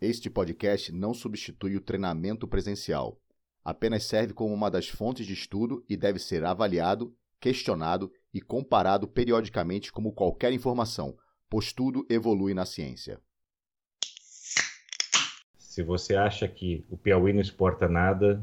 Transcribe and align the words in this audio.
Este 0.00 0.30
podcast 0.30 0.90
não 0.92 1.12
substitui 1.12 1.76
o 1.76 1.80
treinamento 1.80 2.48
presencial. 2.48 3.20
Apenas 3.62 4.04
serve 4.04 4.32
como 4.32 4.54
uma 4.54 4.70
das 4.70 4.88
fontes 4.88 5.26
de 5.26 5.34
estudo 5.34 5.84
e 5.86 5.94
deve 5.94 6.18
ser 6.18 6.42
avaliado, 6.42 7.14
questionado 7.38 8.10
e 8.32 8.40
comparado 8.40 9.06
periodicamente 9.06 9.92
como 9.92 10.14
qualquer 10.14 10.54
informação, 10.54 11.14
pois 11.50 11.74
tudo 11.74 12.06
evolui 12.08 12.54
na 12.54 12.64
ciência. 12.64 13.20
Se 15.58 15.82
você 15.82 16.16
acha 16.16 16.48
que 16.48 16.82
o 16.88 16.96
Piauí 16.96 17.34
não 17.34 17.42
exporta 17.42 17.86
nada, 17.86 18.42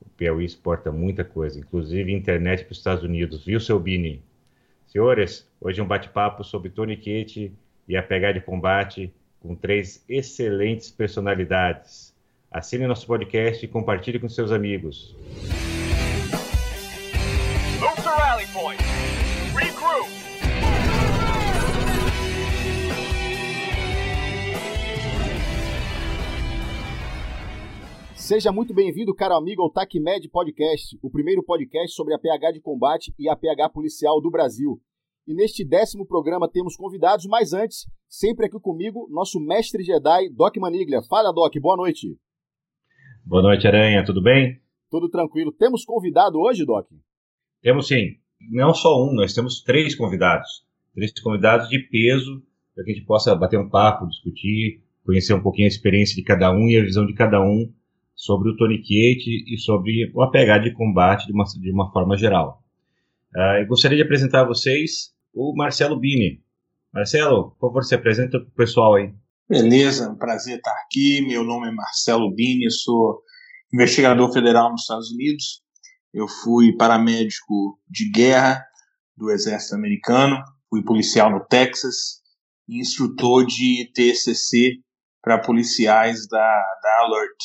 o 0.00 0.08
Piauí 0.08 0.46
exporta 0.46 0.90
muita 0.90 1.22
coisa, 1.22 1.60
inclusive 1.60 2.14
internet 2.14 2.64
para 2.64 2.72
os 2.72 2.78
Estados 2.78 3.04
Unidos, 3.04 3.44
viu, 3.44 3.60
seu 3.60 3.78
Bini? 3.78 4.24
Senhores, 4.86 5.46
hoje 5.60 5.82
um 5.82 5.86
bate-papo 5.86 6.42
sobre 6.42 6.70
toniquete 6.70 7.54
e 7.86 7.94
a 7.94 8.02
pegada 8.02 8.40
de 8.40 8.46
combate 8.46 9.12
com 9.44 9.54
três 9.54 10.02
excelentes 10.08 10.90
personalidades. 10.90 12.14
Assine 12.50 12.86
nosso 12.86 13.06
podcast 13.06 13.62
e 13.62 13.68
compartilhe 13.68 14.18
com 14.18 14.26
seus 14.26 14.50
amigos. 14.50 15.14
Seja 28.14 28.50
muito 28.50 28.72
bem-vindo, 28.72 29.14
caro 29.14 29.34
amigo, 29.34 29.60
ao 29.60 29.70
TACMED 29.70 30.30
Podcast, 30.30 30.98
o 31.02 31.10
primeiro 31.10 31.42
podcast 31.42 31.94
sobre 31.94 32.14
a 32.14 32.18
PH 32.18 32.52
de 32.52 32.60
combate 32.62 33.14
e 33.18 33.28
a 33.28 33.36
PH 33.36 33.68
policial 33.68 34.22
do 34.22 34.30
Brasil. 34.30 34.80
E 35.26 35.32
neste 35.32 35.64
décimo 35.64 36.06
programa 36.06 36.46
temos 36.46 36.76
convidados, 36.76 37.24
mas 37.24 37.54
antes, 37.54 37.86
sempre 38.06 38.44
aqui 38.44 38.60
comigo, 38.60 39.08
nosso 39.10 39.40
mestre 39.40 39.82
Jedi, 39.82 40.28
Doc 40.28 40.54
Maniglia. 40.58 41.00
Fala, 41.02 41.32
Doc, 41.32 41.54
boa 41.62 41.78
noite. 41.78 42.18
Boa 43.24 43.40
noite, 43.40 43.66
Aranha, 43.66 44.04
tudo 44.04 44.22
bem? 44.22 44.60
Tudo 44.90 45.08
tranquilo. 45.08 45.50
Temos 45.50 45.82
convidado 45.82 46.38
hoje, 46.38 46.66
Doc? 46.66 46.86
Temos 47.62 47.88
sim. 47.88 48.18
Não 48.50 48.74
só 48.74 49.02
um, 49.02 49.14
nós 49.14 49.32
temos 49.32 49.62
três 49.62 49.94
convidados. 49.94 50.66
Três 50.94 51.18
convidados 51.18 51.70
de 51.70 51.78
peso, 51.78 52.42
para 52.74 52.84
que 52.84 52.90
a 52.90 52.94
gente 52.94 53.06
possa 53.06 53.34
bater 53.34 53.58
um 53.58 53.70
papo, 53.70 54.06
discutir, 54.06 54.82
conhecer 55.06 55.32
um 55.32 55.42
pouquinho 55.42 55.66
a 55.66 55.68
experiência 55.68 56.16
de 56.16 56.22
cada 56.22 56.52
um 56.52 56.68
e 56.68 56.76
a 56.76 56.84
visão 56.84 57.06
de 57.06 57.14
cada 57.14 57.40
um 57.40 57.72
sobre 58.14 58.50
o 58.50 58.56
toniquete 58.58 59.42
e 59.48 59.56
sobre 59.56 60.12
o 60.14 60.20
apegado 60.20 60.64
de 60.64 60.74
combate 60.74 61.26
de 61.26 61.32
uma, 61.32 61.44
de 61.44 61.70
uma 61.70 61.90
forma 61.90 62.14
geral. 62.14 62.62
Uh, 63.34 63.62
eu 63.62 63.66
gostaria 63.66 63.96
de 63.96 64.02
apresentar 64.02 64.42
a 64.42 64.46
vocês 64.46 65.13
o 65.34 65.54
Marcelo 65.54 65.98
Bini. 65.98 66.42
Marcelo, 66.92 67.50
por 67.58 67.68
favor, 67.68 67.84
se 67.84 67.94
apresenta 67.94 68.38
para 68.38 68.48
o 68.48 68.52
pessoal 68.52 68.94
aí. 68.94 69.12
Beleza, 69.48 70.08
um 70.08 70.16
prazer 70.16 70.58
estar 70.58 70.74
aqui. 70.84 71.26
Meu 71.26 71.44
nome 71.44 71.68
é 71.68 71.72
Marcelo 71.72 72.32
Bini, 72.32 72.70
sou 72.70 73.20
investigador 73.72 74.32
federal 74.32 74.70
nos 74.70 74.82
Estados 74.82 75.10
Unidos. 75.10 75.62
Eu 76.12 76.28
fui 76.28 76.76
paramédico 76.76 77.78
de 77.88 78.10
guerra 78.10 78.64
do 79.16 79.30
Exército 79.30 79.74
Americano, 79.74 80.36
fui 80.70 80.82
policial 80.82 81.30
no 81.30 81.44
Texas 81.44 82.22
e 82.68 82.78
instrutor 82.78 83.44
de 83.44 83.90
TCC 83.92 84.76
para 85.20 85.40
policiais 85.40 86.28
da, 86.28 86.38
da 86.38 87.04
Alert. 87.04 87.36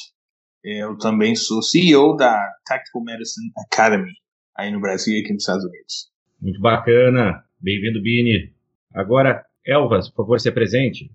Eu 0.63 0.97
também 0.97 1.35
sou 1.35 1.63
CEO 1.63 2.15
da 2.15 2.39
Tactical 2.65 3.03
Medicine 3.03 3.51
Academy, 3.65 4.11
aí 4.55 4.71
no 4.71 4.79
Brasil 4.79 5.15
e 5.15 5.21
aqui 5.21 5.33
nos 5.33 5.41
Estados 5.41 5.65
Unidos. 5.65 6.11
Muito 6.39 6.61
bacana. 6.61 7.43
Bem-vindo, 7.61 8.01
Bini. 8.01 8.53
Agora, 8.95 9.45
Elvas, 9.67 10.07
por 10.07 10.23
favor, 10.23 10.39
se 10.39 10.47
apresente. 10.47 11.11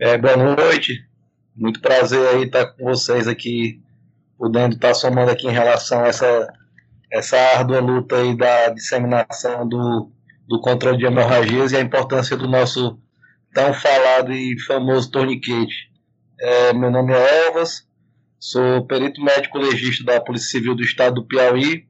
É, 0.00 0.18
boa 0.18 0.36
noite. 0.36 1.06
Muito 1.54 1.80
prazer 1.80 2.18
aí 2.34 2.42
estar 2.42 2.66
com 2.66 2.82
vocês 2.84 3.28
aqui, 3.28 3.80
podendo 4.36 4.74
estar 4.74 4.92
somando 4.92 5.30
aqui 5.30 5.46
em 5.46 5.52
relação 5.52 6.02
a 6.02 6.08
essa, 6.08 6.52
essa 7.12 7.36
árdua 7.56 7.78
luta 7.78 8.16
aí 8.16 8.36
da 8.36 8.70
disseminação 8.70 9.68
do, 9.68 10.10
do 10.48 10.60
controle 10.60 10.98
de 10.98 11.06
hemorragias 11.06 11.70
e 11.70 11.76
a 11.76 11.80
importância 11.80 12.36
do 12.36 12.48
nosso 12.48 13.00
tão 13.54 13.72
falado 13.72 14.32
e 14.32 14.58
famoso 14.62 15.12
torniquete. 15.12 15.92
É, 16.40 16.72
meu 16.72 16.90
nome 16.90 17.12
é 17.12 17.46
Elvas, 17.46 17.86
sou 18.36 18.84
perito 18.84 19.22
médico 19.22 19.58
legista 19.58 20.02
da 20.02 20.20
Polícia 20.20 20.50
Civil 20.50 20.74
do 20.74 20.82
Estado 20.82 21.14
do 21.14 21.24
Piauí. 21.24 21.86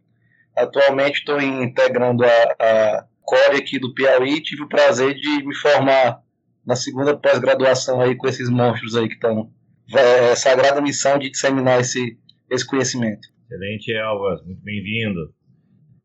Atualmente 0.55 1.21
estou 1.21 1.41
integrando 1.41 2.23
a, 2.23 2.29
a 2.29 3.07
Core 3.29 3.59
aqui 3.59 3.79
do 3.79 3.93
Piauí, 3.93 4.41
tive 4.41 4.63
o 4.63 4.69
prazer 4.69 5.15
de 5.15 5.45
me 5.47 5.55
formar 5.55 6.23
na 6.65 6.75
segunda 6.75 7.15
pós-graduação 7.15 8.01
aí 8.01 8.17
com 8.17 8.27
esses 8.27 8.49
monstros 8.49 8.97
aí 8.97 9.07
que 9.07 9.17
estão 9.17 9.53
é, 9.95 10.35
sagrada 10.35 10.81
missão 10.81 11.19
de 11.19 11.29
disseminar 11.29 11.79
esse, 11.79 12.19
esse 12.51 12.67
conhecimento. 12.67 13.29
Excelente, 13.45 13.93
Elvas, 13.93 14.43
muito 14.47 14.63
bem-vindo. 14.63 15.35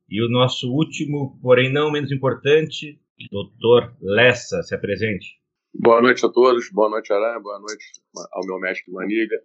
E 0.09 0.21
o 0.21 0.29
nosso 0.29 0.69
último, 0.69 1.39
porém 1.41 1.71
não 1.71 1.89
menos 1.89 2.11
importante, 2.11 2.99
doutor 3.31 3.95
Lessa, 4.01 4.61
se 4.61 4.75
apresente. 4.75 5.39
Boa 5.73 6.01
noite 6.01 6.25
a 6.25 6.29
todos, 6.29 6.69
boa 6.73 6.89
noite 6.89 7.13
Aranha, 7.13 7.39
boa 7.39 7.57
noite 7.57 7.85
ao 8.33 8.45
meu 8.45 8.59
mestre 8.59 8.91
Maniga. 8.91 9.37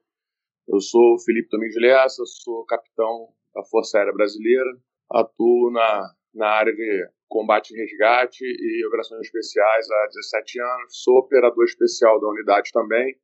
Eu 0.66 0.80
sou 0.80 1.16
Felipe 1.24 1.48
Domingos 1.48 1.80
Lessa, 1.80 2.24
sou 2.26 2.66
capitão 2.66 3.28
da 3.54 3.62
Força 3.70 3.98
Aérea 3.98 4.12
Brasileira, 4.12 4.68
atuo 5.12 5.70
na, 5.70 6.12
na 6.34 6.48
área 6.48 6.74
de 6.74 7.17
combate 7.28 7.70
e 7.70 7.76
resgate 7.76 8.44
e 8.44 8.86
operações 8.86 9.26
especiais 9.26 9.90
há 9.90 10.06
17 10.06 10.60
anos. 10.60 11.02
Sou 11.02 11.18
operador 11.18 11.64
especial 11.64 12.20
da 12.20 12.28
unidade 12.28 12.70
também, 12.72 13.16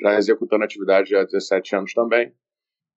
já 0.00 0.16
executando 0.16 0.64
atividade 0.64 1.14
há 1.14 1.24
17 1.24 1.76
anos 1.76 1.92
também. 1.92 2.32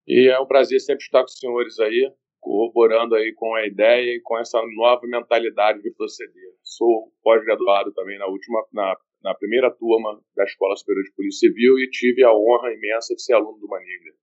E 0.07 0.29
é 0.29 0.39
um 0.39 0.45
prazer 0.45 0.79
sempre 0.79 1.03
estar 1.03 1.19
com 1.19 1.25
os 1.25 1.37
senhores 1.37 1.79
aí, 1.79 2.11
corroborando 2.39 3.15
aí 3.15 3.33
com 3.33 3.53
a 3.55 3.65
ideia 3.65 4.15
e 4.15 4.21
com 4.21 4.37
essa 4.37 4.61
nova 4.75 5.01
mentalidade 5.05 5.81
de 5.81 5.91
proceder. 5.91 6.53
Sou 6.63 7.11
pós-graduado 7.23 7.91
também 7.93 8.17
na 8.19 8.27
última, 8.27 8.63
na, 8.71 8.95
na 9.23 9.33
primeira 9.33 9.71
turma 9.71 10.19
da 10.35 10.43
Escola 10.43 10.75
Superior 10.75 11.03
de 11.03 11.13
Polícia 11.15 11.49
Civil 11.49 11.79
e 11.79 11.89
tive 11.89 12.23
a 12.23 12.31
honra 12.31 12.71
imensa 12.71 13.15
de 13.15 13.21
ser 13.21 13.33
aluno 13.33 13.57
do 13.57 13.67
Maniglia. 13.67 14.13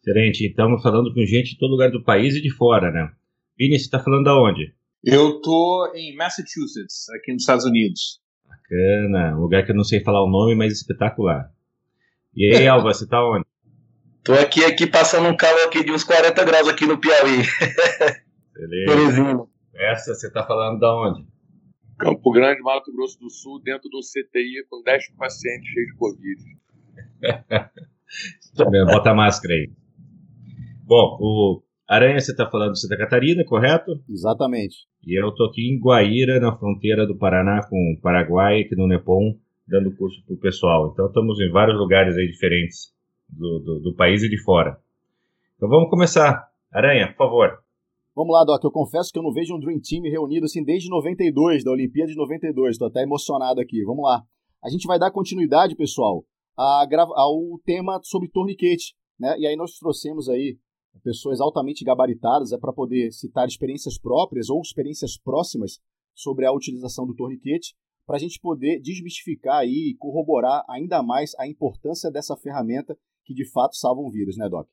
Excelente. 0.00 0.46
Estamos 0.46 0.82
falando 0.82 1.12
com 1.12 1.20
gente 1.26 1.52
de 1.52 1.58
todo 1.58 1.72
lugar 1.72 1.90
do 1.90 2.04
país 2.04 2.36
e 2.36 2.40
de 2.40 2.50
fora, 2.50 2.92
né? 2.92 3.10
Vini, 3.58 3.78
você 3.78 3.84
está 3.84 3.98
falando 3.98 4.24
da 4.24 4.40
onde? 4.40 4.72
Eu 5.06 5.38
tô 5.42 5.92
em 5.94 6.16
Massachusetts, 6.16 7.10
aqui 7.10 7.30
nos 7.32 7.42
Estados 7.42 7.66
Unidos. 7.66 8.22
Bacana, 8.48 9.36
um 9.36 9.40
lugar 9.42 9.62
que 9.62 9.70
eu 9.70 9.76
não 9.76 9.84
sei 9.84 10.00
falar 10.00 10.24
o 10.24 10.30
nome, 10.30 10.54
mas 10.54 10.72
espetacular. 10.72 11.52
E 12.34 12.56
aí, 12.56 12.66
Alva, 12.66 12.94
você 12.94 13.06
tá 13.06 13.22
onde? 13.22 13.44
Tô 14.22 14.32
aqui, 14.32 14.64
aqui 14.64 14.86
passando 14.86 15.28
um 15.28 15.36
calor 15.36 15.66
aqui 15.66 15.84
de 15.84 15.92
uns 15.92 16.04
40 16.04 16.42
graus 16.44 16.68
aqui 16.68 16.86
no 16.86 16.98
Piauí. 16.98 17.42
Beleza. 18.54 19.46
Essa 19.74 20.14
você 20.14 20.32
tá 20.32 20.42
falando 20.46 20.80
da 20.80 20.94
onde? 20.94 21.26
Campo 21.98 22.32
Grande, 22.32 22.62
Mato 22.62 22.90
Grosso 22.90 23.20
do 23.20 23.28
Sul, 23.28 23.60
dentro 23.62 23.90
do 23.90 24.00
CTI 24.00 24.64
com 24.70 24.82
10 24.82 25.10
pacientes 25.18 25.68
cheios 25.70 25.88
de 25.88 25.96
Covid. 25.96 26.42
Bota 28.90 29.10
a 29.10 29.14
máscara 29.14 29.52
aí. 29.52 29.70
Bom, 30.84 31.18
o 31.20 31.62
Aranha, 31.88 32.18
você 32.18 32.32
está 32.32 32.50
falando 32.50 32.72
de 32.72 32.80
Santa 32.80 32.96
Catarina, 32.96 33.44
correto? 33.44 33.92
Exatamente. 34.08 34.86
E 35.06 35.20
eu 35.20 35.28
estou 35.28 35.48
aqui 35.48 35.60
em 35.68 35.78
Guaíra, 35.78 36.40
na 36.40 36.56
fronteira 36.56 37.06
do 37.06 37.16
Paraná 37.16 37.60
com 37.68 37.76
o 37.76 38.00
Paraguai, 38.00 38.62
aqui 38.62 38.74
no 38.74 38.88
Nepom, 38.88 39.36
dando 39.68 39.94
curso 39.94 40.24
para 40.24 40.34
o 40.34 40.40
pessoal. 40.40 40.90
Então 40.92 41.06
estamos 41.06 41.38
em 41.40 41.50
vários 41.50 41.78
lugares 41.78 42.16
aí 42.16 42.26
diferentes 42.26 42.90
do, 43.28 43.58
do, 43.58 43.80
do, 43.80 43.94
país 43.94 44.22
e 44.22 44.30
de 44.30 44.42
fora. 44.42 44.78
Então 45.56 45.68
vamos 45.68 45.90
começar. 45.90 46.48
Aranha, 46.72 47.08
por 47.08 47.26
favor. 47.26 47.58
Vamos 48.16 48.32
lá, 48.32 48.44
Doc. 48.44 48.64
Eu 48.64 48.70
confesso 48.70 49.10
que 49.12 49.18
eu 49.18 49.22
não 49.22 49.32
vejo 49.32 49.54
um 49.54 49.60
Dream 49.60 49.78
Team 49.80 50.02
reunido 50.04 50.46
assim 50.46 50.64
desde 50.64 50.88
92, 50.88 51.64
da 51.64 51.72
Olimpíada 51.72 52.10
de 52.10 52.16
92. 52.16 52.70
Estou 52.70 52.88
até 52.88 53.02
emocionado 53.02 53.60
aqui. 53.60 53.84
Vamos 53.84 54.04
lá. 54.04 54.22
A 54.64 54.70
gente 54.70 54.86
vai 54.86 54.98
dar 54.98 55.10
continuidade, 55.10 55.76
pessoal, 55.76 56.24
a 56.56 56.86
ao 57.14 57.60
tema 57.64 58.00
sobre 58.02 58.30
torniquete. 58.30 58.94
Né? 59.20 59.36
E 59.38 59.46
aí 59.46 59.56
nós 59.56 59.72
trouxemos 59.78 60.30
aí 60.30 60.56
pessoas 61.02 61.40
altamente 61.40 61.84
gabaritadas, 61.84 62.52
é 62.52 62.58
para 62.58 62.72
poder 62.72 63.12
citar 63.12 63.46
experiências 63.46 63.98
próprias 63.98 64.48
ou 64.48 64.60
experiências 64.60 65.18
próximas 65.18 65.80
sobre 66.14 66.46
a 66.46 66.52
utilização 66.52 67.06
do 67.06 67.14
torniquete, 67.14 67.74
para 68.06 68.16
a 68.16 68.18
gente 68.18 68.38
poder 68.38 68.80
desmistificar 68.80 69.64
e 69.64 69.96
corroborar 69.98 70.62
ainda 70.68 71.02
mais 71.02 71.32
a 71.38 71.48
importância 71.48 72.10
dessa 72.10 72.36
ferramenta 72.36 72.96
que 73.24 73.34
de 73.34 73.50
fato 73.50 73.76
salvam 73.76 74.10
vidas, 74.10 74.36
né, 74.36 74.48
Doc? 74.48 74.68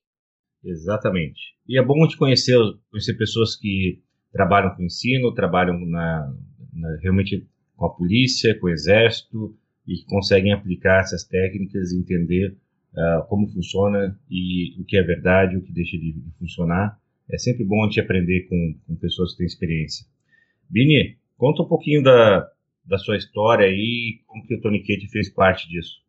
Exatamente. 0.63 1.56
E 1.68 1.79
é 1.79 1.83
bom 1.83 2.06
te 2.07 2.18
conhecer, 2.18 2.57
conhecer 2.89 3.17
pessoas 3.17 3.56
que 3.56 4.01
trabalham 4.31 4.75
com 4.75 4.83
ensino, 4.83 5.33
trabalham 5.33 5.79
na, 5.79 6.33
na, 6.74 6.97
realmente 7.01 7.47
com 7.75 7.85
a 7.85 7.94
polícia, 7.94 8.57
com 8.59 8.67
o 8.67 8.69
exército 8.69 9.56
e 9.88 9.95
que 9.95 10.06
conseguem 10.06 10.53
aplicar 10.53 11.01
essas 11.01 11.24
técnicas 11.24 11.91
e 11.91 12.00
entender 12.00 12.56
uh, 12.93 13.27
como 13.27 13.47
funciona 13.49 14.17
e 14.29 14.79
o 14.81 14.85
que 14.85 14.97
é 14.97 15.03
verdade, 15.03 15.57
o 15.57 15.61
que 15.61 15.71
deixa 15.71 15.97
de, 15.97 16.13
de 16.13 16.31
funcionar. 16.38 16.99
É 17.31 17.38
sempre 17.38 17.63
bom 17.63 17.83
a 17.83 17.88
gente 17.88 18.01
aprender 18.01 18.47
com, 18.47 18.75
com, 18.88 18.95
pessoas 18.95 19.31
que 19.31 19.38
têm 19.38 19.45
experiência. 19.45 20.05
Bini, 20.69 21.17
conta 21.38 21.63
um 21.63 21.67
pouquinho 21.67 22.03
da, 22.03 22.47
da 22.85 22.97
sua 22.97 23.17
história 23.17 23.67
e 23.67 24.19
como 24.27 24.45
que 24.45 24.55
o 24.55 24.61
Tony 24.61 24.79
Kate 24.79 25.07
fez 25.09 25.29
parte 25.29 25.67
disso. 25.69 26.01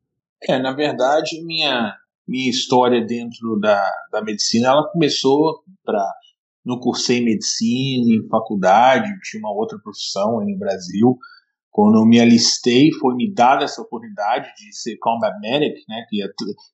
É, 0.42 0.58
na 0.58 0.72
verdade, 0.72 1.40
minha, 1.44 1.96
minha 2.26 2.50
história 2.50 3.00
dentro 3.04 3.58
da, 3.60 3.80
da 4.10 4.22
medicina, 4.22 4.68
ela 4.68 4.90
começou 4.90 5.62
para 5.84 6.04
não 6.64 6.78
cursei 6.78 7.20
medicina 7.24 8.14
em 8.14 8.28
faculdade, 8.28 9.12
tinha 9.24 9.40
uma 9.40 9.52
outra 9.52 9.78
profissão 9.78 10.40
aí 10.40 10.52
no 10.52 10.58
Brasil. 10.58 11.18
Quando 11.72 11.96
eu 11.96 12.04
me 12.04 12.20
alistei, 12.20 12.92
foi 13.00 13.14
me 13.14 13.32
dada 13.32 13.64
essa 13.64 13.80
oportunidade 13.80 14.52
de 14.54 14.76
ser 14.76 14.98
combat 14.98 15.34
medic, 15.40 15.82
né? 15.88 16.04
Que 16.10 16.22
é, 16.22 16.26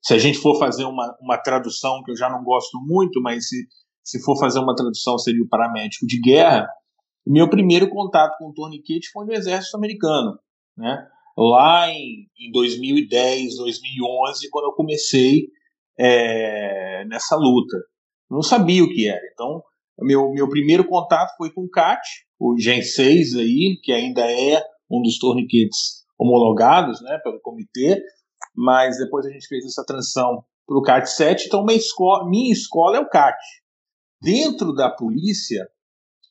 se 0.03 0.13
a 0.13 0.19
gente 0.19 0.39
for 0.39 0.59
fazer 0.59 0.85
uma, 0.85 1.17
uma 1.23 1.39
tradução 1.39 2.03
que 2.03 2.11
eu 2.11 2.17
já 2.17 2.29
não 2.29 2.43
gosto 2.43 2.77
muito, 2.85 3.23
mas 3.23 3.49
se, 3.49 3.69
se 4.03 4.21
for 4.25 4.37
fazer 4.37 4.59
uma 4.59 4.75
tradução 4.75 5.17
seria 5.17 5.43
o 5.43 5.49
paramédico 5.49 6.05
de 6.05 6.21
guerra. 6.21 6.69
Meu 7.25 7.49
primeiro 7.49 7.89
contato 7.89 8.37
com 8.39 8.49
o 8.49 8.53
torniquete 8.53 9.11
foi 9.13 9.25
no 9.25 9.33
exército 9.33 9.77
americano, 9.77 10.37
né? 10.77 11.07
Lá 11.37 11.89
em, 11.89 12.27
em 12.37 12.51
2010, 12.51 13.57
2011, 13.57 14.51
quando 14.51 14.65
eu 14.65 14.73
comecei 14.73 15.47
é, 15.97 17.05
nessa 17.05 17.37
luta. 17.37 17.77
Não 18.29 18.43
sabia 18.43 18.83
o 18.83 18.89
que 18.89 19.07
era. 19.09 19.21
Então, 19.33 19.63
meu, 20.01 20.33
meu 20.33 20.49
primeiro 20.49 20.85
contato 20.85 21.37
foi 21.37 21.53
com 21.53 21.63
o 21.63 21.71
CAT, 21.71 22.01
o 22.37 22.59
Gen 22.59 22.83
6 22.83 23.37
aí, 23.37 23.79
que 23.81 23.93
ainda 23.93 24.23
é 24.29 24.61
um 24.91 25.03
dos 25.03 25.19
torniquetes 25.19 26.05
homologados 26.19 27.01
né, 27.03 27.19
pelo 27.23 27.41
comitê, 27.41 28.03
mas 28.55 28.99
depois 28.99 29.25
a 29.27 29.31
gente 29.31 29.47
fez 29.47 29.65
essa 29.65 29.85
transição 29.85 30.45
para 30.67 30.79
o 30.79 30.83
CAT 30.83 31.09
7, 31.09 31.47
então 31.47 31.65
minha 31.65 31.79
escola, 31.79 32.29
minha 32.29 32.53
escola 32.53 32.99
é 32.99 33.01
o 33.01 33.09
CAT. 33.09 33.39
Dentro 34.21 34.73
da 34.75 34.91
polícia, 34.91 35.67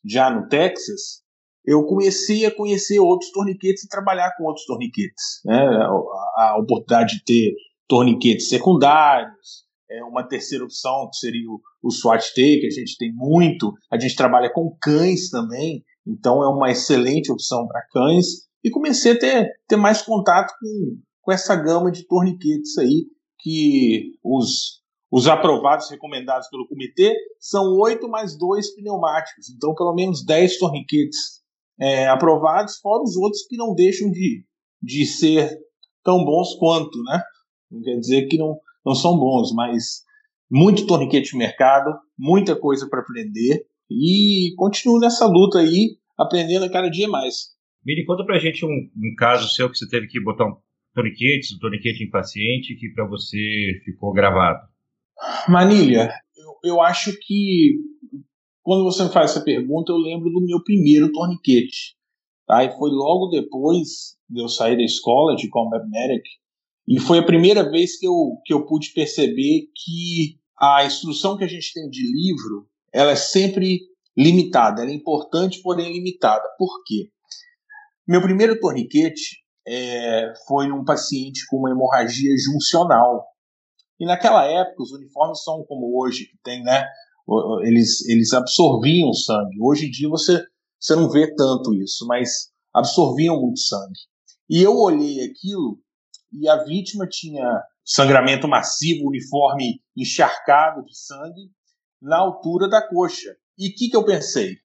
já 0.06 0.30
no 0.30 0.48
Texas, 0.48 1.24
eu 1.66 1.84
comecei 1.86 2.46
a 2.46 2.56
conhecer 2.56 3.00
outros 3.00 3.32
torniquetes 3.32 3.84
e 3.84 3.90
trabalhar 3.90 4.34
com 4.38 4.46
outros 4.46 4.66
torniquetes. 4.66 5.42
Né? 5.44 5.60
A, 6.38 6.58
oportunidade 6.60 7.18
de 7.18 7.24
ter 7.26 7.54
torniquetes 7.88 8.48
secundários, 8.48 9.66
é 9.90 10.04
uma 10.04 10.28
terceira 10.28 10.64
opção 10.64 11.10
que 11.10 11.18
seria 11.18 11.50
o, 11.50 11.62
o 11.82 11.92
SWAT 11.92 12.34
T, 12.34 12.60
que 12.60 12.68
a 12.68 12.70
gente 12.70 12.98
tem 12.98 13.12
muito. 13.14 13.74
A 13.92 14.00
gente 14.00 14.16
trabalha 14.16 14.52
com 14.52 14.76
cães 14.82 15.30
também, 15.30 15.84
então 16.06 16.44
é 16.44 16.48
uma 16.48 16.72
excelente 16.72 17.32
opção 17.32 17.68
para 17.68 17.86
cães. 17.92 18.47
E 18.68 18.70
comecei 18.70 19.14
a 19.14 19.18
ter, 19.18 19.50
ter 19.66 19.78
mais 19.78 20.02
contato 20.02 20.54
com, 20.60 20.98
com 21.22 21.32
essa 21.32 21.56
gama 21.56 21.90
de 21.90 22.06
torniquetes 22.06 22.78
aí, 22.78 23.06
que 23.40 24.12
os, 24.22 24.82
os 25.10 25.26
aprovados, 25.26 25.90
recomendados 25.90 26.50
pelo 26.50 26.68
comitê, 26.68 27.16
são 27.40 27.64
oito 27.80 28.10
mais 28.10 28.38
dois 28.38 28.76
pneumáticos. 28.76 29.50
Então, 29.50 29.74
pelo 29.74 29.96
menos 29.96 30.26
dez 30.26 30.58
torniquetes 30.58 31.42
é, 31.80 32.10
aprovados, 32.10 32.78
fora 32.80 33.04
os 33.04 33.16
outros 33.16 33.44
que 33.48 33.56
não 33.56 33.74
deixam 33.74 34.12
de, 34.12 34.44
de 34.84 35.06
ser 35.06 35.58
tão 36.04 36.26
bons 36.26 36.56
quanto, 36.56 37.02
né? 37.04 37.24
Não 37.72 37.82
quer 37.82 37.98
dizer 37.98 38.28
que 38.28 38.38
não, 38.38 38.60
não 38.86 38.94
são 38.94 39.18
bons, 39.18 39.54
mas 39.54 40.04
muito 40.52 40.86
torniquete 40.86 41.32
de 41.32 41.38
mercado, 41.38 41.98
muita 42.20 42.54
coisa 42.54 42.86
para 42.90 43.00
aprender 43.00 43.66
e 43.90 44.54
continuo 44.58 45.00
nessa 45.00 45.26
luta 45.26 45.60
aí, 45.60 45.98
aprendendo 46.18 46.70
cada 46.70 46.90
dia 46.90 47.08
mais. 47.08 47.56
Miri, 47.88 48.04
conta 48.04 48.26
pra 48.26 48.38
gente 48.38 48.66
um, 48.66 48.70
um, 48.70 49.16
caso 49.18 49.48
seu 49.48 49.72
que 49.72 49.78
você 49.78 49.88
teve 49.88 50.08
que 50.08 50.22
botar 50.22 50.46
um 50.46 50.58
torniquete, 50.94 51.56
um 51.56 51.60
torniquete 51.60 52.04
em 52.04 52.10
paciente 52.10 52.76
que 52.76 52.90
para 52.90 53.08
você 53.08 53.38
ficou 53.86 54.12
gravado. 54.12 54.60
Manilha, 55.48 56.12
eu, 56.36 56.72
eu 56.72 56.82
acho 56.82 57.18
que 57.18 57.78
quando 58.62 58.84
você 58.84 59.06
me 59.06 59.10
faz 59.10 59.32
essa 59.32 59.42
pergunta, 59.42 59.94
eu 59.94 59.98
lembro 59.98 60.30
do 60.30 60.46
meu 60.46 60.62
primeiro 60.62 61.14
torniquete. 61.14 61.96
Tá? 62.46 62.66
E 62.66 62.78
foi 62.78 62.90
logo 62.92 63.30
depois 63.30 64.18
de 64.30 64.42
eu 64.42 64.50
sair 64.50 64.76
da 64.76 64.84
escola 64.84 65.38
de 65.38 65.48
Combat 65.48 65.88
Medic, 65.88 66.28
e 66.90 67.00
foi 67.00 67.20
a 67.20 67.26
primeira 67.26 67.70
vez 67.70 67.98
que 67.98 68.06
eu, 68.06 68.42
que 68.46 68.54
eu 68.54 68.66
pude 68.66 68.92
perceber 68.92 69.70
que 69.74 70.38
a 70.60 70.86
instrução 70.86 71.38
que 71.38 71.46
a 71.46 71.48
gente 71.48 71.72
tem 71.74 71.90
de 71.90 72.02
livro, 72.02 72.68
ela 72.94 73.12
é 73.12 73.16
sempre 73.16 73.80
limitada, 74.18 74.82
ela 74.82 74.92
é 74.92 74.94
importante, 74.94 75.62
porém 75.62 75.94
limitada. 75.94 76.44
Por 76.58 76.84
quê? 76.86 77.10
Meu 78.08 78.22
primeiro 78.22 78.58
torniquete 78.60 79.44
é, 79.68 80.34
foi 80.48 80.68
num 80.68 80.86
paciente 80.86 81.46
com 81.50 81.58
uma 81.58 81.72
hemorragia 81.72 82.32
juncional. 82.38 83.26
E 84.00 84.06
naquela 84.06 84.46
época, 84.46 84.84
os 84.84 84.92
uniformes 84.94 85.44
são 85.44 85.66
como 85.68 86.00
hoje, 86.00 86.26
que 86.26 86.38
tem, 86.42 86.64
né? 86.64 86.86
Eles, 87.64 88.08
eles 88.08 88.32
absorviam 88.32 89.12
sangue. 89.12 89.58
Hoje 89.62 89.88
em 89.88 89.92
dia 89.92 90.08
você, 90.08 90.42
você 90.80 90.96
não 90.96 91.10
vê 91.10 91.36
tanto 91.36 91.74
isso, 91.74 92.08
mas 92.08 92.50
absorviam 92.74 93.42
muito 93.42 93.60
sangue. 93.60 94.00
E 94.50 94.62
eu 94.62 94.78
olhei 94.78 95.26
aquilo 95.26 95.78
e 96.32 96.48
a 96.48 96.64
vítima 96.64 97.06
tinha 97.06 97.62
sangramento 97.84 98.48
massivo, 98.48 99.10
uniforme 99.10 99.82
encharcado 99.98 100.86
de 100.86 100.98
sangue, 100.98 101.52
na 102.02 102.18
altura 102.18 102.70
da 102.70 102.82
coxa. 102.88 103.36
E 103.58 103.68
o 103.68 103.76
que, 103.76 103.90
que 103.90 103.98
eu 103.98 104.06
pensei? 104.06 104.56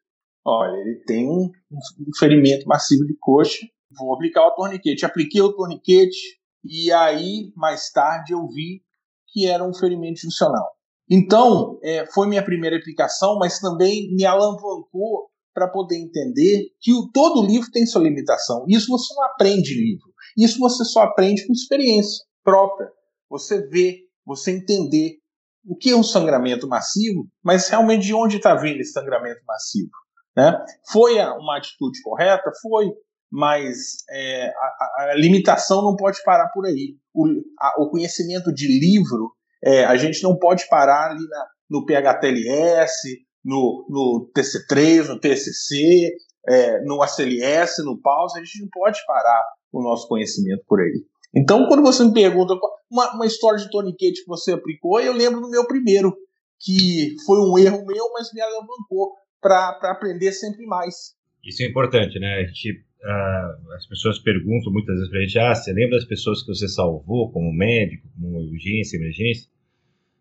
Olha, 0.45 0.77
ele 0.77 1.03
tem 1.07 1.29
um, 1.29 1.51
um 1.71 2.19
ferimento 2.19 2.67
massivo 2.67 3.07
de 3.07 3.17
coxa, 3.19 3.67
vou 3.97 4.15
aplicar 4.15 4.47
o 4.47 4.55
torniquete. 4.55 5.05
Apliquei 5.05 5.41
o 5.41 5.53
torniquete 5.53 6.41
e 6.65 6.93
aí, 6.93 7.53
mais 7.57 7.91
tarde, 7.91 8.33
eu 8.33 8.47
vi 8.49 8.83
que 9.29 9.47
era 9.47 9.65
um 9.65 9.75
ferimento 9.75 10.21
funcional. 10.21 10.69
Então, 11.11 11.79
é, 11.83 12.07
foi 12.07 12.29
minha 12.29 12.45
primeira 12.45 12.77
aplicação, 12.77 13.39
mas 13.39 13.59
também 13.59 14.15
me 14.15 14.25
alavancou 14.25 15.31
para 15.53 15.69
poder 15.69 15.97
entender 15.97 16.69
que 16.81 16.93
o, 16.93 17.11
todo 17.13 17.47
livro 17.47 17.71
tem 17.71 17.85
sua 17.85 18.03
limitação. 18.03 18.65
Isso 18.69 18.89
você 18.89 19.15
não 19.15 19.25
aprende 19.25 19.75
livro. 19.75 20.13
Isso 20.37 20.59
você 20.59 20.85
só 20.85 21.03
aprende 21.03 21.47
com 21.47 21.53
experiência 21.53 22.25
própria. 22.43 22.89
Você 23.29 23.67
vê, 23.69 23.99
você 24.25 24.53
entender 24.53 25.17
o 25.65 25.77
que 25.77 25.91
é 25.91 25.97
um 25.97 26.03
sangramento 26.03 26.67
massivo, 26.67 27.29
mas 27.43 27.69
realmente 27.69 28.07
de 28.07 28.15
onde 28.15 28.37
está 28.37 28.55
vindo 28.55 28.81
esse 28.81 28.93
sangramento 28.93 29.41
massivo. 29.47 29.91
Né? 30.37 30.65
Foi 30.91 31.19
uma 31.19 31.59
atitude 31.59 32.01
correta? 32.03 32.51
Foi, 32.61 32.91
mas 33.31 34.05
é, 34.11 34.49
a, 34.49 35.11
a, 35.11 35.15
limitação 35.15 35.83
não 35.83 35.97
pode 35.97 36.23
parar 36.23 36.49
por 36.49 36.67
aí. 36.67 36.97
O, 37.15 37.27
a, 37.59 37.83
o 37.83 37.91
conhecimento 37.91 38.53
de 38.53 38.67
livro, 38.67 39.33
é, 39.65 39.85
a 39.85 39.97
gente 39.97 40.23
não 40.23 40.39
pode 40.39 40.69
parar 40.69 41.11
ali 41.11 41.27
na, 41.29 41.47
no 41.71 41.87
PHTLS, 41.87 42.93
no, 43.45 43.87
no 43.89 44.31
TC3, 44.37 45.09
no 45.09 45.21
TCC, 45.21 46.15
é, 46.49 46.85
no 46.85 47.03
ACLS, 47.03 47.83
no 47.85 48.01
PAUS, 48.01 48.37
a 48.37 48.39
gente 48.41 48.63
não 48.63 48.69
pode 48.71 48.99
parar 49.07 49.43
o 49.73 49.83
nosso 49.83 50.09
conhecimento 50.09 50.63
por 50.67 50.81
aí. 50.81 51.05
Então, 51.35 51.67
quando 51.67 51.83
você 51.83 52.05
me 52.05 52.13
pergunta 52.13 52.55
uma, 52.91 53.15
uma 53.15 53.27
história 53.27 53.59
de 53.59 53.71
toniquete 53.71 54.23
que 54.23 54.29
você 54.29 54.53
aplicou, 54.53 55.01
eu 55.01 55.15
lembro 55.15 55.41
do 55.41 55.49
meu 55.49 55.67
primeiro, 55.67 56.15
que 56.61 57.17
foi 57.25 57.39
um 57.39 57.57
erro 57.59 57.85
meu, 57.87 58.13
mas 58.13 58.33
me 58.33 58.41
alavancou 58.41 59.15
para 59.43 59.91
aprender 59.91 60.33
sempre 60.33 60.65
mais. 60.65 61.15
Isso 61.45 61.63
é 61.63 61.67
importante, 61.67 62.19
né? 62.21 62.37
A 62.37 62.45
gente, 62.45 62.85
uh, 63.03 63.73
as 63.75 63.87
pessoas 63.87 64.19
perguntam 64.21 64.73
muitas 64.73 64.95
vezes 64.95 65.11
para 65.11 65.19
a 65.19 65.23
gente: 65.23 65.39
ah, 65.41 65.55
você 65.55 65.73
lembra 65.73 65.99
das 65.99 66.07
pessoas 66.07 66.43
que 66.43 66.55
você 66.55 66.69
salvou 66.69 67.31
como 67.33 67.53
médico, 67.53 68.09
como 68.15 68.39
urgência, 68.39 68.97
emergência? 68.97 69.51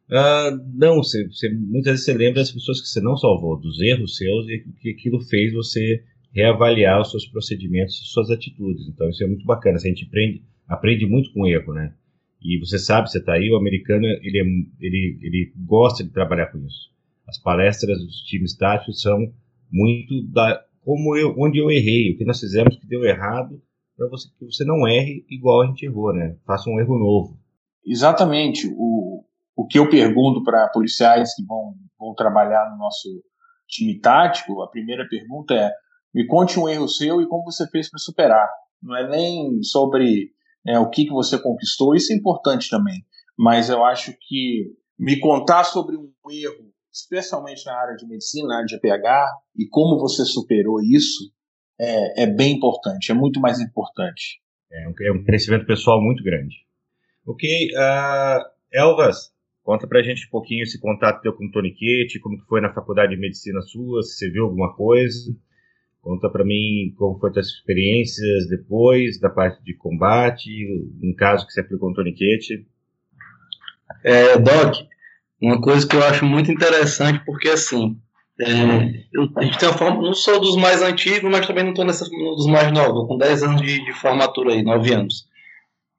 Uh, 0.10 0.60
não, 0.74 0.98
você, 0.98 1.26
você, 1.28 1.50
muitas 1.50 1.94
vezes 1.94 2.06
você 2.06 2.14
lembra 2.14 2.42
das 2.42 2.52
pessoas 2.52 2.82
que 2.82 2.88
você 2.88 3.00
não 3.00 3.16
salvou, 3.16 3.58
dos 3.58 3.80
erros 3.80 4.18
seus 4.18 4.50
e 4.50 4.66
que 4.82 4.90
aquilo 4.90 5.22
fez 5.22 5.54
você 5.54 6.04
reavaliar 6.34 7.00
os 7.00 7.12
seus 7.12 7.26
procedimentos, 7.28 8.12
suas 8.12 8.30
atitudes. 8.30 8.88
Então 8.88 9.10
isso 9.10 9.24
é 9.24 9.28
muito 9.28 9.46
bacana. 9.46 9.78
A 9.78 9.80
gente 9.80 10.06
aprende, 10.06 10.44
aprende 10.68 11.06
muito 11.06 11.32
com 11.32 11.48
erro, 11.48 11.74
né? 11.74 11.94
E 12.42 12.58
você 12.60 12.80
sabe, 12.80 13.10
você 13.10 13.20
está 13.20 13.34
aí, 13.34 13.50
o 13.52 13.56
americano 13.56 14.06
ele, 14.06 14.40
é, 14.40 14.86
ele, 14.86 15.20
ele 15.22 15.54
gosta 15.56 16.04
de 16.04 16.10
trabalhar 16.10 16.48
com 16.48 16.58
isso. 16.66 16.90
As 17.32 17.38
palestras 17.38 17.98
dos 17.98 18.18
times 18.24 18.58
táticos 18.58 19.02
são 19.02 19.18
muito 19.72 20.28
da 20.34 20.62
como 20.82 21.16
eu, 21.16 21.34
onde 21.38 21.60
eu 21.60 21.72
errei, 21.72 22.12
o 22.12 22.18
que 22.18 22.26
nós 22.26 22.42
fizemos 22.42 22.76
que 22.76 22.86
deu 22.86 23.06
errado, 23.06 23.62
para 23.96 24.10
você 24.10 24.28
que 24.38 24.46
você 24.46 24.66
não 24.66 24.86
erre 24.86 25.26
igual 25.30 25.62
a 25.62 25.68
gente 25.68 25.86
errou, 25.86 26.14
né? 26.14 26.36
Faça 26.46 26.70
um 26.70 26.78
erro 26.78 27.00
novo. 27.00 27.40
Exatamente. 27.86 28.68
O, 28.76 29.24
o 29.56 29.66
que 29.66 29.80
eu 29.80 29.90
pergunto 29.90 30.44
para 30.44 30.68
policiais 30.74 31.34
que 31.34 31.46
vão, 31.46 31.74
vão 31.98 32.14
trabalhar 32.14 32.70
no 32.70 32.78
nosso 32.78 33.08
time 33.66 33.98
tático, 33.98 34.62
a 34.62 34.70
primeira 34.70 35.08
pergunta 35.08 35.54
é 35.54 35.72
me 36.14 36.28
conte 36.28 36.60
um 36.60 36.68
erro 36.68 36.90
seu 36.90 37.22
e 37.22 37.28
como 37.28 37.46
você 37.46 37.66
fez 37.68 37.90
para 37.90 38.00
superar. 38.00 38.50
Não 38.84 38.98
é 38.98 39.08
nem 39.08 39.64
sobre 39.64 40.32
é, 40.68 40.78
o 40.78 40.90
que, 40.90 41.06
que 41.06 41.12
você 41.12 41.40
conquistou, 41.40 41.96
isso 41.96 42.12
é 42.12 42.16
importante 42.18 42.70
também. 42.70 43.06
Mas 43.38 43.70
eu 43.70 43.86
acho 43.86 44.14
que 44.20 44.66
me 45.00 45.18
contar 45.20 45.64
sobre 45.64 45.96
um 45.96 46.12
erro, 46.30 46.71
especialmente 46.92 47.66
na 47.66 47.74
área 47.74 47.96
de 47.96 48.08
medicina, 48.08 48.48
na 48.48 48.56
área 48.58 48.66
de 48.66 48.80
PH, 48.80 49.32
e 49.56 49.68
como 49.68 50.00
você 50.00 50.26
superou 50.26 50.82
isso, 50.82 51.32
é, 51.80 52.24
é 52.24 52.28
bem 52.28 52.56
importante, 52.56 53.12
é 53.12 53.16
muito 53.16 53.40
mais 53.40 53.60
importante. 53.60 54.42
É 54.72 54.88
um, 54.88 54.94
é 55.02 55.12
um 55.12 55.24
crescimento 55.24 55.66
pessoal 55.66 56.02
muito 56.02 56.24
grande. 56.24 56.56
Ok, 57.26 57.70
uh, 57.74 58.44
Elvas, 58.74 59.32
conta 59.64 59.88
pra 59.88 60.02
gente 60.02 60.26
um 60.28 60.30
pouquinho 60.30 60.64
esse 60.64 60.80
contato 60.80 61.22
teu 61.22 61.34
com 61.34 61.46
o 61.46 61.52
Toniquete, 61.52 62.20
como 62.20 62.40
foi 62.48 62.62
na 62.62 62.74
faculdade 62.74 63.14
de 63.14 63.20
medicina 63.20 63.62
sua, 63.62 64.02
se 64.04 64.18
você 64.18 64.30
viu 64.30 64.46
alguma 64.46 64.76
coisa. 64.76 65.36
Conta 66.02 66.30
para 66.30 66.44
mim 66.44 66.94
como 66.98 67.20
foram 67.20 67.40
as 67.40 67.46
experiências 67.46 68.48
depois 68.50 69.20
da 69.20 69.30
parte 69.30 69.64
de 69.64 69.76
combate, 69.76 70.50
um 71.02 71.14
caso 71.16 71.46
que 71.46 71.54
você 71.54 71.62
aplicou 71.62 71.92
um 71.92 71.94
toniquete. 71.94 72.66
É, 74.04 74.36
Doc, 74.40 74.78
uma 75.42 75.60
coisa 75.60 75.88
que 75.88 75.96
eu 75.96 76.04
acho 76.04 76.26
muito 76.26 76.52
interessante, 76.52 77.24
porque 77.26 77.50
assim, 77.50 77.98
é, 78.40 78.46
eu, 79.14 79.28
a 79.38 79.44
gente 79.44 79.58
tem 79.58 79.70
uma 79.70 79.78
forma, 79.78 80.02
não 80.02 80.14
sou 80.14 80.40
dos 80.40 80.56
mais 80.56 80.82
antigos, 80.82 81.30
mas 81.30 81.46
também 81.46 81.64
não 81.64 81.72
estou 81.72 81.86
dos 82.36 82.48
mais 82.48 82.72
novos, 82.72 83.08
com 83.08 83.18
10 83.18 83.44
anos 83.44 83.62
de, 83.62 83.84
de 83.84 83.94
formatura 83.94 84.54
aí, 84.54 84.64
9 84.64 84.94
anos. 84.94 85.26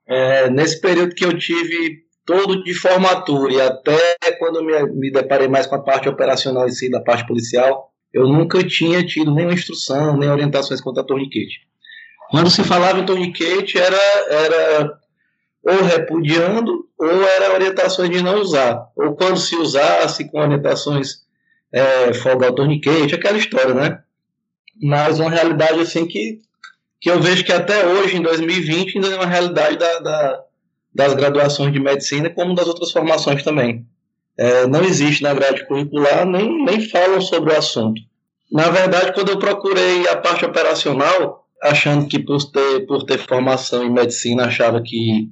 É, 0.06 0.50
nesse 0.50 0.80
período 0.80 1.14
que 1.14 1.24
eu 1.24 1.36
tive 1.36 2.02
todo 2.24 2.62
de 2.62 2.74
formatura 2.74 3.52
e 3.52 3.60
até 3.60 4.32
quando 4.38 4.64
me, 4.64 4.82
me 4.94 5.10
deparei 5.10 5.48
mais 5.48 5.66
com 5.66 5.74
a 5.74 5.82
parte 5.82 6.08
operacional 6.08 6.66
em 6.66 6.72
si, 6.72 6.90
da 6.90 7.00
parte 7.00 7.26
policial, 7.26 7.90
eu 8.12 8.28
nunca 8.28 8.62
tinha 8.62 9.04
tido 9.04 9.34
nenhuma 9.34 9.54
instrução, 9.54 10.16
nem 10.16 10.28
orientações 10.28 10.80
quanto 10.80 11.00
a 11.00 11.04
torniquete. 11.04 11.60
Quando 12.30 12.50
se 12.50 12.62
falava 12.64 12.98
em 12.98 13.06
torniquete, 13.06 13.78
era, 13.78 13.96
era 14.28 15.01
ou 15.64 15.82
repudiando, 15.82 16.86
ou 16.98 17.22
era 17.22 17.54
orientações 17.54 18.10
de 18.10 18.22
não 18.22 18.40
usar. 18.40 18.88
Ou 18.96 19.14
quando 19.14 19.38
se 19.38 19.56
usasse 19.56 20.30
com 20.30 20.40
orientações 20.40 21.22
é, 21.72 22.12
folgar 22.14 22.50
o 22.50 22.54
torniquete, 22.54 23.14
aquela 23.14 23.38
história, 23.38 23.74
né? 23.74 24.02
Mas 24.82 25.20
uma 25.20 25.30
realidade 25.30 25.80
assim 25.80 26.06
que, 26.06 26.40
que 27.00 27.10
eu 27.10 27.20
vejo 27.20 27.44
que 27.44 27.52
até 27.52 27.86
hoje, 27.86 28.16
em 28.16 28.22
2020, 28.22 28.96
ainda 28.96 29.08
é 29.08 29.16
uma 29.16 29.26
realidade 29.26 29.78
da, 29.78 29.98
da 30.00 30.44
das 30.94 31.14
graduações 31.14 31.72
de 31.72 31.80
medicina, 31.80 32.28
como 32.30 32.54
das 32.54 32.66
outras 32.66 32.90
formações 32.90 33.42
também. 33.42 33.86
É, 34.36 34.66
não 34.66 34.82
existe 34.84 35.22
na 35.22 35.32
grade 35.32 35.66
curricular, 35.66 36.26
nem, 36.26 36.64
nem 36.64 36.80
falam 36.80 37.20
sobre 37.20 37.52
o 37.52 37.56
assunto. 37.56 38.00
Na 38.50 38.68
verdade, 38.68 39.12
quando 39.14 39.30
eu 39.30 39.38
procurei 39.38 40.06
a 40.08 40.16
parte 40.16 40.44
operacional, 40.44 41.46
achando 41.62 42.06
que 42.06 42.18
por 42.18 42.42
ter, 42.50 42.86
por 42.86 43.04
ter 43.04 43.18
formação 43.18 43.84
em 43.84 43.90
medicina, 43.90 44.46
achava 44.46 44.82
que 44.82 45.30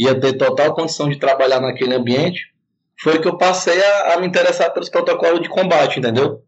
ia 0.00 0.18
ter 0.18 0.34
total 0.34 0.74
condição 0.74 1.08
de 1.08 1.18
trabalhar 1.18 1.60
naquele 1.60 1.94
ambiente, 1.94 2.52
foi 3.00 3.20
que 3.20 3.28
eu 3.28 3.36
passei 3.36 3.82
a, 3.82 4.14
a 4.14 4.20
me 4.20 4.26
interessar 4.26 4.72
pelos 4.72 4.88
protocolos 4.88 5.40
de 5.40 5.48
combate, 5.48 5.98
entendeu? 5.98 6.42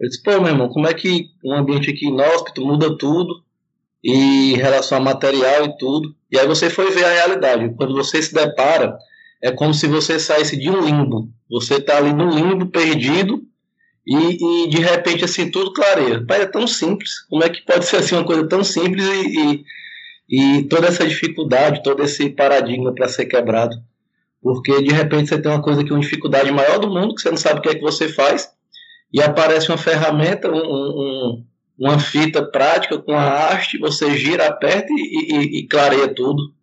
Eu 0.00 0.08
disse, 0.08 0.22
pô, 0.22 0.40
meu 0.40 0.48
irmão, 0.48 0.68
como 0.68 0.86
é 0.86 0.94
que 0.94 1.26
um 1.44 1.54
ambiente 1.54 1.90
aqui 1.90 2.06
inóspito 2.06 2.64
muda 2.64 2.96
tudo, 2.96 3.42
e 4.02 4.54
em 4.54 4.56
relação 4.56 4.98
a 4.98 5.00
material 5.00 5.66
e 5.66 5.78
tudo. 5.78 6.14
E 6.30 6.38
aí 6.38 6.46
você 6.46 6.70
foi 6.70 6.90
ver 6.90 7.04
a 7.04 7.12
realidade. 7.12 7.74
Quando 7.76 7.94
você 7.94 8.22
se 8.22 8.32
depara, 8.32 8.96
é 9.42 9.52
como 9.52 9.74
se 9.74 9.86
você 9.86 10.18
saísse 10.18 10.56
de 10.56 10.70
um 10.70 10.80
limbo. 10.80 11.28
Você 11.50 11.74
está 11.74 11.98
ali 11.98 12.12
no 12.12 12.30
limbo, 12.30 12.66
perdido, 12.66 13.42
e, 14.06 14.64
e, 14.64 14.70
de 14.70 14.78
repente 14.78 15.24
assim 15.24 15.50
tudo 15.50 15.72
clareia. 15.72 16.24
Pai, 16.26 16.42
é 16.42 16.46
tão 16.46 16.66
simples. 16.66 17.20
Como 17.28 17.44
é 17.44 17.48
que 17.48 17.64
pode 17.64 17.84
ser 17.86 17.98
assim 17.98 18.14
uma 18.14 18.24
coisa 18.24 18.48
tão 18.48 18.64
simples 18.64 19.04
e, 19.06 19.38
e, 19.38 19.64
e 20.30 20.62
toda 20.64 20.86
essa 20.86 21.06
dificuldade, 21.06 21.82
todo 21.82 22.04
esse 22.04 22.30
paradigma 22.30 22.94
para 22.94 23.08
ser 23.08 23.26
quebrado? 23.26 23.76
Porque 24.40 24.80
de 24.82 24.92
repente 24.92 25.28
você 25.28 25.42
tem 25.42 25.50
uma 25.50 25.60
coisa 25.60 25.82
que 25.82 25.90
é 25.90 25.94
uma 25.94 26.00
dificuldade 26.00 26.52
maior 26.52 26.78
do 26.78 26.88
mundo, 26.88 27.14
que 27.14 27.20
você 27.20 27.30
não 27.30 27.36
sabe 27.36 27.58
o 27.58 27.62
que 27.62 27.68
é 27.68 27.74
que 27.74 27.80
você 27.80 28.08
faz, 28.08 28.48
e 29.12 29.20
aparece 29.20 29.68
uma 29.68 29.76
ferramenta, 29.76 30.48
um, 30.48 30.56
um, 30.56 31.44
uma 31.78 31.98
fita 31.98 32.42
prática 32.44 32.96
com 32.98 33.12
a 33.12 33.48
haste, 33.48 33.76
você 33.78 34.16
gira, 34.16 34.46
aperta 34.46 34.86
e, 34.90 35.34
e, 35.34 35.58
e, 35.58 35.66
clareia 35.66 36.14
tudo. 36.14 36.54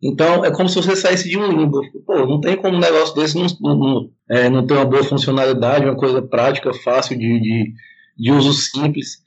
Então 0.00 0.44
é 0.44 0.50
como 0.52 0.68
se 0.68 0.76
você 0.76 0.94
saísse 0.94 1.28
de 1.28 1.36
um 1.36 1.48
limbo. 1.48 1.80
Pô, 2.06 2.24
não 2.24 2.40
tem 2.40 2.56
como 2.56 2.76
um 2.76 2.80
negócio 2.80 3.14
desse 3.16 3.36
não, 3.36 3.48
não, 3.60 4.10
é, 4.30 4.48
não 4.48 4.64
ter 4.64 4.74
uma 4.74 4.84
boa 4.84 5.02
funcionalidade, 5.02 5.84
uma 5.84 5.96
coisa 5.96 6.22
prática, 6.22 6.72
fácil 6.72 7.18
de, 7.18 7.40
de, 7.40 7.72
de, 8.16 8.30
uso 8.30 8.52
simples. 8.52 9.18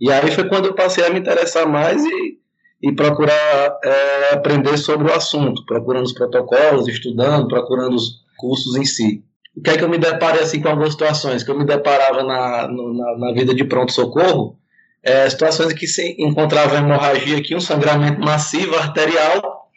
E 0.00 0.10
aí 0.10 0.30
foi 0.30 0.48
quando 0.48 0.66
eu 0.66 0.74
passei 0.74 1.04
a 1.04 1.10
me 1.10 1.18
interessar 1.18 1.66
mais 1.66 2.04
e, 2.04 2.39
e 2.82 2.92
procurar 2.92 3.78
é, 3.84 4.34
aprender 4.34 4.78
sobre 4.78 5.10
o 5.10 5.14
assunto, 5.14 5.64
procurando 5.66 6.06
os 6.06 6.12
protocolos, 6.12 6.88
estudando, 6.88 7.48
procurando 7.48 7.94
os 7.94 8.24
cursos 8.36 8.76
em 8.76 8.84
si. 8.84 9.22
O 9.54 9.62
que 9.62 9.70
é 9.70 9.76
que 9.76 9.84
eu 9.84 9.88
me 9.88 9.98
deparei 9.98 10.42
assim 10.42 10.60
com 10.60 10.68
algumas 10.68 10.92
situações? 10.92 11.42
Que 11.42 11.50
eu 11.50 11.58
me 11.58 11.66
deparava 11.66 12.22
na, 12.22 12.68
na, 12.68 13.18
na 13.18 13.32
vida 13.32 13.54
de 13.54 13.64
pronto-socorro, 13.64 14.56
é, 15.02 15.28
situações 15.28 15.72
em 15.72 15.74
que 15.74 15.86
se 15.86 16.16
encontrava 16.18 16.76
hemorragia 16.76 17.38
aqui, 17.38 17.54
um 17.54 17.60
sangramento 17.60 18.20
massivo, 18.20 18.76
arterial, 18.76 19.68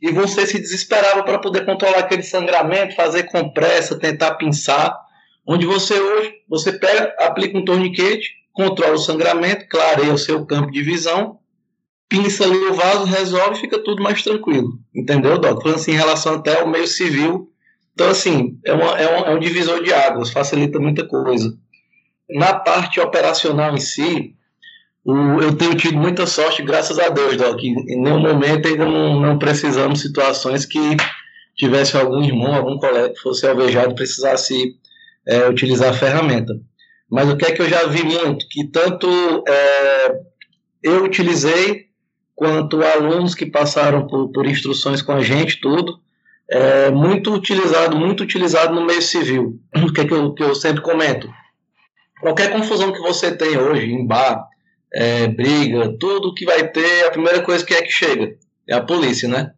e 0.00 0.10
você 0.12 0.46
se 0.46 0.58
desesperava 0.58 1.22
para 1.24 1.38
poder 1.38 1.64
controlar 1.64 1.98
aquele 1.98 2.22
sangramento, 2.22 2.94
fazer 2.94 3.24
compressa, 3.24 3.98
tentar 3.98 4.34
pinçar, 4.34 4.96
onde 5.46 5.66
você 5.66 5.98
hoje, 5.98 6.34
você 6.48 6.72
pega, 6.72 7.14
aplica 7.18 7.58
um 7.58 7.64
torniquete, 7.64 8.30
controla 8.52 8.94
o 8.94 8.98
sangramento, 8.98 9.68
clareia 9.68 10.12
o 10.12 10.18
seu 10.18 10.44
campo 10.46 10.70
de 10.70 10.82
visão, 10.82 11.38
pinça 12.08 12.44
ali 12.44 12.56
o 12.56 12.74
vaso, 12.74 13.04
resolve, 13.04 13.60
fica 13.60 13.78
tudo 13.78 14.02
mais 14.02 14.22
tranquilo. 14.22 14.78
Entendeu, 14.94 15.38
Doc? 15.38 15.62
Falando 15.62 15.76
assim, 15.76 15.92
em 15.92 15.96
relação 15.96 16.34
até 16.34 16.60
ao 16.60 16.68
meio 16.68 16.86
civil. 16.86 17.50
Então, 17.92 18.08
assim, 18.08 18.58
é, 18.64 18.72
uma, 18.72 18.98
é, 18.98 19.20
um, 19.20 19.26
é 19.26 19.34
um 19.34 19.38
divisor 19.40 19.82
de 19.82 19.92
águas, 19.92 20.30
facilita 20.30 20.78
muita 20.78 21.06
coisa. 21.06 21.56
Na 22.30 22.54
parte 22.54 23.00
operacional 23.00 23.74
em 23.74 23.80
si, 23.80 24.34
eu 25.04 25.56
tenho 25.56 25.74
tido 25.74 25.96
muita 25.96 26.26
sorte, 26.26 26.62
graças 26.62 26.98
a 26.98 27.08
Deus, 27.08 27.36
Doc. 27.36 27.62
Em 27.62 28.00
nenhum 28.00 28.20
momento 28.20 28.68
ainda 28.68 28.84
não, 28.84 29.20
não 29.20 29.38
precisamos 29.38 30.00
situações 30.00 30.66
que 30.66 30.96
tivesse 31.56 31.96
algum 31.96 32.22
irmão, 32.22 32.54
algum 32.54 32.78
colega 32.78 33.10
que 33.10 33.20
fosse 33.20 33.46
alvejado 33.46 33.94
precisasse 33.94 34.76
é, 35.26 35.48
utilizar 35.48 35.90
a 35.90 35.94
ferramenta. 35.94 36.54
Mas 37.10 37.28
o 37.30 37.36
que 37.36 37.46
é 37.46 37.52
que 37.52 37.62
eu 37.62 37.68
já 37.68 37.86
vi 37.86 38.04
muito? 38.04 38.46
Que 38.48 38.64
tanto 38.64 39.08
é, 39.48 40.20
eu 40.82 41.04
utilizei, 41.04 41.87
quanto 42.38 42.84
alunos 42.84 43.34
que 43.34 43.44
passaram 43.44 44.06
por, 44.06 44.28
por 44.30 44.46
instruções 44.46 45.02
com 45.02 45.10
a 45.10 45.20
gente, 45.20 45.60
tudo, 45.60 45.98
é 46.48 46.88
muito 46.88 47.34
utilizado, 47.34 47.96
muito 47.96 48.22
utilizado 48.22 48.72
no 48.72 48.86
meio 48.86 49.02
civil. 49.02 49.58
O 49.74 49.92
que 49.92 50.02
é 50.02 50.04
que 50.06 50.14
eu, 50.14 50.32
que 50.32 50.44
eu 50.44 50.54
sempre 50.54 50.80
comento? 50.80 51.28
Qualquer 52.20 52.52
confusão 52.52 52.92
que 52.92 53.00
você 53.00 53.36
tem 53.36 53.58
hoje 53.58 53.92
em 53.92 54.06
bar, 54.06 54.46
é, 54.94 55.26
briga, 55.26 55.96
tudo 55.98 56.32
que 56.32 56.44
vai 56.44 56.68
ter, 56.68 57.06
a 57.06 57.10
primeira 57.10 57.42
coisa 57.42 57.66
que 57.66 57.74
é 57.74 57.82
que 57.82 57.90
chega 57.90 58.36
é 58.68 58.74
a 58.74 58.84
polícia, 58.84 59.28
né? 59.28 59.50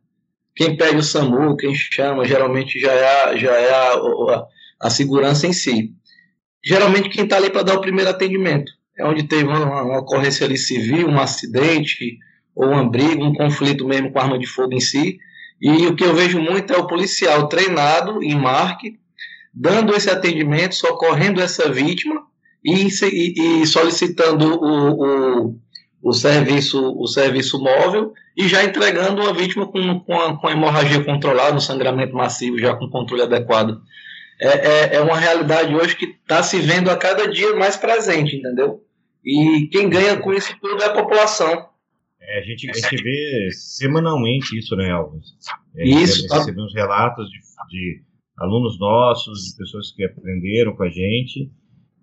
Quem 0.56 0.74
pede 0.74 0.96
o 0.96 1.02
SAMU, 1.02 1.58
quem 1.58 1.74
chama, 1.74 2.24
geralmente 2.24 2.80
já 2.80 2.92
é 2.92 3.36
já 3.36 3.52
é 3.52 3.70
a, 3.70 3.92
a, 3.92 4.46
a 4.80 4.90
segurança 4.90 5.46
em 5.46 5.52
si. 5.52 5.92
Geralmente 6.64 7.10
quem 7.10 7.24
está 7.24 7.36
ali 7.36 7.50
para 7.50 7.62
dar 7.62 7.74
o 7.74 7.80
primeiro 7.82 8.10
atendimento. 8.10 8.72
É 8.98 9.04
onde 9.04 9.24
teve 9.24 9.44
uma, 9.44 9.82
uma, 9.82 9.98
ocorrência 9.98 10.46
ali 10.46 10.56
civil, 10.56 11.08
um 11.08 11.20
acidente, 11.20 12.18
ou 12.60 12.70
uma 12.70 12.88
briga, 12.88 13.24
um 13.24 13.32
conflito 13.32 13.86
mesmo 13.86 14.12
com 14.12 14.18
arma 14.18 14.38
de 14.38 14.46
fogo 14.46 14.74
em 14.74 14.80
si. 14.80 15.18
E 15.60 15.86
o 15.86 15.94
que 15.94 16.04
eu 16.04 16.14
vejo 16.14 16.38
muito 16.38 16.72
é 16.72 16.76
o 16.76 16.86
policial 16.86 17.48
treinado 17.48 18.22
em 18.22 18.34
marque, 18.34 18.98
dando 19.52 19.94
esse 19.94 20.10
atendimento, 20.10 20.74
socorrendo 20.74 21.40
essa 21.40 21.70
vítima 21.70 22.22
e, 22.64 22.88
e, 22.88 23.62
e 23.62 23.66
solicitando 23.66 24.58
o, 24.62 25.46
o, 25.46 25.56
o, 26.02 26.12
serviço, 26.12 26.94
o 26.98 27.06
serviço 27.06 27.58
móvel 27.58 28.12
e 28.36 28.46
já 28.46 28.62
entregando 28.62 29.22
uma 29.22 29.32
vítima 29.32 29.66
com, 29.66 30.00
com, 30.00 30.20
a, 30.20 30.36
com 30.36 30.46
a 30.46 30.52
hemorragia 30.52 31.02
controlada, 31.02 31.56
um 31.56 31.60
sangramento 31.60 32.14
massivo, 32.14 32.58
já 32.58 32.74
com 32.74 32.88
controle 32.88 33.22
adequado. 33.22 33.80
É, 34.40 34.48
é, 34.48 34.96
é 34.96 35.00
uma 35.00 35.18
realidade 35.18 35.74
hoje 35.74 35.96
que 35.96 36.16
está 36.22 36.42
se 36.42 36.58
vendo 36.58 36.90
a 36.90 36.96
cada 36.96 37.26
dia 37.28 37.54
mais 37.56 37.76
presente, 37.76 38.36
entendeu? 38.36 38.82
E 39.24 39.68
quem 39.70 39.90
ganha 39.90 40.16
com 40.16 40.32
isso 40.32 40.56
tudo 40.60 40.82
é 40.82 40.86
a 40.86 40.94
população. 40.94 41.69
É, 42.30 42.38
a, 42.38 42.42
gente, 42.42 42.70
a 42.70 42.72
gente 42.72 43.02
vê 43.02 43.50
semanalmente 43.50 44.56
isso, 44.56 44.76
né, 44.76 44.88
Alves? 44.90 45.34
É, 45.76 45.84
isso. 45.84 46.26
Tá. 46.28 46.38
Recebemos 46.38 46.72
relatos 46.72 47.28
de, 47.28 47.38
de 47.68 48.02
alunos 48.38 48.78
nossos, 48.78 49.50
de 49.50 49.56
pessoas 49.56 49.90
que 49.92 50.04
aprenderam 50.04 50.74
com 50.76 50.84
a 50.84 50.88
gente 50.88 51.50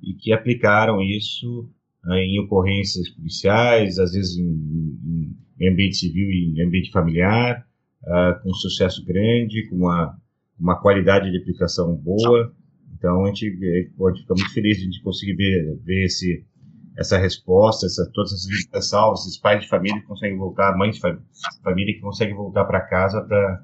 e 0.04 0.14
que 0.14 0.34
aplicaram 0.34 1.02
isso 1.02 1.70
né, 2.04 2.26
em 2.26 2.40
ocorrências 2.40 3.10
policiais, 3.10 3.98
às 3.98 4.12
vezes 4.12 4.38
em, 4.38 5.34
em 5.60 5.70
ambiente 5.72 5.96
civil 5.96 6.30
e 6.30 6.54
em 6.58 6.62
ambiente 6.62 6.92
familiar, 6.92 7.66
uh, 8.04 8.44
com 8.44 8.54
sucesso 8.54 9.06
grande, 9.06 9.68
com 9.70 9.78
uma, 9.78 10.14
uma 10.60 10.80
qualidade 10.82 11.32
de 11.32 11.38
aplicação 11.38 11.96
boa. 11.96 12.54
Então 12.98 13.24
a 13.24 13.28
gente, 13.28 13.92
pode 13.98 14.22
ficar 14.22 14.36
muito 14.36 14.54
feliz 14.54 14.78
de 14.78 14.84
a 14.84 14.86
gente 14.86 15.02
conseguir 15.02 15.36
ver, 15.36 15.80
ver 15.86 16.06
esse, 16.06 16.46
essa 16.98 17.18
resposta, 17.18 17.86
essa, 17.86 18.10
todas 18.14 18.34
essas 18.34 18.48
vidas 18.48 18.90
salvas, 18.90 19.22
esses 19.22 19.38
pais 19.38 19.62
de 19.62 19.70
família 19.70 20.02
que 20.02 20.08
conseguem 20.08 20.38
voltar, 20.38 20.76
mães 20.76 20.96
de 20.96 21.02
família 21.64 21.94
que 21.94 22.02
conseguem 22.02 22.36
voltar 22.36 22.66
para 22.66 22.82
casa 22.82 23.22
para 23.22 23.64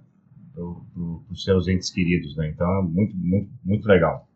os 1.32 1.44
seus 1.44 1.68
entes 1.68 1.90
queridos. 1.90 2.38
Né? 2.38 2.50
Então 2.50 2.80
é 2.80 2.84
muito, 2.84 3.18
muito, 3.18 3.50
muito 3.64 3.88
legal. 3.88 4.30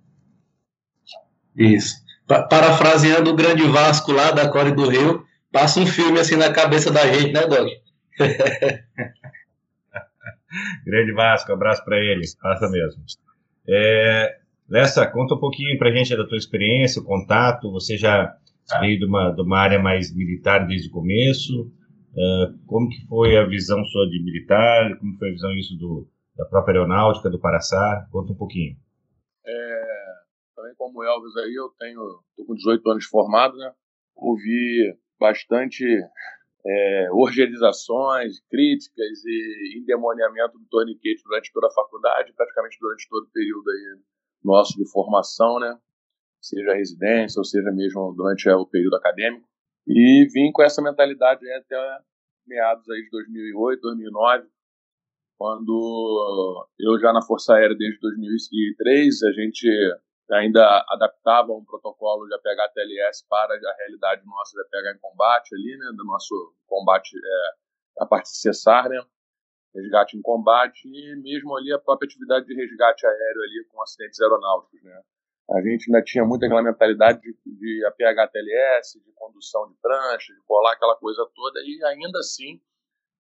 Isso. 1.56 1.96
parafraseando 2.27 3.30
o 3.32 3.36
grande 3.36 3.68
Vasco 3.68 4.12
lá 4.12 4.32
da 4.32 4.50
Core 4.50 4.72
do 4.72 4.89
Rio, 4.89 5.24
passa 5.51 5.80
um 5.80 5.86
filme 5.86 6.20
assim 6.20 6.36
na 6.36 6.51
cabeça 6.51 6.92
da 6.92 7.06
gente, 7.08 7.34
né, 7.34 7.46
Doug? 7.46 7.70
grande 10.86 11.13
Vasco, 11.13 11.51
abraço 11.51 11.86
para 11.86 11.98
ele, 11.98 12.22
passa 12.42 12.68
mesmo. 12.70 13.04
É, 13.70 14.39
Lessa, 14.70 15.08
conta 15.08 15.36
um 15.36 15.39
pouquinho 15.39 15.77
para 15.77 15.89
a 15.89 15.94
gente 15.94 16.16
da 16.16 16.27
tua 16.27 16.38
experiência, 16.38 17.01
o 17.01 17.06
contato. 17.06 17.72
Você 17.72 17.98
já 17.98 18.36
veio 18.80 19.00
de 19.00 19.06
uma, 19.06 19.32
de 19.32 19.42
uma 19.42 19.60
área 19.60 19.80
mais 19.80 20.14
militar 20.16 20.68
desde 20.68 20.90
o 20.90 20.92
começo. 20.92 21.72
Uh, 22.14 22.58
como 22.66 22.90
que 22.90 23.06
foi 23.08 23.38
a 23.38 23.46
visão 23.46 23.84
sua 23.86 24.10
de 24.10 24.24
militar? 24.24 24.98
Como 25.00 25.18
foi 25.18 25.30
a 25.30 25.34
visão 25.34 25.52
isso 25.54 25.78
do, 25.78 26.08
da 26.36 26.46
própria 26.46 26.76
aeronáutica, 26.76 27.30
do 27.30 27.40
Paraçá? 27.40 28.08
Conta 28.12 28.34
um 28.34 28.38
pouquinho. 28.38 28.76
É, 29.46 29.84
também 30.56 30.74
como 30.76 31.04
Elvis 31.04 31.36
aí, 31.38 31.54
eu 31.54 31.70
tenho, 31.80 32.00
tô 32.36 32.46
com 32.46 32.56
18 32.56 32.90
anos 32.90 33.06
formado, 33.06 33.56
né? 33.58 33.72
Ouvi 34.16 34.98
bastante 35.20 35.86
é, 36.66 37.08
críticas 38.50 39.26
e 39.26 39.80
endemoniamento 39.80 40.58
do 40.58 40.66
torniquete 40.66 41.24
durante 41.24 41.52
toda 41.54 41.68
a 41.68 41.72
faculdade, 41.72 42.34
praticamente 42.34 42.78
durante 42.80 43.08
todo 43.10 43.24
o 43.24 43.32
período 43.32 43.70
aí 43.70 44.00
nosso 44.44 44.78
de 44.78 44.90
formação, 44.92 45.60
né? 45.60 45.78
Seja 46.48 46.74
residência 46.74 47.39
ou 47.39 47.44
seja 47.44 47.72
mesmo 47.72 48.13
durante 48.16 48.50
o 48.50 48.66
período 48.66 48.96
acadêmico. 48.96 49.46
E 49.86 50.27
vim 50.32 50.51
com 50.54 50.63
essa 50.63 50.82
mentalidade 50.82 51.42
até 51.51 52.00
meados 52.48 52.89
aí 52.89 53.04
de 53.04 53.10
2008, 53.10 53.82
2009, 53.82 54.48
quando 55.38 56.68
eu 56.80 57.00
já 57.00 57.12
na 57.12 57.22
Força 57.22 57.54
Aérea 57.54 57.75
desde 57.75 58.00
2003, 58.00 59.24
a 59.24 59.32
gente 59.34 59.68
ainda 60.32 60.86
adaptava 60.89 61.51
um 61.51 61.63
protocolo 61.66 62.25
de 62.27 62.34
APH 62.36 62.74
TLS 62.74 63.25
para 63.30 63.54
a 63.54 63.75
realidade 63.80 64.25
nossa 64.25 64.56
de 64.56 64.62
APH 64.62 64.98
em 64.98 65.00
combate 65.00 65.54
ali, 65.54 65.77
né, 65.77 65.92
do 65.96 66.06
nosso 66.06 66.56
combate, 66.66 67.16
é, 67.16 68.04
a 68.04 68.06
parte 68.06 68.32
de 68.32 68.38
cessar, 68.38 68.89
né, 68.89 69.01
resgate 69.75 70.18
em 70.18 70.22
combate 70.22 70.88
e 70.88 71.16
mesmo 71.22 71.56
ali 71.56 71.72
a 71.72 71.80
própria 71.80 72.08
atividade 72.08 72.46
de 72.46 72.56
resgate 72.56 73.06
aéreo 73.06 73.42
ali 73.42 73.66
com 73.70 73.82
acidentes 73.82 74.20
aeronáuticos, 74.20 74.82
né. 74.84 75.01
A 75.50 75.62
gente 75.62 75.89
ainda 75.89 76.04
tinha 76.04 76.25
muita 76.25 76.46
aquela 76.46 76.62
mentalidade 76.62 77.22
de, 77.22 77.34
de 77.46 77.86
APH 77.86 78.32
TLS, 78.32 79.01
de 79.04 79.12
condução 79.16 79.68
de 79.70 79.75
prancha, 79.82 80.34
de 80.34 80.42
colar 80.46 80.74
aquela 80.74 80.96
coisa 80.98 81.25
toda 81.34 81.60
e 81.62 81.84
ainda 81.86 82.20
assim 82.20 82.60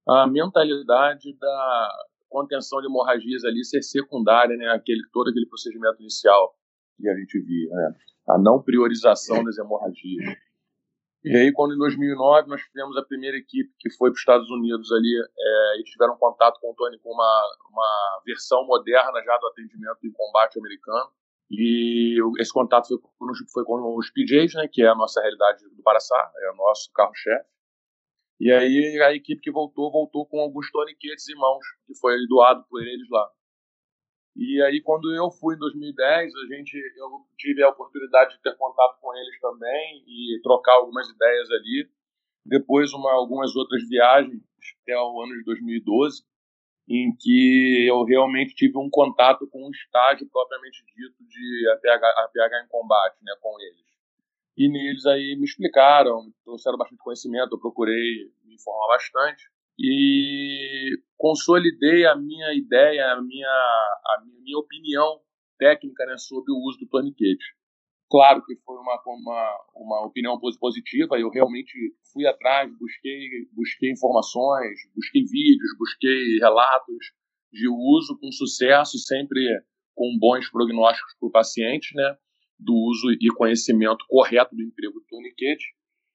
a 0.07 0.27
mentalidade 0.27 1.37
da 1.37 1.89
contenção 2.29 2.81
de 2.81 2.87
hemorragias 2.87 3.43
ali 3.45 3.63
ser 3.63 3.81
secundária, 3.81 4.55
né, 4.57 4.67
aquele 4.69 5.01
todo 5.11 5.29
aquele 5.29 5.47
procedimento 5.47 6.01
inicial 6.01 6.53
que 6.97 7.07
a 7.07 7.15
gente 7.15 7.39
via, 7.39 7.69
né? 7.69 7.95
a 8.29 8.37
não 8.37 8.61
priorização 8.61 9.43
das 9.43 9.57
hemorragias. 9.57 10.35
E 11.23 11.35
aí, 11.35 11.51
quando 11.51 11.73
em 11.73 11.77
2009 11.77 12.47
nós 12.47 12.61
fizemos 12.61 12.95
a 12.95 13.03
primeira 13.03 13.37
equipe 13.37 13.73
que 13.79 13.89
foi 13.91 14.09
para 14.09 14.15
os 14.15 14.19
Estados 14.19 14.49
Unidos 14.49 14.91
ali, 14.91 15.13
é, 15.17 15.79
e 15.79 15.83
tiveram 15.83 16.17
contato 16.17 16.59
com 16.59 16.71
o 16.71 16.75
Tony 16.75 16.97
com 16.99 17.11
uma, 17.11 17.57
uma 17.69 18.21
versão 18.25 18.65
moderna 18.65 19.21
já 19.23 19.37
do 19.37 19.47
atendimento 19.47 19.99
em 20.03 20.11
combate 20.11 20.59
americano. 20.59 21.09
E 21.49 22.17
esse 22.39 22.51
contato 22.51 22.87
foi 22.87 22.97
foi 23.53 23.63
com 23.63 23.97
os 23.97 24.11
PJs, 24.11 24.53
né, 24.55 24.67
que 24.71 24.81
é 24.81 24.87
a 24.87 24.95
nossa 24.95 25.21
realidade 25.21 25.63
do 25.69 25.81
Paraçá, 25.81 26.31
é 26.41 26.51
o 26.51 26.55
nosso 26.55 26.91
carro-chefe. 26.93 27.49
E 28.39 28.51
aí 28.51 29.01
a 29.01 29.13
equipe 29.13 29.41
que 29.41 29.51
voltou, 29.51 29.91
voltou 29.91 30.25
com 30.25 30.39
alguns 30.39 30.69
toniquetes 30.71 31.27
em 31.29 31.35
mãos, 31.35 31.65
que 31.85 31.97
foi 31.97 32.15
doado 32.27 32.65
por 32.69 32.81
eles 32.81 33.09
lá. 33.09 33.31
E 34.39 34.61
aí, 34.61 34.79
quando 34.83 35.11
eu 35.15 35.31
fui 35.31 35.55
em 35.55 35.57
2010, 35.57 36.35
a 36.35 36.55
gente, 36.55 36.77
eu 36.95 37.09
tive 37.39 37.63
a 37.63 37.69
oportunidade 37.69 38.35
de 38.35 38.41
ter 38.43 38.55
contato 38.55 38.99
com 39.01 39.11
eles 39.15 39.39
também 39.41 40.03
e 40.05 40.39
trocar 40.43 40.73
algumas 40.73 41.09
ideias 41.09 41.49
ali. 41.49 41.89
Depois, 42.45 42.93
uma, 42.93 43.11
algumas 43.13 43.55
outras 43.55 43.81
viagens 43.89 44.39
até 44.83 44.95
o 44.95 45.23
ano 45.23 45.33
de 45.33 45.43
2012, 45.43 46.23
em 46.87 47.13
que 47.19 47.85
eu 47.87 48.03
realmente 48.03 48.55
tive 48.55 48.77
um 48.77 48.89
contato 48.89 49.47
com 49.47 49.67
um 49.67 49.71
estágio 49.71 50.27
propriamente 50.31 50.83
dito 50.85 51.23
de 51.27 51.69
APH, 51.73 52.03
APH 52.23 52.65
em 52.65 52.67
combate, 52.69 53.17
né, 53.23 53.33
com 53.41 53.59
eles. 53.59 53.85
E 54.57 54.69
neles 54.69 55.05
aí 55.05 55.35
me 55.37 55.45
explicaram, 55.45 56.31
trouxeram 56.43 56.77
bastante 56.77 57.03
conhecimento, 57.03 57.53
eu 57.53 57.59
procurei 57.59 58.31
me 58.45 58.55
informar 58.55 58.87
bastante 58.87 59.43
e 59.77 60.97
consolidei 61.17 62.05
a 62.05 62.15
minha 62.15 62.53
ideia, 62.53 63.11
a 63.11 63.21
minha, 63.21 63.47
a 63.47 64.23
minha 64.41 64.57
opinião 64.57 65.19
técnica 65.59 66.05
né, 66.05 66.17
sobre 66.17 66.51
o 66.51 66.57
uso 66.57 66.79
do 66.79 66.87
torniquete. 66.87 67.56
Claro 68.09 68.41
que 68.45 68.55
foi 68.65 68.77
uma, 68.77 69.01
uma, 69.05 69.65
uma 69.75 70.05
opinião 70.05 70.39
positiva, 70.39 71.19
eu 71.19 71.29
realmente 71.29 71.73
fui 72.13 72.25
atrás, 72.25 72.71
busquei, 72.79 73.27
busquei 73.51 73.91
informações, 73.91 74.79
busquei 74.95 75.23
vídeos, 75.23 75.77
busquei 75.77 76.37
relatos 76.39 77.11
de 77.51 77.67
uso 77.67 78.17
com 78.19 78.31
sucesso, 78.31 78.97
sempre 78.97 79.41
com 79.93 80.17
bons 80.17 80.49
prognósticos 80.49 81.15
para 81.19 81.27
o 81.27 81.31
paciente, 81.31 81.93
né, 81.95 82.15
do 82.57 82.73
uso 82.73 83.11
e 83.11 83.27
conhecimento 83.35 84.05
correto 84.07 84.55
do 84.55 84.63
emprego 84.63 84.99
do 84.99 85.05
torniquete. 85.07 85.65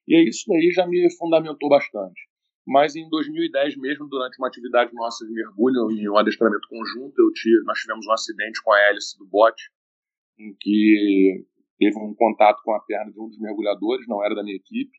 E 0.07 0.29
isso 0.29 0.51
aí 0.51 0.71
já 0.71 0.87
me 0.87 1.07
fundamentou 1.15 1.69
bastante. 1.69 2.19
Mas 2.65 2.95
em 2.95 3.07
2010 3.09 3.77
mesmo, 3.77 4.07
durante 4.07 4.37
uma 4.39 4.47
atividade 4.47 4.91
nossa 4.93 5.25
de 5.25 5.33
mergulho, 5.33 5.91
em 5.91 6.09
um 6.09 6.17
adestramento 6.17 6.67
conjunto, 6.69 7.13
eu 7.19 7.31
tive, 7.33 7.63
nós 7.65 7.77
tivemos 7.79 8.07
um 8.07 8.11
acidente 8.13 8.61
com 8.63 8.71
a 8.73 8.79
hélice 8.79 9.17
do 9.17 9.25
bote, 9.25 9.69
em 10.39 10.55
que 10.59 11.45
teve 11.77 11.97
um 11.97 12.13
contato 12.13 12.61
com 12.63 12.73
a 12.73 12.79
perna 12.79 13.11
de 13.11 13.19
um 13.19 13.27
dos 13.27 13.39
mergulhadores, 13.39 14.07
não 14.07 14.23
era 14.23 14.35
da 14.35 14.43
minha 14.43 14.55
equipe, 14.55 14.91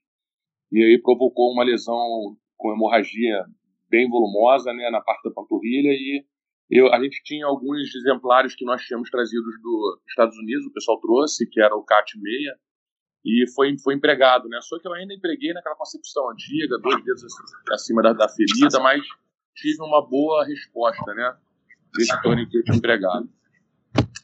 e 0.72 0.82
aí 0.82 1.00
provocou 1.00 1.52
uma 1.52 1.64
lesão 1.64 2.36
com 2.56 2.72
hemorragia 2.72 3.44
bem 3.88 4.08
volumosa 4.08 4.72
né, 4.72 4.90
na 4.90 5.00
parte 5.00 5.22
da 5.28 5.34
panturrilha 5.34 5.90
e 5.90 6.24
eu, 6.70 6.92
a 6.92 7.00
gente 7.00 7.22
tinha 7.22 7.46
alguns 7.46 7.94
exemplares 7.94 8.54
que 8.56 8.64
nós 8.64 8.82
tínhamos 8.82 9.10
trazidos 9.10 9.54
dos 9.62 10.00
Estados 10.08 10.36
Unidos, 10.36 10.66
o 10.66 10.72
pessoal 10.72 10.98
trouxe, 10.98 11.48
que 11.48 11.60
era 11.60 11.74
o 11.74 11.84
CAT 11.84 12.10
6, 12.10 12.24
e 13.24 13.44
foi, 13.54 13.78
foi 13.78 13.94
empregado, 13.94 14.48
né? 14.48 14.58
Só 14.62 14.78
que 14.78 14.88
eu 14.88 14.92
ainda 14.92 15.14
empreguei 15.14 15.52
naquela 15.52 15.76
concepção 15.76 16.30
antiga, 16.30 16.78
dois 16.78 17.02
dedos 17.04 17.22
acima 17.70 18.02
da, 18.02 18.12
da 18.12 18.28
ferida, 18.28 18.80
mas 18.80 19.02
tive 19.54 19.82
uma 19.82 20.06
boa 20.06 20.44
resposta, 20.44 21.14
né? 21.14 21.36
Desse 21.94 22.22
torniquete 22.22 22.76
empregado. 22.76 23.28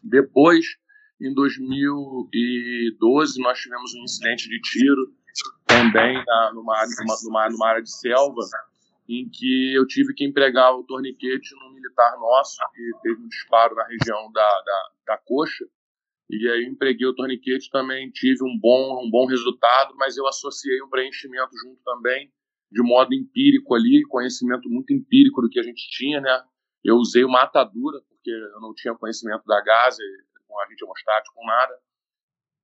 Depois, 0.02 0.66
em 1.20 1.35
2012, 1.35 3.40
nós 3.40 3.59
tivemos 3.59 3.92
um 3.94 4.04
incidente 4.04 4.48
de 4.48 4.61
tiro 4.61 5.12
também 5.66 6.24
na, 6.24 6.52
numa, 6.54 6.83
numa, 7.22 7.50
numa, 7.50 7.68
área 7.68 7.83
de 7.83 7.90
selva, 7.90 8.40
em 9.09 9.28
que 9.28 9.74
eu 9.74 9.87
tive 9.87 10.14
que 10.14 10.24
empregar 10.24 10.74
o 10.74 10.85
torniquete 10.85 11.54
num 11.56 11.74
militar 11.74 12.16
nosso, 12.18 12.56
que 12.74 12.90
teve 13.02 13.20
um 13.20 13.28
disparo 13.28 13.74
na 13.74 13.87
região 13.87 14.33
da, 14.33 14.62
da, 14.62 14.88
da 15.09 15.18
coxa, 15.18 15.66
e 16.30 16.48
aí 16.48 16.64
empreguei 16.64 17.06
o 17.06 17.14
torniquete 17.14 17.68
também, 17.70 18.11
tive 18.11 18.42
um 18.44 18.59
bom, 18.59 19.04
um 19.04 19.11
bom 19.11 19.26
resultado, 19.26 19.94
mas 19.96 20.16
eu 20.16 20.26
associei 20.26 20.80
um 20.83 20.88
preenchimento 20.88 21.50
junto 21.61 21.83
também, 21.83 22.33
de 22.70 22.83
modo 22.83 23.12
empírico 23.12 23.74
ali, 23.74 24.02
conhecimento 24.09 24.68
muito 24.68 24.92
empírico 24.92 25.42
do 25.42 25.48
que 25.48 25.59
a 25.59 25.62
gente 25.62 25.90
tinha, 25.90 26.20
né? 26.20 26.44
Eu 26.85 26.96
usei 26.96 27.24
uma 27.24 27.42
atadura, 27.42 28.00
porque 28.09 28.30
eu 28.30 28.61
não 28.61 28.72
tinha 28.74 28.94
conhecimento 28.94 29.44
da 29.44 29.61
gase, 29.61 30.02
com 30.50 30.60
agente 30.60 30.84
hemostático, 30.84 31.34
com 31.34 31.46
nada. 31.46 31.78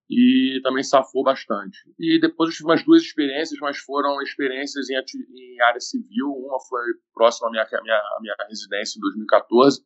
E 0.09 0.61
também 0.63 0.85
safou 0.85 1.25
bastante. 1.25 1.79
E 1.99 2.21
depois 2.21 2.51
eu 2.51 2.57
tive 2.57 2.69
umas 2.69 2.85
duas 2.85 3.03
experiências, 3.03 3.59
mas 3.61 3.79
foram 3.79 4.21
experiências 4.23 4.89
em, 4.89 4.95
em 4.95 5.61
área 5.63 5.81
civil. 5.81 6.29
Uma 6.29 6.61
foi 6.61 6.85
próxima 7.13 7.49
à 7.49 7.51
minha, 7.51 7.65
à 7.65 7.83
minha, 7.83 7.97
à 7.97 8.19
minha 8.21 8.37
residência 8.49 8.99
em 8.99 9.01
2014, 9.01 9.85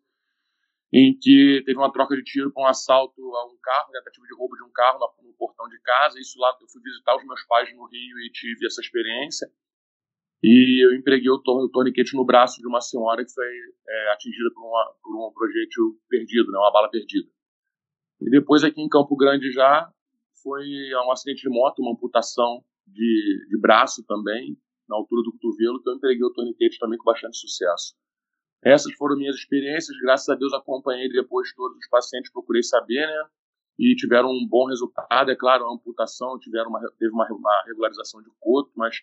em 0.92 1.16
que 1.18 1.62
teve 1.64 1.78
uma 1.78 1.92
troca 1.92 2.14
de 2.16 2.22
tiro 2.22 2.52
com 2.52 2.62
um 2.62 2.66
assalto 2.66 3.20
a 3.34 3.46
um 3.46 3.56
carro, 3.62 3.92
tentativa 3.92 4.26
de 4.26 4.36
roubo 4.36 4.56
de 4.56 4.64
um 4.64 4.72
carro 4.72 4.98
no, 4.98 5.32
portão 5.40 5.66
de 5.68 5.80
casa. 5.80 6.20
Isso 6.20 6.38
lá, 6.38 6.54
eu 6.60 6.68
fui 6.68 6.82
visitar 6.82 7.16
os 7.16 7.24
meus 7.24 7.42
pais 7.46 7.74
no 7.74 7.86
Rio 7.86 8.18
e 8.20 8.30
tive 8.30 8.66
essa 8.66 8.82
experiência. 8.82 9.48
E 10.42 10.84
eu 10.84 10.94
empreguei 10.94 11.30
o, 11.30 11.38
tor 11.38 11.64
o 11.64 11.70
torniquete 11.70 12.14
no 12.14 12.24
braço 12.24 12.60
de 12.60 12.66
uma 12.66 12.80
senhora 12.80 13.24
que 13.24 13.32
foi 13.32 13.46
é, 13.88 14.12
atingida 14.12 14.50
por, 14.54 14.64
uma, 14.66 14.94
por 15.02 15.16
um 15.16 15.32
projétil 15.32 15.98
perdido, 16.08 16.50
né, 16.50 16.58
uma 16.58 16.72
bala 16.72 16.90
perdida. 16.90 17.28
E 18.20 18.30
depois 18.30 18.62
aqui 18.62 18.80
em 18.80 18.88
Campo 18.88 19.16
Grande 19.16 19.50
já 19.50 19.90
foi 20.42 20.64
um 21.06 21.10
acidente 21.10 21.42
de 21.42 21.48
moto, 21.48 21.80
uma 21.80 21.92
amputação 21.92 22.62
de, 22.86 23.46
de 23.48 23.60
braço 23.60 24.04
também, 24.06 24.56
na 24.88 24.96
altura 24.96 25.22
do 25.22 25.32
cotovelo, 25.32 25.82
que 25.82 25.88
eu 25.88 25.94
empreguei 25.94 26.24
o 26.24 26.32
torniquete 26.32 26.78
também 26.78 26.98
com 26.98 27.04
bastante 27.04 27.38
sucesso. 27.38 27.94
Essas 28.62 28.92
foram 28.94 29.16
minhas 29.16 29.36
experiências, 29.36 29.96
graças 30.02 30.28
a 30.28 30.34
Deus 30.34 30.52
acompanhei 30.52 31.08
depois 31.08 31.54
todos 31.54 31.78
os 31.78 31.88
pacientes, 31.88 32.30
procurei 32.30 32.62
saber, 32.62 33.06
né? 33.06 33.24
E 33.78 33.94
tiveram 33.94 34.28
um 34.28 34.46
bom 34.46 34.66
resultado, 34.66 35.30
é 35.30 35.36
claro, 35.36 35.64
a 35.64 35.72
amputação, 35.72 36.38
tiveram 36.38 36.68
uma, 36.68 36.80
teve 36.98 37.10
uma, 37.12 37.26
uma 37.32 37.62
regularização 37.66 38.20
de 38.20 38.28
coto, 38.38 38.70
mas 38.76 38.96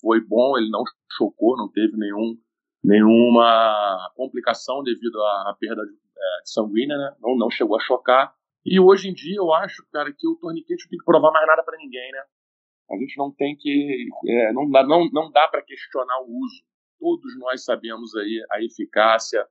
foi 0.00 0.20
bom, 0.20 0.58
ele 0.58 0.68
não 0.68 0.82
chocou, 1.16 1.56
não 1.56 1.70
teve 1.70 1.96
nenhum, 1.96 2.36
nenhuma 2.82 4.10
complicação 4.16 4.82
devido 4.82 5.22
à 5.22 5.56
perda 5.60 5.82
de, 5.84 5.92
é, 5.92 6.42
de 6.42 6.50
sanguínea, 6.50 6.96
né? 6.96 7.14
Não, 7.20 7.36
não 7.36 7.50
chegou 7.50 7.76
a 7.76 7.80
chocar. 7.80 8.34
E 8.66 8.80
hoje 8.80 9.08
em 9.08 9.14
dia 9.14 9.36
eu 9.36 9.52
acho, 9.54 9.86
cara, 9.92 10.12
que 10.12 10.26
o 10.26 10.36
torniquete 10.36 10.84
não 10.84 10.90
tem 10.90 10.98
que 10.98 11.04
provar 11.04 11.30
mais 11.30 11.46
nada 11.46 11.62
para 11.62 11.78
ninguém, 11.78 12.10
né? 12.12 12.22
A 12.90 12.96
gente 12.96 13.16
não 13.16 13.32
tem 13.32 13.56
que. 13.56 14.08
É, 14.28 14.52
não 14.52 14.68
dá, 14.70 14.86
não, 14.86 15.08
não 15.12 15.30
dá 15.30 15.48
para 15.48 15.62
questionar 15.62 16.20
o 16.22 16.44
uso 16.44 16.62
todos 16.98 17.38
nós 17.38 17.64
sabemos 17.64 18.14
aí 18.16 18.44
a 18.52 18.62
eficácia, 18.62 19.46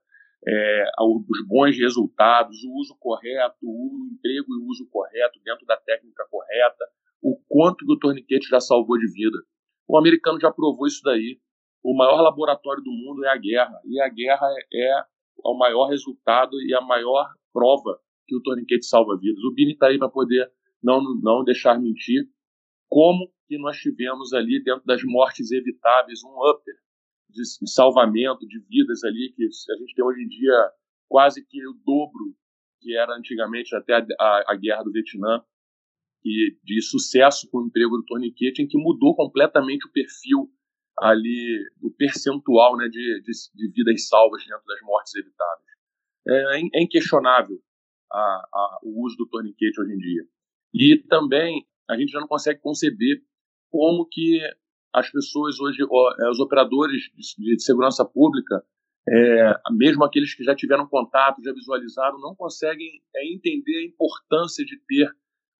é, 0.46 0.84
os 1.00 1.46
bons 1.46 1.76
resultados, 1.76 2.56
o 2.64 2.74
uso 2.78 2.96
correto, 2.98 3.56
o 3.62 4.08
emprego 4.12 4.46
e 4.48 4.62
o 4.62 4.66
uso 4.68 4.88
correto 4.90 5.40
dentro 5.44 5.66
da 5.66 5.76
técnica 5.76 6.26
correta, 6.30 6.84
o 7.22 7.38
quanto 7.48 7.84
que 7.84 7.92
o 7.92 7.98
torniquete 7.98 8.48
já 8.48 8.60
salvou 8.60 8.98
de 8.98 9.10
vida. 9.12 9.38
O 9.88 9.96
americano 9.96 10.38
já 10.40 10.50
provou 10.50 10.86
isso 10.86 11.00
daí. 11.02 11.40
O 11.82 11.96
maior 11.96 12.20
laboratório 12.20 12.82
do 12.82 12.90
mundo 12.90 13.24
é 13.24 13.28
a 13.28 13.36
guerra, 13.36 13.80
e 13.84 14.00
a 14.00 14.08
guerra 14.08 14.46
é, 14.72 14.88
é 14.88 15.04
ao 15.44 15.56
maior 15.56 15.86
resultado 15.86 16.60
e 16.62 16.74
a 16.74 16.80
maior 16.80 17.28
prova 17.52 17.98
que 18.26 18.36
o 18.36 18.42
torniquete 18.42 18.86
salva 18.86 19.16
vidas. 19.18 19.42
O 19.44 19.54
Bini 19.54 19.72
está 19.72 19.88
aí 19.88 19.98
para 19.98 20.08
poder 20.08 20.50
não, 20.82 21.00
não 21.22 21.44
deixar 21.44 21.78
mentir 21.80 22.28
como 22.88 23.30
que 23.48 23.58
nós 23.58 23.76
tivemos 23.78 24.32
ali 24.32 24.62
dentro 24.62 24.84
das 24.84 25.02
mortes 25.04 25.50
evitáveis 25.50 26.22
um 26.24 26.50
upper 26.50 26.74
de, 27.30 27.42
de 27.42 27.70
salvamento 27.70 28.46
de 28.46 28.60
vidas 28.68 29.04
ali 29.04 29.32
que 29.34 29.44
a 29.44 29.76
gente 29.76 29.94
tem 29.94 30.04
hoje 30.04 30.22
em 30.22 30.28
dia 30.28 30.70
quase 31.08 31.44
que 31.46 31.66
o 31.66 31.72
dobro 31.84 32.34
que 32.80 32.96
era 32.96 33.16
antigamente 33.16 33.74
até 33.74 33.94
a, 33.94 34.06
a, 34.20 34.44
a 34.52 34.56
guerra 34.56 34.82
do 34.82 34.92
Vietnã 34.92 35.42
e 36.24 36.56
de 36.62 36.82
sucesso 36.82 37.48
com 37.50 37.58
o 37.58 37.66
emprego 37.66 37.96
do 37.96 38.04
torniquete 38.04 38.62
em 38.62 38.68
que 38.68 38.78
mudou 38.78 39.14
completamente 39.14 39.86
o 39.86 39.92
perfil 39.92 40.50
ali 40.98 41.58
do 41.80 41.90
percentual 41.92 42.76
né, 42.76 42.88
de, 42.88 43.22
de, 43.22 43.32
de 43.54 43.72
vidas 43.72 44.08
salvas 44.08 44.44
dentro 44.44 44.64
das 44.66 44.80
mortes 44.82 45.14
evitáveis. 45.14 45.66
É, 46.28 46.78
é 46.78 46.82
inquestionável 46.82 47.60
a, 48.12 48.48
a, 48.52 48.78
o 48.82 49.04
uso 49.04 49.16
do 49.16 49.26
torniquete 49.26 49.80
hoje 49.80 49.92
em 49.92 49.98
dia. 49.98 50.22
E 50.74 50.96
também 51.08 51.66
a 51.88 51.96
gente 51.96 52.10
já 52.10 52.20
não 52.20 52.26
consegue 52.26 52.60
conceber 52.60 53.22
como 53.70 54.06
que 54.06 54.40
as 54.92 55.10
pessoas 55.10 55.60
hoje, 55.60 55.82
é, 55.82 56.30
os 56.30 56.40
operadores 56.40 57.02
de, 57.38 57.60
segurança 57.62 58.04
pública, 58.04 58.62
é, 59.08 59.54
mesmo 59.72 60.04
aqueles 60.04 60.34
que 60.34 60.42
já 60.42 60.54
tiveram 60.54 60.88
contato, 60.88 61.42
já 61.42 61.52
visualizaram, 61.52 62.18
não 62.18 62.34
conseguem 62.34 63.02
é, 63.14 63.32
entender 63.32 63.78
a 63.78 63.86
importância 63.86 64.64
de 64.64 64.78
ter 64.86 65.10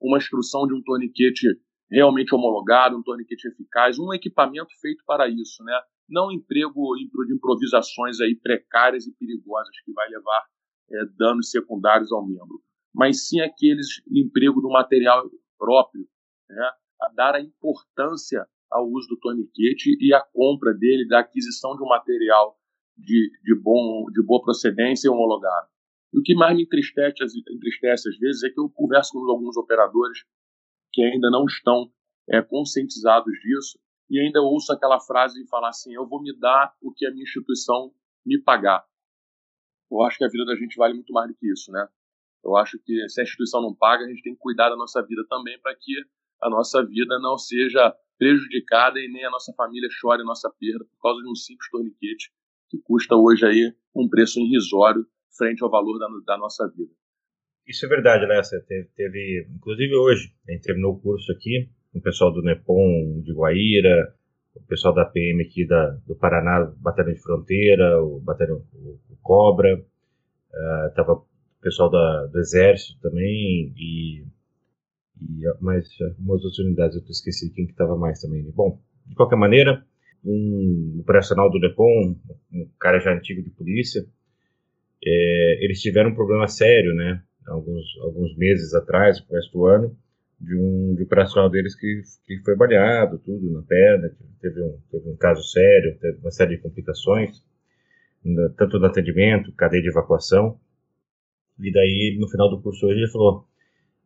uma 0.01 0.19
instrução 0.19 0.67
de 0.67 0.75
um 0.75 0.83
torniquete 0.83 1.47
realmente 1.91 2.35
homologado, 2.35 2.97
um 2.97 3.03
torniquete 3.03 3.47
eficaz, 3.49 3.99
um 3.99 4.13
equipamento 4.13 4.71
feito 4.81 5.05
para 5.07 5.29
isso, 5.29 5.63
né? 5.63 5.79
Não 6.09 6.33
emprego 6.33 6.95
de 6.97 7.35
improvisações 7.35 8.21
aí 8.21 8.35
precárias 8.35 9.07
e 9.07 9.13
perigosas 9.13 9.75
que 9.85 9.93
vai 9.93 10.09
levar 10.09 10.45
é, 10.91 11.05
danos 11.17 11.51
secundários 11.51 12.13
ao 12.13 12.27
membro, 12.27 12.63
mas 12.95 13.29
sim 13.29 13.41
aqueles 13.41 14.03
emprego 14.11 14.61
do 14.61 14.69
material 14.69 15.29
próprio, 15.59 16.07
né? 16.49 16.71
A 17.01 17.09
dar 17.13 17.35
a 17.35 17.41
importância 17.41 18.47
ao 18.71 18.89
uso 18.89 19.09
do 19.09 19.19
torniquete 19.19 19.97
e 20.01 20.15
a 20.15 20.21
compra 20.33 20.73
dele, 20.73 21.07
da 21.07 21.21
aquisição 21.21 21.77
de 21.77 21.83
um 21.83 21.89
material 21.89 22.57
de, 22.97 23.31
de, 23.43 23.55
bom, 23.55 24.07
de 24.11 24.23
boa 24.25 24.43
procedência 24.43 25.09
e 25.09 25.11
homologado. 25.11 25.69
E 26.13 26.19
o 26.19 26.23
que 26.23 26.35
mais 26.35 26.57
me 26.57 26.63
entristece, 26.63 27.23
entristece 27.51 28.09
às 28.09 28.19
vezes 28.19 28.43
é 28.45 28.51
que 28.51 28.59
eu 28.59 28.71
converso 28.71 29.13
com 29.13 29.19
alguns 29.31 29.57
operadores 29.57 30.25
que 30.93 31.03
ainda 31.03 31.31
não 31.31 31.45
estão 31.45 31.91
é, 32.31 32.41
conscientizados 32.41 33.33
disso 33.41 33.79
e 34.09 34.19
ainda 34.21 34.41
ouço 34.41 34.73
aquela 34.73 35.01
frase 35.01 35.43
e 35.43 35.49
falar 35.49 35.69
assim: 35.69 35.93
eu 35.93 36.07
vou 36.07 36.23
me 36.23 36.37
dar 36.39 36.75
o 36.81 36.93
que 36.93 37.07
a 37.07 37.11
minha 37.11 37.25
instituição 37.25 37.93
me 38.25 38.41
pagar. 38.41 38.85
Eu 39.91 40.03
acho 40.03 40.19
que 40.19 40.25
a 40.25 40.29
vida 40.29 40.45
da 40.45 40.57
gente 40.57 40.77
vale 40.77 40.95
muito 40.95 41.13
mais 41.13 41.29
do 41.29 41.37
que 41.37 41.51
isso, 41.51 41.71
né? 41.71 41.87
Eu 42.45 42.57
acho 42.57 42.79
que 42.85 43.09
se 43.09 43.21
a 43.21 43.25
instituição 43.25 43.61
não 43.61 43.75
paga, 43.75 44.05
a 44.05 44.09
gente 44.09 44.23
tem 44.23 44.35
que 44.35 44.41
cuidar 44.41 44.71
da 44.71 44.77
nossa 44.77 45.03
vida 45.03 45.25
também 45.29 45.59
para 45.61 45.75
que 45.75 45.93
a 46.43 46.51
nossa 46.51 46.85
vida 46.85 47.19
não 47.19 47.37
seja 47.37 47.95
prejudicada 48.19 48.99
e 49.01 49.09
nem 49.09 49.25
a 49.25 49.31
nossa 49.31 49.53
família 49.55 49.89
chore 49.91 50.23
nossa 50.25 50.51
perda 50.59 50.85
por 50.85 51.03
causa 51.03 51.23
de 51.23 51.31
um 51.31 51.35
simples 51.35 51.69
torniquete 51.71 52.31
que 52.69 52.79
custa 52.79 53.15
hoje 53.15 53.45
aí 53.47 53.73
um 53.95 54.09
preço 54.09 54.41
irrisório 54.41 55.07
frente 55.37 55.63
ao 55.63 55.71
valor 55.71 55.99
da, 55.99 56.09
da 56.25 56.39
nossa 56.39 56.67
vida. 56.69 56.93
Isso 57.67 57.85
é 57.85 57.89
verdade, 57.89 58.27
Lessa. 58.27 58.65
Teve, 58.67 58.89
teve, 58.95 59.49
inclusive 59.55 59.95
hoje, 59.97 60.33
a 60.49 60.53
gente 60.53 60.63
terminou 60.63 60.95
o 60.95 61.01
curso 61.01 61.33
aqui, 61.33 61.69
com 61.93 61.99
o 61.99 62.03
pessoal 62.03 62.33
do 62.33 62.43
Nepom, 62.43 63.21
de 63.23 63.33
Guaíra, 63.33 64.15
o 64.57 64.67
pessoal 64.69 64.95
da 64.95 65.05
PM 65.05 65.43
aqui 65.43 65.67
da, 65.67 65.91
do 66.07 66.17
Paraná, 66.17 66.73
Batalhão 66.79 67.13
de 67.13 67.23
Fronteira, 67.23 68.03
o 68.03 68.21
Batalhão 68.21 68.63
o, 68.75 68.99
o 69.11 69.17
Cobra, 69.23 69.77
uh, 69.77 71.03
o 71.13 71.27
pessoal 71.61 71.91
da, 71.91 72.27
do 72.27 72.39
Exército 72.39 73.01
também, 73.01 73.73
e, 73.77 74.25
e 75.21 75.43
mais 75.61 75.89
algumas 76.01 76.43
outras 76.43 76.59
unidades, 76.59 76.97
eu 76.97 77.03
esqueci 77.09 77.51
quem 77.51 77.67
que 77.67 77.73
estava 77.73 77.97
mais 77.97 78.21
também. 78.21 78.43
Bom, 78.51 78.81
de 79.07 79.15
qualquer 79.15 79.37
maneira, 79.37 79.85
um 80.25 80.99
operacional 81.01 81.51
do 81.51 81.59
Nepom, 81.59 82.17
um 82.53 82.69
cara 82.81 82.99
já 82.99 83.13
antigo 83.13 83.43
de 83.43 83.51
polícia, 83.51 84.05
é, 85.05 85.65
eles 85.65 85.81
tiveram 85.81 86.11
um 86.11 86.15
problema 86.15 86.49
sério, 86.49 86.95
né? 86.95 87.23
Alguns, 87.47 87.85
alguns 88.01 88.37
meses 88.37 88.75
atrás, 88.75 89.25
no 89.25 89.35
resto 89.35 89.53
do 89.53 89.67
ano, 89.67 89.97
de 90.41 90.55
um, 90.57 90.95
de 90.95 91.03
um 91.03 91.07
operacional 91.07 91.49
deles 91.51 91.75
que, 91.75 92.03
que 92.27 92.39
foi 92.45 92.57
baleado, 92.57 93.19
tudo 93.19 93.51
na 93.51 93.63
perna, 93.63 94.11
teve 94.41 94.63
um, 94.63 94.79
teve 94.91 95.09
um 95.09 95.17
caso 95.17 95.43
sério, 95.43 95.99
teve 95.99 96.19
uma 96.19 96.31
série 96.31 96.57
de 96.57 96.63
complicações, 96.63 97.43
tanto 98.57 98.79
no 98.79 98.87
atendimento, 98.87 99.53
cadeia 99.53 99.83
de 99.83 99.89
evacuação. 99.89 100.59
E 101.59 101.73
daí, 101.73 102.17
no 102.21 102.29
final 102.29 102.51
do 102.51 102.61
curso 102.61 102.87
hoje, 102.87 102.99
ele 102.99 103.11
falou: 103.11 103.47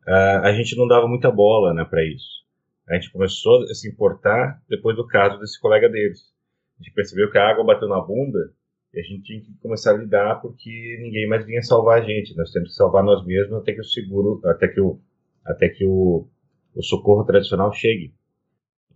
ah, 0.07 0.41
a 0.43 0.53
gente 0.53 0.75
não 0.77 0.87
dava 0.87 1.07
muita 1.07 1.29
bola 1.31 1.73
né, 1.73 1.83
para 1.83 2.03
isso. 2.03 2.41
A 2.87 2.95
gente 2.95 3.11
começou 3.11 3.63
a 3.63 3.73
se 3.73 3.89
importar 3.89 4.61
depois 4.69 4.95
do 4.95 5.07
caso 5.07 5.39
desse 5.39 5.59
colega 5.59 5.89
deles. 5.89 6.31
A 6.79 6.83
gente 6.83 6.93
percebeu 6.93 7.29
que 7.29 7.37
a 7.37 7.49
água 7.49 7.63
bateu 7.63 7.87
na 7.87 8.01
bunda 8.01 8.51
e 8.93 8.99
a 8.99 9.03
gente 9.03 9.23
tinha 9.23 9.41
que 9.41 9.53
começar 9.61 9.91
a 9.91 9.97
lidar 9.97 10.41
porque 10.41 10.97
ninguém 11.01 11.27
mais 11.27 11.45
vinha 11.45 11.61
salvar 11.61 12.01
a 12.01 12.05
gente. 12.05 12.35
Nós 12.35 12.51
temos 12.51 12.69
que 12.69 12.75
salvar 12.75 13.03
nós 13.03 13.25
mesmos 13.25 13.59
até 13.59 13.73
que 13.73 13.81
o 13.81 13.85
seguro, 13.85 14.41
até 14.45 14.67
que 14.67 14.81
o, 14.81 14.99
até 15.45 15.69
que 15.69 15.85
o, 15.85 16.27
o 16.75 16.83
socorro 16.83 17.23
tradicional 17.23 17.71
chegue. 17.73 18.13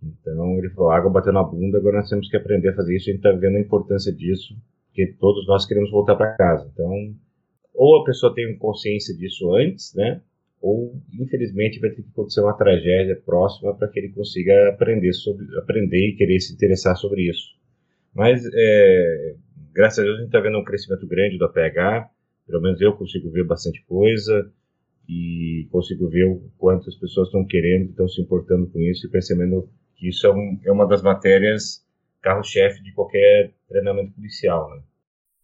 Então 0.02 0.58
ele 0.58 0.70
falou: 0.70 0.90
água 0.90 1.10
bateu 1.10 1.32
na 1.32 1.42
bunda, 1.42 1.78
agora 1.78 1.98
nós 1.98 2.08
temos 2.08 2.28
que 2.28 2.36
aprender 2.36 2.70
a 2.70 2.74
fazer 2.74 2.96
isso. 2.96 3.08
A 3.08 3.12
gente 3.12 3.24
está 3.26 3.32
vendo 3.32 3.56
a 3.56 3.60
importância 3.60 4.12
disso, 4.12 4.56
porque 4.88 5.14
todos 5.18 5.46
nós 5.46 5.66
queremos 5.66 5.90
voltar 5.90 6.16
para 6.16 6.36
casa. 6.36 6.70
Então, 6.72 7.14
ou 7.74 8.00
a 8.00 8.04
pessoa 8.04 8.34
tem 8.34 8.56
consciência 8.58 9.14
disso 9.14 9.52
antes, 9.54 9.94
né? 9.94 10.20
Ou 10.60 10.94
infelizmente 11.20 11.78
vai 11.78 11.90
ter 11.90 12.02
que 12.02 12.08
acontecer 12.10 12.40
uma 12.40 12.56
tragédia 12.56 13.20
próxima 13.24 13.74
para 13.74 13.88
que 13.88 13.98
ele 14.00 14.08
consiga 14.08 14.70
aprender 14.70 15.12
sobre, 15.12 15.46
aprender 15.58 16.08
e 16.08 16.16
querer 16.16 16.40
se 16.40 16.54
interessar 16.54 16.96
sobre 16.96 17.28
isso. 17.28 17.54
Mas 18.14 18.42
é, 18.54 19.34
graças 19.74 19.98
a 19.98 20.02
Deus 20.02 20.16
a 20.16 20.18
gente 20.20 20.28
está 20.28 20.40
vendo 20.40 20.58
um 20.58 20.64
crescimento 20.64 21.06
grande 21.06 21.36
do 21.36 21.44
APH, 21.44 22.10
pelo 22.46 22.62
menos 22.62 22.80
eu 22.80 22.94
consigo 22.94 23.30
ver 23.30 23.44
bastante 23.44 23.84
coisa 23.84 24.50
e 25.08 25.68
consigo 25.70 26.08
ver 26.08 26.24
o 26.24 26.50
quanto 26.58 26.88
as 26.88 26.96
pessoas 26.96 27.28
estão 27.28 27.44
querendo, 27.46 27.90
estão 27.90 28.08
se 28.08 28.20
importando 28.20 28.68
com 28.70 28.80
isso 28.80 29.06
e 29.06 29.10
percebendo 29.10 29.68
que 29.94 30.08
isso 30.08 30.26
é, 30.26 30.32
um, 30.32 30.60
é 30.64 30.72
uma 30.72 30.86
das 30.86 31.02
matérias 31.02 31.84
carro-chefe 32.20 32.82
de 32.82 32.92
qualquer 32.92 33.54
treinamento 33.68 34.12
policial, 34.12 34.68
né? 34.70 34.82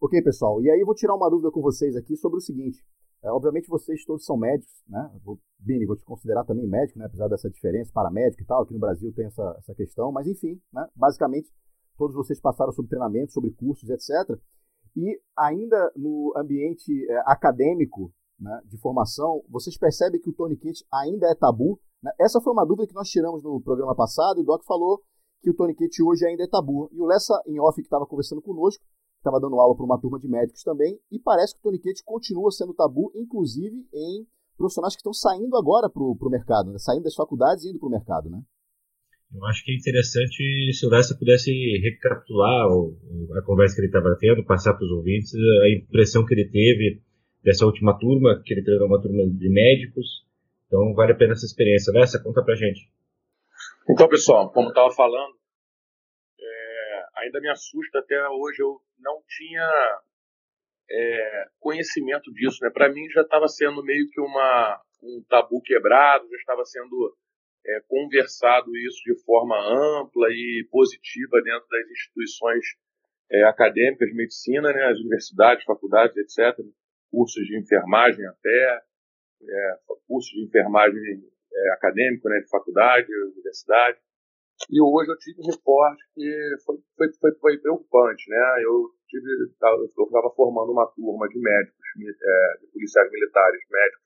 Ok, 0.01 0.21
pessoal. 0.21 0.61
E 0.61 0.69
aí 0.69 0.83
vou 0.83 0.93
tirar 0.93 1.15
uma 1.15 1.29
dúvida 1.29 1.49
com 1.49 1.61
vocês 1.61 1.95
aqui 1.95 2.17
sobre 2.17 2.37
o 2.37 2.41
seguinte. 2.41 2.83
É, 3.23 3.31
obviamente 3.31 3.69
vocês 3.69 4.03
todos 4.03 4.25
são 4.25 4.35
médicos, 4.35 4.83
né? 4.85 5.09
Vou, 5.23 5.39
Bini, 5.57 5.85
vou 5.85 5.95
te 5.95 6.03
considerar 6.03 6.43
também 6.43 6.67
médico, 6.67 6.99
né? 6.99 7.05
Apesar 7.05 7.29
dessa 7.29 7.49
diferença, 7.49 7.89
paramédico 7.93 8.43
e 8.43 8.45
tal, 8.45 8.63
aqui 8.63 8.73
no 8.73 8.81
Brasil 8.81 9.13
tem 9.13 9.27
essa, 9.27 9.55
essa 9.59 9.73
questão, 9.73 10.11
mas 10.11 10.27
enfim, 10.27 10.59
né? 10.73 10.85
Basicamente, 10.93 11.49
todos 11.97 12.13
vocês 12.13 12.41
passaram 12.41 12.73
sobre 12.73 12.89
treinamento, 12.89 13.31
sobre 13.31 13.51
cursos, 13.51 13.89
etc. 13.89 14.37
E 14.97 15.17
ainda 15.37 15.89
no 15.95 16.33
ambiente 16.35 16.91
é, 17.09 17.23
acadêmico 17.25 18.13
né, 18.43 18.61
de 18.65 18.77
formação, 18.77 19.41
vocês 19.49 19.77
percebem 19.77 20.19
que 20.19 20.29
o 20.29 20.33
tourniquet 20.33 20.83
ainda 20.91 21.27
é 21.27 21.35
tabu? 21.35 21.79
Né? 22.03 22.11
Essa 22.19 22.41
foi 22.41 22.51
uma 22.51 22.65
dúvida 22.65 22.87
que 22.87 22.93
nós 22.93 23.09
tiramos 23.09 23.41
no 23.41 23.61
programa 23.61 23.95
passado, 23.95 24.39
e 24.39 24.43
o 24.43 24.45
Doc 24.45 24.63
falou 24.65 25.01
que 25.41 25.49
o 25.49 25.53
tourniquet 25.53 25.89
hoje 26.03 26.25
ainda 26.25 26.43
é 26.43 26.47
tabu. 26.47 26.89
E 26.91 26.99
o 26.99 27.05
Lessa, 27.05 27.41
em 27.47 27.59
off, 27.59 27.75
que 27.75 27.87
estava 27.87 28.05
conversando 28.05 28.41
conosco, 28.41 28.83
estava 29.17 29.39
dando 29.39 29.57
aula 29.59 29.75
para 29.75 29.85
uma 29.85 29.99
turma 29.99 30.19
de 30.19 30.27
médicos 30.27 30.61
também, 30.63 30.99
e 31.09 31.17
parece 31.17 31.53
que 31.53 31.59
o 31.59 31.63
tourniquet 31.63 32.03
continua 32.03 32.51
sendo 32.51 32.73
tabu, 32.73 33.11
inclusive 33.15 33.87
em 33.93 34.27
profissionais 34.57 34.93
que 34.93 34.99
estão 34.99 35.13
saindo 35.13 35.55
agora 35.55 35.89
para 35.89 36.03
o 36.03 36.29
mercado, 36.29 36.71
né? 36.71 36.77
saindo 36.77 37.03
das 37.03 37.15
faculdades 37.15 37.63
e 37.63 37.69
indo 37.69 37.79
para 37.79 37.87
o 37.87 37.91
mercado, 37.91 38.29
né? 38.29 38.41
Eu 39.33 39.43
acho 39.45 39.65
que 39.65 39.71
é 39.71 39.75
interessante 39.75 40.71
se 40.73 40.85
o 40.85 40.89
Lessa 40.89 41.17
pudesse 41.17 41.49
recapitular 41.81 42.67
a 43.35 43.41
conversa 43.41 43.73
que 43.73 43.81
ele 43.81 43.87
estava 43.87 44.15
tendo, 44.19 44.45
passar 44.45 44.75
para 44.75 44.85
os 44.85 44.91
ouvintes 44.91 45.33
a 45.33 45.75
impressão 45.75 46.23
que 46.23 46.35
ele 46.35 46.45
teve 46.45 47.01
dessa 47.43 47.65
última 47.65 47.97
turma, 47.99 48.41
que 48.43 48.53
ele 48.53 48.63
treinou 48.63 48.87
uma 48.87 49.01
turma 49.01 49.23
de 49.27 49.49
médicos. 49.49 50.25
Então 50.67 50.93
vale 50.93 51.11
a 51.11 51.15
pena 51.15 51.33
essa 51.33 51.45
experiência. 51.45 51.93
Lessa, 51.93 52.21
conta 52.23 52.43
para 52.43 52.55
gente. 52.55 52.89
Então, 53.89 54.07
pessoal, 54.07 54.51
como 54.51 54.69
estava 54.69 54.89
falando, 54.91 55.35
é, 56.39 57.03
ainda 57.17 57.39
me 57.41 57.49
assusta 57.49 57.99
até 57.99 58.17
hoje. 58.29 58.61
Eu 58.61 58.79
não 58.99 59.21
tinha 59.27 60.01
é, 60.89 61.45
conhecimento 61.59 62.31
disso. 62.33 62.59
Né? 62.61 62.69
Para 62.73 62.91
mim 62.91 63.07
já 63.09 63.21
estava 63.21 63.47
sendo 63.47 63.83
meio 63.83 64.09
que 64.09 64.21
uma, 64.21 64.81
um 65.03 65.23
tabu 65.29 65.61
quebrado, 65.61 66.27
já 66.29 66.37
estava 66.37 66.63
sendo 66.63 67.15
é, 67.65 67.81
conversado 67.87 68.75
isso 68.77 69.01
de 69.05 69.21
forma 69.23 69.57
ampla 69.57 70.27
e 70.29 70.67
positiva 70.71 71.41
dentro 71.43 71.67
das 71.69 71.91
instituições 71.91 72.65
é, 73.31 73.43
acadêmicas 73.45 74.09
de 74.09 74.15
medicina, 74.15 74.71
né, 74.71 74.83
as 74.85 74.99
universidades, 74.99 75.65
faculdades, 75.65 76.15
etc., 76.17 76.57
cursos 77.13 77.45
de 77.45 77.59
enfermagem 77.59 78.25
até, 78.25 78.81
é, 79.45 79.77
cursos 80.07 80.31
de 80.33 80.45
enfermagem 80.45 80.97
é, 81.53 81.73
acadêmico, 81.73 82.27
né, 82.27 82.39
de 82.39 82.49
faculdade, 82.49 83.07
universidade. 83.37 83.99
E 84.69 84.81
hoje 84.81 85.11
eu 85.11 85.17
tive 85.17 85.41
um 85.41 85.51
reporte 85.51 86.01
que 86.15 86.25
foi, 86.65 86.77
foi, 86.97 87.07
foi, 87.21 87.31
foi 87.37 87.57
preocupante, 87.59 88.29
né? 88.29 88.63
Eu 88.63 88.89
tive, 89.09 89.27
eu 89.29 89.45
estava 89.45 90.29
formando 90.35 90.71
uma 90.71 90.87
turma 90.95 91.27
de 91.27 91.39
médicos, 91.39 91.77
é, 91.99 92.57
de 92.61 92.67
policiais 92.71 93.11
militares, 93.11 93.61
médicos, 93.69 94.03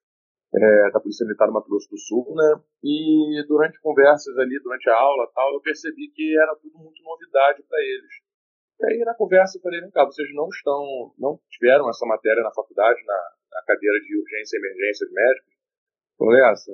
é, 0.55 0.91
da 0.91 0.99
Polícia 0.99 1.25
Militar 1.25 1.47
do 1.47 1.53
Mato 1.53 1.69
Grosso 1.69 1.89
do 1.89 1.97
Sul, 1.97 2.33
né? 2.33 2.63
E 2.83 3.43
durante 3.47 3.79
conversas 3.81 4.37
ali, 4.37 4.59
durante 4.63 4.89
a 4.89 4.95
aula 4.95 5.29
tal, 5.35 5.53
eu 5.53 5.61
percebi 5.61 6.09
que 6.09 6.35
era 6.39 6.55
tudo 6.55 6.79
muito 6.79 7.03
novidade 7.03 7.63
para 7.67 7.79
eles. 7.79 8.26
E 8.79 8.85
aí 8.85 8.99
na 9.03 9.15
conversa 9.15 9.57
eu 9.57 9.61
falei, 9.61 9.81
vem 9.81 9.89
cá, 9.89 10.05
vocês 10.05 10.27
não 10.33 10.47
estão, 10.49 11.13
não 11.17 11.39
tiveram 11.49 11.89
essa 11.89 12.05
matéria 12.05 12.43
na 12.43 12.53
faculdade, 12.53 13.03
na, 13.05 13.19
na 13.53 13.63
cadeira 13.65 13.99
de 14.05 14.17
urgência 14.17 14.55
e 14.55 14.59
emergências 14.59 15.11
médicas? 15.11 15.53
Falei, 16.17 16.41
essa, 16.51 16.71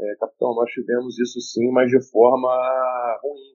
é, 0.00 0.16
capitão, 0.16 0.54
nós 0.54 0.70
tivemos 0.72 1.18
isso 1.18 1.40
sim, 1.40 1.70
mas 1.70 1.90
de 1.90 2.00
forma 2.10 2.50
ruim. 3.22 3.54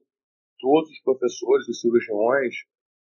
Todos 0.58 0.90
os 0.90 1.00
professores 1.02 1.68
e 1.68 1.74
cirurgiões 1.74 2.54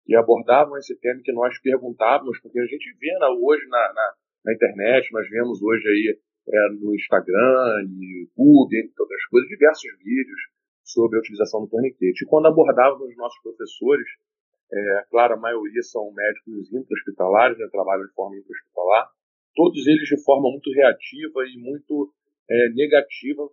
que 0.05 0.15
abordavam 0.15 0.77
esse 0.77 0.97
tema 0.99 1.21
que 1.23 1.31
nós 1.31 1.57
perguntávamos, 1.62 2.39
porque 2.41 2.59
a 2.59 2.65
gente 2.65 2.97
vê 2.99 3.12
na, 3.19 3.29
hoje 3.29 3.65
na, 3.67 3.93
na, 3.93 4.13
na, 4.45 4.53
internet, 4.53 5.12
nós 5.13 5.29
vemos 5.29 5.62
hoje 5.62 5.88
aí 5.88 6.19
é, 6.47 6.69
no 6.81 6.95
Instagram, 6.95 7.88
YouTube, 7.88 8.79
entre 8.79 8.95
outras 8.99 9.25
coisas, 9.27 9.49
diversos 9.49 9.91
vídeos 10.03 10.41
sobre 10.83 11.17
a 11.17 11.19
utilização 11.19 11.62
do 11.62 11.69
torniquete. 11.69 12.23
E 12.23 12.27
quando 12.27 12.47
abordávamos 12.47 13.09
os 13.09 13.17
nossos 13.17 13.41
professores, 13.41 14.07
é, 14.71 15.05
claro, 15.10 15.34
a 15.34 15.39
maioria 15.39 15.82
são 15.82 16.12
médicos 16.13 16.71
intra-hospitalares, 16.73 17.58
né, 17.58 17.67
trabalham 17.71 18.05
de 18.05 18.13
forma 18.13 18.38
intra-hospitalar, 18.38 19.10
todos 19.55 19.88
eles 19.88 20.08
de 20.08 20.23
forma 20.23 20.49
muito 20.49 20.71
reativa 20.71 21.43
e 21.47 21.58
muito 21.58 22.13
é, 22.49 22.69
negativa 22.69 23.49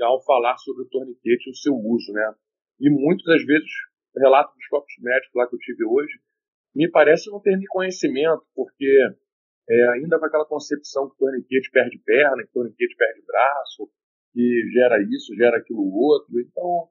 ao 0.00 0.22
falar 0.24 0.56
sobre 0.58 0.84
o 0.84 0.88
torniquete 0.88 1.48
e 1.48 1.52
o 1.52 1.54
seu 1.54 1.74
uso, 1.74 2.12
né? 2.12 2.34
E 2.80 2.90
muitas 2.90 3.24
das 3.24 3.44
vezes, 3.44 3.70
relato 4.16 4.54
dos 4.54 4.68
próprios 4.68 5.00
médicos 5.00 5.34
lá 5.34 5.46
que 5.48 5.54
eu 5.54 5.60
tive 5.60 5.84
hoje, 5.84 6.18
me 6.74 6.90
parece 6.90 7.30
não 7.30 7.40
ter 7.40 7.56
nem 7.56 7.66
conhecimento, 7.66 8.42
porque 8.54 8.90
é, 9.68 9.88
ainda 9.94 10.18
com 10.18 10.26
aquela 10.26 10.46
concepção 10.46 11.08
que 11.08 11.14
o 11.14 11.18
torniquete 11.18 11.70
perde 11.70 11.98
perna, 12.04 12.42
que 12.42 12.50
o 12.50 12.52
torniquete 12.52 12.96
perde 12.96 13.22
braço, 13.24 13.88
que 14.32 14.70
gera 14.72 14.96
isso, 15.02 15.36
gera 15.36 15.58
aquilo 15.58 15.88
outro. 15.94 16.40
Então, 16.40 16.88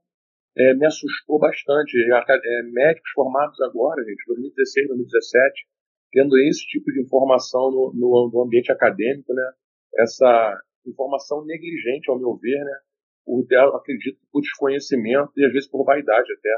é, 0.58 0.74
me 0.76 0.86
assustou 0.86 1.40
bastante. 1.40 1.98
É, 1.98 2.64
médicos 2.72 3.12
formados 3.12 3.60
agora, 3.62 4.04
gente, 4.04 4.24
2016, 4.28 4.88
2017, 4.88 5.68
tendo 6.12 6.38
esse 6.48 6.66
tipo 6.68 6.92
de 6.92 7.02
informação 7.02 7.72
no, 7.72 7.92
no, 7.94 8.30
no 8.32 8.44
ambiente 8.44 8.72
acadêmico, 8.72 9.34
né? 9.34 9.52
Essa 9.98 10.62
informação 10.86 11.44
negligente, 11.46 12.10
ao 12.10 12.20
meu 12.20 12.38
ver, 12.38 12.64
né? 12.64 12.78
Por, 13.26 13.46
acredito, 13.76 14.20
por 14.32 14.42
desconhecimento 14.42 15.32
e 15.38 15.46
às 15.46 15.54
vezes 15.54 15.70
por 15.70 15.86
vaidade 15.86 16.32
até, 16.34 16.50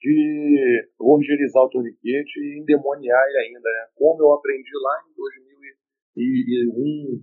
de 0.00 0.88
organizar 0.98 1.60
o 1.60 1.68
torniquete 1.68 2.40
e 2.40 2.58
endemoniar 2.58 3.22
ele 3.28 3.38
ainda, 3.46 3.68
né? 3.68 3.86
Como 3.94 4.22
eu 4.22 4.32
aprendi 4.32 4.70
lá 4.82 5.04
em 5.06 5.12
2001, 5.14 7.22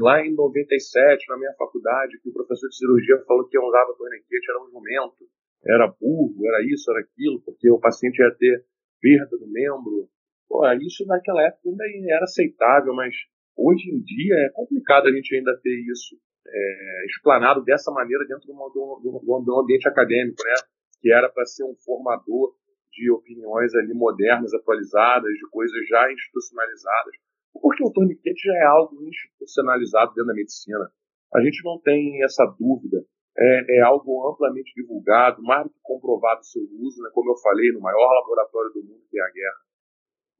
lá 0.00 0.24
em 0.24 0.34
97, 0.34 1.28
na 1.28 1.36
minha 1.36 1.52
faculdade, 1.58 2.18
que 2.22 2.30
o 2.30 2.32
professor 2.32 2.68
de 2.68 2.76
cirurgia 2.76 3.22
falou 3.26 3.46
que 3.46 3.56
eu 3.56 3.62
usava 3.62 3.94
torniquete, 3.96 4.50
era 4.50 4.62
um 4.62 4.70
jumento, 4.70 5.28
era 5.64 5.86
burro, 6.00 6.46
era 6.46 6.64
isso, 6.64 6.90
era 6.90 7.00
aquilo, 7.00 7.40
porque 7.42 7.70
o 7.70 7.80
paciente 7.80 8.18
ia 8.18 8.34
ter 8.38 8.64
perda 9.00 9.36
do 9.38 9.46
membro. 9.46 10.08
Pô, 10.48 10.64
isso 10.80 11.04
naquela 11.06 11.42
época 11.42 11.68
ainda 11.68 11.84
era 12.14 12.24
aceitável, 12.24 12.94
mas 12.94 13.14
hoje 13.56 13.90
em 13.90 14.00
dia 14.00 14.34
é 14.46 14.50
complicado 14.52 15.06
a 15.06 15.12
gente 15.12 15.34
ainda 15.34 15.58
ter 15.62 15.76
isso 15.90 16.16
é, 16.46 17.06
explanado 17.06 17.64
dessa 17.64 17.90
maneira 17.90 18.24
dentro 18.26 18.46
de 18.46 18.52
um 18.52 19.60
ambiente 19.60 19.88
acadêmico, 19.88 20.42
né? 20.44 20.54
Que 21.00 21.12
era 21.12 21.28
para 21.28 21.44
ser 21.44 21.64
um 21.64 21.74
formador 21.84 22.54
de 22.92 23.10
opiniões 23.10 23.74
ali 23.74 23.92
modernas, 23.92 24.54
atualizadas, 24.54 25.32
de 25.32 25.50
coisas 25.50 25.86
já 25.88 26.10
institucionalizadas. 26.12 27.14
Porque 27.52 27.84
o 27.84 27.92
torniquete 27.92 28.40
já 28.46 28.54
é 28.54 28.64
algo 28.64 28.96
institucionalizado 29.02 30.14
dentro 30.14 30.28
da 30.28 30.34
medicina. 30.34 30.90
A 31.34 31.40
gente 31.42 31.62
não 31.64 31.78
tem 31.80 32.22
essa 32.24 32.44
dúvida. 32.58 33.04
É, 33.38 33.78
é 33.78 33.80
algo 33.82 34.30
amplamente 34.30 34.72
divulgado, 34.74 35.42
mais 35.42 35.64
do 35.64 35.70
que 35.70 35.80
comprovado 35.82 36.40
o 36.40 36.44
seu 36.44 36.62
uso, 36.62 37.02
né? 37.02 37.10
como 37.12 37.30
eu 37.30 37.36
falei, 37.36 37.70
no 37.72 37.80
maior 37.80 38.08
laboratório 38.20 38.72
do 38.72 38.82
mundo 38.82 39.04
que 39.10 39.18
é 39.18 39.22
a 39.22 39.30
guerra. 39.30 39.60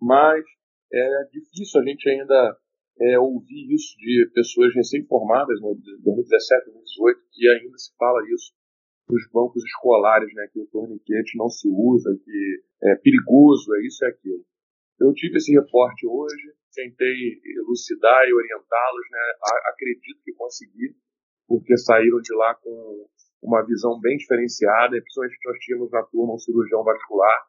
Mas 0.01 0.45
é 0.93 1.25
difícil 1.31 1.81
a 1.81 1.85
gente 1.85 2.09
ainda 2.09 2.57
é, 3.01 3.19
ouvir 3.19 3.75
isso 3.75 3.97
de 3.99 4.31
pessoas 4.33 4.75
recém-formadas, 4.75 5.61
né, 5.61 5.69
de 5.75 6.03
2017, 6.03 6.65
2018, 6.73 7.21
que 7.33 7.49
ainda 7.49 7.79
se 7.79 7.95
fala 7.99 8.21
isso 8.33 8.53
nos 9.09 9.23
bancos 9.31 9.63
escolares, 9.65 10.33
né, 10.35 10.49
que 10.53 10.61
o 10.61 10.67
torniquete 10.67 11.37
não 11.37 11.49
se 11.49 11.69
usa, 11.69 12.11
que 12.25 12.63
é 12.83 12.97
perigoso, 12.97 13.75
é 13.77 13.87
isso 13.87 14.05
e 14.05 14.09
aquilo. 14.09 14.45
Eu 14.99 15.13
tive 15.13 15.37
esse 15.37 15.53
reporte 15.53 16.07
hoje, 16.07 16.55
tentei 16.73 17.41
elucidar 17.61 18.25
e 18.27 18.35
orientá-los, 18.35 19.07
né, 19.11 19.21
acredito 19.73 20.23
que 20.25 20.33
consegui, 20.33 20.97
porque 21.47 21.77
saíram 21.77 22.21
de 22.21 22.35
lá 22.35 22.55
com 22.55 23.07
uma 23.43 23.65
visão 23.65 24.01
bem 24.01 24.17
diferenciada, 24.17 24.97
e 24.97 25.01
principalmente 25.01 25.39
nós 25.45 25.59
tínhamos 25.59 25.91
na 25.91 26.03
turma 26.05 26.35
um 26.35 26.39
cirurgião 26.39 26.83
vascular, 26.83 27.47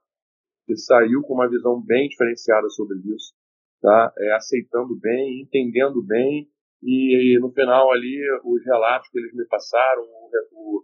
que 0.66 0.76
saiu 0.76 1.22
com 1.24 1.34
uma 1.34 1.50
visão 1.50 1.82
bem 1.82 2.08
diferenciada 2.08 2.70
sobre 2.70 2.98
isso 3.16 3.34
tá? 3.82 4.14
É, 4.18 4.34
aceitando 4.34 4.98
bem, 5.00 5.42
entendendo 5.42 6.04
bem 6.04 6.48
e 6.84 7.38
no 7.40 7.52
final 7.52 7.92
ali 7.92 8.22
os 8.44 8.64
relatos 8.66 9.10
que 9.10 9.18
eles 9.18 9.34
me 9.34 9.46
passaram, 9.48 10.04
o, 10.04 10.30
o 10.54 10.84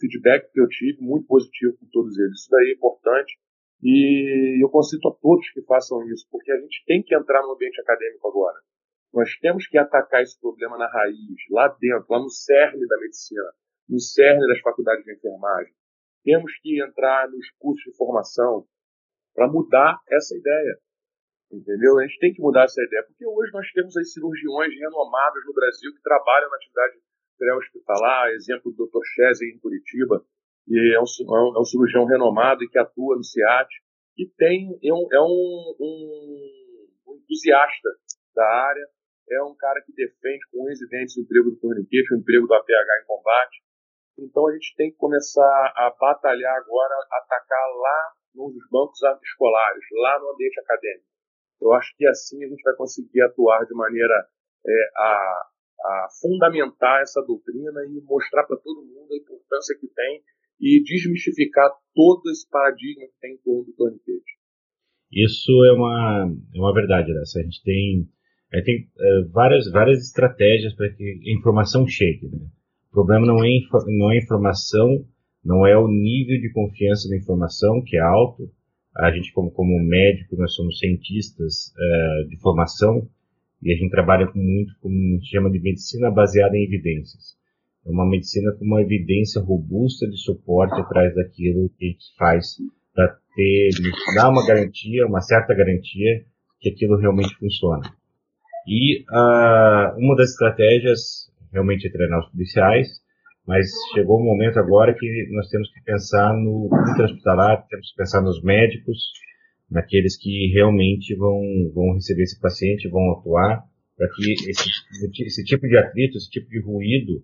feedback 0.00 0.50
que 0.52 0.60
eu 0.60 0.68
tive, 0.68 1.00
muito 1.00 1.26
positivo 1.26 1.76
com 1.78 1.86
todos 1.90 2.18
eles. 2.18 2.40
Isso 2.40 2.50
daí 2.50 2.70
é 2.70 2.74
importante 2.74 3.38
e 3.82 4.62
eu 4.62 4.68
concito 4.68 5.08
a 5.08 5.14
todos 5.20 5.50
que 5.50 5.62
façam 5.62 6.02
isso, 6.08 6.26
porque 6.30 6.52
a 6.52 6.60
gente 6.60 6.84
tem 6.86 7.02
que 7.02 7.14
entrar 7.14 7.42
no 7.42 7.52
ambiente 7.52 7.80
acadêmico 7.80 8.28
agora. 8.28 8.58
Nós 9.12 9.36
temos 9.40 9.66
que 9.66 9.76
atacar 9.76 10.22
esse 10.22 10.40
problema 10.40 10.78
na 10.78 10.88
raiz, 10.88 11.36
lá 11.50 11.68
dentro, 11.68 12.06
lá 12.08 12.18
no 12.18 12.30
cerne 12.30 12.86
da 12.86 12.98
medicina, 12.98 13.52
no 13.88 14.00
cerne 14.00 14.46
das 14.48 14.60
faculdades 14.60 15.04
de 15.04 15.12
enfermagem. 15.12 15.72
Temos 16.24 16.52
que 16.62 16.82
entrar 16.82 17.28
nos 17.28 17.50
cursos 17.58 17.82
de 17.84 17.96
formação 17.96 18.66
para 19.34 19.48
mudar 19.48 19.98
essa 20.08 20.36
ideia. 20.36 20.78
Entendeu? 21.52 21.98
A 21.98 22.06
gente 22.06 22.18
tem 22.18 22.32
que 22.32 22.40
mudar 22.40 22.64
essa 22.64 22.82
ideia, 22.82 23.04
porque 23.04 23.26
hoje 23.26 23.52
nós 23.52 23.70
temos 23.72 23.94
aí 23.96 24.04
cirurgiões 24.06 24.72
renomados 24.74 25.44
no 25.44 25.52
Brasil 25.52 25.92
que 25.94 26.02
trabalham 26.02 26.48
na 26.48 26.56
atividade 26.56 26.96
pré-hospitalar, 27.36 28.28
exemplo 28.30 28.72
do 28.72 28.86
Dr. 28.86 29.04
Chese 29.14 29.44
em 29.44 29.58
Curitiba, 29.58 30.24
que 30.64 30.78
é, 30.78 30.94
é 30.94 31.00
um, 31.00 31.56
é 31.56 31.60
um, 31.60 31.64
cirurgião 31.64 32.06
renomado 32.06 32.62
e 32.62 32.68
que 32.68 32.78
atua 32.78 33.16
no 33.16 33.24
CIAT, 33.24 33.68
e 34.16 34.26
tem, 34.36 34.78
é, 34.82 34.92
um, 34.92 35.08
é 35.12 35.20
um, 35.20 35.76
um, 35.80 37.16
entusiasta 37.20 37.88
da 38.34 38.44
área, 38.44 38.86
é 39.32 39.42
um 39.42 39.54
cara 39.56 39.82
que 39.84 39.92
defende 39.92 40.44
com 40.50 40.64
residentes 40.64 41.16
o 41.16 41.20
emprego 41.22 41.50
do 41.50 41.56
torniquete, 41.56 42.14
o 42.14 42.18
emprego 42.18 42.46
do 42.46 42.54
APH 42.54 42.90
em 43.02 43.06
combate. 43.06 43.62
Então 44.18 44.46
a 44.48 44.52
gente 44.52 44.74
tem 44.76 44.90
que 44.90 44.96
começar 44.96 45.72
a 45.76 45.94
batalhar 45.98 46.56
agora, 46.56 46.94
atacar 47.10 47.66
lá 47.76 48.12
nos 48.34 48.54
bancos 48.70 48.98
escolares, 49.22 49.84
lá 49.92 50.20
no 50.20 50.30
ambiente 50.30 50.60
acadêmico 50.60 51.12
eu 51.62 51.72
acho 51.72 51.94
que 51.96 52.06
assim 52.06 52.42
a 52.44 52.48
gente 52.48 52.62
vai 52.62 52.74
conseguir 52.74 53.22
atuar 53.22 53.64
de 53.64 53.74
maneira 53.74 54.26
é, 54.66 54.90
a, 54.96 55.42
a 55.84 56.08
fundamentar 56.20 57.00
essa 57.02 57.22
doutrina 57.22 57.80
e 57.86 58.00
mostrar 58.02 58.44
para 58.44 58.58
todo 58.58 58.84
mundo 58.84 59.12
a 59.12 59.16
importância 59.16 59.78
que 59.80 59.86
tem 59.86 60.22
e 60.60 60.82
desmistificar 60.82 61.70
todo 61.94 62.28
esse 62.30 62.48
paradigma 62.50 63.06
que 63.06 63.20
tem 63.20 63.34
em 63.34 63.38
torno 63.38 63.64
do 63.64 63.72
torniquete. 63.72 64.32
Isso 65.10 65.52
é 65.66 65.72
uma, 65.72 66.30
é 66.54 66.58
uma 66.58 66.74
verdade, 66.74 67.12
né? 67.12 67.20
A 67.20 67.42
gente 67.42 67.62
tem, 67.62 68.08
gente 68.56 68.64
tem 68.64 68.88
é, 68.98 69.22
várias, 69.32 69.70
várias 69.70 69.98
estratégias 70.06 70.74
para 70.74 70.90
que 70.90 71.02
a 71.04 71.38
informação 71.38 71.86
chegue. 71.86 72.28
Né? 72.28 72.38
O 72.90 72.92
problema 72.92 73.26
não 73.26 73.44
é, 73.44 73.48
não 73.86 74.10
é 74.12 74.18
informação, 74.18 75.04
não 75.44 75.66
é 75.66 75.76
o 75.76 75.88
nível 75.88 76.40
de 76.40 76.52
confiança 76.52 77.08
da 77.08 77.16
informação, 77.16 77.82
que 77.84 77.96
é 77.96 78.00
alto, 78.00 78.50
a 78.96 79.10
gente, 79.10 79.32
como, 79.32 79.50
como 79.50 79.82
médico, 79.82 80.36
nós 80.36 80.54
somos 80.54 80.78
cientistas 80.78 81.72
uh, 81.74 82.28
de 82.28 82.38
formação 82.40 83.08
e 83.62 83.72
a 83.72 83.76
gente 83.76 83.90
trabalha 83.90 84.26
com 84.26 84.38
muito, 84.38 84.74
como 84.80 84.94
a 84.94 85.24
chama 85.24 85.50
de 85.50 85.60
medicina 85.60 86.10
baseada 86.10 86.56
em 86.56 86.64
evidências. 86.64 87.36
É 87.86 87.90
uma 87.90 88.08
medicina 88.08 88.52
com 88.52 88.64
uma 88.64 88.82
evidência 88.82 89.40
robusta 89.40 90.06
de 90.06 90.16
suporte 90.18 90.78
atrás 90.80 91.14
daquilo 91.14 91.70
que 91.78 91.86
a 91.86 91.88
gente 91.88 92.04
faz 92.18 92.56
para 92.94 93.16
ter, 93.34 93.70
dar 94.14 94.30
uma 94.30 94.46
garantia, 94.46 95.06
uma 95.06 95.20
certa 95.20 95.54
garantia 95.54 96.24
que 96.60 96.68
aquilo 96.68 96.98
realmente 96.98 97.34
funciona. 97.36 97.82
E 98.66 99.02
uh, 99.02 99.98
uma 99.98 100.16
das 100.16 100.30
estratégias 100.30 101.30
realmente 101.52 101.86
é 101.86 101.90
treinar 101.90 102.20
os 102.20 102.30
policiais, 102.30 102.88
mas 103.46 103.66
chegou 103.94 104.20
um 104.20 104.24
momento 104.24 104.58
agora 104.58 104.94
que 104.94 105.28
nós 105.32 105.48
temos 105.48 105.70
que 105.72 105.82
pensar 105.82 106.32
no 106.34 106.70
intra-hospitalar, 106.90 107.66
temos 107.68 107.90
que 107.90 107.96
pensar 107.96 108.22
nos 108.22 108.42
médicos, 108.42 108.98
naqueles 109.70 110.16
que 110.16 110.52
realmente 110.54 111.14
vão, 111.16 111.40
vão 111.74 111.94
receber 111.94 112.22
esse 112.22 112.40
paciente, 112.40 112.88
vão 112.88 113.12
atuar, 113.12 113.64
para 113.96 114.08
que 114.08 114.32
esse, 114.50 114.68
esse 115.24 115.44
tipo 115.44 115.66
de 115.66 115.76
atrito, 115.76 116.16
esse 116.16 116.30
tipo 116.30 116.48
de 116.48 116.60
ruído 116.60 117.22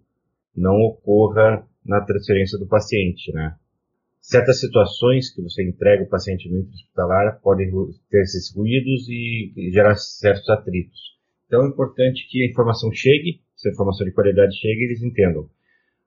não 0.57 0.75
ocorra 0.83 1.65
na 1.85 2.01
transferência 2.01 2.59
do 2.59 2.67
paciente, 2.67 3.33
né? 3.33 3.55
certas 4.21 4.61
situações 4.61 5.33
que 5.33 5.41
você 5.41 5.67
entrega 5.67 6.03
o 6.03 6.09
paciente 6.09 6.51
no 6.51 6.59
intra-hospitalar 6.59 7.41
podem 7.41 7.71
ter 8.11 8.21
esses 8.21 8.55
ruídos 8.55 9.09
e 9.09 9.71
gerar 9.73 9.95
certos 9.97 10.49
atritos. 10.51 11.18
Então 11.49 11.65
é 11.65 11.69
importante 11.69 12.29
que 12.31 12.45
a 12.45 12.47
informação 12.49 12.93
chegue, 12.93 13.41
se 13.57 13.69
a 13.69 13.73
informação 13.73 14.07
de 14.07 14.13
qualidade 14.13 14.55
chegue, 14.55 14.85
eles 14.85 15.03
entendam. 15.03 15.49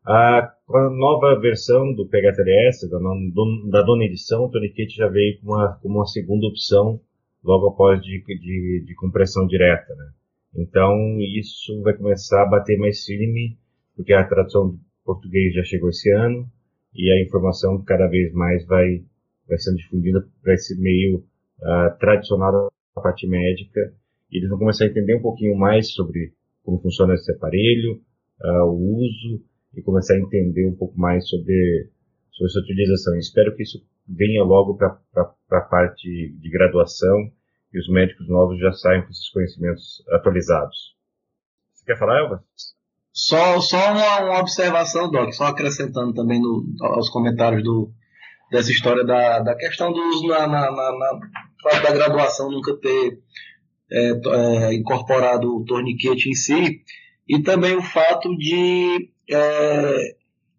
A, 0.05 0.53
a 0.69 0.89
nova 0.89 1.39
versão 1.39 1.93
do 1.93 2.07
PHTLS, 2.07 2.89
da, 2.89 2.97
da 2.97 3.85
nona 3.85 4.05
edição, 4.05 4.45
o 4.45 4.49
Tourniquet 4.49 4.87
já 4.95 5.07
veio 5.09 5.39
com 5.39 5.47
uma, 5.47 5.79
com 5.81 5.89
uma 5.89 6.05
segunda 6.05 6.47
opção 6.47 7.01
logo 7.43 7.67
após 7.69 8.01
de, 8.01 8.23
de, 8.23 8.85
de 8.85 8.95
compressão 8.95 9.45
direta. 9.47 9.93
Né? 9.95 10.11
Então 10.55 11.19
isso 11.19 11.81
vai 11.81 11.93
começar 11.95 12.43
a 12.43 12.49
bater 12.49 12.77
mais 12.77 13.03
firme, 13.03 13.57
porque 13.95 14.13
a 14.13 14.23
tradução 14.23 14.71
de 14.71 14.79
português 15.03 15.53
já 15.53 15.63
chegou 15.63 15.89
esse 15.89 16.09
ano, 16.11 16.47
e 16.93 17.11
a 17.11 17.23
informação 17.23 17.81
cada 17.83 18.07
vez 18.07 18.33
mais 18.33 18.65
vai, 18.65 19.03
vai 19.47 19.57
sendo 19.57 19.77
difundida 19.77 20.25
para 20.43 20.53
esse 20.53 20.79
meio 20.79 21.23
uh, 21.59 21.97
tradicional 21.99 22.71
da 22.95 23.01
parte 23.01 23.27
médica. 23.27 23.93
Eles 24.31 24.49
vão 24.49 24.59
começar 24.59 24.85
a 24.85 24.87
entender 24.87 25.15
um 25.15 25.21
pouquinho 25.21 25.57
mais 25.57 25.91
sobre 25.93 26.33
como 26.63 26.81
funciona 26.81 27.13
esse 27.15 27.31
aparelho, 27.31 28.01
uh, 28.41 28.65
o 28.65 28.97
uso, 28.97 29.43
e 29.75 29.81
começar 29.81 30.13
a 30.15 30.19
entender 30.19 30.67
um 30.67 30.75
pouco 30.75 30.99
mais 30.99 31.27
sobre, 31.27 31.89
sobre 32.31 32.51
sua 32.51 32.61
utilização. 32.61 33.17
espero 33.17 33.55
que 33.55 33.63
isso 33.63 33.83
venha 34.07 34.43
logo 34.43 34.75
para 34.75 34.99
a 35.51 35.61
parte 35.61 36.35
de 36.39 36.49
graduação 36.49 37.31
e 37.73 37.79
os 37.79 37.89
médicos 37.89 38.27
novos 38.27 38.59
já 38.59 38.71
saiam 38.73 39.03
com 39.03 39.09
esses 39.09 39.29
conhecimentos 39.29 40.03
atualizados. 40.09 40.95
Você 41.73 41.85
quer 41.85 41.97
falar, 41.97 42.19
Elva? 42.19 42.43
Só, 43.13 43.59
só 43.59 43.91
uma, 43.91 44.19
uma, 44.23 44.39
observação, 44.39 45.09
Doc, 45.09 45.33
só 45.33 45.45
acrescentando 45.45 46.13
também 46.13 46.41
no, 46.41 46.65
aos 46.81 47.09
comentários 47.09 47.63
do, 47.63 47.91
dessa 48.51 48.71
história 48.71 49.05
da, 49.05 49.39
da 49.39 49.55
questão 49.55 49.91
do 49.91 49.99
uso 49.99 50.27
na, 50.27 50.47
na, 50.47 50.71
na, 50.71 50.91
na 50.97 51.81
da 51.81 51.91
graduação 51.91 52.49
nunca 52.49 52.75
ter 52.77 53.19
é, 53.91 54.11
é, 54.11 54.73
incorporado 54.73 55.55
o 55.55 55.65
torniquete 55.65 56.29
em 56.29 56.33
si, 56.33 56.81
e 57.27 57.39
também 57.39 57.75
o 57.75 57.81
fato 57.81 58.35
de 58.37 59.09
é, 59.29 60.15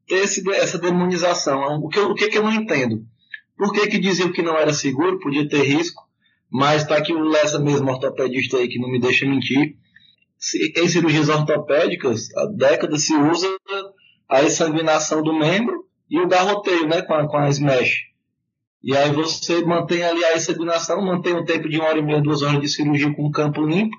ter 0.07 0.17
esse, 0.17 0.49
essa 0.53 0.79
demonização. 0.79 1.81
O 1.83 1.89
que, 1.89 1.99
o 1.99 2.15
que 2.15 2.37
eu 2.37 2.43
não 2.43 2.53
entendo? 2.53 3.05
Por 3.57 3.73
que, 3.73 3.87
que 3.89 3.99
diziam 3.99 4.33
que 4.33 4.43
não 4.43 4.57
era 4.57 4.73
seguro, 4.73 5.21
podia 5.21 5.49
ter 5.49 5.63
risco, 5.63 6.03
mas 6.51 6.83
está 6.83 6.97
aqui 6.97 7.13
o 7.13 7.21
Lessa 7.21 7.59
mesmo, 7.59 7.91
ortopedista 7.91 8.59
aí, 8.59 8.69
que 8.69 8.79
não 8.79 8.91
me 8.91 9.01
deixa 9.01 9.27
mentir, 9.27 9.77
em 10.77 10.89
cirurgias 10.89 11.29
ortopédicas, 11.29 12.35
há 12.37 12.47
décadas 12.47 13.07
se 13.07 13.15
usa 13.15 13.49
a 14.29 14.43
exsanguinação 14.43 15.23
do 15.23 15.33
membro 15.33 15.87
e 16.11 16.19
o 16.19 16.27
garroteio, 16.29 16.87
né, 16.87 17.03
com 17.03 17.15
a, 17.15 17.29
com 17.29 17.37
a 17.37 17.49
smash. 17.49 18.12
E 18.83 18.97
aí 18.97 19.13
você 19.13 19.65
mantém 19.65 20.03
ali 20.03 20.25
a 20.25 20.35
exsanguinação, 20.35 21.01
mantém 21.05 21.35
um 21.35 21.45
tempo 21.45 21.69
de 21.69 21.79
uma 21.79 21.87
hora 21.87 21.99
e 21.99 22.03
meia, 22.03 22.21
duas 22.21 22.43
horas 22.43 22.61
de 22.61 22.69
cirurgia 22.69 23.15
com 23.15 23.27
o 23.27 23.31
campo 23.31 23.65
limpo, 23.65 23.97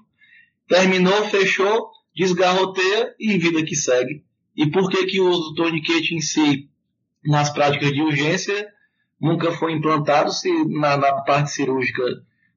terminou, 0.68 1.24
fechou, 1.26 1.90
desgarroteia 2.16 3.16
e 3.20 3.38
vida 3.38 3.64
que 3.64 3.76
segue. 3.76 4.24
E 4.56 4.70
por 4.70 4.90
que 4.90 5.06
que 5.06 5.22
o 5.22 5.30
uso 5.30 5.50
do 5.50 5.56
torniquete 5.56 6.14
em 6.14 6.22
si, 6.22 6.70
nas 7.26 7.50
práticas 7.50 7.92
de 7.92 8.02
urgência, 8.02 8.68
nunca 9.20 9.52
foi 9.54 9.72
implantado 9.72 10.32
se 10.32 10.52
na, 10.66 10.98
na 10.98 11.22
parte 11.22 11.52
cirúrgica 11.52 12.04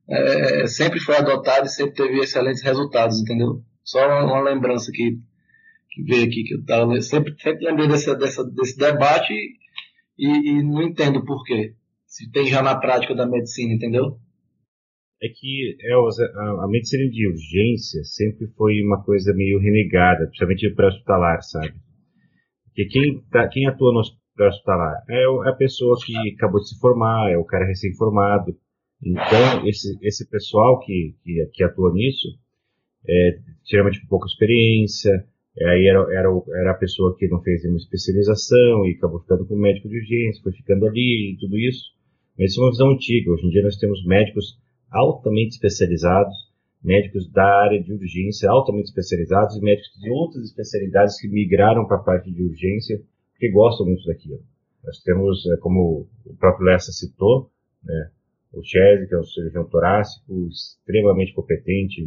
é, 0.09 0.67
sempre 0.67 0.99
foi 1.01 1.17
adotado 1.17 1.67
e 1.67 1.71
sempre 1.71 1.95
teve 1.95 2.19
excelentes 2.19 2.63
resultados, 2.63 3.21
entendeu? 3.21 3.63
Só 3.85 4.05
uma, 4.07 4.25
uma 4.25 4.41
lembrança 4.41 4.91
que, 4.93 5.19
que 5.91 6.03
veio 6.03 6.25
aqui, 6.25 6.43
que 6.43 6.55
eu 6.55 6.65
tava, 6.65 7.01
sempre, 7.01 7.35
sempre 7.41 7.67
lembrei 7.67 7.89
desse, 7.89 8.15
dessa, 8.17 8.45
desse 8.45 8.77
debate 8.77 9.33
e, 10.19 10.51
e 10.51 10.63
não 10.63 10.83
entendo 10.83 11.25
por 11.25 11.45
quê. 11.45 11.75
Se 12.17 12.31
tem 12.31 12.47
já 12.47 12.63
na 12.63 12.75
prática 12.81 13.15
da 13.15 13.27
medicina, 13.27 13.75
entendeu? 13.75 14.17
É 15.23 15.29
que 15.29 15.77
é, 15.83 15.93
a, 15.93 16.67
medicina 16.67 17.07
de 17.11 17.29
urgência 17.29 18.03
sempre 18.05 18.47
foi 18.57 18.81
uma 18.81 19.05
coisa 19.05 19.35
meio 19.35 19.59
renegada, 19.59 20.25
principalmente 20.25 20.75
para 20.75 20.89
hospitalar, 20.89 21.43
sabe? 21.43 21.75
Porque 22.65 22.87
quem, 22.87 23.21
tá, 23.31 23.47
quem 23.49 23.67
atua 23.67 23.93
no 23.93 24.01
hospitalar 24.01 25.05
é, 25.11 25.25
é 25.25 25.51
a 25.51 25.57
pessoa 25.57 25.95
que 26.03 26.17
acabou 26.35 26.59
de 26.59 26.71
se 26.71 26.81
formar, 26.81 27.31
é 27.31 27.37
o 27.37 27.45
cara 27.45 27.67
recém-formado. 27.67 28.57
Então, 29.05 29.69
esse, 29.69 29.99
esse 30.01 30.27
pessoal 30.31 30.81
que, 30.81 31.15
que, 31.23 31.51
que 31.53 31.65
atua 31.65 31.93
nisso, 31.93 32.29
é, 33.07 33.39
geralmente 33.71 34.01
com 34.01 34.09
pouca 34.09 34.27
experiência, 34.27 35.13
é, 35.59 35.69
aí 35.69 35.87
era, 35.87 36.01
era, 36.15 36.29
era 36.61 36.71
a 36.71 36.79
pessoa 36.79 37.15
que 37.19 37.29
não 37.29 37.43
fez 37.43 37.63
uma 37.67 37.77
especialização 37.77 38.87
e 38.87 38.95
acabou 38.97 39.21
ficando 39.21 39.47
com 39.47 39.55
médico 39.55 39.87
de 39.87 39.99
urgência, 39.99 40.43
foi 40.43 40.53
ficando 40.53 40.87
ali 40.87 41.35
e 41.35 41.37
tudo 41.39 41.59
isso. 41.59 41.95
Mas 42.39 42.53
isso 42.53 42.61
é 42.61 42.65
uma 42.65 42.71
visão 42.71 42.91
antiga. 42.91 43.31
Hoje 43.31 43.47
em 43.47 43.51
dia 43.51 43.63
nós 43.63 43.77
temos 43.77 44.05
médicos 44.05 44.59
altamente 44.91 45.55
especializados, 45.55 46.35
médicos 46.83 47.31
da 47.31 47.45
área 47.45 47.83
de 47.83 47.93
urgência 47.93 48.51
altamente 48.51 48.89
especializados 48.89 49.57
e 49.57 49.61
médicos 49.61 50.01
de 50.01 50.11
outras 50.11 50.45
especialidades 50.45 51.21
que 51.21 51.29
migraram 51.29 51.87
para 51.87 51.97
a 51.97 52.03
parte 52.03 52.31
de 52.31 52.43
urgência 52.43 53.01
porque 53.33 53.51
gostam 53.51 53.87
muito 53.87 54.05
daquilo. 54.07 54.41
Nós 54.85 55.03
temos, 55.03 55.45
é, 55.47 55.57
como 55.59 56.07
o 56.25 56.37
próprio 56.37 56.67
Lessa 56.67 56.93
citou, 56.93 57.51
né, 57.83 58.11
o 58.53 58.63
Chese, 58.63 59.07
que 59.09 59.15
é 59.15 59.19
um 59.19 59.25
cirurgião 59.25 59.65
torácico 59.65 60.49
extremamente 60.49 61.35
competente, 61.35 62.03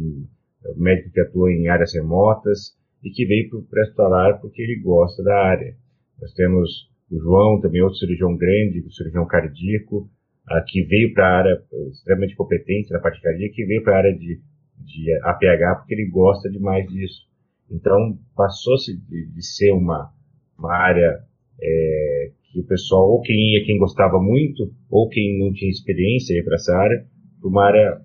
médico 0.76 1.12
que 1.12 1.20
atua 1.20 1.52
em 1.52 1.68
áreas 1.68 1.94
remotas 1.94 2.76
e 3.02 3.10
que 3.10 3.24
veio 3.24 3.48
para 3.48 3.58
o 3.58 3.62
pré-hospitalar 3.62 4.40
porque 4.40 4.62
ele 4.62 4.80
gosta 4.80 5.22
da 5.22 5.36
área. 5.36 5.76
Nós 6.20 6.32
temos 6.34 6.90
o 7.10 7.18
João, 7.18 7.60
também 7.60 7.82
outro 7.82 7.98
cirurgião 7.98 8.36
grande, 8.36 8.80
o 8.80 8.92
cirurgião 8.92 9.26
cardíaco, 9.26 10.08
uh, 10.48 10.64
que 10.66 10.82
veio 10.84 11.12
para 11.12 11.26
a 11.26 11.38
área 11.38 11.62
extremamente 11.90 12.36
competente 12.36 12.92
na 12.92 13.00
parte 13.00 13.20
cardíaca, 13.20 13.54
que 13.54 13.64
veio 13.64 13.82
para 13.82 13.94
a 13.94 13.98
área 13.98 14.12
de, 14.12 14.40
de 14.78 15.12
APH 15.24 15.78
porque 15.78 15.94
ele 15.94 16.10
gosta 16.10 16.48
demais 16.50 16.86
disso. 16.88 17.28
Então, 17.70 18.18
passou-se 18.34 18.96
de, 18.96 19.26
de, 19.32 19.42
ser 19.46 19.72
uma, 19.72 20.10
uma 20.58 20.74
área 20.74 21.20
é, 21.60 22.30
que 22.50 22.58
o 22.58 22.66
pessoal, 22.66 23.08
ou 23.10 23.20
quem 23.20 23.36
ia, 23.36 23.64
quem 23.64 23.78
gostava 23.78 24.20
muito, 24.20 24.72
ou 24.90 25.08
quem 25.08 25.38
não 25.38 25.52
tinha 25.52 25.70
experiência 25.70 26.34
ia 26.34 26.44
para 26.44 26.56
essa 26.56 26.74
área, 26.74 27.04
para 27.40 27.48
uma 27.48 27.64
área 27.64 28.00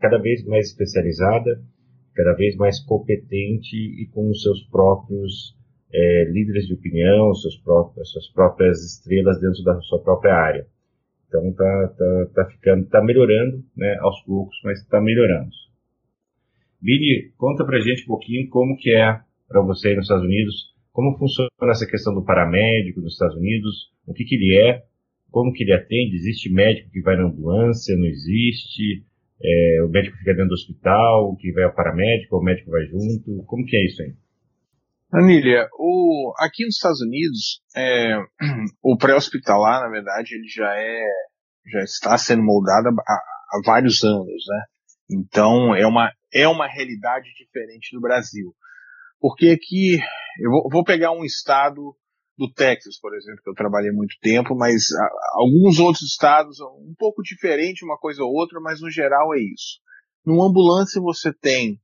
cada 0.00 0.18
vez 0.18 0.44
mais 0.44 0.68
especializada, 0.68 1.62
cada 2.14 2.34
vez 2.34 2.56
mais 2.56 2.80
competente 2.80 3.76
e 3.76 4.06
com 4.12 4.28
os 4.30 4.42
seus 4.42 4.62
próprios 4.68 5.56
é, 5.92 6.24
líderes 6.30 6.66
de 6.66 6.74
opinião, 6.74 7.32
seus 7.34 7.56
próprios, 7.58 8.10
suas 8.10 8.28
próprias 8.32 8.84
estrelas 8.84 9.40
dentro 9.40 9.62
da 9.62 9.80
sua 9.82 10.02
própria 10.02 10.34
área. 10.34 10.66
Então 11.34 11.52
tá, 11.52 11.88
tá, 11.98 12.26
tá 12.32 12.50
ficando, 12.50 12.86
tá 12.86 13.02
melhorando, 13.02 13.64
né, 13.76 13.96
aos 14.00 14.22
poucos, 14.22 14.56
mas 14.62 14.78
está 14.80 15.00
melhorando. 15.00 15.50
Billy, 16.80 17.32
conta 17.36 17.64
pra 17.64 17.80
gente 17.80 18.04
um 18.04 18.06
pouquinho 18.06 18.48
como 18.48 18.76
que 18.76 18.90
é 18.94 19.18
para 19.48 19.60
você 19.60 19.88
aí 19.88 19.96
nos 19.96 20.04
Estados 20.04 20.24
Unidos, 20.24 20.72
como 20.92 21.18
funciona 21.18 21.50
essa 21.70 21.86
questão 21.86 22.14
do 22.14 22.24
paramédico 22.24 23.00
nos 23.00 23.14
Estados 23.14 23.36
Unidos, 23.36 23.90
o 24.06 24.14
que 24.14 24.24
que 24.24 24.36
ele 24.36 24.56
é, 24.56 24.84
como 25.32 25.52
que 25.52 25.64
ele 25.64 25.72
atende, 25.72 26.14
existe 26.14 26.52
médico 26.52 26.90
que 26.90 27.00
vai 27.00 27.16
na 27.16 27.24
ambulância, 27.24 27.96
não 27.96 28.06
existe, 28.06 29.02
é, 29.42 29.82
o 29.82 29.88
médico 29.88 30.16
fica 30.18 30.34
dentro 30.34 30.50
do 30.50 30.54
hospital, 30.54 31.34
que 31.36 31.50
vai 31.52 31.64
ao 31.64 31.74
paramédico, 31.74 32.36
o 32.36 32.44
médico 32.44 32.70
vai 32.70 32.86
junto, 32.86 33.42
como 33.46 33.64
que 33.64 33.76
é 33.76 33.84
isso 33.84 34.02
aí? 34.02 34.12
Anília, 35.14 35.68
o, 35.78 36.34
aqui 36.38 36.64
nos 36.64 36.74
Estados 36.74 37.00
Unidos, 37.00 37.62
é, 37.76 38.16
o 38.82 38.96
pré-hospitalar, 38.96 39.80
na 39.80 39.88
verdade, 39.88 40.34
ele 40.34 40.48
já 40.48 40.74
é, 40.76 41.06
já 41.72 41.80
está 41.82 42.18
sendo 42.18 42.42
moldado 42.42 42.88
há, 42.88 43.12
há, 43.12 43.60
vários 43.64 44.02
anos, 44.02 44.26
né? 44.26 44.64
Então, 45.08 45.74
é 45.74 45.86
uma, 45.86 46.10
é 46.32 46.48
uma 46.48 46.66
realidade 46.66 47.28
diferente 47.38 47.94
do 47.94 48.00
Brasil. 48.00 48.52
Porque 49.20 49.50
aqui, 49.50 49.98
eu 50.40 50.50
vou, 50.50 50.68
vou 50.68 50.84
pegar 50.84 51.12
um 51.12 51.24
estado 51.24 51.96
do 52.36 52.52
Texas, 52.52 52.98
por 52.98 53.14
exemplo, 53.14 53.40
que 53.44 53.50
eu 53.50 53.54
trabalhei 53.54 53.92
muito 53.92 54.16
tempo, 54.20 54.56
mas 54.56 54.90
a, 54.90 55.08
alguns 55.34 55.78
outros 55.78 56.02
estados, 56.02 56.58
um 56.60 56.94
pouco 56.98 57.22
diferente 57.22 57.84
uma 57.84 57.98
coisa 57.98 58.24
ou 58.24 58.32
outra, 58.32 58.60
mas 58.60 58.80
no 58.80 58.90
geral 58.90 59.32
é 59.32 59.38
isso. 59.38 59.78
Numa 60.26 60.48
ambulância 60.48 61.00
você 61.00 61.32
tem 61.32 61.80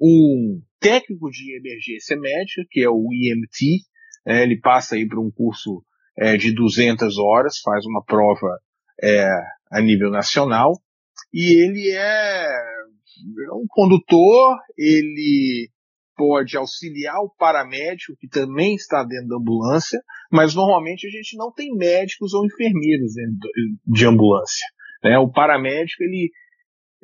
um 0.00 0.60
técnico 0.80 1.30
de 1.30 1.56
emergência 1.56 2.16
médica, 2.16 2.62
que 2.70 2.82
é 2.82 2.88
o 2.88 3.08
EMT, 3.12 3.82
é, 4.26 4.42
ele 4.42 4.58
passa 4.60 4.96
aí 4.96 5.06
por 5.06 5.18
um 5.18 5.30
curso 5.30 5.84
é, 6.18 6.36
de 6.36 6.54
200 6.54 7.18
horas, 7.18 7.58
faz 7.60 7.84
uma 7.86 8.02
prova 8.04 8.58
é, 9.02 9.28
a 9.70 9.80
nível 9.80 10.10
nacional, 10.10 10.72
e 11.32 11.64
ele 11.64 11.90
é 11.90 12.46
um 13.52 13.66
condutor, 13.68 14.56
ele 14.76 15.68
pode 16.16 16.56
auxiliar 16.56 17.16
o 17.20 17.34
paramédico, 17.36 18.16
que 18.18 18.28
também 18.28 18.74
está 18.74 19.02
dentro 19.02 19.28
da 19.28 19.36
ambulância, 19.36 20.00
mas 20.30 20.54
normalmente 20.54 21.06
a 21.06 21.10
gente 21.10 21.36
não 21.36 21.52
tem 21.52 21.74
médicos 21.74 22.32
ou 22.34 22.44
enfermeiros 22.44 23.14
dentro 23.14 23.38
de 23.86 24.06
ambulância. 24.06 24.66
Né? 25.02 25.18
O 25.18 25.30
paramédico, 25.30 26.02
ele, 26.02 26.30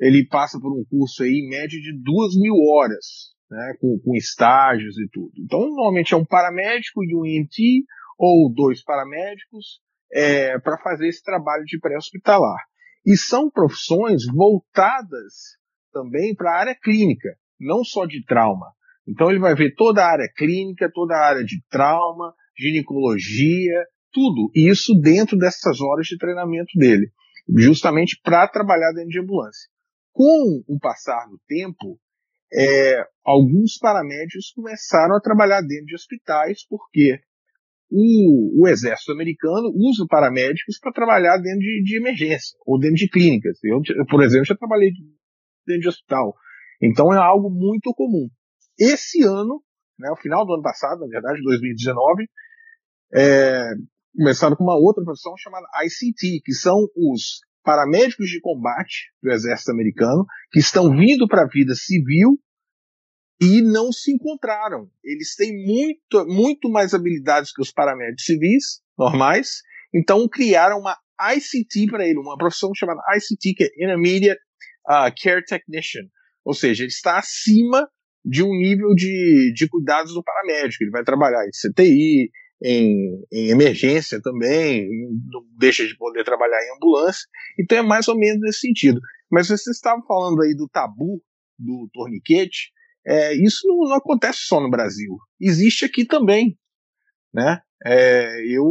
ele 0.01 0.25
passa 0.25 0.59
por 0.59 0.73
um 0.73 0.83
curso 0.89 1.21
aí, 1.21 1.29
em 1.29 1.49
média 1.49 1.79
de 1.79 1.93
duas 2.01 2.35
mil 2.35 2.55
horas, 2.73 3.35
né? 3.49 3.75
com, 3.79 3.99
com 4.03 4.15
estágios 4.15 4.97
e 4.97 5.07
tudo. 5.11 5.31
Então, 5.37 5.59
normalmente 5.59 6.15
é 6.15 6.17
um 6.17 6.25
paramédico 6.25 7.03
e 7.03 7.15
um 7.15 7.23
EMT, 7.23 7.85
ou 8.17 8.51
dois 8.51 8.83
paramédicos, 8.83 9.79
é, 10.11 10.57
para 10.59 10.79
fazer 10.79 11.07
esse 11.07 11.21
trabalho 11.21 11.63
de 11.65 11.79
pré-hospitalar. 11.79 12.57
E 13.05 13.15
são 13.15 13.49
profissões 13.49 14.23
voltadas 14.25 15.57
também 15.93 16.33
para 16.33 16.51
a 16.51 16.59
área 16.59 16.75
clínica, 16.75 17.29
não 17.59 17.83
só 17.83 18.05
de 18.07 18.25
trauma. 18.25 18.67
Então 19.07 19.29
ele 19.29 19.39
vai 19.39 19.53
ver 19.53 19.75
toda 19.75 20.03
a 20.03 20.11
área 20.11 20.29
clínica, 20.35 20.89
toda 20.91 21.15
a 21.15 21.27
área 21.27 21.43
de 21.43 21.61
trauma, 21.69 22.33
ginecologia, 22.57 23.85
tudo. 24.11 24.51
Isso 24.55 24.93
dentro 24.99 25.37
dessas 25.37 25.79
horas 25.79 26.07
de 26.07 26.17
treinamento 26.17 26.71
dele, 26.75 27.11
justamente 27.57 28.19
para 28.23 28.47
trabalhar 28.47 28.91
dentro 28.93 29.09
de 29.09 29.19
ambulância. 29.19 29.69
Com 30.11 30.63
o 30.67 30.79
passar 30.79 31.25
do 31.29 31.39
tempo, 31.47 31.99
é, 32.53 33.03
alguns 33.23 33.77
paramédicos 33.77 34.51
começaram 34.53 35.15
a 35.15 35.21
trabalhar 35.21 35.61
dentro 35.61 35.85
de 35.85 35.95
hospitais, 35.95 36.65
porque 36.67 37.19
o, 37.89 38.63
o 38.63 38.67
exército 38.67 39.11
americano 39.11 39.71
usa 39.75 40.05
paramédicos 40.07 40.79
para 40.79 40.91
trabalhar 40.93 41.37
dentro 41.37 41.59
de, 41.59 41.83
de, 41.83 41.97
emergência 41.97 42.57
ou 42.65 42.79
dentro 42.79 42.95
de 42.95 43.09
clínicas. 43.09 43.57
Eu, 43.63 43.81
por 44.09 44.23
exemplo, 44.23 44.45
já 44.45 44.55
trabalhei 44.55 44.91
dentro 45.65 45.81
de 45.81 45.89
hospital. 45.89 46.33
Então 46.81 47.13
é 47.13 47.17
algo 47.17 47.49
muito 47.49 47.93
comum. 47.93 48.29
Esse 48.79 49.23
ano, 49.23 49.61
né, 49.99 50.09
o 50.11 50.15
final 50.15 50.45
do 50.45 50.53
ano 50.53 50.63
passado, 50.63 50.99
na 51.01 51.07
verdade, 51.07 51.41
2019, 51.43 52.27
é, 53.13 53.73
começaram 54.17 54.55
com 54.55 54.63
uma 54.63 54.77
outra 54.77 55.03
profissão 55.03 55.33
chamada 55.37 55.67
ICT, 55.83 56.41
que 56.43 56.53
são 56.53 56.77
os 56.95 57.41
paramédicos 57.63 58.27
de 58.27 58.39
combate 58.41 59.11
do 59.21 59.31
exército 59.31 59.71
americano, 59.71 60.25
que 60.51 60.59
estão 60.59 60.89
vindo 60.89 61.27
para 61.27 61.43
a 61.43 61.47
vida 61.47 61.73
civil 61.75 62.39
e 63.41 63.61
não 63.61 63.91
se 63.91 64.11
encontraram. 64.11 64.89
Eles 65.03 65.35
têm 65.35 65.51
muito, 65.65 66.25
muito 66.27 66.69
mais 66.69 66.93
habilidades 66.93 67.51
que 67.51 67.61
os 67.61 67.71
paramédicos 67.71 68.25
civis 68.25 68.81
normais, 68.97 69.61
então 69.93 70.27
criaram 70.27 70.79
uma 70.79 70.97
ICT 71.35 71.87
para 71.89 72.07
ele, 72.07 72.19
uma 72.19 72.37
profissão 72.37 72.71
chamada 72.75 73.01
ICT, 73.15 73.53
que 73.55 73.63
é 73.63 73.67
Intermediate 73.77 74.39
uh, 74.87 75.11
Care 75.21 75.43
Technician, 75.43 76.03
ou 76.43 76.53
seja, 76.53 76.83
ele 76.83 76.91
está 76.91 77.19
acima 77.19 77.87
de 78.23 78.43
um 78.43 78.49
nível 78.49 78.93
de, 78.95 79.53
de 79.55 79.67
cuidados 79.67 80.13
do 80.13 80.23
paramédico. 80.23 80.83
Ele 80.83 80.91
vai 80.91 81.03
trabalhar 81.03 81.43
em 81.45 81.49
CTI, 81.49 82.31
em, 82.63 83.25
em, 83.31 83.49
emergência 83.49 84.21
também, 84.21 84.87
não 85.31 85.43
deixa 85.57 85.85
de 85.85 85.95
poder 85.97 86.23
trabalhar 86.23 86.61
em 86.63 86.75
ambulância. 86.75 87.27
Então 87.59 87.77
é 87.77 87.81
mais 87.81 88.07
ou 88.07 88.17
menos 88.17 88.41
nesse 88.41 88.59
sentido. 88.59 88.99
Mas 89.31 89.47
vocês 89.47 89.65
estavam 89.67 90.03
falando 90.05 90.41
aí 90.41 90.55
do 90.55 90.69
tabu 90.69 91.21
do 91.57 91.89
torniquete. 91.93 92.71
É, 93.05 93.33
isso 93.33 93.67
não, 93.67 93.89
não, 93.89 93.95
acontece 93.95 94.39
só 94.41 94.59
no 94.59 94.69
Brasil. 94.69 95.17
Existe 95.39 95.85
aqui 95.85 96.05
também. 96.05 96.57
Né? 97.33 97.59
É, 97.85 98.45
eu 98.47 98.63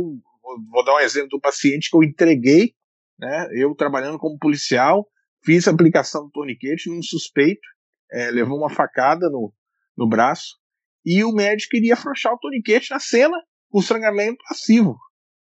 vou, 0.42 0.56
vou, 0.70 0.84
dar 0.84 0.94
um 0.94 1.00
exemplo 1.00 1.30
do 1.30 1.40
paciente 1.40 1.90
que 1.90 1.96
eu 1.96 2.02
entreguei, 2.02 2.74
né? 3.18 3.48
eu 3.54 3.74
trabalhando 3.74 4.18
como 4.18 4.38
policial, 4.38 5.08
fiz 5.44 5.66
a 5.66 5.70
aplicação 5.72 6.24
do 6.24 6.30
torniquete 6.30 6.90
num 6.90 7.02
suspeito, 7.02 7.66
é, 8.12 8.30
levou 8.30 8.58
uma 8.58 8.70
facada 8.70 9.28
no, 9.30 9.52
no 9.96 10.08
braço, 10.08 10.58
e 11.04 11.24
o 11.24 11.32
médico 11.32 11.76
iria 11.76 11.94
afrouxar 11.94 12.34
o 12.34 12.38
torniquete 12.38 12.90
na 12.90 13.00
cena 13.00 13.36
com 13.70 13.80
sangramento 13.80 14.42
passivo. 14.48 14.98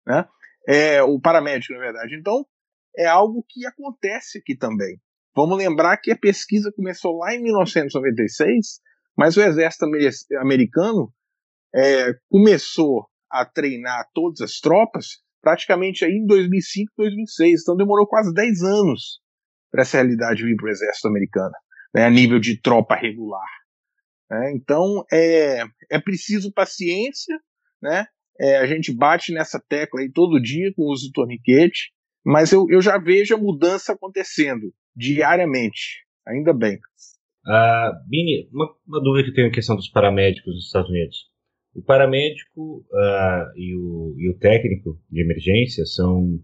Né? 0.05 0.27
É, 0.67 1.01
o 1.01 1.19
paramédico, 1.19 1.73
na 1.73 1.79
verdade. 1.79 2.15
Então, 2.15 2.45
é 2.97 3.05
algo 3.05 3.43
que 3.47 3.65
acontece 3.65 4.39
aqui 4.39 4.55
também. 4.55 4.99
Vamos 5.35 5.57
lembrar 5.57 5.97
que 5.97 6.11
a 6.11 6.17
pesquisa 6.17 6.71
começou 6.75 7.17
lá 7.17 7.33
em 7.35 7.43
1996, 7.43 8.79
mas 9.15 9.37
o 9.37 9.41
exército 9.41 9.85
americano 10.41 11.13
é, 11.75 12.13
começou 12.29 13.07
a 13.29 13.45
treinar 13.45 14.07
todas 14.13 14.41
as 14.41 14.59
tropas 14.59 15.21
praticamente 15.41 16.03
aí 16.03 16.11
em 16.11 16.25
2005, 16.25 16.91
2006. 16.97 17.61
Então 17.61 17.75
demorou 17.75 18.07
quase 18.07 18.33
10 18.33 18.63
anos 18.63 19.21
para 19.71 19.83
essa 19.83 19.97
realidade 19.97 20.43
vir 20.43 20.55
para 20.55 20.65
o 20.65 20.69
exército 20.69 21.07
americano, 21.07 21.53
né, 21.93 22.05
a 22.05 22.09
nível 22.09 22.39
de 22.39 22.59
tropa 22.59 22.95
regular. 22.95 23.47
É, 24.31 24.51
então 24.51 25.05
é, 25.11 25.63
é 25.89 25.99
preciso 25.99 26.51
paciência, 26.51 27.37
né? 27.81 28.05
É, 28.39 28.57
a 28.57 28.65
gente 28.65 28.93
bate 28.93 29.33
nessa 29.33 29.61
tecla 29.67 30.01
aí 30.01 30.11
todo 30.11 30.41
dia 30.41 30.71
com 30.75 30.83
o 30.83 30.91
uso 30.91 31.07
do 31.07 31.13
torniquete, 31.13 31.91
mas 32.25 32.51
eu, 32.51 32.65
eu 32.69 32.81
já 32.81 32.97
vejo 32.97 33.33
a 33.33 33.37
mudança 33.37 33.93
acontecendo 33.93 34.73
diariamente. 34.95 36.05
Ainda 36.27 36.53
bem. 36.53 36.77
Uh, 37.45 38.09
Bini, 38.09 38.49
uma, 38.51 38.67
uma, 38.85 39.01
dúvida 39.01 39.23
que 39.23 39.29
eu 39.29 39.35
tenho 39.35 39.47
em 39.47 39.51
questão 39.51 39.75
dos 39.75 39.89
paramédicos 39.89 40.53
nos 40.53 40.65
Estados 40.65 40.89
Unidos. 40.89 41.17
O 41.73 41.81
paramédico 41.81 42.85
uh, 42.91 43.55
e, 43.55 43.73
o, 43.75 44.15
e, 44.17 44.29
o, 44.29 44.37
técnico 44.37 44.99
de 45.09 45.21
emergência 45.21 45.85
são 45.85 46.39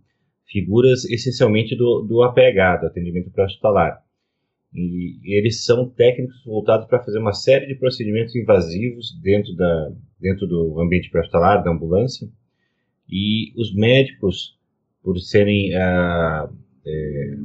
figuras 0.48 1.04
essencialmente 1.06 1.76
do, 1.76 2.06
do 2.08 2.24
APH, 2.24 2.80
do 2.80 2.88
atendimento 2.88 3.32
pré-hospitalar. 3.32 4.02
E 4.74 5.20
eles 5.24 5.64
são 5.64 5.88
técnicos 5.90 6.44
voltados 6.44 6.88
para 6.88 7.04
fazer 7.04 7.20
uma 7.20 7.34
série 7.34 7.68
de 7.68 7.76
procedimentos 7.76 8.36
invasivos 8.36 9.18
dentro, 9.22 9.54
da, 9.56 9.92
dentro 10.20 10.48
do 10.48 10.82
ambiente 10.82 11.10
pré-hospitalar, 11.12 11.64
da 11.64 11.72
ambulância. 11.72 12.28
E 13.08 13.54
os 13.56 13.74
médicos, 13.76 14.58
por 15.04 15.20
serem 15.20 15.76
uh, 15.76 16.52
é, 16.86 17.38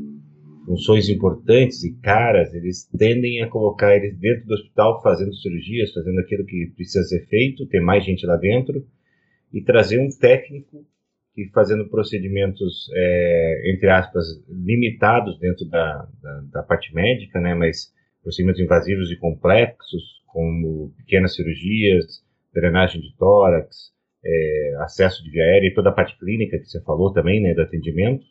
funções 0.64 1.08
importantes 1.10 1.84
e 1.84 1.94
caras, 1.96 2.54
eles 2.54 2.88
tendem 2.96 3.42
a 3.42 3.48
colocar 3.48 3.94
eles 3.94 4.16
dentro 4.18 4.46
do 4.46 4.54
hospital 4.54 5.02
fazendo 5.02 5.34
cirurgias, 5.34 5.92
fazendo 5.92 6.20
aquilo 6.20 6.46
que 6.46 6.72
precisa 6.76 7.04
ser 7.04 7.26
feito, 7.26 7.66
ter 7.66 7.80
mais 7.80 8.04
gente 8.04 8.24
lá 8.24 8.36
dentro 8.36 8.86
e 9.52 9.60
trazer 9.60 9.98
um 9.98 10.08
técnico 10.08 10.86
fazendo 11.52 11.88
procedimentos, 11.88 12.90
é, 12.94 13.72
entre 13.72 13.88
aspas, 13.88 14.24
limitados 14.48 15.38
dentro 15.38 15.66
da, 15.66 16.08
da, 16.22 16.40
da, 16.52 16.62
parte 16.62 16.94
médica, 16.94 17.40
né, 17.40 17.54
mas 17.54 17.92
procedimentos 18.22 18.60
invasivos 18.60 19.10
e 19.10 19.16
complexos, 19.16 20.22
como 20.26 20.92
pequenas 20.96 21.34
cirurgias, 21.34 22.22
drenagem 22.52 23.00
de 23.00 23.14
tórax, 23.16 23.92
é, 24.24 24.74
acesso 24.80 25.22
de 25.22 25.30
via 25.30 25.42
aérea 25.42 25.68
e 25.68 25.74
toda 25.74 25.90
a 25.90 25.92
parte 25.92 26.18
clínica 26.18 26.58
que 26.58 26.66
você 26.66 26.80
falou 26.82 27.12
também, 27.12 27.40
né, 27.40 27.54
do 27.54 27.62
atendimento 27.62 28.24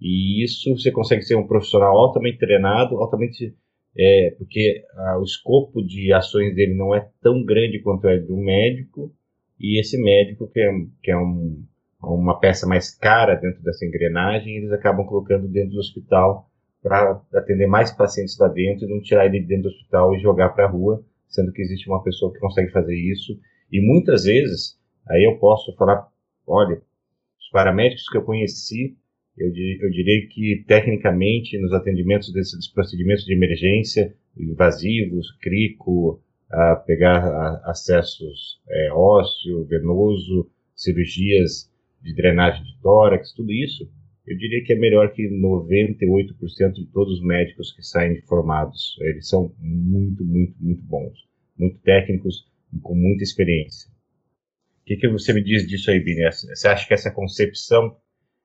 e 0.00 0.44
isso 0.44 0.76
você 0.76 0.90
consegue 0.90 1.22
ser 1.22 1.36
um 1.36 1.46
profissional 1.46 1.96
altamente 1.96 2.38
treinado, 2.38 2.96
altamente. 2.96 3.54
É, 3.98 4.34
porque 4.36 4.84
o 5.18 5.22
escopo 5.22 5.82
de 5.82 6.12
ações 6.12 6.54
dele 6.54 6.74
não 6.74 6.94
é 6.94 7.08
tão 7.22 7.42
grande 7.42 7.78
quanto 7.78 8.06
é 8.06 8.18
de 8.18 8.30
um 8.30 8.44
médico, 8.44 9.10
e 9.58 9.80
esse 9.80 9.96
médico, 9.96 10.46
que 10.48 10.60
é, 10.60 10.70
que 11.02 11.10
é 11.10 11.16
um, 11.16 11.64
uma 12.02 12.38
peça 12.38 12.66
mais 12.66 12.94
cara 12.94 13.34
dentro 13.34 13.62
dessa 13.62 13.84
engrenagem, 13.84 14.56
eles 14.56 14.72
acabam 14.72 15.06
colocando 15.06 15.48
dentro 15.48 15.72
do 15.72 15.78
hospital 15.78 16.50
para 16.82 17.20
atender 17.34 17.66
mais 17.66 17.90
pacientes 17.90 18.38
lá 18.38 18.48
dentro 18.48 18.86
e 18.86 18.88
não 18.88 19.00
tirar 19.00 19.26
ele 19.26 19.40
dentro 19.40 19.64
do 19.64 19.68
hospital 19.68 20.14
e 20.14 20.20
jogar 20.20 20.50
para 20.50 20.66
a 20.66 20.70
rua, 20.70 21.04
sendo 21.28 21.52
que 21.52 21.62
existe 21.62 21.88
uma 21.88 22.02
pessoa 22.02 22.32
que 22.32 22.38
consegue 22.38 22.70
fazer 22.70 22.94
isso. 22.94 23.38
E 23.72 23.80
muitas 23.80 24.24
vezes, 24.24 24.78
aí 25.08 25.24
eu 25.24 25.38
posso 25.38 25.74
falar: 25.76 26.06
olha, 26.46 26.80
os 27.40 27.50
paramédicos 27.50 28.08
que 28.08 28.16
eu 28.16 28.22
conheci 28.22 28.96
eu, 29.36 29.48
eu 29.48 29.90
diria 29.90 30.26
que, 30.28 30.64
tecnicamente, 30.66 31.58
nos 31.58 31.72
atendimentos 31.72 32.32
desses 32.32 32.72
procedimentos 32.72 33.24
de 33.24 33.34
emergência, 33.34 34.14
invasivos, 34.36 35.30
crico, 35.42 36.22
a 36.50 36.76
pegar 36.76 37.18
a, 37.18 37.70
acessos 37.70 38.60
é, 38.68 38.92
ósseo, 38.92 39.64
venoso, 39.64 40.48
cirurgias 40.74 41.70
de 42.06 42.14
drenagem 42.14 42.62
de 42.62 42.80
tórax, 42.80 43.32
tudo 43.32 43.52
isso, 43.52 43.84
eu 44.26 44.36
diria 44.36 44.62
que 44.64 44.72
é 44.72 44.76
melhor 44.76 45.12
que 45.12 45.28
98% 45.28 46.72
de 46.72 46.86
todos 46.92 47.14
os 47.14 47.24
médicos 47.24 47.72
que 47.72 47.82
saem 47.82 48.20
formados. 48.22 48.96
Eles 49.00 49.28
são 49.28 49.52
muito, 49.58 50.24
muito, 50.24 50.54
muito 50.60 50.82
bons, 50.82 51.18
muito 51.58 51.78
técnicos, 51.80 52.44
com 52.82 52.94
muita 52.94 53.22
experiência. 53.22 53.90
O 54.82 54.84
que, 54.86 54.96
que 54.96 55.08
você 55.08 55.32
me 55.32 55.42
diz 55.42 55.66
disso 55.66 55.90
aí, 55.90 56.00
Bini? 56.00 56.22
Você 56.30 56.68
acha 56.68 56.86
que 56.86 56.94
essa 56.94 57.12
concepção 57.12 57.96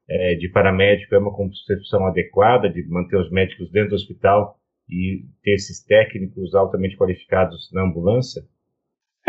é, 0.09 0.35
de 0.35 0.49
paramédico 0.49 1.15
é 1.15 1.19
uma 1.19 1.33
concepção 1.33 2.05
adequada 2.05 2.69
de 2.69 2.83
manter 2.87 3.17
os 3.17 3.31
médicos 3.31 3.71
dentro 3.71 3.89
do 3.89 3.95
hospital 3.95 4.59
e 4.89 5.25
ter 5.43 5.53
esses 5.53 5.83
técnicos 5.83 6.53
altamente 6.53 6.97
qualificados 6.97 7.71
na 7.71 7.83
ambulância? 7.83 8.43